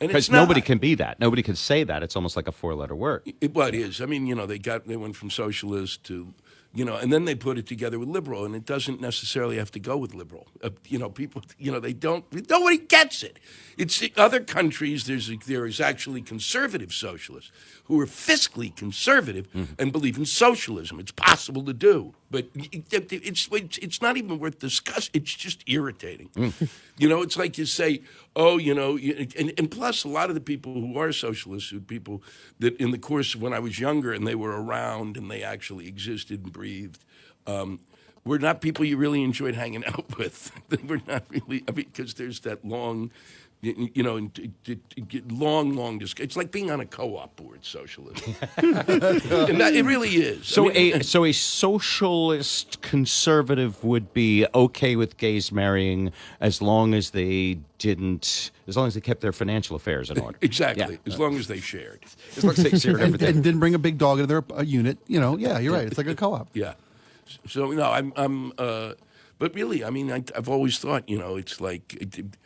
Because 0.00 0.30
nobody 0.30 0.62
can 0.62 0.78
be 0.78 0.94
that. 0.94 1.20
Nobody 1.20 1.42
can 1.42 1.54
say 1.54 1.84
that. 1.84 2.02
It's 2.02 2.16
almost 2.16 2.34
like 2.34 2.48
a 2.48 2.52
four-letter 2.52 2.94
word. 2.94 3.22
It, 3.40 3.54
well, 3.54 3.68
it 3.68 3.74
is. 3.74 4.00
I 4.00 4.06
mean, 4.06 4.26
you 4.26 4.34
know, 4.34 4.46
they 4.46 4.58
got 4.58 4.86
they 4.86 4.96
went 4.96 5.14
from 5.14 5.28
socialist 5.28 6.04
to, 6.04 6.32
you 6.72 6.86
know, 6.86 6.96
and 6.96 7.12
then 7.12 7.26
they 7.26 7.34
put 7.34 7.58
it 7.58 7.66
together 7.66 7.98
with 7.98 8.08
liberal, 8.08 8.46
and 8.46 8.54
it 8.54 8.64
doesn't 8.64 9.00
necessarily 9.00 9.58
have 9.58 9.70
to 9.72 9.78
go 9.78 9.98
with 9.98 10.14
liberal. 10.14 10.46
Uh, 10.64 10.70
you 10.88 10.98
know, 10.98 11.10
people, 11.10 11.42
you 11.58 11.70
know, 11.70 11.80
they 11.80 11.92
don't. 11.92 12.24
Nobody 12.48 12.78
gets 12.78 13.22
it. 13.22 13.38
It's 13.76 14.02
other 14.16 14.40
countries. 14.40 15.04
There's 15.04 15.30
there 15.46 15.66
is 15.66 15.80
actually 15.80 16.22
conservative 16.22 16.94
socialists 16.94 17.52
who 17.84 18.00
are 18.00 18.06
fiscally 18.06 18.74
conservative 18.74 19.48
and 19.78 19.92
believe 19.92 20.16
in 20.16 20.24
socialism. 20.24 20.98
It's 20.98 21.12
possible 21.12 21.64
to 21.64 21.74
do, 21.74 22.14
but 22.30 22.46
it, 22.54 22.92
it- 22.92 23.12
it's 23.12 23.48
it's 23.78 24.00
not 24.00 24.16
even 24.16 24.38
worth 24.38 24.58
discussing. 24.58 25.10
It's 25.14 25.34
just 25.34 25.62
irritating. 25.66 26.30
You 26.98 27.08
know, 27.08 27.22
it's 27.22 27.36
like 27.36 27.58
you 27.58 27.66
say, 27.66 28.02
oh, 28.36 28.58
you 28.58 28.74
know, 28.74 28.96
and, 28.96 29.52
and 29.58 29.70
plus 29.70 30.04
a 30.04 30.08
lot 30.08 30.28
of 30.28 30.34
the 30.34 30.40
people 30.40 30.74
who 30.74 30.96
are 30.98 31.12
socialists 31.12 31.72
are 31.72 31.80
people 31.80 32.22
that 32.60 32.76
in 32.76 32.90
the 32.90 32.98
course 32.98 33.34
of 33.34 33.42
when 33.42 33.52
I 33.52 33.58
was 33.58 33.78
younger 33.80 34.12
and 34.12 34.26
they 34.26 34.34
were 34.34 34.62
around 34.62 35.16
and 35.16 35.30
they 35.30 35.42
actually 35.42 35.88
existed 35.88 36.44
and 36.44 36.52
breathed. 36.52 37.04
Um, 37.46 37.80
were 38.24 38.38
not 38.38 38.60
people 38.60 38.84
you 38.84 38.98
really 38.98 39.22
enjoyed 39.22 39.54
hanging 39.54 39.84
out 39.92 40.18
with. 40.18 40.52
They 40.68 40.76
were 40.86 41.00
not 41.08 41.24
really, 41.30 41.64
I 41.66 41.72
mean, 41.72 41.86
because 41.90 42.14
there's 42.14 42.40
that 42.40 42.62
long, 42.64 43.10
you, 43.62 43.90
you 43.94 44.02
know, 44.02 44.16
and 44.16 44.50
long, 45.30 45.74
long 45.74 45.98
discussion. 45.98 46.24
It's 46.24 46.36
like 46.36 46.50
being 46.50 46.70
on 46.70 46.80
a 46.80 46.86
co-op 46.86 47.36
board, 47.36 47.64
socialism. 47.64 48.34
and 48.56 49.60
that, 49.60 49.72
it 49.74 49.84
really 49.84 50.08
is. 50.08 50.38
I 50.40 50.42
So 50.44 50.64
mean, 50.66 50.96
a 50.96 51.02
so 51.04 51.24
a 51.24 51.32
socialist 51.32 52.80
conservative 52.80 53.82
would 53.84 54.12
be 54.14 54.46
okay 54.54 54.96
with 54.96 55.16
gays 55.18 55.52
marrying 55.52 56.12
as 56.40 56.62
long 56.62 56.94
as 56.94 57.10
they 57.10 57.58
didn't, 57.78 58.50
as 58.66 58.76
long 58.76 58.86
as 58.86 58.94
they 58.94 59.00
kept 59.00 59.20
their 59.20 59.32
financial 59.32 59.76
affairs 59.76 60.10
in 60.10 60.18
order. 60.18 60.38
exactly, 60.42 60.94
Yeah. 60.94 61.12
as 61.12 61.18
long 61.18 61.36
as 61.36 61.46
they 61.46 61.60
shared. 61.60 62.00
As 62.36 62.44
long 62.44 62.52
as 62.54 62.62
they 62.64 62.78
shared 62.78 62.96
and, 62.96 63.04
everything. 63.14 63.28
and 63.36 63.44
didn't 63.44 63.60
bring 63.60 63.74
a 63.74 63.78
big 63.78 63.98
dog 63.98 64.20
into 64.20 64.26
their 64.26 64.44
uh, 64.58 64.62
unit. 64.62 64.98
You 65.06 65.20
know, 65.20 65.36
yeah, 65.36 65.58
you're 65.58 65.74
right. 65.74 65.86
It's 65.86 65.98
like 65.98 66.06
a 66.06 66.14
co-op. 66.14 66.48
Yeah. 66.54 66.74
So 67.46 67.70
no, 67.72 67.90
I'm 67.90 68.12
I'm. 68.16 68.52
Uh, 68.56 68.94
but 69.38 69.54
really, 69.54 69.84
I 69.84 69.90
mean, 69.90 70.10
I, 70.12 70.22
I've 70.36 70.48
always 70.48 70.78
thought, 70.78 71.08
you 71.08 71.18
know, 71.18 71.36
it's 71.36 71.60
like 71.60 71.94
it, 72.00 72.18
it- 72.18 72.36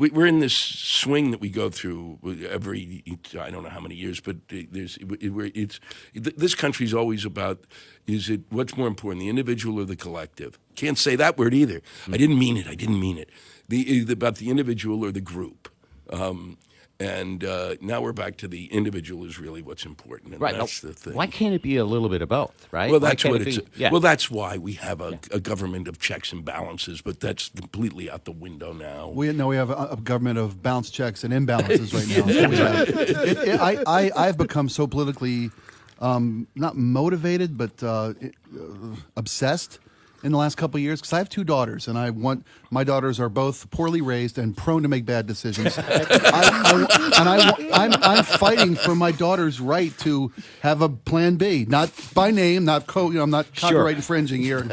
we, 0.00 0.08
we're 0.10 0.26
in 0.26 0.40
this 0.40 0.54
swing 0.54 1.30
that 1.30 1.40
we 1.40 1.50
go 1.50 1.68
through 1.68 2.18
every 2.48 3.04
I 3.38 3.50
don't 3.50 3.62
know 3.62 3.68
how 3.68 3.80
many 3.80 3.94
years, 3.94 4.18
but 4.18 4.36
there's 4.48 4.98
it's 5.00 5.78
this 6.14 6.54
country's 6.54 6.94
always 6.94 7.26
about 7.26 7.66
is 8.06 8.30
it 8.30 8.40
what's 8.48 8.76
more 8.78 8.88
important, 8.88 9.20
the 9.20 9.28
individual 9.28 9.78
or 9.78 9.84
the 9.84 9.96
collective? 9.96 10.58
Can't 10.74 10.96
say 10.96 11.16
that 11.16 11.36
word 11.36 11.52
either. 11.52 11.82
I 12.10 12.16
didn't 12.16 12.38
mean 12.38 12.56
it. 12.56 12.66
I 12.66 12.74
didn't 12.74 12.98
mean 12.98 13.18
it. 13.18 13.28
The 13.68 14.10
about 14.10 14.36
the 14.36 14.48
individual 14.48 15.04
or 15.04 15.12
the 15.12 15.20
group. 15.20 15.68
Um, 16.10 16.56
and 17.00 17.42
uh, 17.44 17.76
now 17.80 18.00
we're 18.02 18.12
back 18.12 18.36
to 18.36 18.46
the 18.48 18.66
individual 18.66 19.24
is 19.24 19.38
really 19.38 19.62
what's 19.62 19.86
important, 19.86 20.32
and 20.34 20.40
Right. 20.40 20.52
now, 20.52 20.60
that's 20.60 20.80
the 20.80 20.92
thing. 20.92 21.14
Why 21.14 21.26
can't 21.26 21.54
it 21.54 21.62
be 21.62 21.76
a 21.78 21.84
little 21.84 22.08
bit 22.10 22.20
of 22.22 22.28
both, 22.28 22.68
right? 22.70 22.90
Well, 22.90 23.00
that's 23.00 23.24
what 23.24 23.40
it 23.40 23.48
it's. 23.48 23.58
be- 23.58 23.66
yeah. 23.76 23.90
Well, 23.90 24.00
that's 24.02 24.30
why 24.30 24.58
we 24.58 24.74
have 24.74 25.00
a, 25.00 25.18
a 25.32 25.40
government 25.40 25.88
of 25.88 25.98
checks 25.98 26.30
and 26.32 26.44
balances, 26.44 27.00
but 27.00 27.18
that's 27.20 27.48
completely 27.48 28.10
out 28.10 28.26
the 28.26 28.32
window 28.32 28.72
now. 28.74 29.08
We 29.08 29.32
no, 29.32 29.46
we 29.48 29.56
have 29.56 29.70
a, 29.70 29.88
a 29.92 29.96
government 29.96 30.38
of 30.38 30.62
bounce 30.62 30.90
checks 30.90 31.24
and 31.24 31.32
imbalances 31.32 31.92
right 31.94 32.06
now. 32.08 32.50
So 32.60 32.64
have- 32.66 32.88
it- 32.88 33.48
it- 33.48 33.60
I, 33.60 33.82
I, 33.86 34.10
I've 34.28 34.36
become 34.36 34.68
so 34.68 34.86
politically 34.86 35.50
um, 36.00 36.46
not 36.54 36.76
motivated, 36.76 37.56
but 37.56 37.82
uh, 37.82 38.12
uh, 38.54 38.96
obsessed 39.16 39.78
in 40.22 40.32
the 40.32 40.38
last 40.38 40.56
couple 40.56 40.78
of 40.78 40.82
years 40.82 41.00
because 41.00 41.12
I 41.12 41.18
have 41.18 41.28
two 41.28 41.44
daughters, 41.44 41.88
and 41.88 41.98
I 41.98 42.10
want 42.10 42.46
my 42.70 42.84
daughters 42.84 43.20
are 43.20 43.28
both 43.28 43.70
poorly 43.70 44.00
raised 44.00 44.38
and 44.38 44.56
prone 44.56 44.82
to 44.82 44.88
make 44.88 45.04
bad 45.04 45.26
decisions. 45.26 45.78
I, 45.78 45.82
I, 45.82 47.12
and 47.18 47.28
I, 47.28 47.84
I'm, 47.84 47.94
I'm 48.02 48.24
fighting 48.24 48.74
for 48.74 48.94
my 48.94 49.12
daughter's 49.12 49.60
right 49.60 49.96
to 49.98 50.32
have 50.60 50.82
a 50.82 50.88
plan 50.88 51.36
B, 51.36 51.64
not 51.68 51.90
by 52.14 52.30
name, 52.30 52.64
not 52.64 52.86
co. 52.86 53.08
You 53.08 53.18
know, 53.18 53.22
I'm 53.22 53.30
not 53.30 53.54
copyright 53.54 53.96
infringing 53.96 54.42
here. 54.42 54.68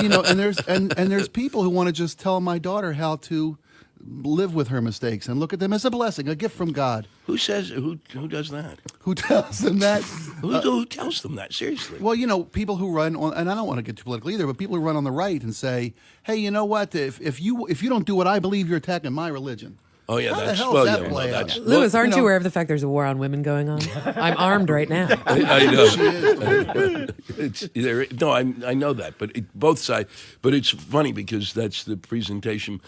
you 0.00 0.08
know, 0.08 0.22
and 0.22 0.38
there's 0.38 0.58
and 0.60 0.96
and 0.98 1.10
there's 1.10 1.28
people 1.28 1.62
who 1.62 1.70
want 1.70 1.88
to 1.88 1.92
just 1.92 2.18
tell 2.20 2.40
my 2.40 2.58
daughter 2.58 2.92
how 2.92 3.16
to 3.16 3.58
live 4.04 4.54
with 4.54 4.68
her 4.68 4.80
mistakes 4.80 5.28
and 5.28 5.38
look 5.38 5.52
at 5.52 5.60
them 5.60 5.72
as 5.72 5.84
a 5.84 5.90
blessing, 5.90 6.28
a 6.28 6.34
gift 6.34 6.56
from 6.56 6.72
God. 6.72 7.06
Who 7.26 7.36
says 7.38 7.68
who? 7.68 7.98
Who 8.12 8.28
does 8.28 8.50
that? 8.50 8.78
Who 9.00 9.14
tells 9.14 9.58
them 9.60 9.78
that? 9.80 10.02
Who, 10.02 10.60
who 10.60 10.84
tells 10.86 11.22
them 11.22 11.36
that? 11.36 11.52
Seriously. 11.52 11.98
Well, 12.00 12.14
you 12.14 12.26
know, 12.26 12.44
people 12.44 12.76
who 12.76 12.92
run 12.92 13.16
on, 13.16 13.34
and 13.34 13.50
I 13.50 13.54
don't 13.54 13.66
want 13.66 13.78
to 13.78 13.82
get 13.82 13.96
too 13.96 14.04
political 14.04 14.30
either, 14.30 14.46
but 14.46 14.58
people 14.58 14.76
who 14.76 14.82
run 14.82 14.96
on 14.96 15.04
the 15.04 15.10
right 15.12 15.42
and 15.42 15.54
say, 15.54 15.94
"Hey, 16.24 16.36
you 16.36 16.50
know 16.50 16.64
what? 16.64 16.94
If 16.94 17.20
if 17.20 17.40
you 17.40 17.66
if 17.66 17.82
you 17.82 17.88
don't 17.88 18.06
do 18.06 18.14
what 18.14 18.26
I 18.26 18.38
believe, 18.38 18.68
you're 18.68 18.78
attacking 18.78 19.12
my 19.12 19.28
religion." 19.28 19.78
Oh 20.08 20.18
yeah, 20.18 20.34
How 20.34 20.40
the 20.40 20.46
that's 20.46 20.58
hell 20.58 20.72
well, 20.74 20.84
does 20.84 20.94
that 20.94 21.02
yeah, 21.02 21.08
no, 21.08 21.14
play 21.14 21.34
out? 21.34 21.46
that's 21.46 21.58
Lewis, 21.58 21.94
aren't 21.94 22.10
you 22.10 22.16
you, 22.16 22.20
know- 22.20 22.24
aware 22.24 22.36
of 22.36 22.42
the 22.42 22.50
fact 22.50 22.68
there's 22.68 22.82
a 22.82 22.88
war 22.88 23.04
on 23.04 23.18
women 23.18 23.42
going 23.42 23.68
on? 23.68 23.80
I'm 24.04 24.36
armed 24.36 24.68
right 24.68 24.88
now. 24.88 25.08
I, 25.26 25.42
I 25.42 25.66
know. 25.70 27.06
it's, 27.38 27.68
there, 27.74 28.06
no, 28.20 28.30
I, 28.30 28.52
I 28.66 28.74
know 28.74 28.92
that, 28.94 29.18
but 29.18 29.36
it, 29.36 29.44
both 29.58 29.78
sides. 29.78 30.10
But 30.42 30.54
it's 30.54 30.70
funny 30.70 31.12
because 31.12 31.52
that's 31.52 31.84
the 31.84 31.96
presentation. 31.96 32.80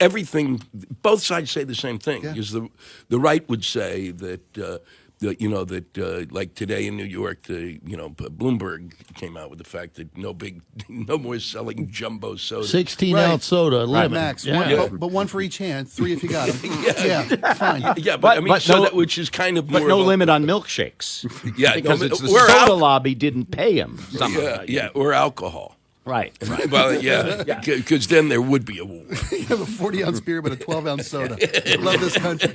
Everything, 0.00 0.62
both 1.02 1.22
sides 1.22 1.50
say 1.50 1.64
the 1.64 1.74
same 1.74 1.98
thing. 1.98 2.22
Because 2.22 2.50
the 2.52 2.68
the 3.08 3.20
right 3.20 3.46
would 3.48 3.64
say 3.64 4.10
that. 4.10 4.58
Uh, 4.58 4.78
the, 5.24 5.36
you 5.40 5.48
know 5.48 5.64
that 5.64 5.98
uh, 5.98 6.24
like 6.30 6.54
today 6.54 6.86
in 6.86 6.96
New 6.96 7.04
York, 7.04 7.44
the 7.44 7.80
you 7.84 7.96
know 7.96 8.10
Bloomberg 8.10 8.92
came 9.14 9.36
out 9.36 9.48
with 9.50 9.58
the 9.58 9.64
fact 9.64 9.94
that 9.94 10.16
no 10.16 10.32
big, 10.34 10.60
no 10.88 11.18
more 11.18 11.38
selling 11.38 11.90
jumbo 11.90 12.36
soda. 12.36 12.66
16 12.66 13.14
Right. 13.14 13.22
ounce 13.24 13.44
soda, 13.46 13.86
Right. 13.88 14.10
Max, 14.10 14.44
Yeah. 14.44 14.58
one, 14.58 14.90
but, 14.90 15.00
but 15.00 15.10
one 15.10 15.26
for 15.26 15.40
each 15.40 15.58
hand, 15.58 15.88
three 15.88 16.12
if 16.12 16.22
you 16.22 16.28
got 16.28 16.48
them. 16.50 16.70
yeah. 17.04 17.54
fine. 17.54 17.82
Yeah, 17.96 18.16
but, 18.16 18.20
But- 18.20 18.36
I 18.36 18.40
mean, 18.40 18.48
but 18.48 18.62
so 18.62 18.76
no- 18.76 18.82
that, 18.84 18.94
which 18.94 19.18
is 19.18 19.30
kind 19.30 19.58
of 19.58 19.68
but 19.68 19.82
no 19.82 20.00
of 20.00 20.04
a- 20.06 20.08
limit 20.08 20.28
on 20.28 20.44
milkshakes. 20.44 21.24
Yeah, 21.58 21.74
because 21.74 22.00
no, 22.00 22.06
it's 22.06 22.20
the 22.20 22.28
soda 22.28 22.52
al- 22.52 22.78
lobby 22.78 23.14
didn't 23.14 23.46
pay 23.50 23.74
him. 23.78 23.98
somehow. 24.10 24.40
Yeah, 24.40 24.62
yeah, 24.66 24.88
or 24.94 25.12
alcohol. 25.12 25.76
Right. 26.06 26.34
Well, 26.70 27.00
yeah, 27.02 27.44
because 27.64 28.08
then 28.08 28.28
there 28.28 28.42
would 28.42 28.66
be 28.66 28.78
a 28.78 28.84
war. 28.84 29.04
you 29.32 29.46
have 29.46 29.60
a 29.62 29.66
40 29.66 30.04
ounce 30.04 30.20
beer, 30.20 30.42
but 30.42 30.52
a 30.52 30.56
12 30.56 30.86
ounce 30.86 31.06
soda. 31.08 31.38
I 31.72 31.76
love 31.76 31.98
this 32.00 32.16
country. 32.18 32.52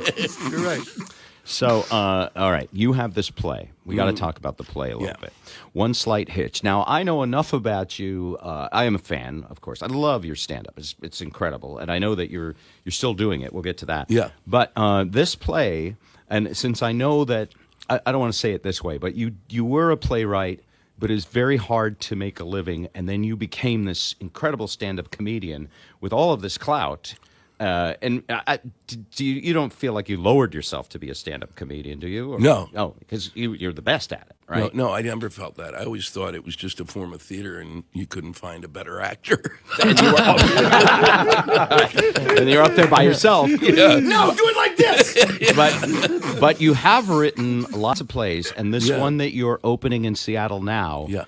You're 0.52 0.60
right. 0.62 0.82
So, 1.50 1.82
uh, 1.90 2.30
all 2.36 2.52
right, 2.52 2.70
you 2.72 2.94
have 2.94 3.16
this 3.16 3.32
play. 3.32 3.72
We 3.84 3.96
got 3.96 4.06
to 4.06 4.14
talk 4.14 4.38
about 4.38 4.58
the 4.58 4.64
play 4.64 4.92
a 4.92 4.98
little 4.98 5.08
Yeah. 5.08 5.16
bit. 5.20 5.34
One 5.74 5.96
slight 5.96 6.30
hitch. 6.30 6.64
Now, 6.64 6.84
I 6.88 7.02
know 7.02 7.24
enough 7.24 7.54
about 7.54 7.98
you. 7.98 8.38
Uh, 8.40 8.70
I 8.72 8.84
am 8.84 8.94
a 8.94 9.00
fan, 9.00 9.46
of 9.50 9.60
course. 9.60 9.82
I 9.82 9.88
love 9.88 10.24
your 10.26 10.36
stand-up. 10.36 10.76
It's, 10.78 10.94
it's 11.02 11.22
incredible, 11.22 11.80
and 11.80 11.92
I 11.92 11.98
know 11.98 12.14
that 12.14 12.30
you're 12.30 12.54
you're 12.86 12.92
still 12.92 13.16
doing 13.16 13.42
it. 13.42 13.52
We'll 13.52 13.64
get 13.64 13.80
to 13.80 13.88
that. 13.88 14.12
Yeah. 14.12 14.30
But 14.46 14.72
uh, 14.76 15.06
this 15.08 15.34
play, 15.34 15.96
and 16.30 16.56
since 16.56 16.84
I 16.84 16.92
know 16.92 17.26
that, 17.26 17.50
I, 17.90 18.00
I 18.06 18.12
don't 18.12 18.22
want 18.22 18.32
to 18.34 18.40
say 18.40 18.54
it 18.54 18.62
this 18.62 18.84
way, 18.84 19.00
but 19.00 19.16
you 19.16 19.32
you 19.50 19.66
were 19.66 19.90
a 19.90 19.98
playwright, 19.98 20.60
but 21.00 21.10
it's 21.10 21.26
very 21.26 21.58
hard 21.58 22.00
to 22.02 22.16
make 22.16 22.40
a 22.40 22.44
living, 22.46 22.90
and 22.94 23.10
then 23.10 23.24
you 23.24 23.36
became 23.36 23.86
this 23.86 24.14
incredible 24.20 24.68
stand-up 24.68 25.10
comedian 25.10 25.68
with 26.00 26.14
all 26.14 26.32
of 26.32 26.42
this 26.42 26.60
clout. 26.60 27.16
Uh, 27.60 27.94
and 28.02 28.24
I, 28.30 28.42
I- 28.48 28.60
d- 28.88 29.04
do 29.16 29.26
you, 29.26 29.36
you 29.42 29.54
don't 29.54 29.74
feel 29.74 29.92
like 29.92 30.08
you 30.08 30.16
lowered 30.16 30.54
yourself 30.54 30.88
to 30.90 31.00
be 31.00 31.10
a 31.10 31.16
stand-up 31.16 31.56
comedian, 31.56 32.00
do 32.00 32.08
you? 32.08 32.32
Or- 32.34 32.40
No. 32.40 32.70
Oh, 32.74 32.96
because 33.00 33.32
you, 33.36 33.54
you're 33.54 33.74
the 33.74 33.82
best 33.82 34.14
at 34.14 34.28
it, 34.30 34.36
right? 34.48 34.74
No, 34.74 34.88
no, 34.88 34.94
I 34.94 35.02
never 35.02 35.30
felt 35.30 35.56
that. 35.58 35.76
I 35.76 35.84
always 35.84 36.10
thought 36.10 36.36
it 36.36 36.46
was 36.46 36.56
just 36.56 36.80
a 36.80 36.86
form 36.86 37.12
of 37.12 37.22
theater, 37.22 37.60
and 37.60 37.84
you 37.92 38.06
couldn't 38.08 38.34
find 38.34 38.64
a 38.64 38.70
better 38.70 39.02
actor. 39.02 39.60
and, 39.84 40.00
you 40.00 40.12
were 40.14 40.20
and 42.40 42.50
you're 42.50 42.62
up 42.64 42.76
there 42.76 42.88
by 42.88 43.02
yourself. 43.04 43.50
yeah. 43.62 44.00
No, 44.00 44.34
do 44.34 44.44
it 44.48 44.56
like 44.56 44.78
this. 44.78 45.54
but 45.56 46.40
but 46.40 46.62
you 46.62 46.74
have 46.74 47.10
written 47.10 47.64
lots 47.72 48.02
of 48.02 48.08
plays, 48.08 48.52
and 48.54 48.74
this 48.74 48.88
Yeah. 48.88 49.00
one 49.00 49.18
that 49.18 49.34
you're 49.34 49.60
opening 49.64 50.06
in 50.06 50.16
Seattle 50.16 50.62
now. 50.62 51.08
Yeah. 51.10 51.26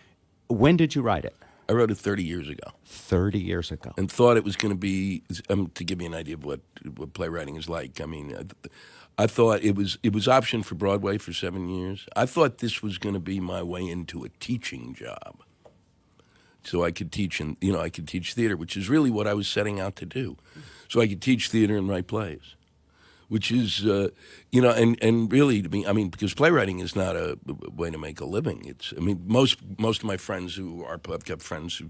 When 0.48 0.78
did 0.78 0.96
you 0.96 1.02
write 1.02 1.26
it? 1.26 1.36
I 1.72 1.74
wrote 1.74 1.89
it 1.89 1.97
30 1.97 2.24
years 2.24 2.49
ago 2.49 2.67
Thirty 2.86 3.39
years 3.39 3.72
ago. 3.72 3.93
and 3.97 4.11
thought 4.11 4.36
it 4.36 4.43
was 4.43 4.57
going 4.57 4.74
to 4.74 4.78
be 4.78 5.24
um, 5.49 5.72
to 5.76 5.84
give 5.86 6.01
you 6.01 6.07
an 6.07 6.13
idea 6.13 6.36
of 6.36 6.43
what 6.43 6.59
what 6.97 7.13
playwriting 7.13 7.55
is 7.55 7.69
like. 7.69 8.01
I 8.01 8.05
mean, 8.05 8.36
I, 8.38 9.24
I 9.24 9.28
thought 9.28 9.63
it 9.63 9.76
was 9.76 9.97
it 10.03 10.11
was 10.13 10.28
optioned 10.28 10.65
for 10.65 10.76
Broadway 10.76 11.17
for 11.17 11.32
seven 11.32 11.69
years. 11.69 12.05
I 12.15 12.26
thought 12.26 12.57
this 12.57 12.84
was 12.84 12.97
going 12.97 13.13
to 13.13 13.22
be 13.22 13.39
my 13.39 13.63
way 13.63 13.88
into 13.88 14.26
a 14.26 14.30
teaching 14.39 14.93
job, 14.93 15.38
so 16.63 16.84
I 16.84 16.91
could 16.91 17.11
teach 17.11 17.39
and 17.39 17.55
you 17.61 17.72
know 17.72 17.80
I 17.80 17.89
could 17.89 18.07
teach 18.07 18.34
theater, 18.34 18.57
which 18.57 18.76
is 18.76 18.89
really 18.89 19.09
what 19.11 19.26
I 19.28 19.34
was 19.34 19.47
setting 19.47 19.80
out 19.80 19.95
to 19.97 20.05
do. 20.05 20.36
So 20.89 20.99
I 20.99 21.07
could 21.07 21.22
teach 21.22 21.47
theater 21.49 21.78
and 21.78 21.88
write 21.88 22.07
plays. 22.07 22.55
Which 23.32 23.50
is 23.52 23.86
uh, 23.86 24.10
you 24.52 24.62
know 24.62 24.72
and 24.82 24.92
and 25.02 25.32
really 25.32 25.62
to 25.62 25.70
me 25.70 25.86
i 25.88 25.94
mean 25.94 26.10
because 26.10 26.34
playwriting 26.42 26.80
is 26.80 26.96
not 26.96 27.16
a 27.16 27.38
way 27.82 27.90
to 27.90 27.98
make 27.98 28.20
a 28.20 28.26
living 28.38 28.60
it's 28.66 28.94
i 28.98 29.00
mean 29.08 29.18
most 29.26 29.56
most 29.78 30.00
of 30.04 30.08
my 30.14 30.18
friends 30.18 30.50
who 30.60 30.84
are 30.90 31.00
i've 31.16 31.26
got 31.32 31.42
friends 31.42 31.78
who 31.78 31.90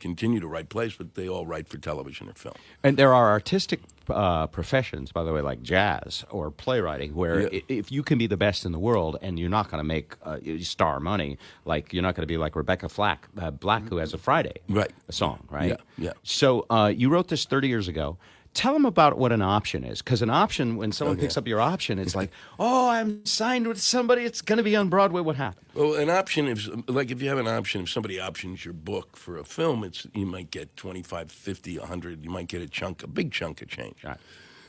continue 0.00 0.40
to 0.40 0.48
write 0.48 0.68
plays 0.68 0.94
but 0.98 1.14
they 1.14 1.28
all 1.28 1.46
write 1.46 1.68
for 1.68 1.78
television 1.78 2.28
or 2.28 2.34
film 2.34 2.56
And 2.82 2.96
there 2.96 3.14
are 3.14 3.30
artistic 3.30 3.80
uh, 4.08 4.48
professions, 4.48 5.12
by 5.12 5.22
the 5.22 5.32
way, 5.32 5.40
like 5.50 5.62
jazz 5.62 6.24
or 6.30 6.50
playwriting, 6.50 7.14
where 7.14 7.38
Yeah. 7.42 7.60
if 7.68 7.92
you 7.92 8.02
can 8.02 8.18
be 8.18 8.26
the 8.26 8.36
best 8.46 8.64
in 8.66 8.72
the 8.72 8.78
world 8.88 9.14
and 9.22 9.38
you're 9.38 9.54
not 9.58 9.70
going 9.70 9.80
to 9.80 9.86
make 9.96 10.08
uh, 10.24 10.38
star 10.76 10.98
money, 10.98 11.38
like 11.64 11.92
you're 11.92 12.02
not 12.02 12.16
going 12.16 12.26
to 12.28 12.32
be 12.34 12.40
like 12.44 12.56
Rebecca 12.56 12.88
Flack, 12.88 13.28
uh, 13.38 13.52
Black, 13.52 13.82
who 13.90 13.98
has 13.98 14.12
a 14.12 14.18
Friday 14.18 14.56
Right. 14.68 14.90
a 15.08 15.12
song, 15.12 15.38
right? 15.48 15.78
Yeah, 15.78 16.06
yeah. 16.06 16.12
So 16.24 16.66
uh, 16.70 16.90
you 17.00 17.08
wrote 17.14 17.28
this 17.28 17.44
30 17.46 17.68
years 17.68 17.86
ago. 17.86 18.18
Tell 18.52 18.72
them 18.72 18.84
about 18.84 19.16
what 19.16 19.30
an 19.30 19.42
option 19.42 19.84
is, 19.84 20.02
because 20.02 20.22
an 20.22 20.30
option, 20.30 20.76
when 20.76 20.90
someone 20.90 21.16
Okay. 21.16 21.26
picks 21.26 21.36
up 21.36 21.46
your 21.46 21.60
option, 21.60 22.00
it's 22.00 22.16
like, 22.16 22.30
oh, 22.58 22.88
I'm 22.88 23.24
signed 23.24 23.68
with 23.68 23.80
somebody. 23.80 24.22
It's 24.22 24.42
going 24.42 24.56
to 24.56 24.64
be 24.64 24.74
on 24.74 24.88
Broadway. 24.88 25.20
What 25.20 25.36
happened? 25.36 25.66
Well, 25.74 25.94
an 25.94 26.10
option 26.10 26.48
is 26.48 26.68
like 26.88 27.12
if 27.12 27.22
you 27.22 27.28
have 27.28 27.38
an 27.38 27.46
option, 27.46 27.82
if 27.82 27.90
somebody 27.90 28.18
options 28.18 28.64
your 28.64 28.74
book 28.74 29.16
for 29.16 29.38
a 29.38 29.44
film, 29.44 29.84
it's 29.84 30.04
you 30.14 30.26
might 30.26 30.50
get 30.50 30.76
25, 30.76 31.30
50, 31.30 31.78
100, 31.78 32.24
you 32.24 32.30
might 32.30 32.48
get 32.48 32.60
a 32.60 32.66
chunk, 32.68 33.04
a 33.04 33.06
big 33.06 33.30
chunk 33.30 33.62
of 33.62 33.68
change. 33.68 34.04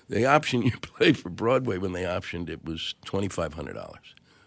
The 0.10 0.26
option 0.26 0.62
you 0.64 0.72
played 0.82 1.18
for 1.18 1.30
Broadway 1.30 1.80
when 1.80 1.94
they 1.94 2.04
optioned 2.04 2.50
it 2.50 2.64
was 2.64 2.94
$2,500 3.08 3.96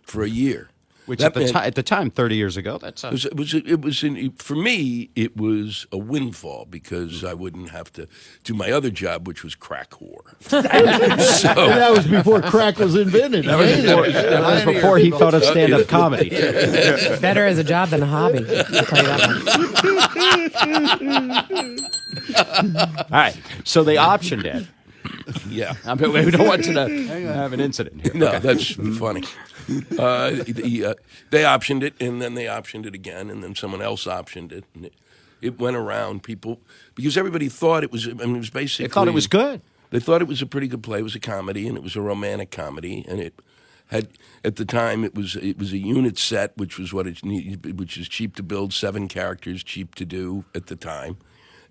for 0.03 0.22
a 0.22 0.28
year. 0.28 0.68
Which 1.07 1.18
That 1.20 1.26
at 1.26 1.34
the, 1.34 1.40
meant- 1.40 1.52
ti- 1.52 1.59
at 1.59 1.74
the 1.74 1.82
time, 1.82 2.11
30 2.11 2.34
years 2.34 2.57
ago, 2.57 2.78
that's 2.78 3.05
a, 3.05 3.09
it 3.09 3.12
was, 3.12 3.24
it 3.26 3.36
was, 3.36 3.55
it 3.55 3.80
was 3.82 4.02
in, 4.02 4.30
for 4.32 4.55
me, 4.55 5.11
it 5.14 5.36
was 5.36 5.86
a 5.92 5.98
windfall 5.98 6.66
because 6.70 7.22
I 7.24 7.34
wouldn't 7.34 7.68
have 7.70 7.92
to 7.94 8.09
do 8.42 8.55
my 8.55 8.70
other 8.72 8.88
job, 8.90 9.26
which 9.26 9.44
was 9.44 9.55
crack 9.55 9.90
whore. 9.90 10.22
so, 10.40 10.62
that 10.62 11.90
was 11.94 12.07
before 12.07 12.40
crack 12.40 12.78
was 12.78 12.94
invented. 12.94 13.44
That 13.44 13.59
was 13.59 13.76
before- 13.76 14.09
that 14.09 14.40
was 14.42 14.64
before 14.64 14.96
he 14.98 15.11
thought 15.11 15.34
of 15.34 15.44
stand-up 15.44 15.88
comedy. 15.88 16.30
Better 17.20 17.44
as 17.46 17.59
a 17.59 17.64
job 17.64 17.90
than 17.90 18.02
a 18.02 18.07
hobby. 18.07 18.38
I'll 18.38 18.64
tell 18.64 19.02
you 19.02 19.09
that. 19.09 20.44
All 23.11 23.18
right. 23.18 23.36
So 23.64 23.84
they 23.84 23.96
optioned 23.96 24.44
it. 24.44 24.66
Yeah. 25.48 25.74
I 25.84 25.94
mean, 25.94 26.12
we 26.12 26.30
don't 26.30 26.46
want 26.46 26.64
to 26.64 26.72
have 26.72 27.52
an 27.52 27.61
incident 27.61 28.00
here. 28.02 28.14
No, 28.14 28.28
Okay. 28.28 28.38
that's 28.38 28.72
funny. 28.98 29.22
Uh, 29.98 30.30
the, 30.46 30.84
uh, 30.86 30.94
they 31.30 31.42
optioned 31.42 31.82
it, 31.82 31.94
and 32.00 32.20
then 32.20 32.34
they 32.34 32.44
optioned 32.44 32.86
it 32.86 32.94
again, 32.94 33.30
and 33.30 33.42
then 33.42 33.54
someone 33.54 33.80
else 33.80 34.04
optioned 34.04 34.52
it. 34.52 34.64
And 34.74 34.86
it, 34.86 34.94
it 35.40 35.58
went 35.58 35.76
around 35.76 36.22
people 36.22 36.60
because 36.94 37.16
everybody 37.16 37.48
thought 37.48 37.82
it 37.82 37.92
was. 37.92 38.06
I 38.06 38.12
mean, 38.12 38.36
it 38.36 38.38
was 38.38 38.50
basically. 38.50 38.86
They 38.86 38.92
thought 38.92 39.08
it 39.08 39.14
was 39.14 39.26
good. 39.26 39.60
They 39.90 40.00
thought 40.00 40.22
it 40.22 40.28
was 40.28 40.42
a 40.42 40.46
pretty 40.46 40.68
good 40.68 40.82
play. 40.82 41.00
It 41.00 41.02
was 41.02 41.14
a 41.14 41.20
comedy, 41.20 41.68
and 41.68 41.76
it 41.76 41.82
was 41.82 41.96
a 41.96 42.00
romantic 42.00 42.50
comedy, 42.50 43.04
and 43.08 43.20
it 43.20 43.34
had 43.86 44.08
at 44.44 44.56
the 44.56 44.64
time 44.64 45.04
it 45.04 45.14
was 45.14 45.36
it 45.36 45.58
was 45.58 45.72
a 45.72 45.78
unit 45.78 46.18
set, 46.18 46.56
which 46.56 46.78
was 46.78 46.92
what 46.92 47.06
it 47.06 47.24
needed, 47.24 47.78
which 47.78 47.96
is 47.96 48.08
cheap 48.08 48.36
to 48.36 48.42
build, 48.42 48.72
seven 48.72 49.08
characters, 49.08 49.62
cheap 49.62 49.94
to 49.96 50.04
do 50.04 50.44
at 50.54 50.66
the 50.66 50.76
time, 50.76 51.16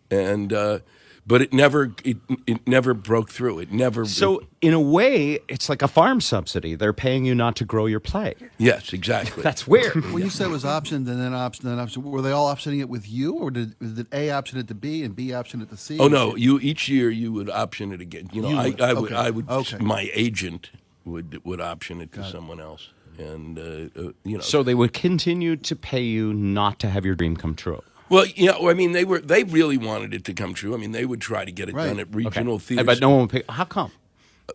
and. 0.10 0.54
Uh, 0.54 0.80
but 1.26 1.42
it 1.42 1.54
never, 1.54 1.92
it, 2.04 2.18
it 2.46 2.68
never 2.68 2.94
broke 2.94 3.30
through. 3.30 3.60
It 3.60 3.72
never. 3.72 4.06
So, 4.06 4.42
in 4.62 4.74
a 4.74 4.80
way, 4.80 5.40
it's 5.48 5.70
like 5.70 5.82
a 5.82 5.88
farm 5.88 6.20
subsidy. 6.22 6.76
They're 6.76 6.94
paying 6.94 7.26
you 7.26 7.34
not 7.36 7.56
to 7.58 7.66
grow 7.66 7.86
your 7.86 8.00
play. 8.00 8.34
yes, 8.58 8.94
exactly. 8.94 9.42
That's 9.44 9.66
weird. 9.68 9.94
When 10.12 10.24
you 10.24 10.30
said 10.30 10.48
it 10.48 10.52
was 10.52 10.64
optioned 10.64 11.08
and 11.08 11.20
then 11.20 11.32
optioned 11.32 11.66
and 11.66 11.78
then 11.80 11.86
optioned, 11.88 12.04
were 12.04 12.22
they 12.22 12.32
all 12.32 12.54
optioning 12.54 12.80
it 12.82 12.90
with 12.90 13.10
you, 13.10 13.34
or 13.36 13.52
did 13.52 13.78
did 13.80 14.08
A 14.12 14.32
option 14.32 14.60
it 14.60 14.68
to 14.68 14.76
B 14.76 15.04
and 15.04 15.16
B 15.16 15.34
option 15.34 15.62
it 15.62 15.70
to 15.70 15.78
C? 15.78 15.98
Oh 16.00 16.08
no! 16.08 16.36
You 16.36 16.60
each 16.60 16.90
year 16.90 17.10
you 17.10 17.32
would 17.32 17.50
option 17.50 17.92
it 17.94 18.02
again. 18.02 18.30
You 18.34 18.42
know, 18.42 18.50
You 18.50 18.58
I, 18.58 18.68
would, 18.70 18.82
I 18.82 18.94
would, 18.94 19.04
okay, 19.12 19.16
I 19.16 19.30
would. 19.30 19.50
okay. 19.50 19.78
My 19.78 20.10
agent 20.14 20.72
would 21.06 21.42
would 21.46 21.62
option 21.62 22.02
it 22.02 22.12
to 22.14 22.24
someone 22.24 22.60
else, 22.60 22.90
and 23.18 23.58
uh, 23.58 23.62
uh, 23.62 24.12
you 24.24 24.38
know. 24.38 24.40
So 24.42 24.64
they 24.64 24.76
would 24.76 24.94
continue 24.94 25.56
to 25.58 25.76
pay 25.76 26.02
you 26.02 26.34
not 26.34 26.80
to 26.80 26.90
have 26.90 27.06
your 27.06 27.16
dream 27.16 27.36
come 27.38 27.56
true. 27.56 27.82
Well, 28.10 28.26
you 28.26 28.48
know, 28.48 28.70
I 28.70 28.74
mean, 28.74 28.92
they 28.92 29.06
were 29.06 29.20
they 29.20 29.44
really 29.44 29.78
wanted 29.78 30.14
it 30.14 30.24
to 30.26 30.34
come 30.34 30.54
true. 30.54 30.74
I 30.74 30.78
mean, 30.78 30.92
they 30.92 31.06
would 31.06 31.22
try 31.22 31.46
to 31.46 31.52
get 31.52 31.70
it 31.70 31.76
Right. 31.76 31.88
done 31.88 32.00
at 32.00 32.14
regional 32.14 32.60
theaters. 32.60 32.86
But 32.86 33.00
no 33.02 33.10
one 33.10 33.22
would 33.22 33.30
pay. 33.32 33.44
How 33.50 33.66
come? 33.66 33.92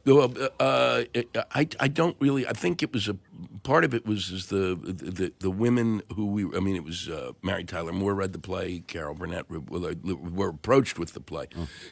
Well, 0.05 0.33
uh, 0.61 1.05
I, 1.55 1.69
I 1.81 1.89
don't 1.89 2.17
really. 2.21 2.47
I 2.47 2.53
think 2.53 2.83
it 2.83 2.93
was 2.93 3.09
a 3.09 3.17
part 3.62 3.84
of 3.84 3.95
it 3.95 4.07
was 4.07 4.30
is 4.30 4.47
the 4.47 4.78
the, 4.82 5.32
the 5.39 5.51
women 5.51 6.03
who 6.14 6.26
we. 6.26 6.45
I 6.57 6.61
mean, 6.61 6.76
it 6.76 6.84
was 6.84 7.09
uh, 7.09 7.32
Mary 7.43 7.64
Tyler 7.64 7.93
Moore 7.93 8.14
read 8.14 8.32
the 8.32 8.39
play. 8.39 8.80
Carol 8.80 9.14
Burnett 9.14 9.49
were, 9.51 9.61
were 9.61 10.49
approached 10.49 10.99
with 10.99 11.12
the 11.12 11.20
play. 11.20 11.47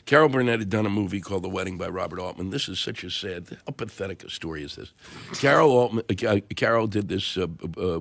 Carol 0.05 0.29
Burnett 0.29 0.59
had 0.61 0.71
done 0.71 0.87
a 0.87 0.91
movie 0.91 1.21
called 1.21 1.43
The 1.43 1.49
Wedding 1.49 1.79
by 1.79 1.89
Robert 1.89 2.21
Altman. 2.21 2.51
This 2.51 2.69
is 2.69 2.79
such 2.81 3.05
a 3.05 3.11
sad, 3.11 3.49
how 3.67 3.73
pathetic 3.73 4.25
a 4.25 4.31
story 4.31 4.63
is 4.63 4.77
this? 4.77 4.93
Carol 5.35 5.71
Altman. 5.71 6.05
Uh, 6.27 6.41
Carol 6.55 6.87
did 6.87 7.09
this 7.09 7.37
uh, 7.37 7.47
uh, 7.79 8.01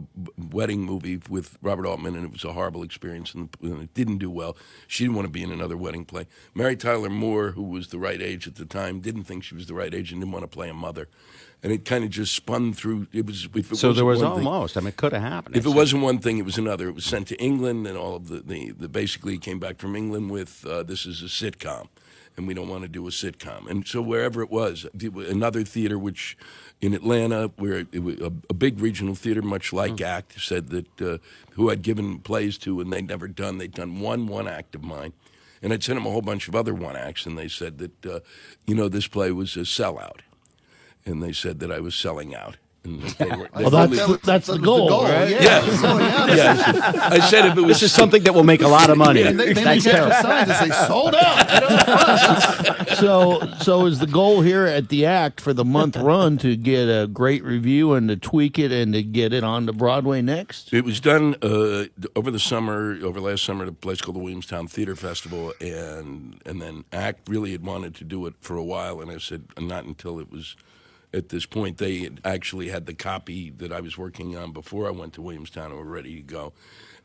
wedding 0.51 0.81
movie 0.81 1.21
with 1.29 1.57
Robert 1.61 1.85
Altman, 1.85 2.15
and 2.15 2.25
it 2.25 2.31
was 2.31 2.43
a 2.43 2.53
horrible 2.53 2.83
experience, 2.83 3.33
and, 3.33 3.49
and 3.61 3.81
it 3.83 3.93
didn't 3.93 4.17
do 4.17 4.31
well. 4.31 4.57
She 4.87 5.03
didn't 5.03 5.15
want 5.15 5.27
to 5.27 5.31
be 5.31 5.43
in 5.43 5.51
another 5.51 5.77
wedding 5.77 6.05
play. 6.05 6.27
Mary 6.53 6.75
Tyler 6.75 7.09
Moore, 7.09 7.51
who 7.51 7.63
was 7.63 7.89
the 7.89 7.99
right 7.99 8.21
age 8.21 8.47
at 8.47 8.55
the 8.55 8.65
time, 8.65 8.99
didn't 8.99 9.23
think 9.23 9.43
she 9.43 9.55
was 9.55 9.67
the 9.67 9.73
right 9.73 9.93
age 9.93 10.11
and 10.11 10.21
didn't 10.21 10.33
want 10.33 10.43
to 10.43 10.47
play 10.47 10.69
a 10.69 10.73
mother. 10.73 11.07
And 11.65 11.73
it 11.73 11.83
kind 11.83 12.03
of 12.03 12.11
just 12.11 12.35
spun 12.35 12.73
through. 12.73 13.07
It 13.11 13.25
was. 13.25 13.49
If 13.55 13.71
it 13.71 13.75
So 13.77 13.91
there 13.91 14.05
was 14.05 14.19
wasn't 14.21 14.37
thing- 14.37 14.45
almost. 14.47 14.77
I 14.77 14.81
mean, 14.81 14.89
it 14.89 14.97
could 14.97 15.13
have 15.13 15.23
happened. 15.23 15.57
if 15.57 15.65
it 15.65 15.69
wasn't 15.71 16.03
one 16.03 16.19
thing, 16.19 16.37
it 16.37 16.45
was 16.45 16.59
another. 16.59 16.87
It 16.87 16.93
was 16.93 17.05
sent 17.05 17.27
to 17.29 17.35
England, 17.41 17.87
and 17.87 17.97
all 17.97 18.15
of 18.15 18.27
the, 18.27 18.41
the, 18.41 18.69
the 18.71 18.87
basically 18.87 19.39
came 19.39 19.57
back 19.59 19.79
from 19.79 19.95
England 19.95 20.29
with 20.29 20.63
uh, 20.67 20.83
this 20.83 21.07
is 21.07 21.23
a 21.23 21.25
sitcom, 21.25 21.87
and 22.37 22.45
we 22.47 22.53
don't 22.53 22.69
want 22.69 22.83
to 22.83 22.87
do 22.87 23.07
a 23.07 23.09
sitcom. 23.09 23.67
And 23.67 23.87
so 23.87 23.99
wherever 23.99 24.43
it 24.43 24.51
was, 24.51 24.85
another 24.93 25.63
theater, 25.63 25.97
which 25.97 26.37
in 26.81 26.93
Atlanta, 26.93 27.47
where 27.57 27.87
it 27.91 28.03
was 28.03 28.19
a, 28.19 28.31
a 28.49 28.53
big 28.53 28.79
regional 28.79 29.15
theater, 29.15 29.41
much 29.41 29.73
like 29.73 29.99
ACT, 29.99 30.39
said 30.39 30.69
that 30.69 31.01
uh, 31.01 31.17
who 31.53 31.71
I'd 31.71 31.81
given 31.81 32.19
plays 32.19 32.59
to, 32.59 32.79
and 32.79 32.93
they'd 32.93 33.07
never 33.07 33.27
done. 33.27 33.57
They'd 33.57 33.73
done 33.73 33.99
one 34.01 34.27
one 34.27 34.47
act 34.47 34.75
of 34.75 34.83
mine. 34.83 35.13
And 35.63 35.73
I'd 35.73 35.81
sent 35.83 35.97
them 35.97 36.05
a 36.05 36.11
whole 36.11 36.21
bunch 36.21 36.47
of 36.47 36.53
other 36.55 36.75
one 36.75 36.95
acts, 36.95 37.25
and 37.25 37.39
they 37.39 37.47
said 37.47 37.79
that, 37.79 38.05
uh, 38.05 38.19
you 38.67 38.75
know, 38.75 38.87
this 38.87 39.07
play 39.07 39.31
was 39.31 39.55
a 39.55 39.61
sellout. 39.61 40.19
And 41.05 41.21
they 41.21 41.33
said 41.33 41.59
that 41.59 41.71
I 41.71 41.79
was 41.79 41.93
selling 41.95 42.33
out. 42.35 42.57
And 42.83 43.01
they 43.01 43.25
were, 43.35 43.49
they 43.55 43.61
Well, 43.63 43.69
that's 43.71 43.91
really- 43.91 44.13
the, 44.17 44.19
that's 44.25 44.47
the 44.47 44.57
goal, 44.57 45.03
right? 45.03 45.29
Yeah. 45.29 45.39
Yeah. 45.41 45.61
Oh, 45.83 45.97
yeah. 45.97 46.35
Yes. 46.35 46.95
I 46.97 47.19
said 47.29 47.45
if 47.45 47.57
it 47.57 47.61
was 47.61 47.67
This 47.79 47.83
is 47.83 47.91
something 47.91 48.23
that 48.23 48.33
will 48.33 48.43
make 48.43 48.61
a 48.61 48.67
lot 48.67 48.89
of 48.91 48.97
money. 48.97 49.23
And 49.23 49.39
they, 49.39 49.53
they 49.53 49.63
That's 49.63 49.85
make 49.85 49.93
extra 49.93 49.93
terrible. 49.93 50.29
signs 50.29 50.47
that 50.47 50.59
say 50.63 50.87
sold 50.87 51.15
out. 51.15 52.87
So, 52.97 53.41
so 53.59 53.85
is 53.87 53.99
the 53.99 54.07
goal 54.07 54.41
here 54.41 54.65
at 54.65 54.89
the 54.89 55.05
act 55.07 55.41
for 55.41 55.51
the 55.53 55.65
month 55.65 55.95
run 55.97 56.37
to 56.39 56.55
get 56.55 56.85
a 56.85 57.07
great 57.07 57.43
review 57.43 57.93
and 57.93 58.07
to 58.09 58.15
tweak 58.15 58.57
it 58.59 58.71
and 58.71 58.93
to 58.93 59.01
get 59.03 59.33
it 59.33 59.43
on 59.43 59.65
to 59.65 59.73
Broadway 59.73 60.21
next? 60.21 60.71
It 60.73 60.85
was 60.85 60.99
done 60.99 61.35
uh, 61.41 61.85
over 62.15 62.31
the 62.31 62.39
summer, 62.39 62.97
over 63.03 63.19
last 63.19 63.43
summer, 63.43 63.63
at 63.63 63.69
a 63.69 63.73
place 63.73 63.99
called 64.01 64.15
the 64.15 64.19
Williamstown 64.19 64.67
Theater 64.67 64.95
Festival, 64.95 65.53
and 65.59 66.39
and 66.45 66.61
then 66.61 66.85
ACT 66.93 67.27
really 67.29 67.51
had 67.51 67.65
wanted 67.65 67.95
to 67.95 68.03
do 68.03 68.25
it 68.27 68.35
for 68.39 68.55
a 68.55 68.63
while, 68.63 69.01
and 69.01 69.09
I 69.11 69.17
said 69.17 69.43
not 69.59 69.85
until 69.85 70.19
it 70.19 70.31
was 70.31 70.55
at 71.15 71.29
this 71.29 71.45
point. 71.45 71.77
They 71.77 72.09
actually 72.23 72.69
had 72.69 72.85
the 72.85 72.93
copy 72.93 73.51
that 73.57 73.71
I 73.71 73.81
was 73.81 73.97
working 73.97 74.37
on 74.37 74.51
before 74.51 74.87
I 74.87 74.91
went 74.91 75.13
to 75.13 75.21
Williamstown 75.21 75.71
and 75.71 75.79
were 75.79 75.85
ready 75.85 76.15
to 76.17 76.21
go. 76.21 76.53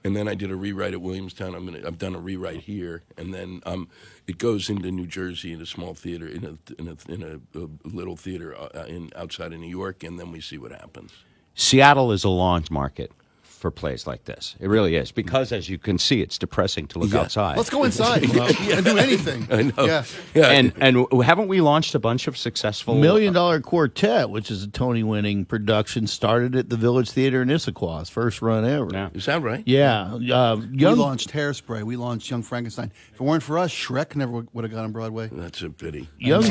And 0.03 0.17
then 0.17 0.29
I 0.29 0.35
did 0.35 0.51
a 0.51 0.57
rewrite 0.57 0.95
at 0.95 1.01
Williamstown. 1.01 1.55
I'm 1.55 1.67
gonna, 1.67 1.87
I've 1.87 1.99
done 1.99 2.15
a 2.15 2.19
rewrite 2.19 2.61
here, 2.61 3.03
and 3.19 3.35
then 3.35 3.61
um, 3.67 3.89
it 4.27 4.39
goes 4.39 4.71
into 4.71 4.91
New 4.91 5.07
Jersey 5.07 5.53
in 5.53 5.61
a 5.61 5.67
small 5.67 5.93
theater, 5.93 6.27
in 6.27 6.45
a 6.45 6.81
in 6.81 6.89
a, 6.89 7.13
in 7.13 7.23
a, 7.23 7.59
a 7.59 7.69
little 7.85 8.17
theater 8.17 8.57
uh, 8.59 8.87
in 8.89 9.11
outside 9.15 9.53
of 9.53 9.61
New 9.61 9.69
York, 9.69 10.03
and 10.03 10.19
then 10.19 10.33
we 10.33 10.41
see 10.41 10.57
what 10.57 10.73
happens. 10.73 11.13
Seattle 11.55 12.13
is 12.13 12.25
a 12.25 12.31
launch 12.31 12.71
market 12.71 13.13
for 13.61 13.71
plays 13.71 14.07
like 14.07 14.25
this. 14.25 14.57
It 14.59 14.69
really 14.69 14.97
is 14.97 15.13
because, 15.13 15.53
as 15.53 15.69
you 15.69 15.77
can 15.77 15.99
see, 15.99 16.23
it's 16.23 16.39
depressing 16.39 16.87
to 16.89 16.99
look 16.99 17.13
Yeah. 17.13 17.21
outside. 17.21 17.59
Let's 17.59 17.69
go 17.69 17.85
inside 17.85 18.23
and 18.35 18.85
do 18.85 18.97
anything. 18.99 19.47
I 19.51 19.63
know. 19.65 19.85
Yeah. 19.85 20.05
Yeah. 20.35 20.47
and 20.51 20.73
and 20.81 21.07
haven't 21.23 21.49
we 21.49 21.61
launched 21.61 21.95
a 21.95 21.99
bunch 21.99 22.27
of 22.27 22.39
successful 22.39 22.95
Million 22.95 23.35
Dollar 23.35 23.61
Quartet, 23.61 24.31
which 24.31 24.51
is 24.51 24.63
a 24.63 24.69
Tony 24.69 25.03
winning 25.03 25.45
production, 25.45 26.07
started 26.07 26.57
at 26.57 26.71
the 26.71 26.77
Village 26.77 27.11
Theater 27.11 27.43
in 27.43 27.49
Issaquah, 27.49 28.01
its 28.01 28.09
first 28.11 28.41
run 28.41 28.65
ever. 28.65 28.89
Yeah. 28.91 29.11
Is 29.13 29.27
that 29.27 29.43
right? 29.43 29.63
Yeah. 29.67 30.15
Uh, 30.15 30.57
We 30.73 30.87
launched 30.87 31.31
Hairspray. 31.33 31.83
We 31.83 31.97
launched 31.97 32.31
Young 32.31 32.43
Frankenstein. 32.43 32.91
If 33.13 33.21
it 33.21 33.25
weren't 33.25 33.43
for 33.43 33.59
us, 33.59 33.71
Shrek 33.71 34.17
never 34.17 34.47
would 34.55 34.65
have 34.65 34.73
got 34.73 34.85
on 34.85 34.93
Broadway. 34.93 35.29
That's 35.31 35.61
a 35.63 35.69
pity. 35.69 36.09
young, 36.19 36.45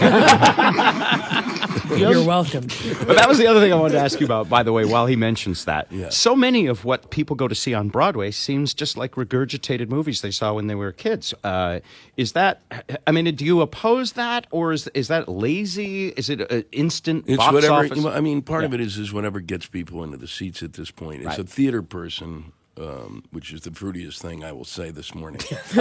You're 1.97 2.23
welcome. 2.25 2.67
But 3.05 3.15
that 3.17 3.27
was 3.27 3.37
the 3.37 3.47
other 3.47 3.59
thing 3.59 3.73
I 3.73 3.75
wanted 3.75 3.93
to 3.93 3.99
ask 3.99 4.19
you 4.19 4.25
about, 4.25 4.47
by 4.49 4.63
the 4.63 4.71
way, 4.71 4.85
while 4.85 5.05
he 5.07 5.15
mentions 5.15 5.65
that. 5.65 5.91
Yeah. 5.91 6.09
So 6.09 6.35
many 6.35 6.67
of 6.67 6.85
what 6.85 6.98
people 7.09 7.35
go 7.35 7.47
to 7.47 7.55
see 7.55 7.73
on 7.73 7.89
Broadway 7.89 8.31
seems 8.31 8.73
just 8.73 8.97
like 8.97 9.13
regurgitated 9.13 9.89
movies 9.89 10.21
they 10.21 10.31
saw 10.31 10.53
when 10.53 10.67
they 10.67 10.75
were 10.75 10.91
kids. 10.91 11.33
Uh, 11.43 11.79
is 12.17 12.33
that, 12.33 12.61
I 13.07 13.11
mean, 13.11 13.33
do 13.35 13.45
you 13.45 13.61
oppose 13.61 14.13
that, 14.13 14.47
or 14.51 14.73
is, 14.73 14.87
is 14.93 15.07
that 15.07 15.27
lazy? 15.29 16.09
Is 16.09 16.29
it 16.29 16.41
an 16.51 16.63
instant 16.71 17.25
It's 17.27 17.37
box 17.37 17.53
whatever. 17.53 17.73
office? 17.85 18.05
I 18.05 18.19
mean, 18.21 18.41
part 18.41 18.63
of 18.63 18.73
it 18.73 18.81
is 18.81 18.97
is 18.97 19.11
whatever 19.13 19.39
gets 19.39 19.67
people 19.67 20.03
into 20.03 20.17
the 20.17 20.27
seats 20.27 20.61
at 20.63 20.73
this 20.73 20.91
point. 20.91 21.17
It's 21.21 21.25
Right. 21.29 21.39
a 21.39 21.43
theater 21.43 21.81
person, 21.81 22.51
um, 22.77 23.23
which 23.31 23.51
is 23.53 23.61
the 23.61 23.69
fruitiest 23.71 24.19
thing 24.19 24.43
I 24.43 24.51
will 24.51 24.65
say 24.65 24.89
this 24.91 25.13
morning. 25.15 25.41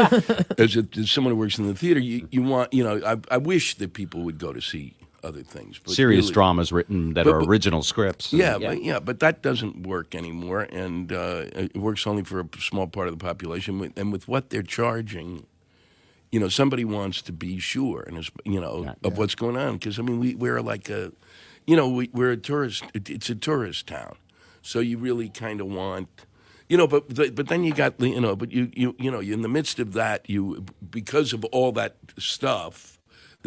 as, 0.59 0.77
a, 0.77 0.87
as 0.99 1.11
someone 1.11 1.33
who 1.35 1.39
works 1.39 1.59
in 1.59 1.67
the 1.67 1.75
theater, 1.75 2.01
you, 2.01 2.27
you 2.31 2.43
want 2.43 2.73
you 2.73 2.85
know 2.85 3.01
I, 3.05 3.17
I 3.35 3.39
wish 3.39 3.77
that 3.77 3.93
people 3.95 4.23
would 4.25 4.39
go 4.39 4.53
to 4.53 4.61
see 4.61 4.95
other 5.25 5.43
things. 5.43 5.79
But 5.79 5.93
Serious 5.95 6.25
really- 6.27 6.35
dramas 6.35 6.73
written 6.73 7.15
that 7.15 7.25
But- 7.25 7.35
are 7.35 7.41
but- 7.41 7.49
original 7.49 7.83
scripts. 7.83 8.33
Yeah, 8.33 8.59
but 8.59 8.83
yeah, 8.83 8.99
but 9.01 9.21
that 9.21 9.43
doesn't 9.43 9.87
work 9.87 10.15
anymore, 10.15 10.63
and 10.71 11.13
uh, 11.13 11.45
it 11.55 11.77
works 11.77 12.07
only 12.07 12.25
for 12.25 12.41
a 12.41 12.49
small 12.61 12.87
part 12.87 13.09
of 13.09 13.19
the 13.19 13.23
population. 13.25 13.93
And 13.97 14.13
with 14.13 14.29
what 14.29 14.51
they're 14.51 14.63
charging, 14.63 15.47
you 16.33 16.39
know, 16.41 16.49
somebody 16.49 16.85
wants 16.85 17.23
to 17.23 17.33
be 17.33 17.59
sure, 17.59 18.03
and 18.07 18.19
it's, 18.19 18.31
you 18.45 18.61
know, 18.61 18.95
of 19.05 19.19
what's 19.19 19.35
going 19.35 19.57
on. 19.57 19.75
Because 19.75 19.99
I 19.99 20.03
mean, 20.03 20.21
we 20.21 20.35
we're 20.35 20.61
like 20.61 20.89
a, 20.91 21.13
you 21.67 21.75
know, 21.77 21.89
we, 21.89 22.11
we're 22.13 22.33
a 22.33 22.37
tourist. 22.37 22.85
it- 22.95 23.11
It's 23.11 23.31
a 23.31 23.35
tourist 23.35 23.87
town, 23.87 24.15
so 24.63 24.81
you 24.81 24.99
really 24.99 25.29
kind 25.29 25.61
of 25.61 25.67
want. 25.69 26.09
You 26.69 26.77
know, 26.77 26.87
but 26.87 27.09
the- 27.09 27.31
but 27.31 27.49
then 27.49 27.65
you 27.65 27.73
got 27.73 27.97
the- 27.99 28.11
you 28.11 28.21
know, 28.21 28.37
but 28.37 28.53
you 28.53 28.71
you 28.75 28.95
you 28.99 29.11
know, 29.11 29.21
you're 29.21 29.35
in 29.35 29.41
the 29.43 29.49
midst 29.49 29.79
of 29.79 29.95
that, 29.95 30.29
you 30.29 30.65
because 30.91 31.33
of 31.33 31.45
all 31.47 31.73
that 31.73 31.97
stuff, 32.19 32.98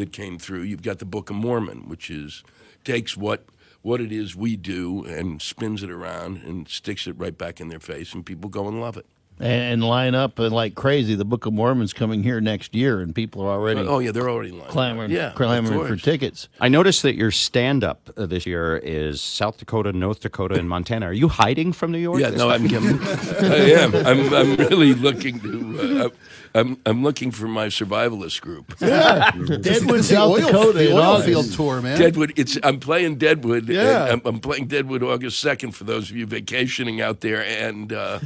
that 0.01 0.11
came 0.11 0.37
through. 0.37 0.63
You've 0.63 0.81
got 0.81 0.99
the 0.99 1.05
Book 1.05 1.29
of 1.29 1.35
Mormon, 1.35 1.87
which 1.87 2.09
is 2.09 2.43
takes 2.83 3.15
what 3.15 3.45
what 3.83 4.01
it 4.01 4.11
is 4.11 4.35
we 4.35 4.55
do 4.55 5.03
and 5.05 5.41
spins 5.41 5.81
it 5.81 5.89
around 5.89 6.37
and 6.43 6.67
sticks 6.67 7.07
it 7.07 7.13
right 7.17 7.35
back 7.37 7.59
in 7.61 7.67
their 7.69 7.79
face, 7.79 8.13
and 8.13 8.25
people 8.25 8.49
go 8.49 8.67
and 8.67 8.79
love 8.81 8.95
it. 8.97 9.05
and 9.39 9.83
line 9.83 10.13
up 10.13 10.37
and 10.37 10.53
like 10.53 10.75
crazy. 10.75 11.15
The 11.15 11.25
Book 11.25 11.45
of 11.47 11.53
Mormon's 11.53 11.93
coming 11.93 12.21
here 12.21 12.39
next 12.41 12.75
year, 12.75 13.01
and 13.01 13.13
people 13.15 13.41
are 13.41 13.49
already 13.49 13.79
Oh 13.81 13.97
yeah, 13.99 14.11
they're 14.11 14.29
already 14.29 14.51
clamoring, 14.67 15.09
Yeah, 15.11 15.31
clamoring 15.35 15.87
for 15.87 15.95
tickets. 15.95 16.47
I 16.59 16.67
noticed 16.67 17.01
that 17.03 17.15
your 17.15 17.31
stand 17.31 17.83
up 17.83 18.09
this 18.15 18.45
year 18.45 18.77
is 18.77 19.19
South 19.21 19.57
Dakota, 19.57 19.93
North 19.93 20.19
Dakota, 20.19 20.55
and 20.55 20.69
Montana. 20.69 21.07
Are 21.07 21.13
you 21.13 21.27
hiding 21.27 21.73
from 21.73 21.91
New 21.91 21.97
York? 21.99 22.19
Yeah, 22.19 22.29
no, 22.31 22.49
I'm, 22.49 22.67
time? 22.67 22.99
I'm 22.99 22.99
I 23.51 23.55
am. 23.81 23.95
I'm, 23.95 24.33
I'm 24.33 24.55
really 24.57 24.93
looking 24.93 25.39
to. 25.39 26.03
Uh, 26.05 26.09
I'm, 26.53 26.77
I'm 26.85 27.01
looking 27.03 27.31
for 27.31 27.47
my 27.47 27.67
survivalist 27.67 28.41
group. 28.41 28.75
Yeah, 28.79 29.31
Deadwood, 29.31 29.65
It's 29.65 29.85
the 29.85 30.03
South 30.03 30.31
oil- 30.31 30.45
Dakota, 30.47 30.73
the 30.79 30.89
in 30.91 30.97
oil 30.97 31.21
field 31.21 31.51
tour, 31.53 31.81
man. 31.81 31.97
Deadwood. 31.99 32.33
It's. 32.35 32.57
I'm 32.63 32.79
playing 32.79 33.15
Deadwood. 33.17 33.69
Yeah. 33.69 34.05
I'm, 34.11 34.21
I'm 34.25 34.39
playing 34.39 34.67
Deadwood 34.67 35.01
August 35.03 35.39
second 35.39 35.71
for 35.71 35.85
those 35.85 36.09
of 36.09 36.17
you 36.17 36.25
vacationing 36.25 36.99
out 37.01 37.21
there, 37.21 37.43
and 37.45 37.93
uh, 37.93 38.19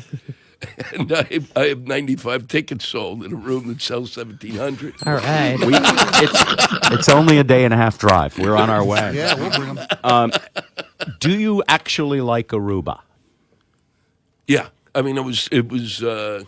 and 0.93 1.11
I 1.13 1.23
have, 1.23 1.51
I 1.55 1.65
have 1.67 1.81
95 1.81 2.47
tickets 2.47 2.87
sold 2.87 3.23
in 3.23 3.31
a 3.31 3.35
room 3.35 3.67
that 3.67 3.81
sells 3.81 4.17
1,700. 4.17 4.95
All 5.05 5.13
right. 5.15 5.57
We, 5.59 5.73
it's, 5.75 6.91
it's 6.93 7.09
only 7.09 7.37
a 7.37 7.43
day 7.43 7.65
and 7.65 7.73
a 7.73 7.77
half 7.77 7.99
drive. 7.99 8.37
We're 8.39 8.55
on 8.55 8.69
our 8.71 8.83
way. 8.83 8.95
Yeah, 9.15 9.35
we'll 9.35 9.51
bring 9.51 9.75
them. 9.75 9.87
Um, 10.03 10.31
do 11.19 11.37
you 11.37 11.61
actually 11.67 12.21
like 12.21 12.47
Aruba? 12.47 13.01
Yeah, 14.47 14.69
I 14.95 15.01
mean, 15.03 15.17
it 15.17 15.23
was 15.23 15.47
it 15.51 15.69
was. 15.69 16.03
Uh, 16.03 16.43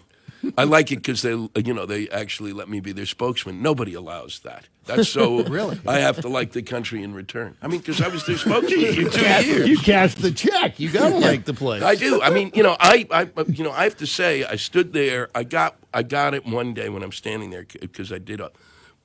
I 0.57 0.63
like 0.63 0.91
it 0.91 0.97
because 0.97 1.21
they, 1.21 1.31
you 1.31 1.73
know, 1.73 1.85
they 1.85 2.09
actually 2.09 2.53
let 2.53 2.69
me 2.69 2.79
be 2.79 2.91
their 2.91 3.05
spokesman. 3.05 3.61
Nobody 3.61 3.93
allows 3.93 4.39
that. 4.39 4.67
That's 4.85 5.09
so. 5.09 5.43
Really? 5.47 5.79
I 5.87 5.99
have 5.99 6.21
to 6.21 6.27
like 6.27 6.51
the 6.51 6.61
country 6.61 7.03
in 7.03 7.13
return. 7.13 7.55
I 7.61 7.67
mean, 7.67 7.79
because 7.79 8.01
I 8.01 8.07
was 8.07 8.25
their 8.25 8.37
spokesman 8.37 8.69
for 9.05 9.11
two 9.11 9.21
Yeah, 9.21 9.39
years. 9.39 9.67
You 9.69 9.77
cashed 9.77 10.21
the 10.21 10.31
check. 10.31 10.79
You 10.79 10.91
gotta 10.91 11.15
like 11.17 11.45
the 11.45 11.53
place. 11.53 11.83
I 11.83 11.95
do. 11.95 12.21
I 12.21 12.29
mean, 12.29 12.51
you 12.53 12.63
know, 12.63 12.75
I, 12.79 13.07
I, 13.11 13.29
you 13.47 13.63
know, 13.63 13.71
I 13.71 13.83
have 13.83 13.97
to 13.97 14.07
say, 14.07 14.43
I 14.43 14.55
stood 14.55 14.93
there. 14.93 15.29
I 15.33 15.43
got, 15.43 15.75
I 15.93 16.03
got 16.03 16.33
it 16.33 16.45
one 16.45 16.73
day 16.73 16.89
when 16.89 17.03
I'm 17.03 17.11
standing 17.11 17.49
there 17.49 17.65
because 17.79 18.11
I 18.11 18.17
did 18.19 18.39
a, 18.39 18.51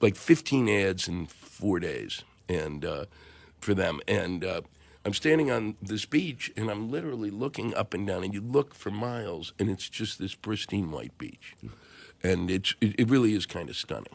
like 0.01 0.17
15 0.17 0.69
ads 0.69 1.09
in 1.09 1.27
four 1.27 1.79
days, 1.81 2.23
and 2.49 2.85
uh, 2.85 3.05
for 3.61 3.75
them, 3.75 4.01
and 4.09 4.45
uh, 4.45 4.63
I'm 5.05 5.15
standing 5.15 5.51
on 5.51 5.77
this 5.83 6.05
beach, 6.05 6.53
and 6.57 6.71
I'm 6.71 6.91
literally 6.91 7.31
looking 7.31 7.75
up 7.75 7.93
and 7.93 8.07
down, 8.07 8.23
and 8.23 8.33
you 8.33 8.41
look 8.41 8.75
for 8.75 8.91
miles, 8.91 9.53
and 9.59 9.69
it's 9.69 9.89
just 9.89 10.19
this 10.19 10.35
pristine 10.35 10.91
white 10.93 11.17
beach, 11.19 11.57
and 12.23 12.51
it's, 12.51 12.75
it, 12.81 13.01
it 13.01 13.11
really 13.11 13.35
is 13.35 13.47
kind 13.47 13.69
of 13.69 13.77
stunning. 13.77 14.15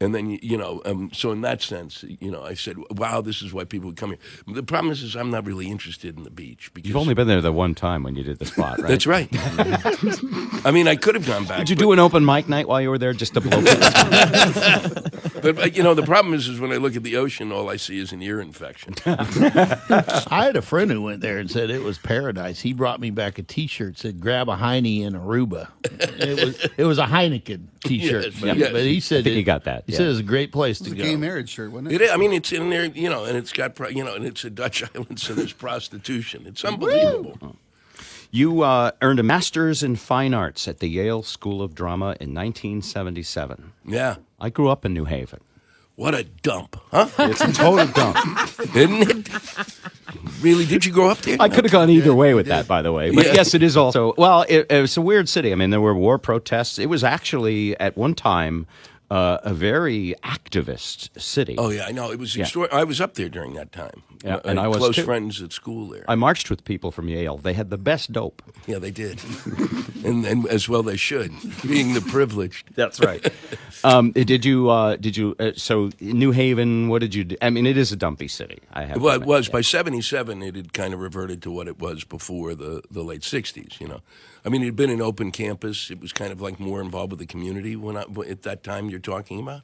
And 0.00 0.14
then 0.14 0.30
you- 0.30 0.38
you 0.42 0.56
know, 0.56 0.80
um, 0.84 1.10
so 1.12 1.32
in 1.32 1.40
that 1.40 1.60
sense, 1.62 2.04
you 2.20 2.30
know, 2.30 2.42
I 2.42 2.54
said, 2.54 2.76
"Wow, 2.90 3.20
this 3.20 3.42
is 3.42 3.52
why 3.52 3.64
people 3.64 3.88
would 3.88 3.96
come 3.96 4.10
here." 4.10 4.54
The 4.54 4.62
problem 4.62 4.92
is, 4.92 5.02
is 5.02 5.16
I'm 5.16 5.30
not 5.30 5.44
really 5.46 5.66
interested 5.68 6.16
in 6.16 6.22
the 6.22 6.30
beach 6.30 6.70
because 6.72 6.88
You've 6.88 6.96
only 6.96 7.14
been 7.14 7.26
there 7.26 7.40
the 7.40 7.50
one 7.52 7.74
time 7.74 8.02
when 8.04 8.14
you 8.14 8.22
did 8.22 8.38
the 8.38 8.46
spot, 8.46 8.78
right? 8.82 8.88
that's 8.88 9.06
right. 9.06 9.28
I 10.64 10.70
mean, 10.72 10.86
I 10.88 10.94
could 10.96 11.14
have 11.16 11.26
gone 11.26 11.44
back. 11.46 11.58
Did 11.58 11.70
you 11.70 11.76
but, 11.76 11.82
do 11.82 11.92
an 11.92 11.98
open 11.98 12.24
mic 12.24 12.48
night 12.48 12.68
while 12.68 12.80
you 12.80 12.90
were 12.90 12.98
there 12.98 13.12
just 13.12 13.34
to 13.34 13.40
blow? 13.40 13.60
But 15.40 15.56
uh, 15.58 15.64
you 15.66 15.84
know, 15.84 15.94
the 15.94 16.02
problem 16.02 16.34
is, 16.34 16.48
is 16.48 16.58
when 16.58 16.72
I 16.72 16.76
look 16.78 16.96
at 16.96 17.04
the 17.04 17.16
ocean, 17.16 17.52
all 17.52 17.70
I 17.70 17.76
see 17.76 17.98
is 17.98 18.12
an 18.12 18.20
ear 18.22 18.40
infection. 18.40 18.94
I 19.06 20.44
had 20.44 20.56
a 20.56 20.62
friend 20.62 20.90
who 20.90 21.00
went 21.02 21.20
there 21.20 21.38
and 21.38 21.48
said 21.48 21.70
it 21.70 21.82
was 21.82 21.96
paradise. 21.98 22.60
He 22.60 22.72
brought 22.72 22.98
me 23.00 23.10
back 23.10 23.38
a 23.38 23.44
T-shirt 23.44 23.94
that 23.94 23.98
said 24.00 24.20
"Grab 24.20 24.48
a 24.48 24.56
Heine 24.56 24.84
in 25.04 25.12
Aruba." 25.14 25.68
It 25.84 26.44
was 26.44 26.68
it 26.76 26.84
was 26.84 26.98
a 26.98 27.04
Heineken 27.06 27.66
T-shirt, 27.84 28.24
Yes, 28.24 28.40
but, 28.40 28.56
yes. 28.56 28.72
but 28.72 28.82
he 28.82 28.98
said 29.00 29.20
I 29.20 29.22
think 29.22 29.34
it, 29.34 29.38
you 29.38 29.44
got 29.44 29.64
that. 29.64 29.84
He 29.88 29.92
yeah. 29.94 29.96
said 30.00 30.06
it 30.06 30.10
was 30.10 30.18
a 30.20 30.22
great 30.22 30.52
place 30.52 30.78
to 30.80 30.84
It's 30.84 30.92
a 30.92 30.96
go. 30.96 31.02
gay 31.02 31.16
marriage 31.16 31.48
shirt, 31.48 31.72
wasn't 31.72 31.92
it? 31.92 31.94
It 31.94 32.04
is, 32.04 32.10
I 32.10 32.18
mean, 32.18 32.34
it's 32.34 32.52
in 32.52 32.68
there, 32.68 32.84
you 32.84 33.08
know, 33.08 33.24
and 33.24 33.38
it's 33.38 33.52
got, 33.54 33.74
pro- 33.74 33.88
you 33.88 34.04
know, 34.04 34.14
and 34.14 34.26
it's 34.26 34.44
a 34.44 34.50
Dutch 34.50 34.82
island, 34.94 35.18
so 35.18 35.32
there's 35.32 35.54
prostitution. 35.54 36.44
It's 36.46 36.62
unbelievable. 36.62 37.56
You 38.30 38.60
uh, 38.60 38.90
earned 39.00 39.18
a 39.18 39.22
master's 39.22 39.82
in 39.82 39.96
fine 39.96 40.34
arts 40.34 40.68
at 40.68 40.80
the 40.80 40.88
Yale 40.88 41.22
School 41.22 41.62
of 41.62 41.74
Drama 41.74 42.16
in 42.20 42.34
1977. 42.34 43.72
Yeah. 43.86 44.16
I 44.38 44.50
grew 44.50 44.68
up 44.68 44.84
in 44.84 44.92
New 44.92 45.06
Haven. 45.06 45.40
What 45.96 46.14
a 46.14 46.24
dump, 46.24 46.76
huh? 46.92 47.08
It's 47.18 47.40
a 47.40 47.50
total 47.52 47.86
dump. 47.86 48.18
Isn't 48.76 49.28
it? 49.28 49.78
Really? 50.42 50.64
Did 50.66 50.84
you 50.84 50.92
grow 50.92 51.08
up 51.08 51.18
there? 51.22 51.38
I 51.40 51.48
could 51.48 51.64
have 51.64 51.72
gone 51.72 51.90
either 51.90 52.14
way 52.14 52.34
with 52.34 52.46
that, 52.46 52.68
by 52.68 52.82
the 52.82 52.92
way. 52.92 53.10
But 53.10 53.26
Yeah. 53.26 53.32
yes, 53.32 53.54
it 53.54 53.62
is 53.64 53.76
also. 53.76 54.14
Well, 54.18 54.44
it, 54.48 54.70
it 54.70 54.80
was 54.82 54.96
a 54.98 55.00
weird 55.02 55.28
city. 55.28 55.50
I 55.50 55.56
mean, 55.56 55.70
there 55.70 55.80
were 55.80 55.94
war 55.94 56.18
protests. 56.18 56.78
It 56.78 56.86
was 56.86 57.02
actually 57.02 57.76
at 57.80 57.96
one 57.96 58.14
time 58.14 58.66
uh, 59.10 59.38
a 59.42 59.54
very 59.54 60.14
activist 60.22 61.18
city. 61.20 61.56
Oh 61.58 61.70
yeah, 61.70 61.86
I 61.86 61.92
know. 61.92 62.10
It 62.10 62.18
was. 62.18 62.36
Yeah. 62.36 62.48
I 62.72 62.84
was 62.84 63.00
up 63.00 63.14
there 63.14 63.28
during 63.28 63.54
that 63.54 63.72
time. 63.72 64.02
Yeah, 64.24 64.36
Uh, 64.36 64.40
and 64.46 64.58
I 64.58 64.66
was 64.68 64.78
close 64.78 64.96
too. 64.96 65.04
friends 65.04 65.40
at 65.42 65.52
school 65.52 65.88
there. 65.88 66.04
I 66.08 66.14
marched 66.16 66.50
with 66.50 66.64
people 66.64 66.90
from 66.90 67.08
Yale. 67.08 67.36
They 67.38 67.52
had 67.52 67.70
the 67.70 67.78
best 67.78 68.12
dope. 68.12 68.42
Yeah, 68.66 68.78
they 68.80 68.90
did, 68.90 69.20
and, 70.04 70.26
and 70.26 70.46
as 70.48 70.68
well 70.68 70.82
they 70.82 70.96
should, 70.96 71.30
being 71.66 71.94
the 71.94 72.00
privileged. 72.00 72.70
That's 72.74 72.98
right. 73.00 73.24
um, 73.84 74.10
did 74.12 74.44
you? 74.44 74.70
Uh, 74.70 74.96
did 74.96 75.16
you? 75.16 75.36
Uh, 75.38 75.52
so 75.54 75.90
New 76.00 76.32
Haven. 76.32 76.88
What 76.88 77.00
did 77.00 77.14
you? 77.14 77.24
do? 77.24 77.36
I 77.40 77.50
mean, 77.50 77.66
it 77.66 77.76
is 77.76 77.92
a 77.92 77.96
dumpy 77.96 78.28
city. 78.28 78.58
I 78.72 78.84
have. 78.84 79.00
Well, 79.00 79.14
it 79.14 79.24
was 79.24 79.48
by 79.48 79.60
'77. 79.60 80.42
It 80.42 80.56
had 80.56 80.72
kind 80.72 80.92
of 80.94 81.00
reverted 81.00 81.40
to 81.42 81.50
what 81.52 81.68
it 81.68 81.78
was 81.78 82.02
before 82.04 82.54
the 82.56 82.82
the 82.90 83.02
late 83.04 83.22
'60s. 83.22 83.80
You 83.80 83.88
know, 83.88 84.00
I 84.44 84.48
mean, 84.48 84.62
it 84.62 84.66
had 84.66 84.76
been 84.76 84.90
an 84.90 85.00
open 85.02 85.30
campus. 85.30 85.90
It 85.90 86.00
was 86.00 86.12
kind 86.12 86.32
of 86.32 86.40
like 86.40 86.58
more 86.58 86.80
involved 86.80 87.12
with 87.12 87.20
the 87.20 87.26
community 87.26 87.76
when 87.76 87.96
I, 87.96 88.04
at 88.28 88.42
that 88.42 88.64
time 88.64 88.90
you're 88.90 88.98
talking 88.98 89.38
about. 89.40 89.62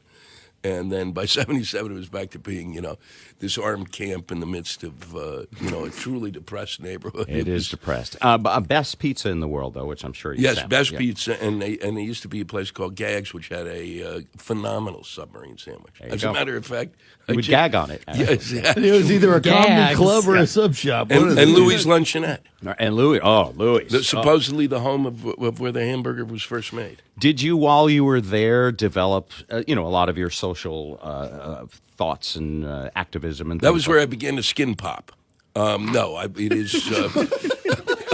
And 0.65 0.91
then 0.91 1.12
by 1.12 1.27
'77, 1.27 1.93
it 1.93 1.95
was 1.95 2.09
back 2.09 2.31
to 2.31 2.39
being, 2.39 2.73
you 2.74 2.81
know, 2.81 2.97
this 3.39 3.59
armed 3.59 3.93
camp 3.93 4.32
in 4.32 4.41
the 4.41 4.47
midst 4.47 4.82
of, 4.82 5.15
uh, 5.15 5.45
you 5.61 5.70
know, 5.70 5.85
a 5.85 5.91
truly 5.91 6.31
depressed 6.31 6.81
neighborhood. 6.81 7.28
It 7.28 7.47
was- 7.47 7.69
depressed. 7.69 8.16
Uh, 8.23 8.39
uh, 8.45 8.61
best 8.61 8.99
pizza 8.99 9.28
in 9.28 9.41
the 9.41 9.49
world, 9.49 9.74
though, 9.74 9.85
which 9.85 10.05
I'm 10.05 10.12
sure 10.15 10.32
you. 10.32 10.43
Yes, 10.43 10.55
sampled. 10.55 10.70
best 10.70 10.91
Yeah. 10.93 10.99
pizza, 10.99 11.43
and 11.43 11.61
they, 11.61 11.78
and 11.78 11.97
there 11.97 12.05
used 12.05 12.23
to 12.23 12.28
be 12.28 12.41
a 12.41 12.45
place 12.47 12.70
called 12.70 12.95
Gags, 12.95 13.35
which 13.35 13.49
had 13.49 13.66
a 13.66 14.03
uh, 14.03 14.20
phenomenal 14.36 15.05
submarine 15.05 15.59
sandwich. 15.59 15.95
you 16.03 16.07
As 16.11 16.23
go. 16.23 16.31
a 16.31 16.32
matter 16.32 16.57
of 16.57 16.65
fact, 16.65 16.95
You 17.28 17.32
I 17.35 17.36
would 17.36 17.45
ju- 17.45 17.51
gag 17.51 17.74
on 17.74 17.91
it. 17.91 18.03
Yes, 18.15 18.51
yeah. 18.51 18.73
It 18.77 18.93
was 18.93 19.11
either 19.12 19.35
a 19.35 19.41
comedy 19.43 19.95
club 19.97 20.27
or 20.27 20.36
a 20.36 20.47
sub 20.47 20.74
shop. 20.74 21.11
and, 21.11 21.39
and. 21.39 21.53
Louis 21.53 21.85
Luncheonette. 21.85 22.39
And 22.78 22.95
Louis. 22.97 23.20
Oh, 23.23 23.53
Louis. 23.57 23.85
The, 23.89 24.03
supposedly 24.03 24.66
the 24.66 24.81
home 24.81 25.05
of, 25.05 25.27
of 25.27 25.61
where 25.61 25.73
the 25.73 25.85
hamburger 25.85 26.24
was 26.24 26.43
first 26.43 26.73
made. 26.73 27.03
Did 27.19 27.41
you, 27.41 27.57
while 27.57 27.89
you 27.89 28.05
were 28.05 28.20
there, 28.20 28.73
develop, 28.73 29.31
uh, 29.51 29.62
you 29.66 29.74
know, 29.74 29.86
a 29.86 29.89
lot 29.89 30.09
of 30.09 30.19
your 30.19 30.31
social 30.31 30.99
uh, 31.03 31.07
uh, 31.07 31.66
thoughts 31.97 32.35
and 32.36 32.65
uh, 32.65 32.91
activism 32.97 33.51
and 33.53 33.61
That 33.61 33.73
was 33.73 33.86
like- 33.86 33.91
where 33.95 34.01
I 34.01 34.07
began 34.07 34.36
to 34.36 34.43
skin 34.43 34.74
pop. 34.74 35.12
Um, 35.57 35.93
no, 35.93 36.16
I, 36.16 36.24
it 36.24 36.53
is. 36.53 36.74
Uh, 36.91 37.09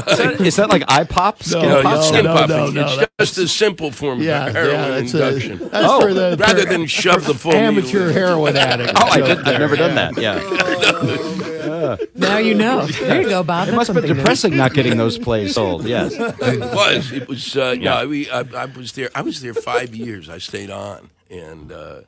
Is 0.08 0.16
that, 0.18 0.40
is 0.40 0.56
that 0.56 0.70
like 0.70 0.82
iPop? 0.86 1.42
Skin 1.42 1.62
no, 1.62 1.82
pop? 1.82 1.96
it's 1.98 2.08
skin 2.08 2.24
no, 2.24 2.32
popping. 2.34 2.56
no, 2.56 2.70
no, 2.70 2.80
it's 2.86 2.96
that's- 2.96 3.10
just 3.18 3.38
a 3.38 3.46
simple 3.46 3.90
form 3.92 4.20
Yeah, 4.20 4.46
of 4.46 4.54
heroin 4.54 4.74
yeah, 4.74 4.88
that's 4.88 5.14
a- 5.14 5.28
induction. 5.28 5.58
that's 5.68 5.86
Oh, 5.88 6.00
for 6.00 6.14
the 6.14 6.36
rather 6.38 6.62
for 6.62 6.68
than 6.68 6.86
shove 6.86 7.24
the 7.26 7.34
full 7.34 7.52
amateur 7.52 8.06
needle 8.08 8.12
heroin 8.14 8.56
addict. 8.56 8.92
Oh, 8.96 9.06
I 9.06 9.20
did, 9.20 9.38
I've 9.38 9.44
there, 9.44 9.58
never 9.58 9.76
done 9.76 10.16
yeah. 10.18 10.34
that. 10.38 11.40
Yeah. 11.40 11.46
Now 12.14 12.38
you 12.38 12.54
know. 12.54 12.86
There 13.00 13.22
you 13.22 13.28
go, 13.28 13.42
Bob. 13.42 13.68
It 13.68 13.72
That's 13.72 13.76
must 13.76 13.88
have 13.88 13.94
been 13.96 14.02
something 14.02 14.16
new. 14.16 14.22
depressing 14.22 14.56
not 14.56 14.74
getting 14.74 14.96
those 14.96 15.18
plays 15.26 15.54
sold. 15.54 15.84
Yes. 15.86 16.12
It 16.14 16.60
was. 16.60 17.12
It 17.12 17.28
was. 17.28 17.56
Uh, 17.56 17.74
Yeah. 17.78 18.02
No, 18.02 18.08
we, 18.08 18.30
I, 18.30 18.40
I 18.56 18.64
was 18.66 18.92
there. 18.92 19.10
I 19.14 19.22
was 19.22 19.40
there 19.40 19.54
five 19.54 19.94
years. 19.94 20.28
I 20.28 20.38
stayed 20.38 20.70
on, 20.70 21.10
and 21.30 21.72
uh, 21.72 22.00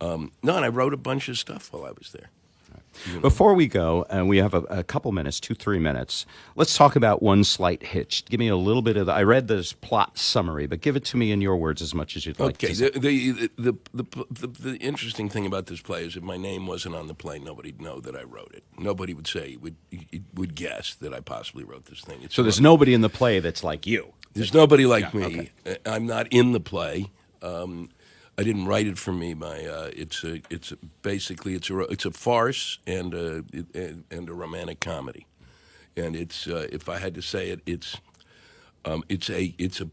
um, 0.00 0.32
no, 0.42 0.56
and 0.56 0.64
I 0.64 0.68
wrote 0.68 0.92
a 0.94 0.98
bunch 0.98 1.28
of 1.28 1.38
stuff 1.38 1.72
while 1.72 1.84
I 1.84 1.92
was 1.98 2.12
there. 2.12 2.30
Before 3.20 3.54
we 3.54 3.66
go, 3.66 4.06
and 4.10 4.28
we 4.28 4.38
have 4.38 4.54
a, 4.54 4.62
a 4.64 4.84
couple 4.84 5.12
minutes, 5.12 5.40
two, 5.40 5.54
three 5.54 5.78
minutes, 5.78 6.26
let's 6.56 6.76
talk 6.76 6.96
about 6.96 7.22
One 7.22 7.44
Slight 7.44 7.82
Hitch. 7.82 8.24
Give 8.26 8.40
me 8.40 8.48
a 8.48 8.56
little 8.56 8.82
bit 8.82 8.96
of 8.96 9.06
the, 9.06 9.12
I 9.12 9.22
read 9.22 9.48
this 9.48 9.72
plot 9.72 10.18
summary, 10.18 10.66
but 10.66 10.80
give 10.80 10.96
it 10.96 11.04
to 11.06 11.16
me 11.16 11.32
in 11.32 11.40
your 11.40 11.56
words 11.56 11.82
as 11.82 11.94
much 11.94 12.16
as 12.16 12.26
you'd 12.26 12.38
like 12.38 12.62
Okay. 12.62 12.72
The 12.72 12.90
the, 12.90 13.78
the 13.92 14.04
the 14.30 14.46
the 14.46 14.76
interesting 14.76 15.28
thing 15.28 15.46
about 15.46 15.66
this 15.66 15.80
play 15.80 16.04
is 16.04 16.16
if 16.16 16.22
my 16.22 16.36
name 16.36 16.66
wasn't 16.66 16.94
on 16.94 17.06
the 17.06 17.14
play, 17.14 17.38
nobody'd 17.38 17.80
know 17.80 18.00
that 18.00 18.16
I 18.16 18.22
wrote 18.22 18.52
it. 18.54 18.64
Nobody 18.78 19.14
would 19.14 19.26
say 19.26 19.56
would 19.56 19.76
would 20.34 20.54
guess 20.54 20.94
that 20.96 21.12
I 21.14 21.20
possibly 21.20 21.64
wrote 21.64 21.86
this 21.86 22.00
thing. 22.00 22.20
It's 22.22 22.34
So 22.34 22.42
there's 22.42 22.60
nobody 22.60 22.94
in 22.94 23.00
the 23.00 23.08
play 23.08 23.40
that's 23.40 23.62
like 23.64 23.86
you. 23.86 24.12
There's 24.34 24.54
nobody 24.54 24.86
like 24.86 25.12
Yeah, 25.14 25.28
me. 25.28 25.50
Uh, 25.66 25.74
I'm 25.86 26.06
not 26.06 26.28
in 26.30 26.52
the 26.52 26.60
play. 26.60 27.10
Um, 27.42 27.90
I 28.38 28.44
didn't 28.44 28.66
write 28.66 28.86
it 28.86 28.98
for 28.98 29.12
me. 29.12 29.34
My 29.34 29.66
uh, 29.66 29.90
it's 29.96 30.24
a 30.24 30.42
it's 30.50 30.72
a, 30.72 30.78
basically 31.02 31.54
it's 31.54 31.70
a 31.70 31.80
it's 31.80 32.06
a 32.06 32.12
farce 32.12 32.78
and 32.86 33.14
a 33.14 33.44
and, 33.74 34.04
and 34.12 34.30
a 34.30 34.34
romantic 34.34 34.80
comedy, 34.80 35.26
and 35.96 36.16
it's 36.16 36.46
uh, 36.48 36.68
if 36.72 36.88
I 36.88 36.98
had 36.98 37.16
to 37.16 37.22
say 37.22 37.50
it, 37.50 37.62
it's 37.66 37.98
um, 38.86 39.04
it's 39.08 39.30
a 39.30 39.54
it's 39.58 39.80
a 39.80 39.90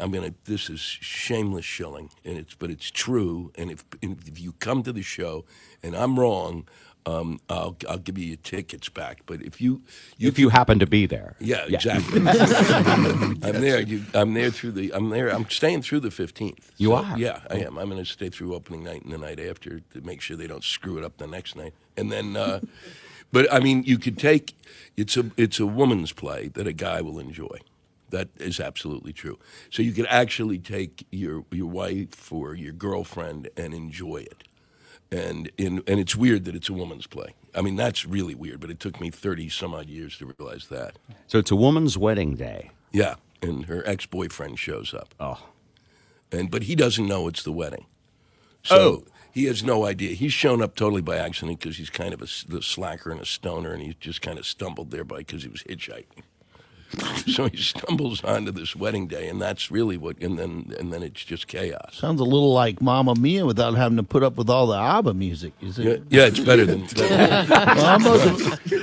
I'm 0.00 0.12
gonna 0.12 0.34
this 0.44 0.70
is 0.70 0.80
shameless 0.80 1.64
shilling 1.64 2.10
and 2.24 2.36
it's 2.38 2.54
but 2.54 2.70
it's 2.70 2.90
true 2.90 3.52
and 3.56 3.70
if 3.70 3.84
if 4.02 4.40
you 4.40 4.52
come 4.60 4.82
to 4.84 4.92
the 4.92 5.02
show 5.02 5.44
and 5.82 5.96
I'm 5.96 6.18
wrong, 6.20 6.68
um, 7.06 7.40
I'll 7.48 7.76
I'll 7.88 7.98
give 7.98 8.18
you 8.18 8.26
your 8.26 8.36
tickets 8.38 8.88
back. 8.88 9.20
But 9.26 9.42
if 9.42 9.60
you, 9.60 9.82
if 10.18 10.38
you 10.38 10.48
happen 10.50 10.78
to 10.78 10.86
be 10.86 11.06
there. 11.06 11.36
yeah, 11.40 11.64
Yeah. 11.68 11.76
exactly. 11.76 12.20
I'm 13.42 13.60
there. 13.60 13.80
You, 13.82 14.04
I'm 14.14 14.34
there 14.34 14.50
through 14.50 14.72
the. 14.72 14.92
I'm 14.94 15.10
there. 15.10 15.28
I'm 15.28 15.48
staying 15.50 15.82
through 15.82 16.00
the 16.00 16.08
15th. 16.10 16.58
You 16.78 16.90
So, 16.90 16.94
are? 16.96 17.18
Yeah, 17.18 17.40
I 17.50 17.56
am. 17.58 17.78
I'm 17.78 17.88
going 17.90 18.02
to 18.02 18.10
stay 18.10 18.30
through 18.30 18.54
opening 18.54 18.84
night 18.84 19.02
and 19.04 19.12
the 19.12 19.18
night 19.18 19.40
after 19.40 19.80
to 19.80 20.00
make 20.02 20.20
sure 20.20 20.36
they 20.36 20.46
don't 20.46 20.64
screw 20.64 20.98
it 20.98 21.04
up 21.04 21.18
the 21.18 21.26
next 21.26 21.56
night. 21.56 21.74
And 21.96 22.10
then, 22.12 22.36
uh, 22.36 22.60
but 23.32 23.52
I 23.52 23.60
mean, 23.60 23.82
you 23.84 23.98
could 23.98 24.18
take. 24.18 24.54
It's 24.96 25.16
a 25.16 25.30
it's 25.36 25.60
a 25.60 25.66
woman's 25.66 26.12
play 26.12 26.48
that 26.48 26.66
a 26.66 26.72
guy 26.72 27.02
will 27.02 27.18
enjoy. 27.18 27.58
That 28.10 28.28
is 28.38 28.60
absolutely 28.60 29.12
true. 29.12 29.38
So 29.70 29.82
you 29.82 29.92
could 29.92 30.06
actually 30.08 30.58
take 30.58 31.06
your 31.10 31.44
your 31.50 31.66
wife 31.68 32.32
or 32.32 32.54
your 32.54 32.72
girlfriend 32.72 33.48
and 33.56 33.74
enjoy 33.74 34.18
it. 34.18 34.44
And 35.12 35.50
in 35.58 35.82
and 35.86 36.00
it's 36.00 36.16
weird 36.16 36.44
that 36.46 36.56
it's 36.56 36.68
a 36.68 36.72
woman's 36.72 37.06
play. 37.06 37.34
I 37.54 37.60
mean, 37.60 37.76
that's 37.76 38.04
really 38.04 38.34
weird. 38.34 38.60
But 38.60 38.70
it 38.70 38.80
took 38.80 39.00
me 39.00 39.10
thirty 39.10 39.48
some 39.48 39.74
odd 39.74 39.88
years 39.88 40.18
to 40.18 40.32
realize 40.38 40.66
that. 40.68 40.98
So 41.28 41.38
it's 41.38 41.50
a 41.50 41.56
woman's 41.56 41.96
wedding 41.96 42.34
day. 42.34 42.70
Yeah, 42.92 43.14
and 43.42 43.66
her 43.66 43.86
ex 43.86 44.06
boyfriend 44.06 44.58
shows 44.58 44.92
up. 44.94 45.14
Oh. 45.20 45.40
And 46.32 46.50
but 46.50 46.64
he 46.64 46.74
doesn't 46.74 47.06
know 47.06 47.28
it's 47.28 47.42
the 47.44 47.52
wedding. 47.52 47.86
Oh. 48.70 48.76
So 48.76 48.76
Oh. 48.76 49.04
he 49.32 49.44
has 49.44 49.62
no 49.62 49.84
idea. 49.84 50.14
He's 50.14 50.32
shown 50.32 50.60
up 50.62 50.74
totally 50.74 51.02
by 51.02 51.16
accident 51.16 51.60
because 51.60 51.76
he's 51.76 51.90
kind 51.90 52.12
of 52.14 52.20
a 52.22 52.26
the 52.48 52.62
slacker 52.62 53.10
and 53.10 53.20
a 53.20 53.26
stoner, 53.26 53.72
and 53.72 53.82
he 53.82 53.94
just 54.00 54.20
kind 54.22 54.38
of 54.38 54.46
stumbled 54.46 54.90
there 54.90 55.04
by 55.04 55.18
because 55.18 55.42
he 55.42 55.48
was 55.48 55.62
hitchhiking. 55.62 56.22
so 57.26 57.48
he 57.48 57.56
stumbles 57.56 58.22
onto 58.24 58.52
this 58.52 58.76
wedding 58.76 59.06
day, 59.06 59.28
and 59.28 59.40
that's 59.40 59.70
really 59.70 59.96
what. 59.96 60.18
And 60.22 60.38
then 60.38 60.74
and 60.78 60.92
then 60.92 61.02
it's 61.02 61.24
just 61.24 61.46
chaos. 61.48 61.96
Sounds 61.96 62.20
a 62.20 62.24
little 62.24 62.52
like 62.52 62.80
Mamma 62.82 63.14
Mia 63.16 63.46
without 63.46 63.74
having 63.74 63.96
to 63.98 64.02
put 64.02 64.22
up 64.22 64.36
with 64.36 64.50
all 64.50 64.66
the 64.66 64.76
ABBA 64.78 65.14
music. 65.14 65.52
Is 65.60 65.78
Yeah, 65.78 65.92
it? 65.92 66.02
yeah, 66.10 66.26
it's 66.26 66.40
better 66.40 66.66
than. 66.66 66.86
Well, 66.96 67.86
I'm 67.86 68.04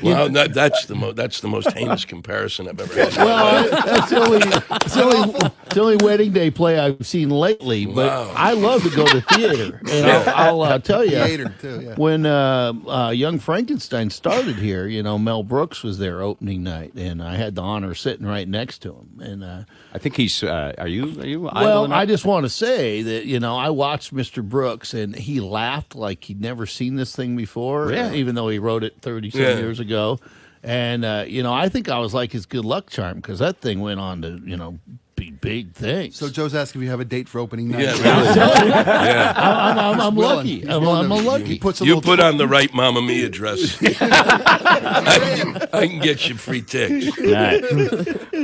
well, 0.04 0.30
that, 0.30 0.54
that's 0.54 0.86
the 0.86 0.96
most 0.96 1.16
that's 1.16 1.42
the 1.42 1.48
most 1.48 1.72
heinous 1.74 2.06
comparison 2.06 2.68
I've 2.68 2.80
ever 2.80 2.94
had. 2.94 3.16
well, 3.18 3.70
that's 3.86 4.10
the 4.10 4.18
only, 4.20 4.38
it's 4.40 4.96
the 4.96 5.04
only, 5.04 5.36
it's 5.66 5.76
the 5.76 5.82
only 5.82 5.98
wedding 5.98 6.32
day 6.34 6.52
play 6.52 6.80
I've 6.80 7.06
seen 7.06 7.30
lately. 7.30 7.86
But 7.86 8.08
Wow. 8.08 8.34
I 8.36 8.54
love 8.54 8.84
to 8.84 8.90
go 8.90 9.06
to 9.06 9.22
theater, 9.22 9.80
and 9.92 10.06
I'll, 10.08 10.62
I'll 10.62 10.62
uh, 10.64 10.80
tell 10.80 11.06
you, 11.06 11.12
Theater, 11.24 11.54
too, 11.62 11.82
yeah. 11.82 11.96
when 11.96 12.26
uh, 12.26 12.74
uh, 12.88 13.10
Young 13.12 13.40
Frankenstein 13.40 14.10
started 14.10 14.56
here, 14.58 14.88
you 14.88 15.04
know, 15.04 15.18
Mel 15.20 15.44
Brooks 15.44 15.84
was 15.84 15.98
there 16.00 16.22
opening 16.22 16.64
night, 16.64 16.94
and 16.96 17.22
I 17.24 17.36
had 17.36 17.56
the 17.56 17.62
honor 17.62 17.92
of 17.92 18.00
sitting 18.02 18.26
right 18.26 18.48
next 18.48 18.80
to 18.80 18.94
him. 18.94 19.20
And 19.22 19.44
uh, 19.44 19.64
I 19.94 19.98
think 20.00 20.16
he's. 20.18 20.44
Uh, 20.44 20.74
are 20.78 20.88
you? 20.88 21.20
Are 21.22 21.26
you? 21.28 21.42
well, 21.42 21.92
I 21.94 22.06
just 22.06 22.26
want 22.26 22.46
to 22.46 22.50
say 22.50 23.02
that 23.04 23.26
you 23.26 23.40
know 23.40 23.56
I 23.56 23.70
watched 23.70 24.14
Mr. 24.14 24.44
Brooks, 24.44 24.94
and 24.94 25.16
he 25.16 25.40
laughed 25.40 25.96
like 25.96 26.24
he'd 26.24 26.42
never 26.42 26.66
seen 26.66 26.96
this 26.96 27.16
thing 27.16 27.36
before, 27.36 27.86
Really? 27.88 28.20
even 28.20 28.36
though 28.36 28.50
he 28.50 28.60
wrote 28.60 28.84
it 28.84 29.02
thirty 29.02 29.30
some 29.30 29.42
Yeah. 29.42 29.58
years 29.58 29.80
ago. 29.80 30.20
And 30.64 31.04
uh, 31.06 31.26
you 31.28 31.42
know, 31.42 31.54
I 31.54 31.70
think 31.70 31.90
I 31.90 31.98
was 32.00 32.14
like 32.14 32.32
his 32.32 32.46
good 32.46 32.66
luck 32.66 32.90
charm 32.90 33.16
because 33.18 33.40
that 33.40 33.58
thing 33.58 33.80
went 33.82 34.00
on 34.00 34.22
to 34.22 34.42
you 34.46 34.58
know 34.58 34.78
be 35.22 35.30
big 35.30 35.74
things. 35.74 36.16
So 36.16 36.30
Joe's 36.30 36.56
asking 36.56 36.82
if 36.82 36.86
you 36.86 36.90
have 36.90 37.00
a 37.00 37.06
date 37.06 37.30
for 37.30 37.38
opening 37.38 37.68
night. 37.70 37.82
Yeah, 37.82 37.92
really. 37.94 38.40
yeah. 38.40 39.34
I'm, 39.36 39.78
I'm, 39.78 40.02
I'm 40.02 40.16
willing. 40.16 40.36
lucky. 40.38 40.60
He's 40.62 40.68
I'm, 40.70 40.88
I'm 40.88 41.10
to- 41.10 41.16
lucky. 41.16 41.46
He 41.46 41.60
puts 41.60 41.80
a 41.80 41.86
You 41.86 42.02
put 42.02 42.20
on 42.20 42.38
the 42.38 42.48
right 42.48 42.74
Mamma 42.74 43.04
Mia 43.04 43.30
dress. 43.30 43.78
I, 44.02 45.68
I 45.74 45.88
can 45.88 46.00
get 46.00 46.28
you 46.28 46.36
free 46.36 46.64
tickets. 46.64 47.16
Right. 47.20 47.64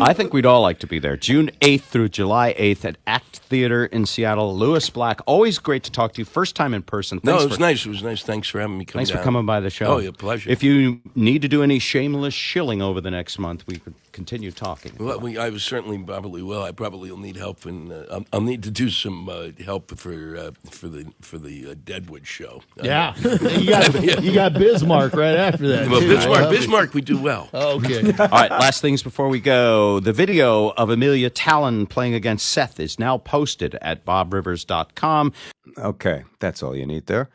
I 0.01 0.13
think 0.13 0.33
we'd 0.33 0.45
all 0.45 0.61
like 0.61 0.77
to 0.79 0.87
be 0.87 0.99
there. 0.99 1.17
June 1.17 1.49
8th 1.61 1.81
through 1.81 2.09
July 2.09 2.53
8th 2.53 2.85
at 2.85 2.97
ACT 3.07 3.37
Theater 3.37 3.87
in 3.87 4.05
Seattle. 4.05 4.55
Lewis 4.55 4.87
Black, 4.91 5.19
always 5.25 5.57
great 5.57 5.83
to 5.85 5.91
talk 5.91 6.13
to 6.13 6.21
you. 6.21 6.25
First 6.25 6.55
time 6.55 6.75
in 6.75 6.83
person. 6.83 7.19
No, 7.23 7.39
it 7.39 7.45
was 7.45 7.55
for, 7.55 7.61
nice. 7.61 7.85
It 7.87 7.89
was 7.89 8.03
nice. 8.03 8.21
Thanks 8.21 8.47
for 8.49 8.59
having 8.59 8.77
me 8.77 8.85
come 8.85 8.99
Thanks 8.99 9.09
for 9.09 9.17
coming 9.23 9.47
by 9.47 9.59
the 9.61 9.71
show. 9.71 9.87
Oh, 9.87 9.97
yeah, 9.97 10.11
pleasure. 10.15 10.47
If 10.49 10.61
you 10.61 11.01
need 11.15 11.41
to 11.41 11.47
do 11.47 11.63
any 11.63 11.79
shameless 11.79 12.35
shilling 12.35 12.83
over 12.83 13.01
the 13.01 13.09
next 13.11 13.39
month, 13.39 13.65
we 13.65 13.77
could 13.79 13.95
continue 14.17 14.49
talking. 14.49 14.93
Well, 14.97 15.19
we, 15.19 15.37
I 15.37 15.49
was 15.49 15.61
certainly 15.61 15.99
probably 15.99 16.41
will. 16.41 16.63
I 16.63 16.71
probably 16.71 17.11
will 17.11 17.19
need 17.19 17.35
help, 17.35 17.67
and 17.67 17.91
uh, 17.91 18.05
I'll, 18.11 18.25
I'll 18.33 18.41
need 18.41 18.63
to 18.63 18.71
do 18.71 18.89
some 18.89 19.29
uh, 19.29 19.49
help 19.63 19.95
for 19.95 20.35
uh, 20.35 20.51
for 20.71 20.87
the 20.87 21.05
for 21.21 21.37
the 21.37 21.69
uh, 21.69 21.75
Deadwood 21.85 22.25
show. 22.25 22.63
Uh, 22.79 22.83
Yeah, 22.83 23.15
you 23.19 23.69
got 23.69 24.23
you 24.23 24.33
got 24.33 24.53
Bismarck 24.55 25.13
right 25.13 25.35
after 25.35 25.67
that. 25.67 25.87
well, 25.87 26.01
too. 26.01 26.15
Bismarck, 26.15 26.49
Bismarck, 26.49 26.93
we 26.95 27.01
do 27.01 27.21
well. 27.21 27.49
Okay. 27.77 28.11
All 28.17 28.27
right, 28.29 28.49
last 28.49 28.81
things 28.81 29.03
before 29.03 29.27
we 29.29 29.39
go. 29.39 29.99
The 29.99 30.13
video 30.13 30.69
of 30.69 30.89
Amelia 30.89 31.29
Talon 31.29 31.85
playing 31.85 32.15
against 32.15 32.47
Seth 32.47 32.79
is 32.79 32.97
now 32.97 33.19
posted 33.19 33.75
at 33.81 34.03
bobrivers.com. 34.03 35.33
Okay, 35.77 36.23
that's 36.39 36.63
all 36.63 36.75
you 36.75 36.87
need 36.87 37.05
there. 37.05 37.29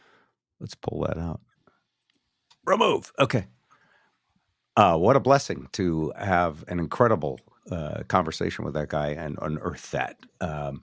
Let's 0.59 0.75
pull 0.75 1.03
that 1.07 1.17
out. 1.19 1.41
Remove. 2.65 3.13
Okay. 3.21 3.47
Uh, 4.77 4.97
what 4.97 5.17
a 5.17 5.21
blessing 5.21 5.69
to 5.73 6.13
have 6.17 6.65
an 6.69 6.79
incredible 6.79 7.39
uh, 7.71 8.03
conversation 8.09 8.65
with 8.65 8.75
that 8.75 8.89
guy 8.89 9.09
and 9.09 9.39
unearth 9.43 9.91
that. 9.91 10.17
Um, 10.41 10.83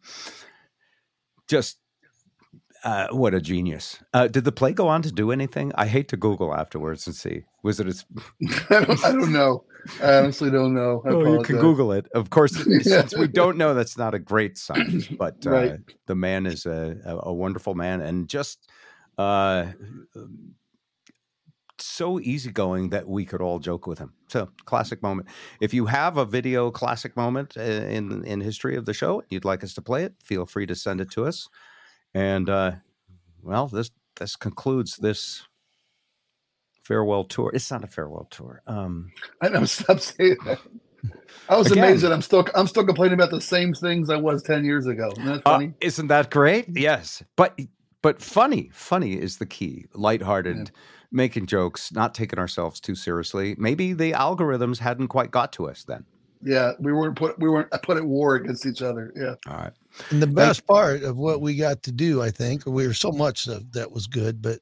just 1.48 1.78
uh, 2.84 3.08
what 3.10 3.34
a 3.34 3.42
genius. 3.42 4.00
Uh, 4.14 4.28
did 4.28 4.46
the 4.46 4.52
play 4.52 4.72
go 4.72 4.88
on 4.88 5.02
to 5.02 5.12
do 5.12 5.32
anything? 5.32 5.72
I 5.76 5.88
hate 5.88 6.08
to 6.10 6.18
Google 6.18 6.54
afterwards 6.54 7.08
and 7.08 7.16
see. 7.16 7.44
Was 7.64 7.80
it 7.80 7.88
I 8.70 8.80
don't, 8.86 9.06
I 9.06 9.12
don't 9.12 9.34
know. 9.34 9.64
I 10.02 10.14
honestly 10.16 10.50
don't 10.52 10.74
know. 10.74 11.02
I 11.06 11.10
Oh, 11.10 11.34
you 11.34 11.40
can. 11.42 11.58
Google 11.58 11.92
it. 11.92 12.08
Of 12.14 12.30
course, 12.30 12.56
Yeah. 12.66 12.80
since 12.82 13.18
we 13.18 13.28
don't 13.28 13.58
know, 13.58 13.74
that's 13.74 13.98
not 13.98 14.14
a 14.14 14.20
great 14.20 14.58
sign. 14.58 15.04
But 15.18 15.46
uh, 15.46 15.50
Right. 15.50 15.80
the 16.06 16.16
man 16.16 16.46
is 16.46 16.66
a, 16.66 16.96
a, 17.06 17.30
a 17.30 17.34
wonderful 17.34 17.74
man 17.74 18.02
and 18.02 18.30
just 18.30 18.70
uh, 19.18 19.66
so 21.82 22.20
easygoing 22.20 22.90
that 22.90 23.08
we 23.08 23.26
could 23.26 23.42
all 23.42 23.60
joke 23.60 23.88
with 23.88 24.00
him. 24.00 24.14
So 24.28 24.50
classic 24.66 25.02
moment. 25.02 25.28
If 25.62 25.74
you 25.74 25.86
have 25.86 26.18
a 26.18 26.26
video 26.26 26.72
classic 26.72 27.16
moment 27.18 27.56
uh, 27.58 27.62
in 27.62 28.24
in 28.26 28.42
history 28.42 28.76
of 28.76 28.86
the 28.86 28.94
show, 28.94 29.24
you'd 29.30 29.46
like 29.46 29.64
us 29.64 29.74
to 29.76 29.82
play 29.82 30.04
it, 30.04 30.14
feel 30.24 30.46
free 30.46 30.66
to 30.68 30.76
send 30.76 31.02
it 31.02 31.12
to 31.12 31.26
us. 31.26 31.48
And 32.14 32.50
uh, 32.50 32.72
well, 33.42 33.68
this 33.68 33.92
this 34.18 34.36
concludes 34.36 34.98
this 34.98 35.44
farewell 36.84 37.24
tour. 37.24 37.52
It's 37.54 37.72
not 37.72 37.84
a 37.84 37.88
farewell 37.88 38.28
tour. 38.30 38.62
Um, 38.68 39.12
I 39.42 39.50
know. 39.50 39.66
Stop 39.66 40.00
saying 40.00 40.38
that. 40.46 40.60
I 41.48 41.56
was 41.58 41.72
Again. 41.72 41.86
amazed 41.86 42.04
that 42.04 42.12
I'm 42.12 42.22
still 42.22 42.46
I'm 42.56 42.68
still 42.68 42.86
complaining 42.86 43.14
about 43.14 43.32
the 43.32 43.40
same 43.42 43.74
things 43.74 44.10
I 44.10 44.18
was 44.18 44.44
ten 44.44 44.66
years 44.66 44.86
ago. 44.88 45.10
Isn't 45.14 45.26
that 45.26 45.42
Uh, 45.46 45.54
funny? 45.54 45.74
isn't 45.82 46.08
that 46.08 46.30
great? 46.30 46.66
Yes, 46.76 47.24
but 47.38 47.58
but 48.02 48.22
funny, 48.22 48.70
funny 48.74 49.14
is 49.14 49.38
the 49.38 49.46
key. 49.46 49.86
Lighthearted, 49.94 50.72
making 51.12 51.48
jokes, 51.48 51.92
not 51.92 52.14
taking 52.14 52.40
ourselves 52.40 52.80
too 52.80 52.96
seriously. 52.96 53.56
Maybe 53.58 53.94
the 53.94 54.12
algorithms 54.12 54.78
hadn't 54.78 55.08
quite 55.08 55.32
got 55.32 55.52
to 55.54 55.70
us 55.70 55.84
then. 55.84 56.06
yeah, 56.42 56.74
we 56.80 56.94
weren't 56.94 57.16
put 57.16 57.38
we 57.40 57.50
weren't 57.50 57.72
put 57.84 57.98
at 57.98 58.06
war 58.06 58.36
against 58.36 58.66
each 58.66 58.82
other. 58.82 59.12
Yeah. 59.16 59.36
All 59.48 59.58
right. 59.58 59.74
And 60.12 60.22
the 60.22 60.28
best 60.28 60.66
part 60.68 61.04
of 61.04 61.18
what 61.18 61.42
we 61.42 61.56
got 61.56 61.84
to 61.84 61.92
do, 61.92 62.22
I 62.22 62.32
think, 62.32 62.66
we 62.66 62.88
were 62.88 62.94
so 62.94 63.12
much 63.12 63.48
of 63.48 63.72
that 63.74 63.92
was 63.92 64.08
good, 64.08 64.42
but 64.42 64.60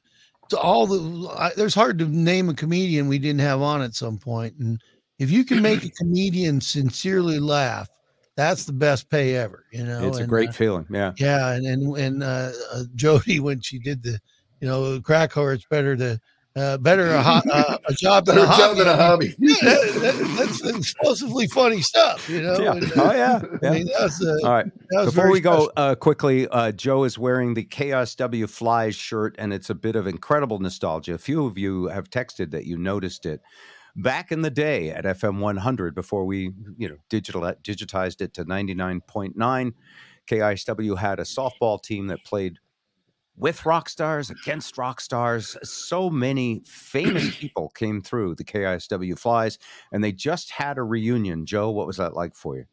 to 0.49 0.57
all 0.57 0.87
the 0.87 1.29
I, 1.29 1.51
there's 1.55 1.75
hard 1.75 1.99
to 1.99 2.05
name 2.05 2.49
a 2.49 2.53
comedian 2.53 3.07
we 3.07 3.19
didn't 3.19 3.41
have 3.41 3.61
on 3.61 3.81
at 3.81 3.93
some 3.93 4.17
point. 4.17 4.57
point, 4.57 4.59
and 4.59 4.81
if 5.19 5.31
you 5.31 5.43
can 5.43 5.61
make 5.61 5.83
a 5.83 5.89
comedian 5.97 6.61
sincerely 6.61 7.39
laugh, 7.39 7.89
that's 8.35 8.65
the 8.65 8.73
best 8.73 9.09
pay 9.09 9.35
ever. 9.35 9.65
You 9.71 9.83
know, 9.83 10.07
it's 10.07 10.19
a 10.19 10.27
great 10.27 10.49
uh, 10.49 10.53
feeling. 10.53 10.85
Yeah. 10.89 11.13
yeah, 11.17 11.51
and 11.51 11.65
and 11.65 11.97
and 11.97 12.23
uh, 12.23 12.51
uh, 12.71 12.83
Jody 12.95 13.39
when 13.41 13.61
she 13.61 13.79
did 13.79 14.03
the, 14.03 14.19
you 14.61 14.67
know, 14.67 14.99
crack 15.01 15.31
whore, 15.31 15.53
it's 15.53 15.65
better 15.65 15.95
to. 15.97 16.19
Uh, 16.57 16.77
better 16.77 17.11
a, 17.13 17.21
ho- 17.21 17.41
uh, 17.51 17.77
a 17.85 17.93
job 17.93 18.25
than 18.25 18.37
a 18.37 18.41
job 18.41 18.51
hobby. 18.75 18.79
than 18.79 18.87
a 18.87 18.95
hobby. 18.95 19.35
Yeah, 19.39 19.53
that- 19.61 19.93
that- 20.01 20.35
that's 20.37 20.65
explosively 20.77 21.47
funny 21.47 21.81
stuff, 21.81 22.27
you 22.29 22.41
know. 22.41 22.57
Yeah. 22.59 22.71
and, 22.73 22.83
uh, 22.83 22.89
Oh 22.97 23.13
yeah. 23.13 23.41
I 23.69 23.73
mean, 23.73 23.87
that's 23.99 24.21
uh, 24.25 24.37
All 24.43 24.51
right. 24.51 24.65
that 24.89 24.97
was 24.97 25.05
Before 25.07 25.23
very 25.23 25.31
we 25.33 25.39
go 25.41 25.51
special. 25.65 25.71
uh, 25.77 25.95
quickly, 25.95 26.47
uh, 26.47 26.71
Joe 26.71 27.03
is 27.03 27.17
wearing 27.17 27.53
the 27.53 27.63
KISW 27.65 28.49
Flies 28.49 28.95
shirt, 28.95 29.35
and 29.37 29.53
it's 29.53 29.69
a 29.69 29.75
bit 29.75 29.95
of 29.95 30.07
incredible 30.07 30.59
nostalgia. 30.59 31.13
A 31.13 31.17
few 31.17 31.45
of 31.45 31.57
you 31.57 31.87
have 31.87 32.09
texted 32.09 32.51
that 32.51 32.65
you 32.65 32.77
noticed 32.77 33.25
it 33.25 33.41
back 33.95 34.31
in 34.31 34.41
the 34.41 34.49
day 34.51 34.89
at 34.91 35.05
FM 35.05 35.39
100 35.39 35.95
before 35.95 36.25
we, 36.25 36.51
you 36.77 36.87
know, 36.89 36.97
digital 37.09 37.41
digitized 37.63 38.21
it 38.21 38.33
to 38.35 38.45
99.9. 38.45 39.73
KISW 40.29 40.97
had 40.97 41.19
a 41.19 41.23
softball 41.23 41.81
team 41.81 42.07
that 42.07 42.23
played 42.23 42.59
with 43.37 43.65
rock 43.65 43.87
stars 43.87 44.29
against 44.29 44.77
rock 44.77 44.99
stars. 44.99 45.55
So 45.63 46.09
many 46.09 46.61
famous 46.65 47.35
people 47.39 47.69
came 47.69 48.01
through 48.01 48.35
the 48.35 48.43
KISW 48.43 49.17
Flies, 49.17 49.59
and 49.91 50.03
they 50.03 50.11
just 50.11 50.51
had 50.51 50.77
a 50.77 50.83
reunion. 50.83 51.45
Joe, 51.45 51.69
what 51.69 51.87
was 51.87 51.97
that 51.97 52.15
like 52.15 52.35
for 52.35 52.57
you? 52.57 52.65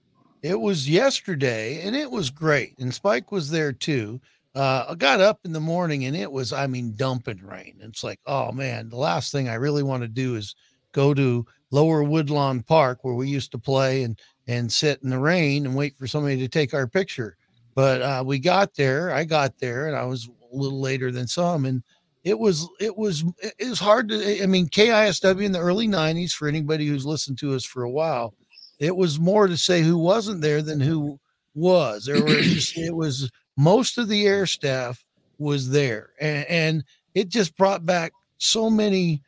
It 0.43 0.61
was 0.61 0.89
yesterday 0.89 1.81
and 1.86 1.97
it 1.97 2.11
was 2.11 2.28
great. 2.28 2.78
And 2.78 2.93
Spike 2.93 3.32
was 3.32 3.49
there 3.49 3.73
too. 3.73 4.20
Uh, 4.55 4.85
I 4.91 4.95
got 4.95 5.23
up 5.23 5.41
in 5.47 5.55
the 5.55 5.61
morning 5.61 6.05
and 6.05 6.15
it 6.15 6.31
was, 6.31 6.53
I 6.53 6.66
mean, 6.66 6.93
dumping 6.97 7.43
rain. 7.43 7.78
It's 7.81 8.05
like, 8.05 8.20
oh 8.27 8.53
man, 8.53 8.91
the 8.91 8.99
last 8.99 9.32
thing 9.32 9.49
I 9.49 9.55
really 9.55 9.82
want 9.82 10.03
to 10.03 10.09
do 10.09 10.36
is 10.36 10.55
go 10.93 11.15
to 11.15 11.47
Lower 11.70 12.03
Woodland 12.05 12.66
Park 12.66 13.05
where 13.05 13.15
we 13.15 13.27
used 13.27 13.53
to 13.53 13.59
play 13.59 14.03
and 14.03 14.20
and 14.47 14.70
sit 14.70 15.03
in 15.03 15.09
the 15.09 15.19
rain 15.19 15.65
and 15.65 15.74
wait 15.74 15.97
for 15.97 16.07
somebody 16.07 16.36
to 16.36 16.49
take 16.49 16.74
our 16.74 16.86
picture. 16.86 17.39
But 17.74 18.03
uh, 18.03 18.23
we 18.24 18.39
got 18.39 18.74
there. 18.74 19.12
I 19.12 19.24
got 19.24 19.59
there 19.59 19.89
and 19.89 19.97
I 19.97 20.05
was 20.05 20.28
a 20.55 20.56
little 20.56 20.81
later 20.81 21.10
than 21.10 21.26
some. 21.26 21.64
And 21.64 21.82
it 22.24 22.39
was 22.39 22.68
it 22.81 22.97
was 22.97 23.22
it 23.40 23.68
was 23.68 23.78
hard 23.78 24.09
to 24.09 24.43
i 24.43 24.47
mean 24.47 24.66
kisw 24.68 25.43
in 25.44 25.52
the 25.52 25.59
early 25.59 25.86
90s 25.86 26.32
for 26.32 26.48
anybody 26.48 26.86
who's 26.86 27.06
listened 27.06 27.39
to 27.39 27.55
us 27.55 27.64
for 27.64 27.85
a 27.85 27.90
while 27.90 28.35
it 28.78 28.97
was 28.97 29.20
more 29.20 29.47
to 29.47 29.56
say 29.56 29.82
who 29.82 29.98
wasn't 29.98 30.40
there 30.40 30.62
than 30.62 30.81
who 30.81 31.18
was 31.55 32.06
there 32.06 32.20
were 32.20 32.40
just, 32.40 32.76
it 32.76 32.94
was 32.94 33.31
most 33.56 33.98
of 33.98 34.09
the 34.09 34.26
air 34.26 34.47
staff 34.47 35.05
was 35.39 35.70
there 35.70 36.10
and, 36.20 36.47
and 36.47 36.85
it 37.14 37.28
just 37.28 37.56
brought 37.56 37.86
back 37.86 38.12
so 38.39 38.68
many 38.68 39.22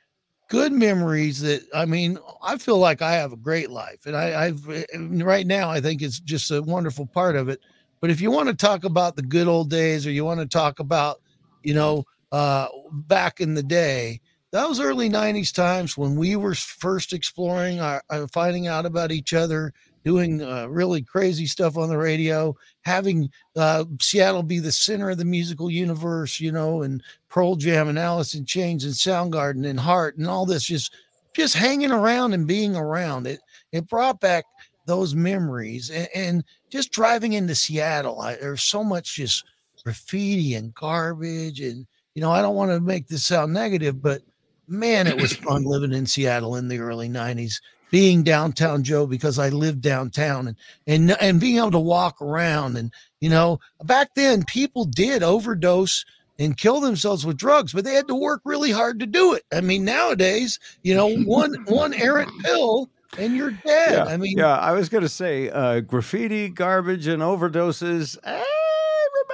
good 0.48 0.72
memories 0.72 1.40
that 1.40 1.62
i 1.74 1.84
mean 1.84 2.18
i 2.42 2.56
feel 2.56 2.78
like 2.78 3.02
i 3.02 3.12
have 3.12 3.32
a 3.32 3.36
great 3.36 3.70
life 3.70 4.06
and 4.06 4.16
i 4.16 4.46
i've 4.46 4.68
eh, 4.70 4.84
right 5.22 5.46
now 5.46 5.70
i 5.70 5.80
think 5.80 6.02
it's 6.02 6.20
just 6.20 6.50
a 6.50 6.62
wonderful 6.62 7.06
part 7.06 7.36
of 7.36 7.48
it 7.48 7.60
but 8.00 8.10
if 8.10 8.20
you 8.20 8.30
want 8.30 8.48
to 8.48 8.54
talk 8.54 8.84
about 8.84 9.16
the 9.16 9.22
good 9.22 9.48
old 9.48 9.70
days 9.70 10.06
or 10.06 10.10
you 10.10 10.24
want 10.24 10.40
to 10.40 10.46
talk 10.46 10.80
about 10.80 11.20
you 11.62 11.74
know 11.74 12.04
uh, 12.32 12.68
back 12.92 13.40
in 13.40 13.54
the 13.54 13.62
day, 13.62 14.20
those 14.52 14.80
early 14.80 15.10
90s 15.10 15.52
times 15.52 15.96
when 15.96 16.16
we 16.16 16.36
were 16.36 16.54
first 16.54 17.12
exploring, 17.12 17.80
our, 17.80 18.02
uh, 18.10 18.26
finding 18.32 18.66
out 18.66 18.86
about 18.86 19.12
each 19.12 19.34
other, 19.34 19.72
doing 20.04 20.40
uh, 20.40 20.66
really 20.68 21.02
crazy 21.02 21.46
stuff 21.46 21.76
on 21.76 21.88
the 21.88 21.98
radio, 21.98 22.54
having 22.82 23.28
uh, 23.56 23.84
Seattle 24.00 24.44
be 24.44 24.60
the 24.60 24.70
center 24.70 25.10
of 25.10 25.18
the 25.18 25.24
musical 25.24 25.68
universe, 25.68 26.38
you 26.38 26.52
know, 26.52 26.82
and 26.82 27.02
Pearl 27.28 27.56
Jam 27.56 27.88
and 27.88 27.98
Alice 27.98 28.34
in 28.34 28.46
Chains 28.46 28.84
and 28.84 28.94
Soundgarden 28.94 29.68
and 29.68 29.80
Heart 29.80 30.16
and 30.16 30.28
all 30.28 30.46
this, 30.46 30.64
just 30.64 30.94
just 31.34 31.54
hanging 31.54 31.90
around 31.90 32.32
and 32.32 32.46
being 32.46 32.76
around 32.76 33.26
it. 33.26 33.40
It 33.72 33.88
brought 33.88 34.20
back 34.20 34.44
those 34.86 35.14
memories 35.14 35.90
and, 35.90 36.08
and 36.14 36.44
just 36.70 36.92
driving 36.92 37.34
into 37.34 37.54
Seattle. 37.54 38.20
I, 38.20 38.36
there's 38.36 38.62
so 38.62 38.82
much 38.84 39.16
just 39.16 39.44
graffiti 39.82 40.54
and 40.54 40.74
garbage 40.74 41.60
and 41.60 41.86
you 42.14 42.22
know, 42.22 42.32
I 42.32 42.40
don't 42.40 42.56
want 42.56 42.70
to 42.70 42.80
make 42.80 43.08
this 43.08 43.26
sound 43.26 43.52
negative, 43.52 44.00
but 44.00 44.22
man, 44.66 45.06
it 45.06 45.20
was 45.20 45.34
fun 45.34 45.64
living 45.66 45.92
in 45.92 46.06
Seattle 46.06 46.56
in 46.56 46.66
the 46.66 46.78
early 46.78 47.10
90s, 47.10 47.60
being 47.90 48.22
downtown 48.22 48.82
Joe 48.82 49.06
because 49.06 49.38
I 49.38 49.50
lived 49.50 49.82
downtown 49.82 50.48
and 50.48 50.56
and 50.86 51.10
and 51.22 51.38
being 51.38 51.58
able 51.58 51.72
to 51.72 51.78
walk 51.78 52.20
around 52.22 52.76
and 52.76 52.90
you 53.20 53.28
know, 53.28 53.60
back 53.84 54.14
then 54.14 54.44
people 54.44 54.86
did 54.86 55.22
overdose 55.22 56.04
and 56.38 56.56
kill 56.56 56.80
themselves 56.80 57.24
with 57.24 57.36
drugs, 57.36 57.72
but 57.72 57.84
they 57.84 57.94
had 57.94 58.08
to 58.08 58.14
work 58.14 58.40
really 58.44 58.70
hard 58.70 58.98
to 59.00 59.06
do 59.06 59.34
it. 59.34 59.44
I 59.52 59.60
mean, 59.60 59.84
nowadays, 59.84 60.58
you 60.82 60.94
know, 60.94 61.14
one 61.18 61.54
one 61.66 61.94
errant 61.94 62.30
pill 62.42 62.88
and 63.18 63.36
you're 63.36 63.50
dead. 63.50 63.92
Yeah, 63.92 64.04
I 64.04 64.16
mean, 64.16 64.38
yeah, 64.38 64.58
I 64.58 64.72
was 64.72 64.88
going 64.88 65.02
to 65.02 65.08
say 65.08 65.50
uh, 65.50 65.80
graffiti, 65.80 66.48
garbage, 66.48 67.06
and 67.06 67.22
overdoses. 67.22 68.16
Eh, 68.24 68.42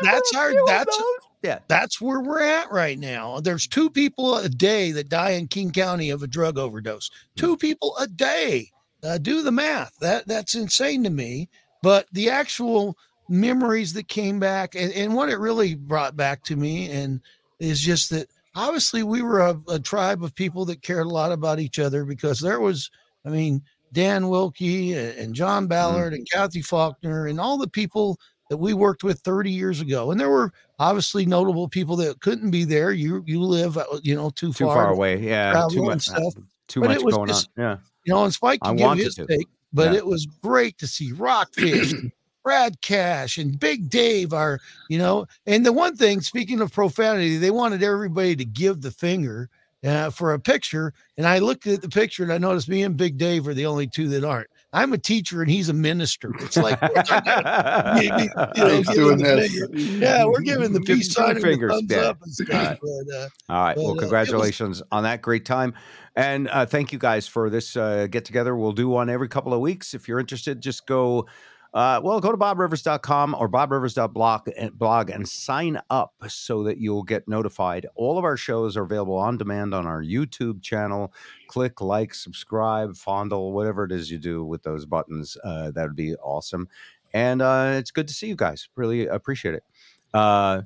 that's 0.02 0.34
our 0.34 0.52
that's. 0.66 1.02
Yeah. 1.42 1.58
That's 1.66 2.00
where 2.00 2.20
we're 2.20 2.42
at 2.42 2.70
right 2.70 2.96
now. 2.96 3.40
There's 3.40 3.66
two 3.66 3.90
people 3.90 4.36
a 4.36 4.48
day 4.48 4.92
that 4.92 5.08
die 5.08 5.30
in 5.30 5.48
King 5.48 5.72
County 5.72 6.10
of 6.10 6.22
a 6.22 6.28
drug 6.28 6.56
overdose. 6.56 7.10
Two 7.34 7.56
people 7.56 7.96
a 7.98 8.06
day. 8.06 8.70
Uh, 9.02 9.18
do 9.18 9.42
the 9.42 9.50
math. 9.50 9.96
That 10.00 10.28
that's 10.28 10.54
insane 10.54 11.02
to 11.02 11.10
me. 11.10 11.48
But 11.82 12.06
the 12.12 12.30
actual 12.30 12.96
memories 13.28 13.92
that 13.94 14.06
came 14.06 14.38
back 14.38 14.76
and, 14.76 14.92
and 14.92 15.14
what 15.14 15.30
it 15.30 15.38
really 15.38 15.74
brought 15.74 16.16
back 16.16 16.44
to 16.44 16.54
me 16.54 16.90
and 16.90 17.20
is 17.58 17.80
just 17.80 18.10
that 18.10 18.28
obviously 18.54 19.02
we 19.02 19.22
were 19.22 19.40
a, 19.40 19.60
a 19.68 19.78
tribe 19.80 20.22
of 20.22 20.34
people 20.34 20.64
that 20.66 20.82
cared 20.82 21.06
a 21.06 21.10
lot 21.10 21.32
about 21.32 21.58
each 21.58 21.78
other 21.78 22.04
because 22.04 22.40
there 22.40 22.60
was, 22.60 22.90
I 23.24 23.30
mean, 23.30 23.62
Dan 23.92 24.28
Wilkie 24.28 24.94
and, 24.94 25.34
John 25.34 25.66
Ballard 25.66 26.12
mm-hmm. 26.12 26.20
and 26.20 26.30
Kathy 26.30 26.62
Faulkner 26.62 27.26
and 27.26 27.38
all 27.38 27.58
the 27.58 27.68
people 27.68 28.18
that 28.48 28.56
we 28.56 28.74
worked 28.74 29.04
with 29.04 29.20
30 29.20 29.50
years 29.50 29.80
ago. 29.80 30.10
And 30.10 30.20
there 30.20 30.30
were 30.30 30.52
obviously 30.78 31.24
notable 31.26 31.68
people 31.68 31.96
that 31.96 32.20
couldn't 32.20 32.50
be 32.50 32.64
there. 32.64 32.92
You 32.92 33.22
you 33.26 33.40
live 33.40 33.78
uh, 33.78 33.84
you 34.02 34.14
know 34.14 34.30
too, 34.30 34.52
too 34.52 34.66
far, 34.66 34.74
far 34.74 34.92
away. 34.92 35.18
Yeah, 35.18 35.66
too 35.70 35.84
much 35.84 36.02
stuff. 36.02 36.34
Too 36.68 36.80
but 36.80 36.90
much 36.90 37.14
going 37.14 37.28
just, 37.28 37.50
on. 37.56 37.64
Yeah, 37.64 37.76
you 38.04 38.12
know, 38.12 38.24
and 38.24 38.32
Spike 38.32 38.60
can 38.62 38.76
give 38.76 38.98
his 38.98 39.14
to. 39.16 39.26
take, 39.26 39.46
but 39.72 39.92
yeah. 39.92 39.98
it 39.98 40.06
was 40.06 40.26
great 40.26 40.78
to 40.78 40.86
see 40.86 41.12
Rockfish. 41.12 41.92
Brad 42.42 42.80
Cash 42.80 43.38
and 43.38 43.58
Big 43.60 43.88
Dave 43.88 44.32
are, 44.32 44.58
you 44.88 44.98
know, 44.98 45.26
and 45.46 45.64
the 45.64 45.72
one 45.72 45.96
thing, 45.96 46.20
speaking 46.20 46.60
of 46.60 46.72
profanity, 46.72 47.36
they 47.36 47.52
wanted 47.52 47.84
everybody 47.84 48.34
to 48.34 48.44
give 48.44 48.80
the 48.80 48.90
finger 48.90 49.48
uh, 49.84 50.10
for 50.10 50.32
a 50.32 50.38
picture. 50.38 50.92
And 51.16 51.26
I 51.26 51.38
looked 51.38 51.66
at 51.66 51.82
the 51.82 51.88
picture 51.88 52.22
and 52.22 52.32
I 52.32 52.38
noticed 52.38 52.68
me 52.68 52.82
and 52.82 52.96
Big 52.96 53.18
Dave 53.18 53.46
are 53.48 53.54
the 53.54 53.66
only 53.66 53.86
two 53.86 54.08
that 54.08 54.24
aren't. 54.24 54.48
I'm 54.74 54.94
a 54.94 54.98
teacher 54.98 55.42
and 55.42 55.50
he's 55.50 55.68
a 55.68 55.74
minister. 55.74 56.32
It's 56.40 56.56
like, 56.56 56.80
you 58.00 58.08
know, 58.56 58.82
doing 58.84 59.18
this. 59.18 59.54
yeah, 59.74 60.24
we're 60.24 60.40
giving 60.40 60.72
the 60.72 60.80
peace 60.86 61.12
sign 61.12 61.40
fingers, 61.42 61.72
thumbs 61.72 61.92
up 61.92 62.22
and 62.22 62.32
stuff. 62.32 62.78
But, 62.80 63.14
uh, 63.14 63.28
All 63.50 63.62
right. 63.64 63.76
But, 63.76 63.84
well, 63.84 63.96
congratulations 63.96 64.80
uh, 64.80 64.84
was, 64.84 64.88
on 64.92 65.02
that 65.02 65.20
great 65.20 65.44
time. 65.44 65.74
And 66.16 66.48
uh, 66.48 66.64
thank 66.64 66.92
you 66.92 66.98
guys 66.98 67.26
for 67.26 67.50
this 67.50 67.76
uh, 67.76 68.06
get 68.10 68.24
together. 68.24 68.56
We'll 68.56 68.72
do 68.72 68.88
one 68.88 69.10
every 69.10 69.28
couple 69.28 69.52
of 69.52 69.60
weeks. 69.60 69.92
If 69.92 70.08
you're 70.08 70.20
interested, 70.20 70.62
just 70.62 70.86
go 70.86 71.26
uh, 71.74 72.00
well, 72.02 72.20
go 72.20 72.30
to 72.30 72.36
bobrivers.com 72.36 73.34
or 73.38 73.48
bobrivers.blog 73.48 74.50
and, 74.58 74.78
blog 74.78 75.08
and 75.08 75.26
sign 75.26 75.80
up 75.88 76.12
so 76.28 76.62
that 76.64 76.78
you'll 76.78 77.02
get 77.02 77.26
notified. 77.26 77.86
All 77.94 78.18
of 78.18 78.24
our 78.24 78.36
shows 78.36 78.76
are 78.76 78.82
available 78.82 79.16
on 79.16 79.38
demand 79.38 79.74
on 79.74 79.86
our 79.86 80.02
YouTube 80.02 80.62
channel. 80.62 81.14
Click, 81.46 81.80
like, 81.80 82.14
subscribe, 82.14 82.94
fondle, 82.96 83.52
whatever 83.52 83.84
it 83.84 83.92
is 83.92 84.10
you 84.10 84.18
do 84.18 84.44
with 84.44 84.62
those 84.62 84.84
buttons. 84.84 85.36
Uh, 85.42 85.70
that 85.70 85.84
would 85.84 85.96
be 85.96 86.14
awesome. 86.16 86.68
And 87.14 87.40
uh, 87.40 87.74
it's 87.76 87.90
good 87.90 88.08
to 88.08 88.14
see 88.14 88.26
you 88.26 88.36
guys. 88.36 88.68
Really 88.76 89.06
appreciate 89.06 89.54
it. 89.54 89.64
Uh, 90.12 90.62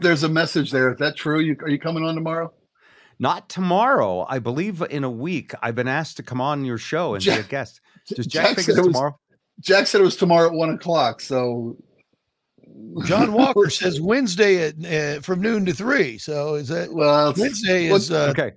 There's 0.00 0.24
a 0.24 0.28
message 0.28 0.72
there. 0.72 0.92
Is 0.92 0.98
that 0.98 1.16
true? 1.16 1.40
You, 1.40 1.56
are 1.62 1.70
you 1.70 1.78
coming 1.78 2.04
on 2.04 2.14
tomorrow? 2.14 2.52
Not 3.18 3.48
tomorrow. 3.48 4.26
I 4.28 4.38
believe 4.38 4.82
in 4.90 5.04
a 5.04 5.10
week. 5.10 5.52
I've 5.62 5.74
been 5.74 5.88
asked 5.88 6.18
to 6.18 6.22
come 6.22 6.40
on 6.40 6.64
your 6.66 6.78
show 6.78 7.14
and 7.14 7.22
Jack, 7.22 7.36
be 7.36 7.40
a 7.40 7.44
guest. 7.44 7.80
Does 8.08 8.26
Jack, 8.26 8.46
Jack 8.48 8.56
think 8.56 8.68
it's 8.68 8.86
tomorrow? 8.86 9.18
Jack 9.60 9.86
said 9.86 10.00
it 10.00 10.04
was 10.04 10.16
tomorrow 10.16 10.46
at 10.46 10.52
one 10.52 10.70
o'clock. 10.70 11.20
So 11.20 11.76
John 13.04 13.32
Walker 13.34 13.70
says 13.70 14.00
Wednesday 14.00 14.68
at 14.68 14.84
uh, 14.84 15.20
from 15.20 15.40
noon 15.40 15.66
to 15.66 15.74
three. 15.74 16.18
So 16.18 16.54
is 16.54 16.68
that 16.68 16.92
well? 16.92 17.34
Wednesday 17.36 17.86
is 17.86 18.10
uh, 18.10 18.28
okay. 18.30 18.52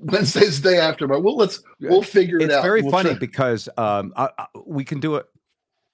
Wednesday's 0.00 0.60
the 0.60 0.70
day 0.70 0.78
after, 0.78 1.06
but 1.06 1.22
we'll 1.22 1.36
let's 1.36 1.62
we'll 1.80 2.02
figure 2.02 2.38
it 2.38 2.44
it's 2.44 2.54
out. 2.54 2.58
It's 2.58 2.64
very 2.64 2.82
we'll 2.82 2.90
funny 2.90 3.10
try. 3.10 3.18
because 3.18 3.68
um, 3.76 4.12
I, 4.16 4.30
I, 4.38 4.46
we 4.66 4.84
can 4.84 5.00
do 5.00 5.16
it. 5.16 5.26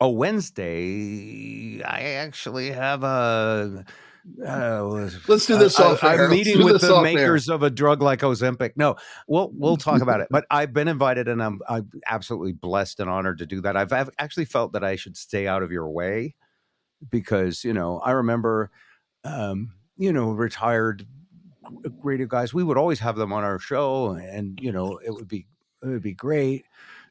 A 0.01 0.09
Wednesday, 0.09 1.83
I 1.83 2.01
actually 2.01 2.71
have 2.71 3.03
a 3.03 3.85
uh, 4.47 5.09
Let's 5.27 5.47
do 5.47 5.59
this 5.59 5.79
off 5.79 6.05
I, 6.05 6.15
am 6.15 6.31
meeting 6.31 6.63
with 6.65 6.81
the 6.81 7.03
makers 7.03 7.49
air. 7.49 7.55
of 7.55 7.63
a 7.63 7.71
drug 7.71 8.03
like 8.03 8.21
Ozempic. 8.21 8.73
No, 8.77 8.97
we'll 9.27 9.51
we'll 9.53 9.77
talk 9.77 10.03
about 10.03 10.21
it. 10.21 10.29
But 10.31 10.47
I've 10.51 10.73
been 10.73 10.89
invited, 10.89 11.29
and 11.29 11.43
I'm 11.43 11.61
I'm 11.69 11.91
absolutely 12.07 12.53
blessed 12.53 13.01
and 13.01 13.11
honored 13.11 13.39
to 13.39 13.47
do 13.47 13.61
that. 13.63 13.77
I've, 13.77 13.93
I've 13.93 14.11
actually 14.19 14.45
felt 14.45 14.73
that 14.73 14.85
I 14.85 14.97
should 14.97 15.17
stay 15.17 15.47
out 15.47 15.63
of 15.63 15.73
your 15.73 15.89
way 15.91 16.35
because 17.11 17.65
you 17.65 17.73
know 17.73 17.99
I 18.01 18.13
remember, 18.13 18.71
um, 19.25 19.73
you 19.97 20.13
know, 20.13 20.31
retired 20.31 21.07
radio 22.03 22.27
guys. 22.27 22.55
We 22.55 22.65
would 22.65 22.79
always 22.79 23.01
have 23.01 23.17
them 23.17 23.33
on 23.33 23.45
our 23.45 23.59
show, 23.59 24.11
and 24.13 24.59
you 24.61 24.73
know, 24.73 24.99
it 25.05 25.11
would 25.11 25.29
be 25.29 25.47
it 25.83 25.87
would 25.87 26.03
be 26.03 26.15
great 26.15 26.65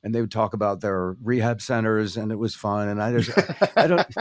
and 0.03 0.13
they 0.13 0.21
would 0.21 0.31
talk 0.31 0.53
about 0.53 0.81
their 0.81 1.15
rehab 1.23 1.61
centers 1.61 2.17
and 2.17 2.31
it 2.31 2.35
was 2.35 2.53
fun 2.53 2.87
and 2.87 3.01
i 3.01 3.11
just 3.11 3.31
i 3.75 3.87
don't 3.87 4.07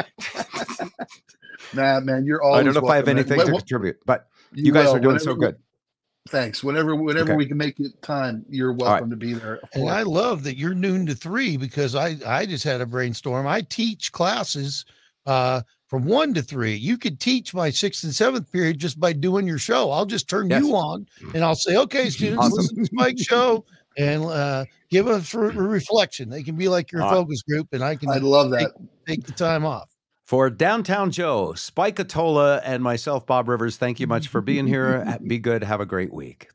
Nah, 1.74 2.00
man, 2.00 2.24
you're 2.24 2.42
all. 2.42 2.54
I 2.54 2.62
don't 2.62 2.74
know 2.74 2.84
if 2.84 2.90
I 2.90 2.96
have 2.96 3.08
anything 3.08 3.38
to 3.38 3.46
contribute, 3.46 3.98
but 4.04 4.28
you, 4.52 4.66
you 4.66 4.72
guys 4.72 4.86
will. 4.86 4.96
are 4.96 5.00
doing 5.00 5.14
whenever, 5.14 5.24
so 5.24 5.34
good. 5.34 5.56
Thanks. 6.28 6.64
Whenever, 6.64 6.94
whenever 6.94 7.30
okay. 7.30 7.36
we 7.36 7.46
can 7.46 7.56
make 7.56 7.78
it 7.78 8.00
time, 8.02 8.44
you're 8.48 8.72
welcome 8.72 9.04
right. 9.04 9.10
to 9.10 9.16
be 9.16 9.32
there. 9.32 9.60
And 9.74 9.88
I 9.88 10.02
love 10.02 10.42
that 10.44 10.56
you're 10.56 10.74
noon 10.74 11.06
to 11.06 11.14
three 11.14 11.56
because 11.56 11.94
I 11.94 12.16
I 12.26 12.46
just 12.46 12.64
had 12.64 12.80
a 12.80 12.86
brainstorm. 12.86 13.46
I 13.46 13.62
teach 13.62 14.12
classes 14.12 14.84
uh, 15.26 15.62
from 15.86 16.04
one 16.04 16.34
to 16.34 16.42
three. 16.42 16.74
You 16.74 16.98
could 16.98 17.20
teach 17.20 17.54
my 17.54 17.70
sixth 17.70 18.04
and 18.04 18.14
seventh 18.14 18.50
period 18.50 18.78
just 18.78 18.98
by 18.98 19.12
doing 19.12 19.46
your 19.46 19.58
show. 19.58 19.90
I'll 19.90 20.06
just 20.06 20.28
turn 20.28 20.50
yes. 20.50 20.62
you 20.62 20.74
on 20.74 21.06
and 21.34 21.44
I'll 21.44 21.54
say, 21.54 21.76
okay, 21.76 22.10
students, 22.10 22.46
awesome. 22.46 22.58
listen 22.58 22.84
to 22.84 22.90
Mike's 22.92 23.22
show 23.22 23.64
and 23.96 24.24
uh, 24.24 24.64
give 24.90 25.08
us 25.08 25.32
a 25.34 25.38
reflection. 25.38 26.28
They 26.28 26.42
can 26.42 26.56
be 26.56 26.68
like 26.68 26.92
your 26.92 27.02
focus 27.02 27.42
group, 27.42 27.68
and 27.72 27.82
I 27.82 27.96
can. 27.96 28.10
I 28.10 28.18
love 28.18 28.50
that. 28.50 28.72
Take, 29.06 29.06
take 29.06 29.26
the 29.26 29.32
time 29.32 29.64
off. 29.64 29.95
For 30.26 30.50
Downtown 30.50 31.12
Joe, 31.12 31.52
Spike 31.52 31.98
Atola, 31.98 32.60
and 32.64 32.82
myself, 32.82 33.24
Bob 33.26 33.48
Rivers, 33.48 33.76
thank 33.76 34.00
you 34.00 34.08
much 34.08 34.26
for 34.26 34.40
being 34.40 34.66
here. 34.66 35.20
Be 35.24 35.38
good. 35.38 35.62
Have 35.62 35.80
a 35.80 35.86
great 35.86 36.12
week. 36.12 36.48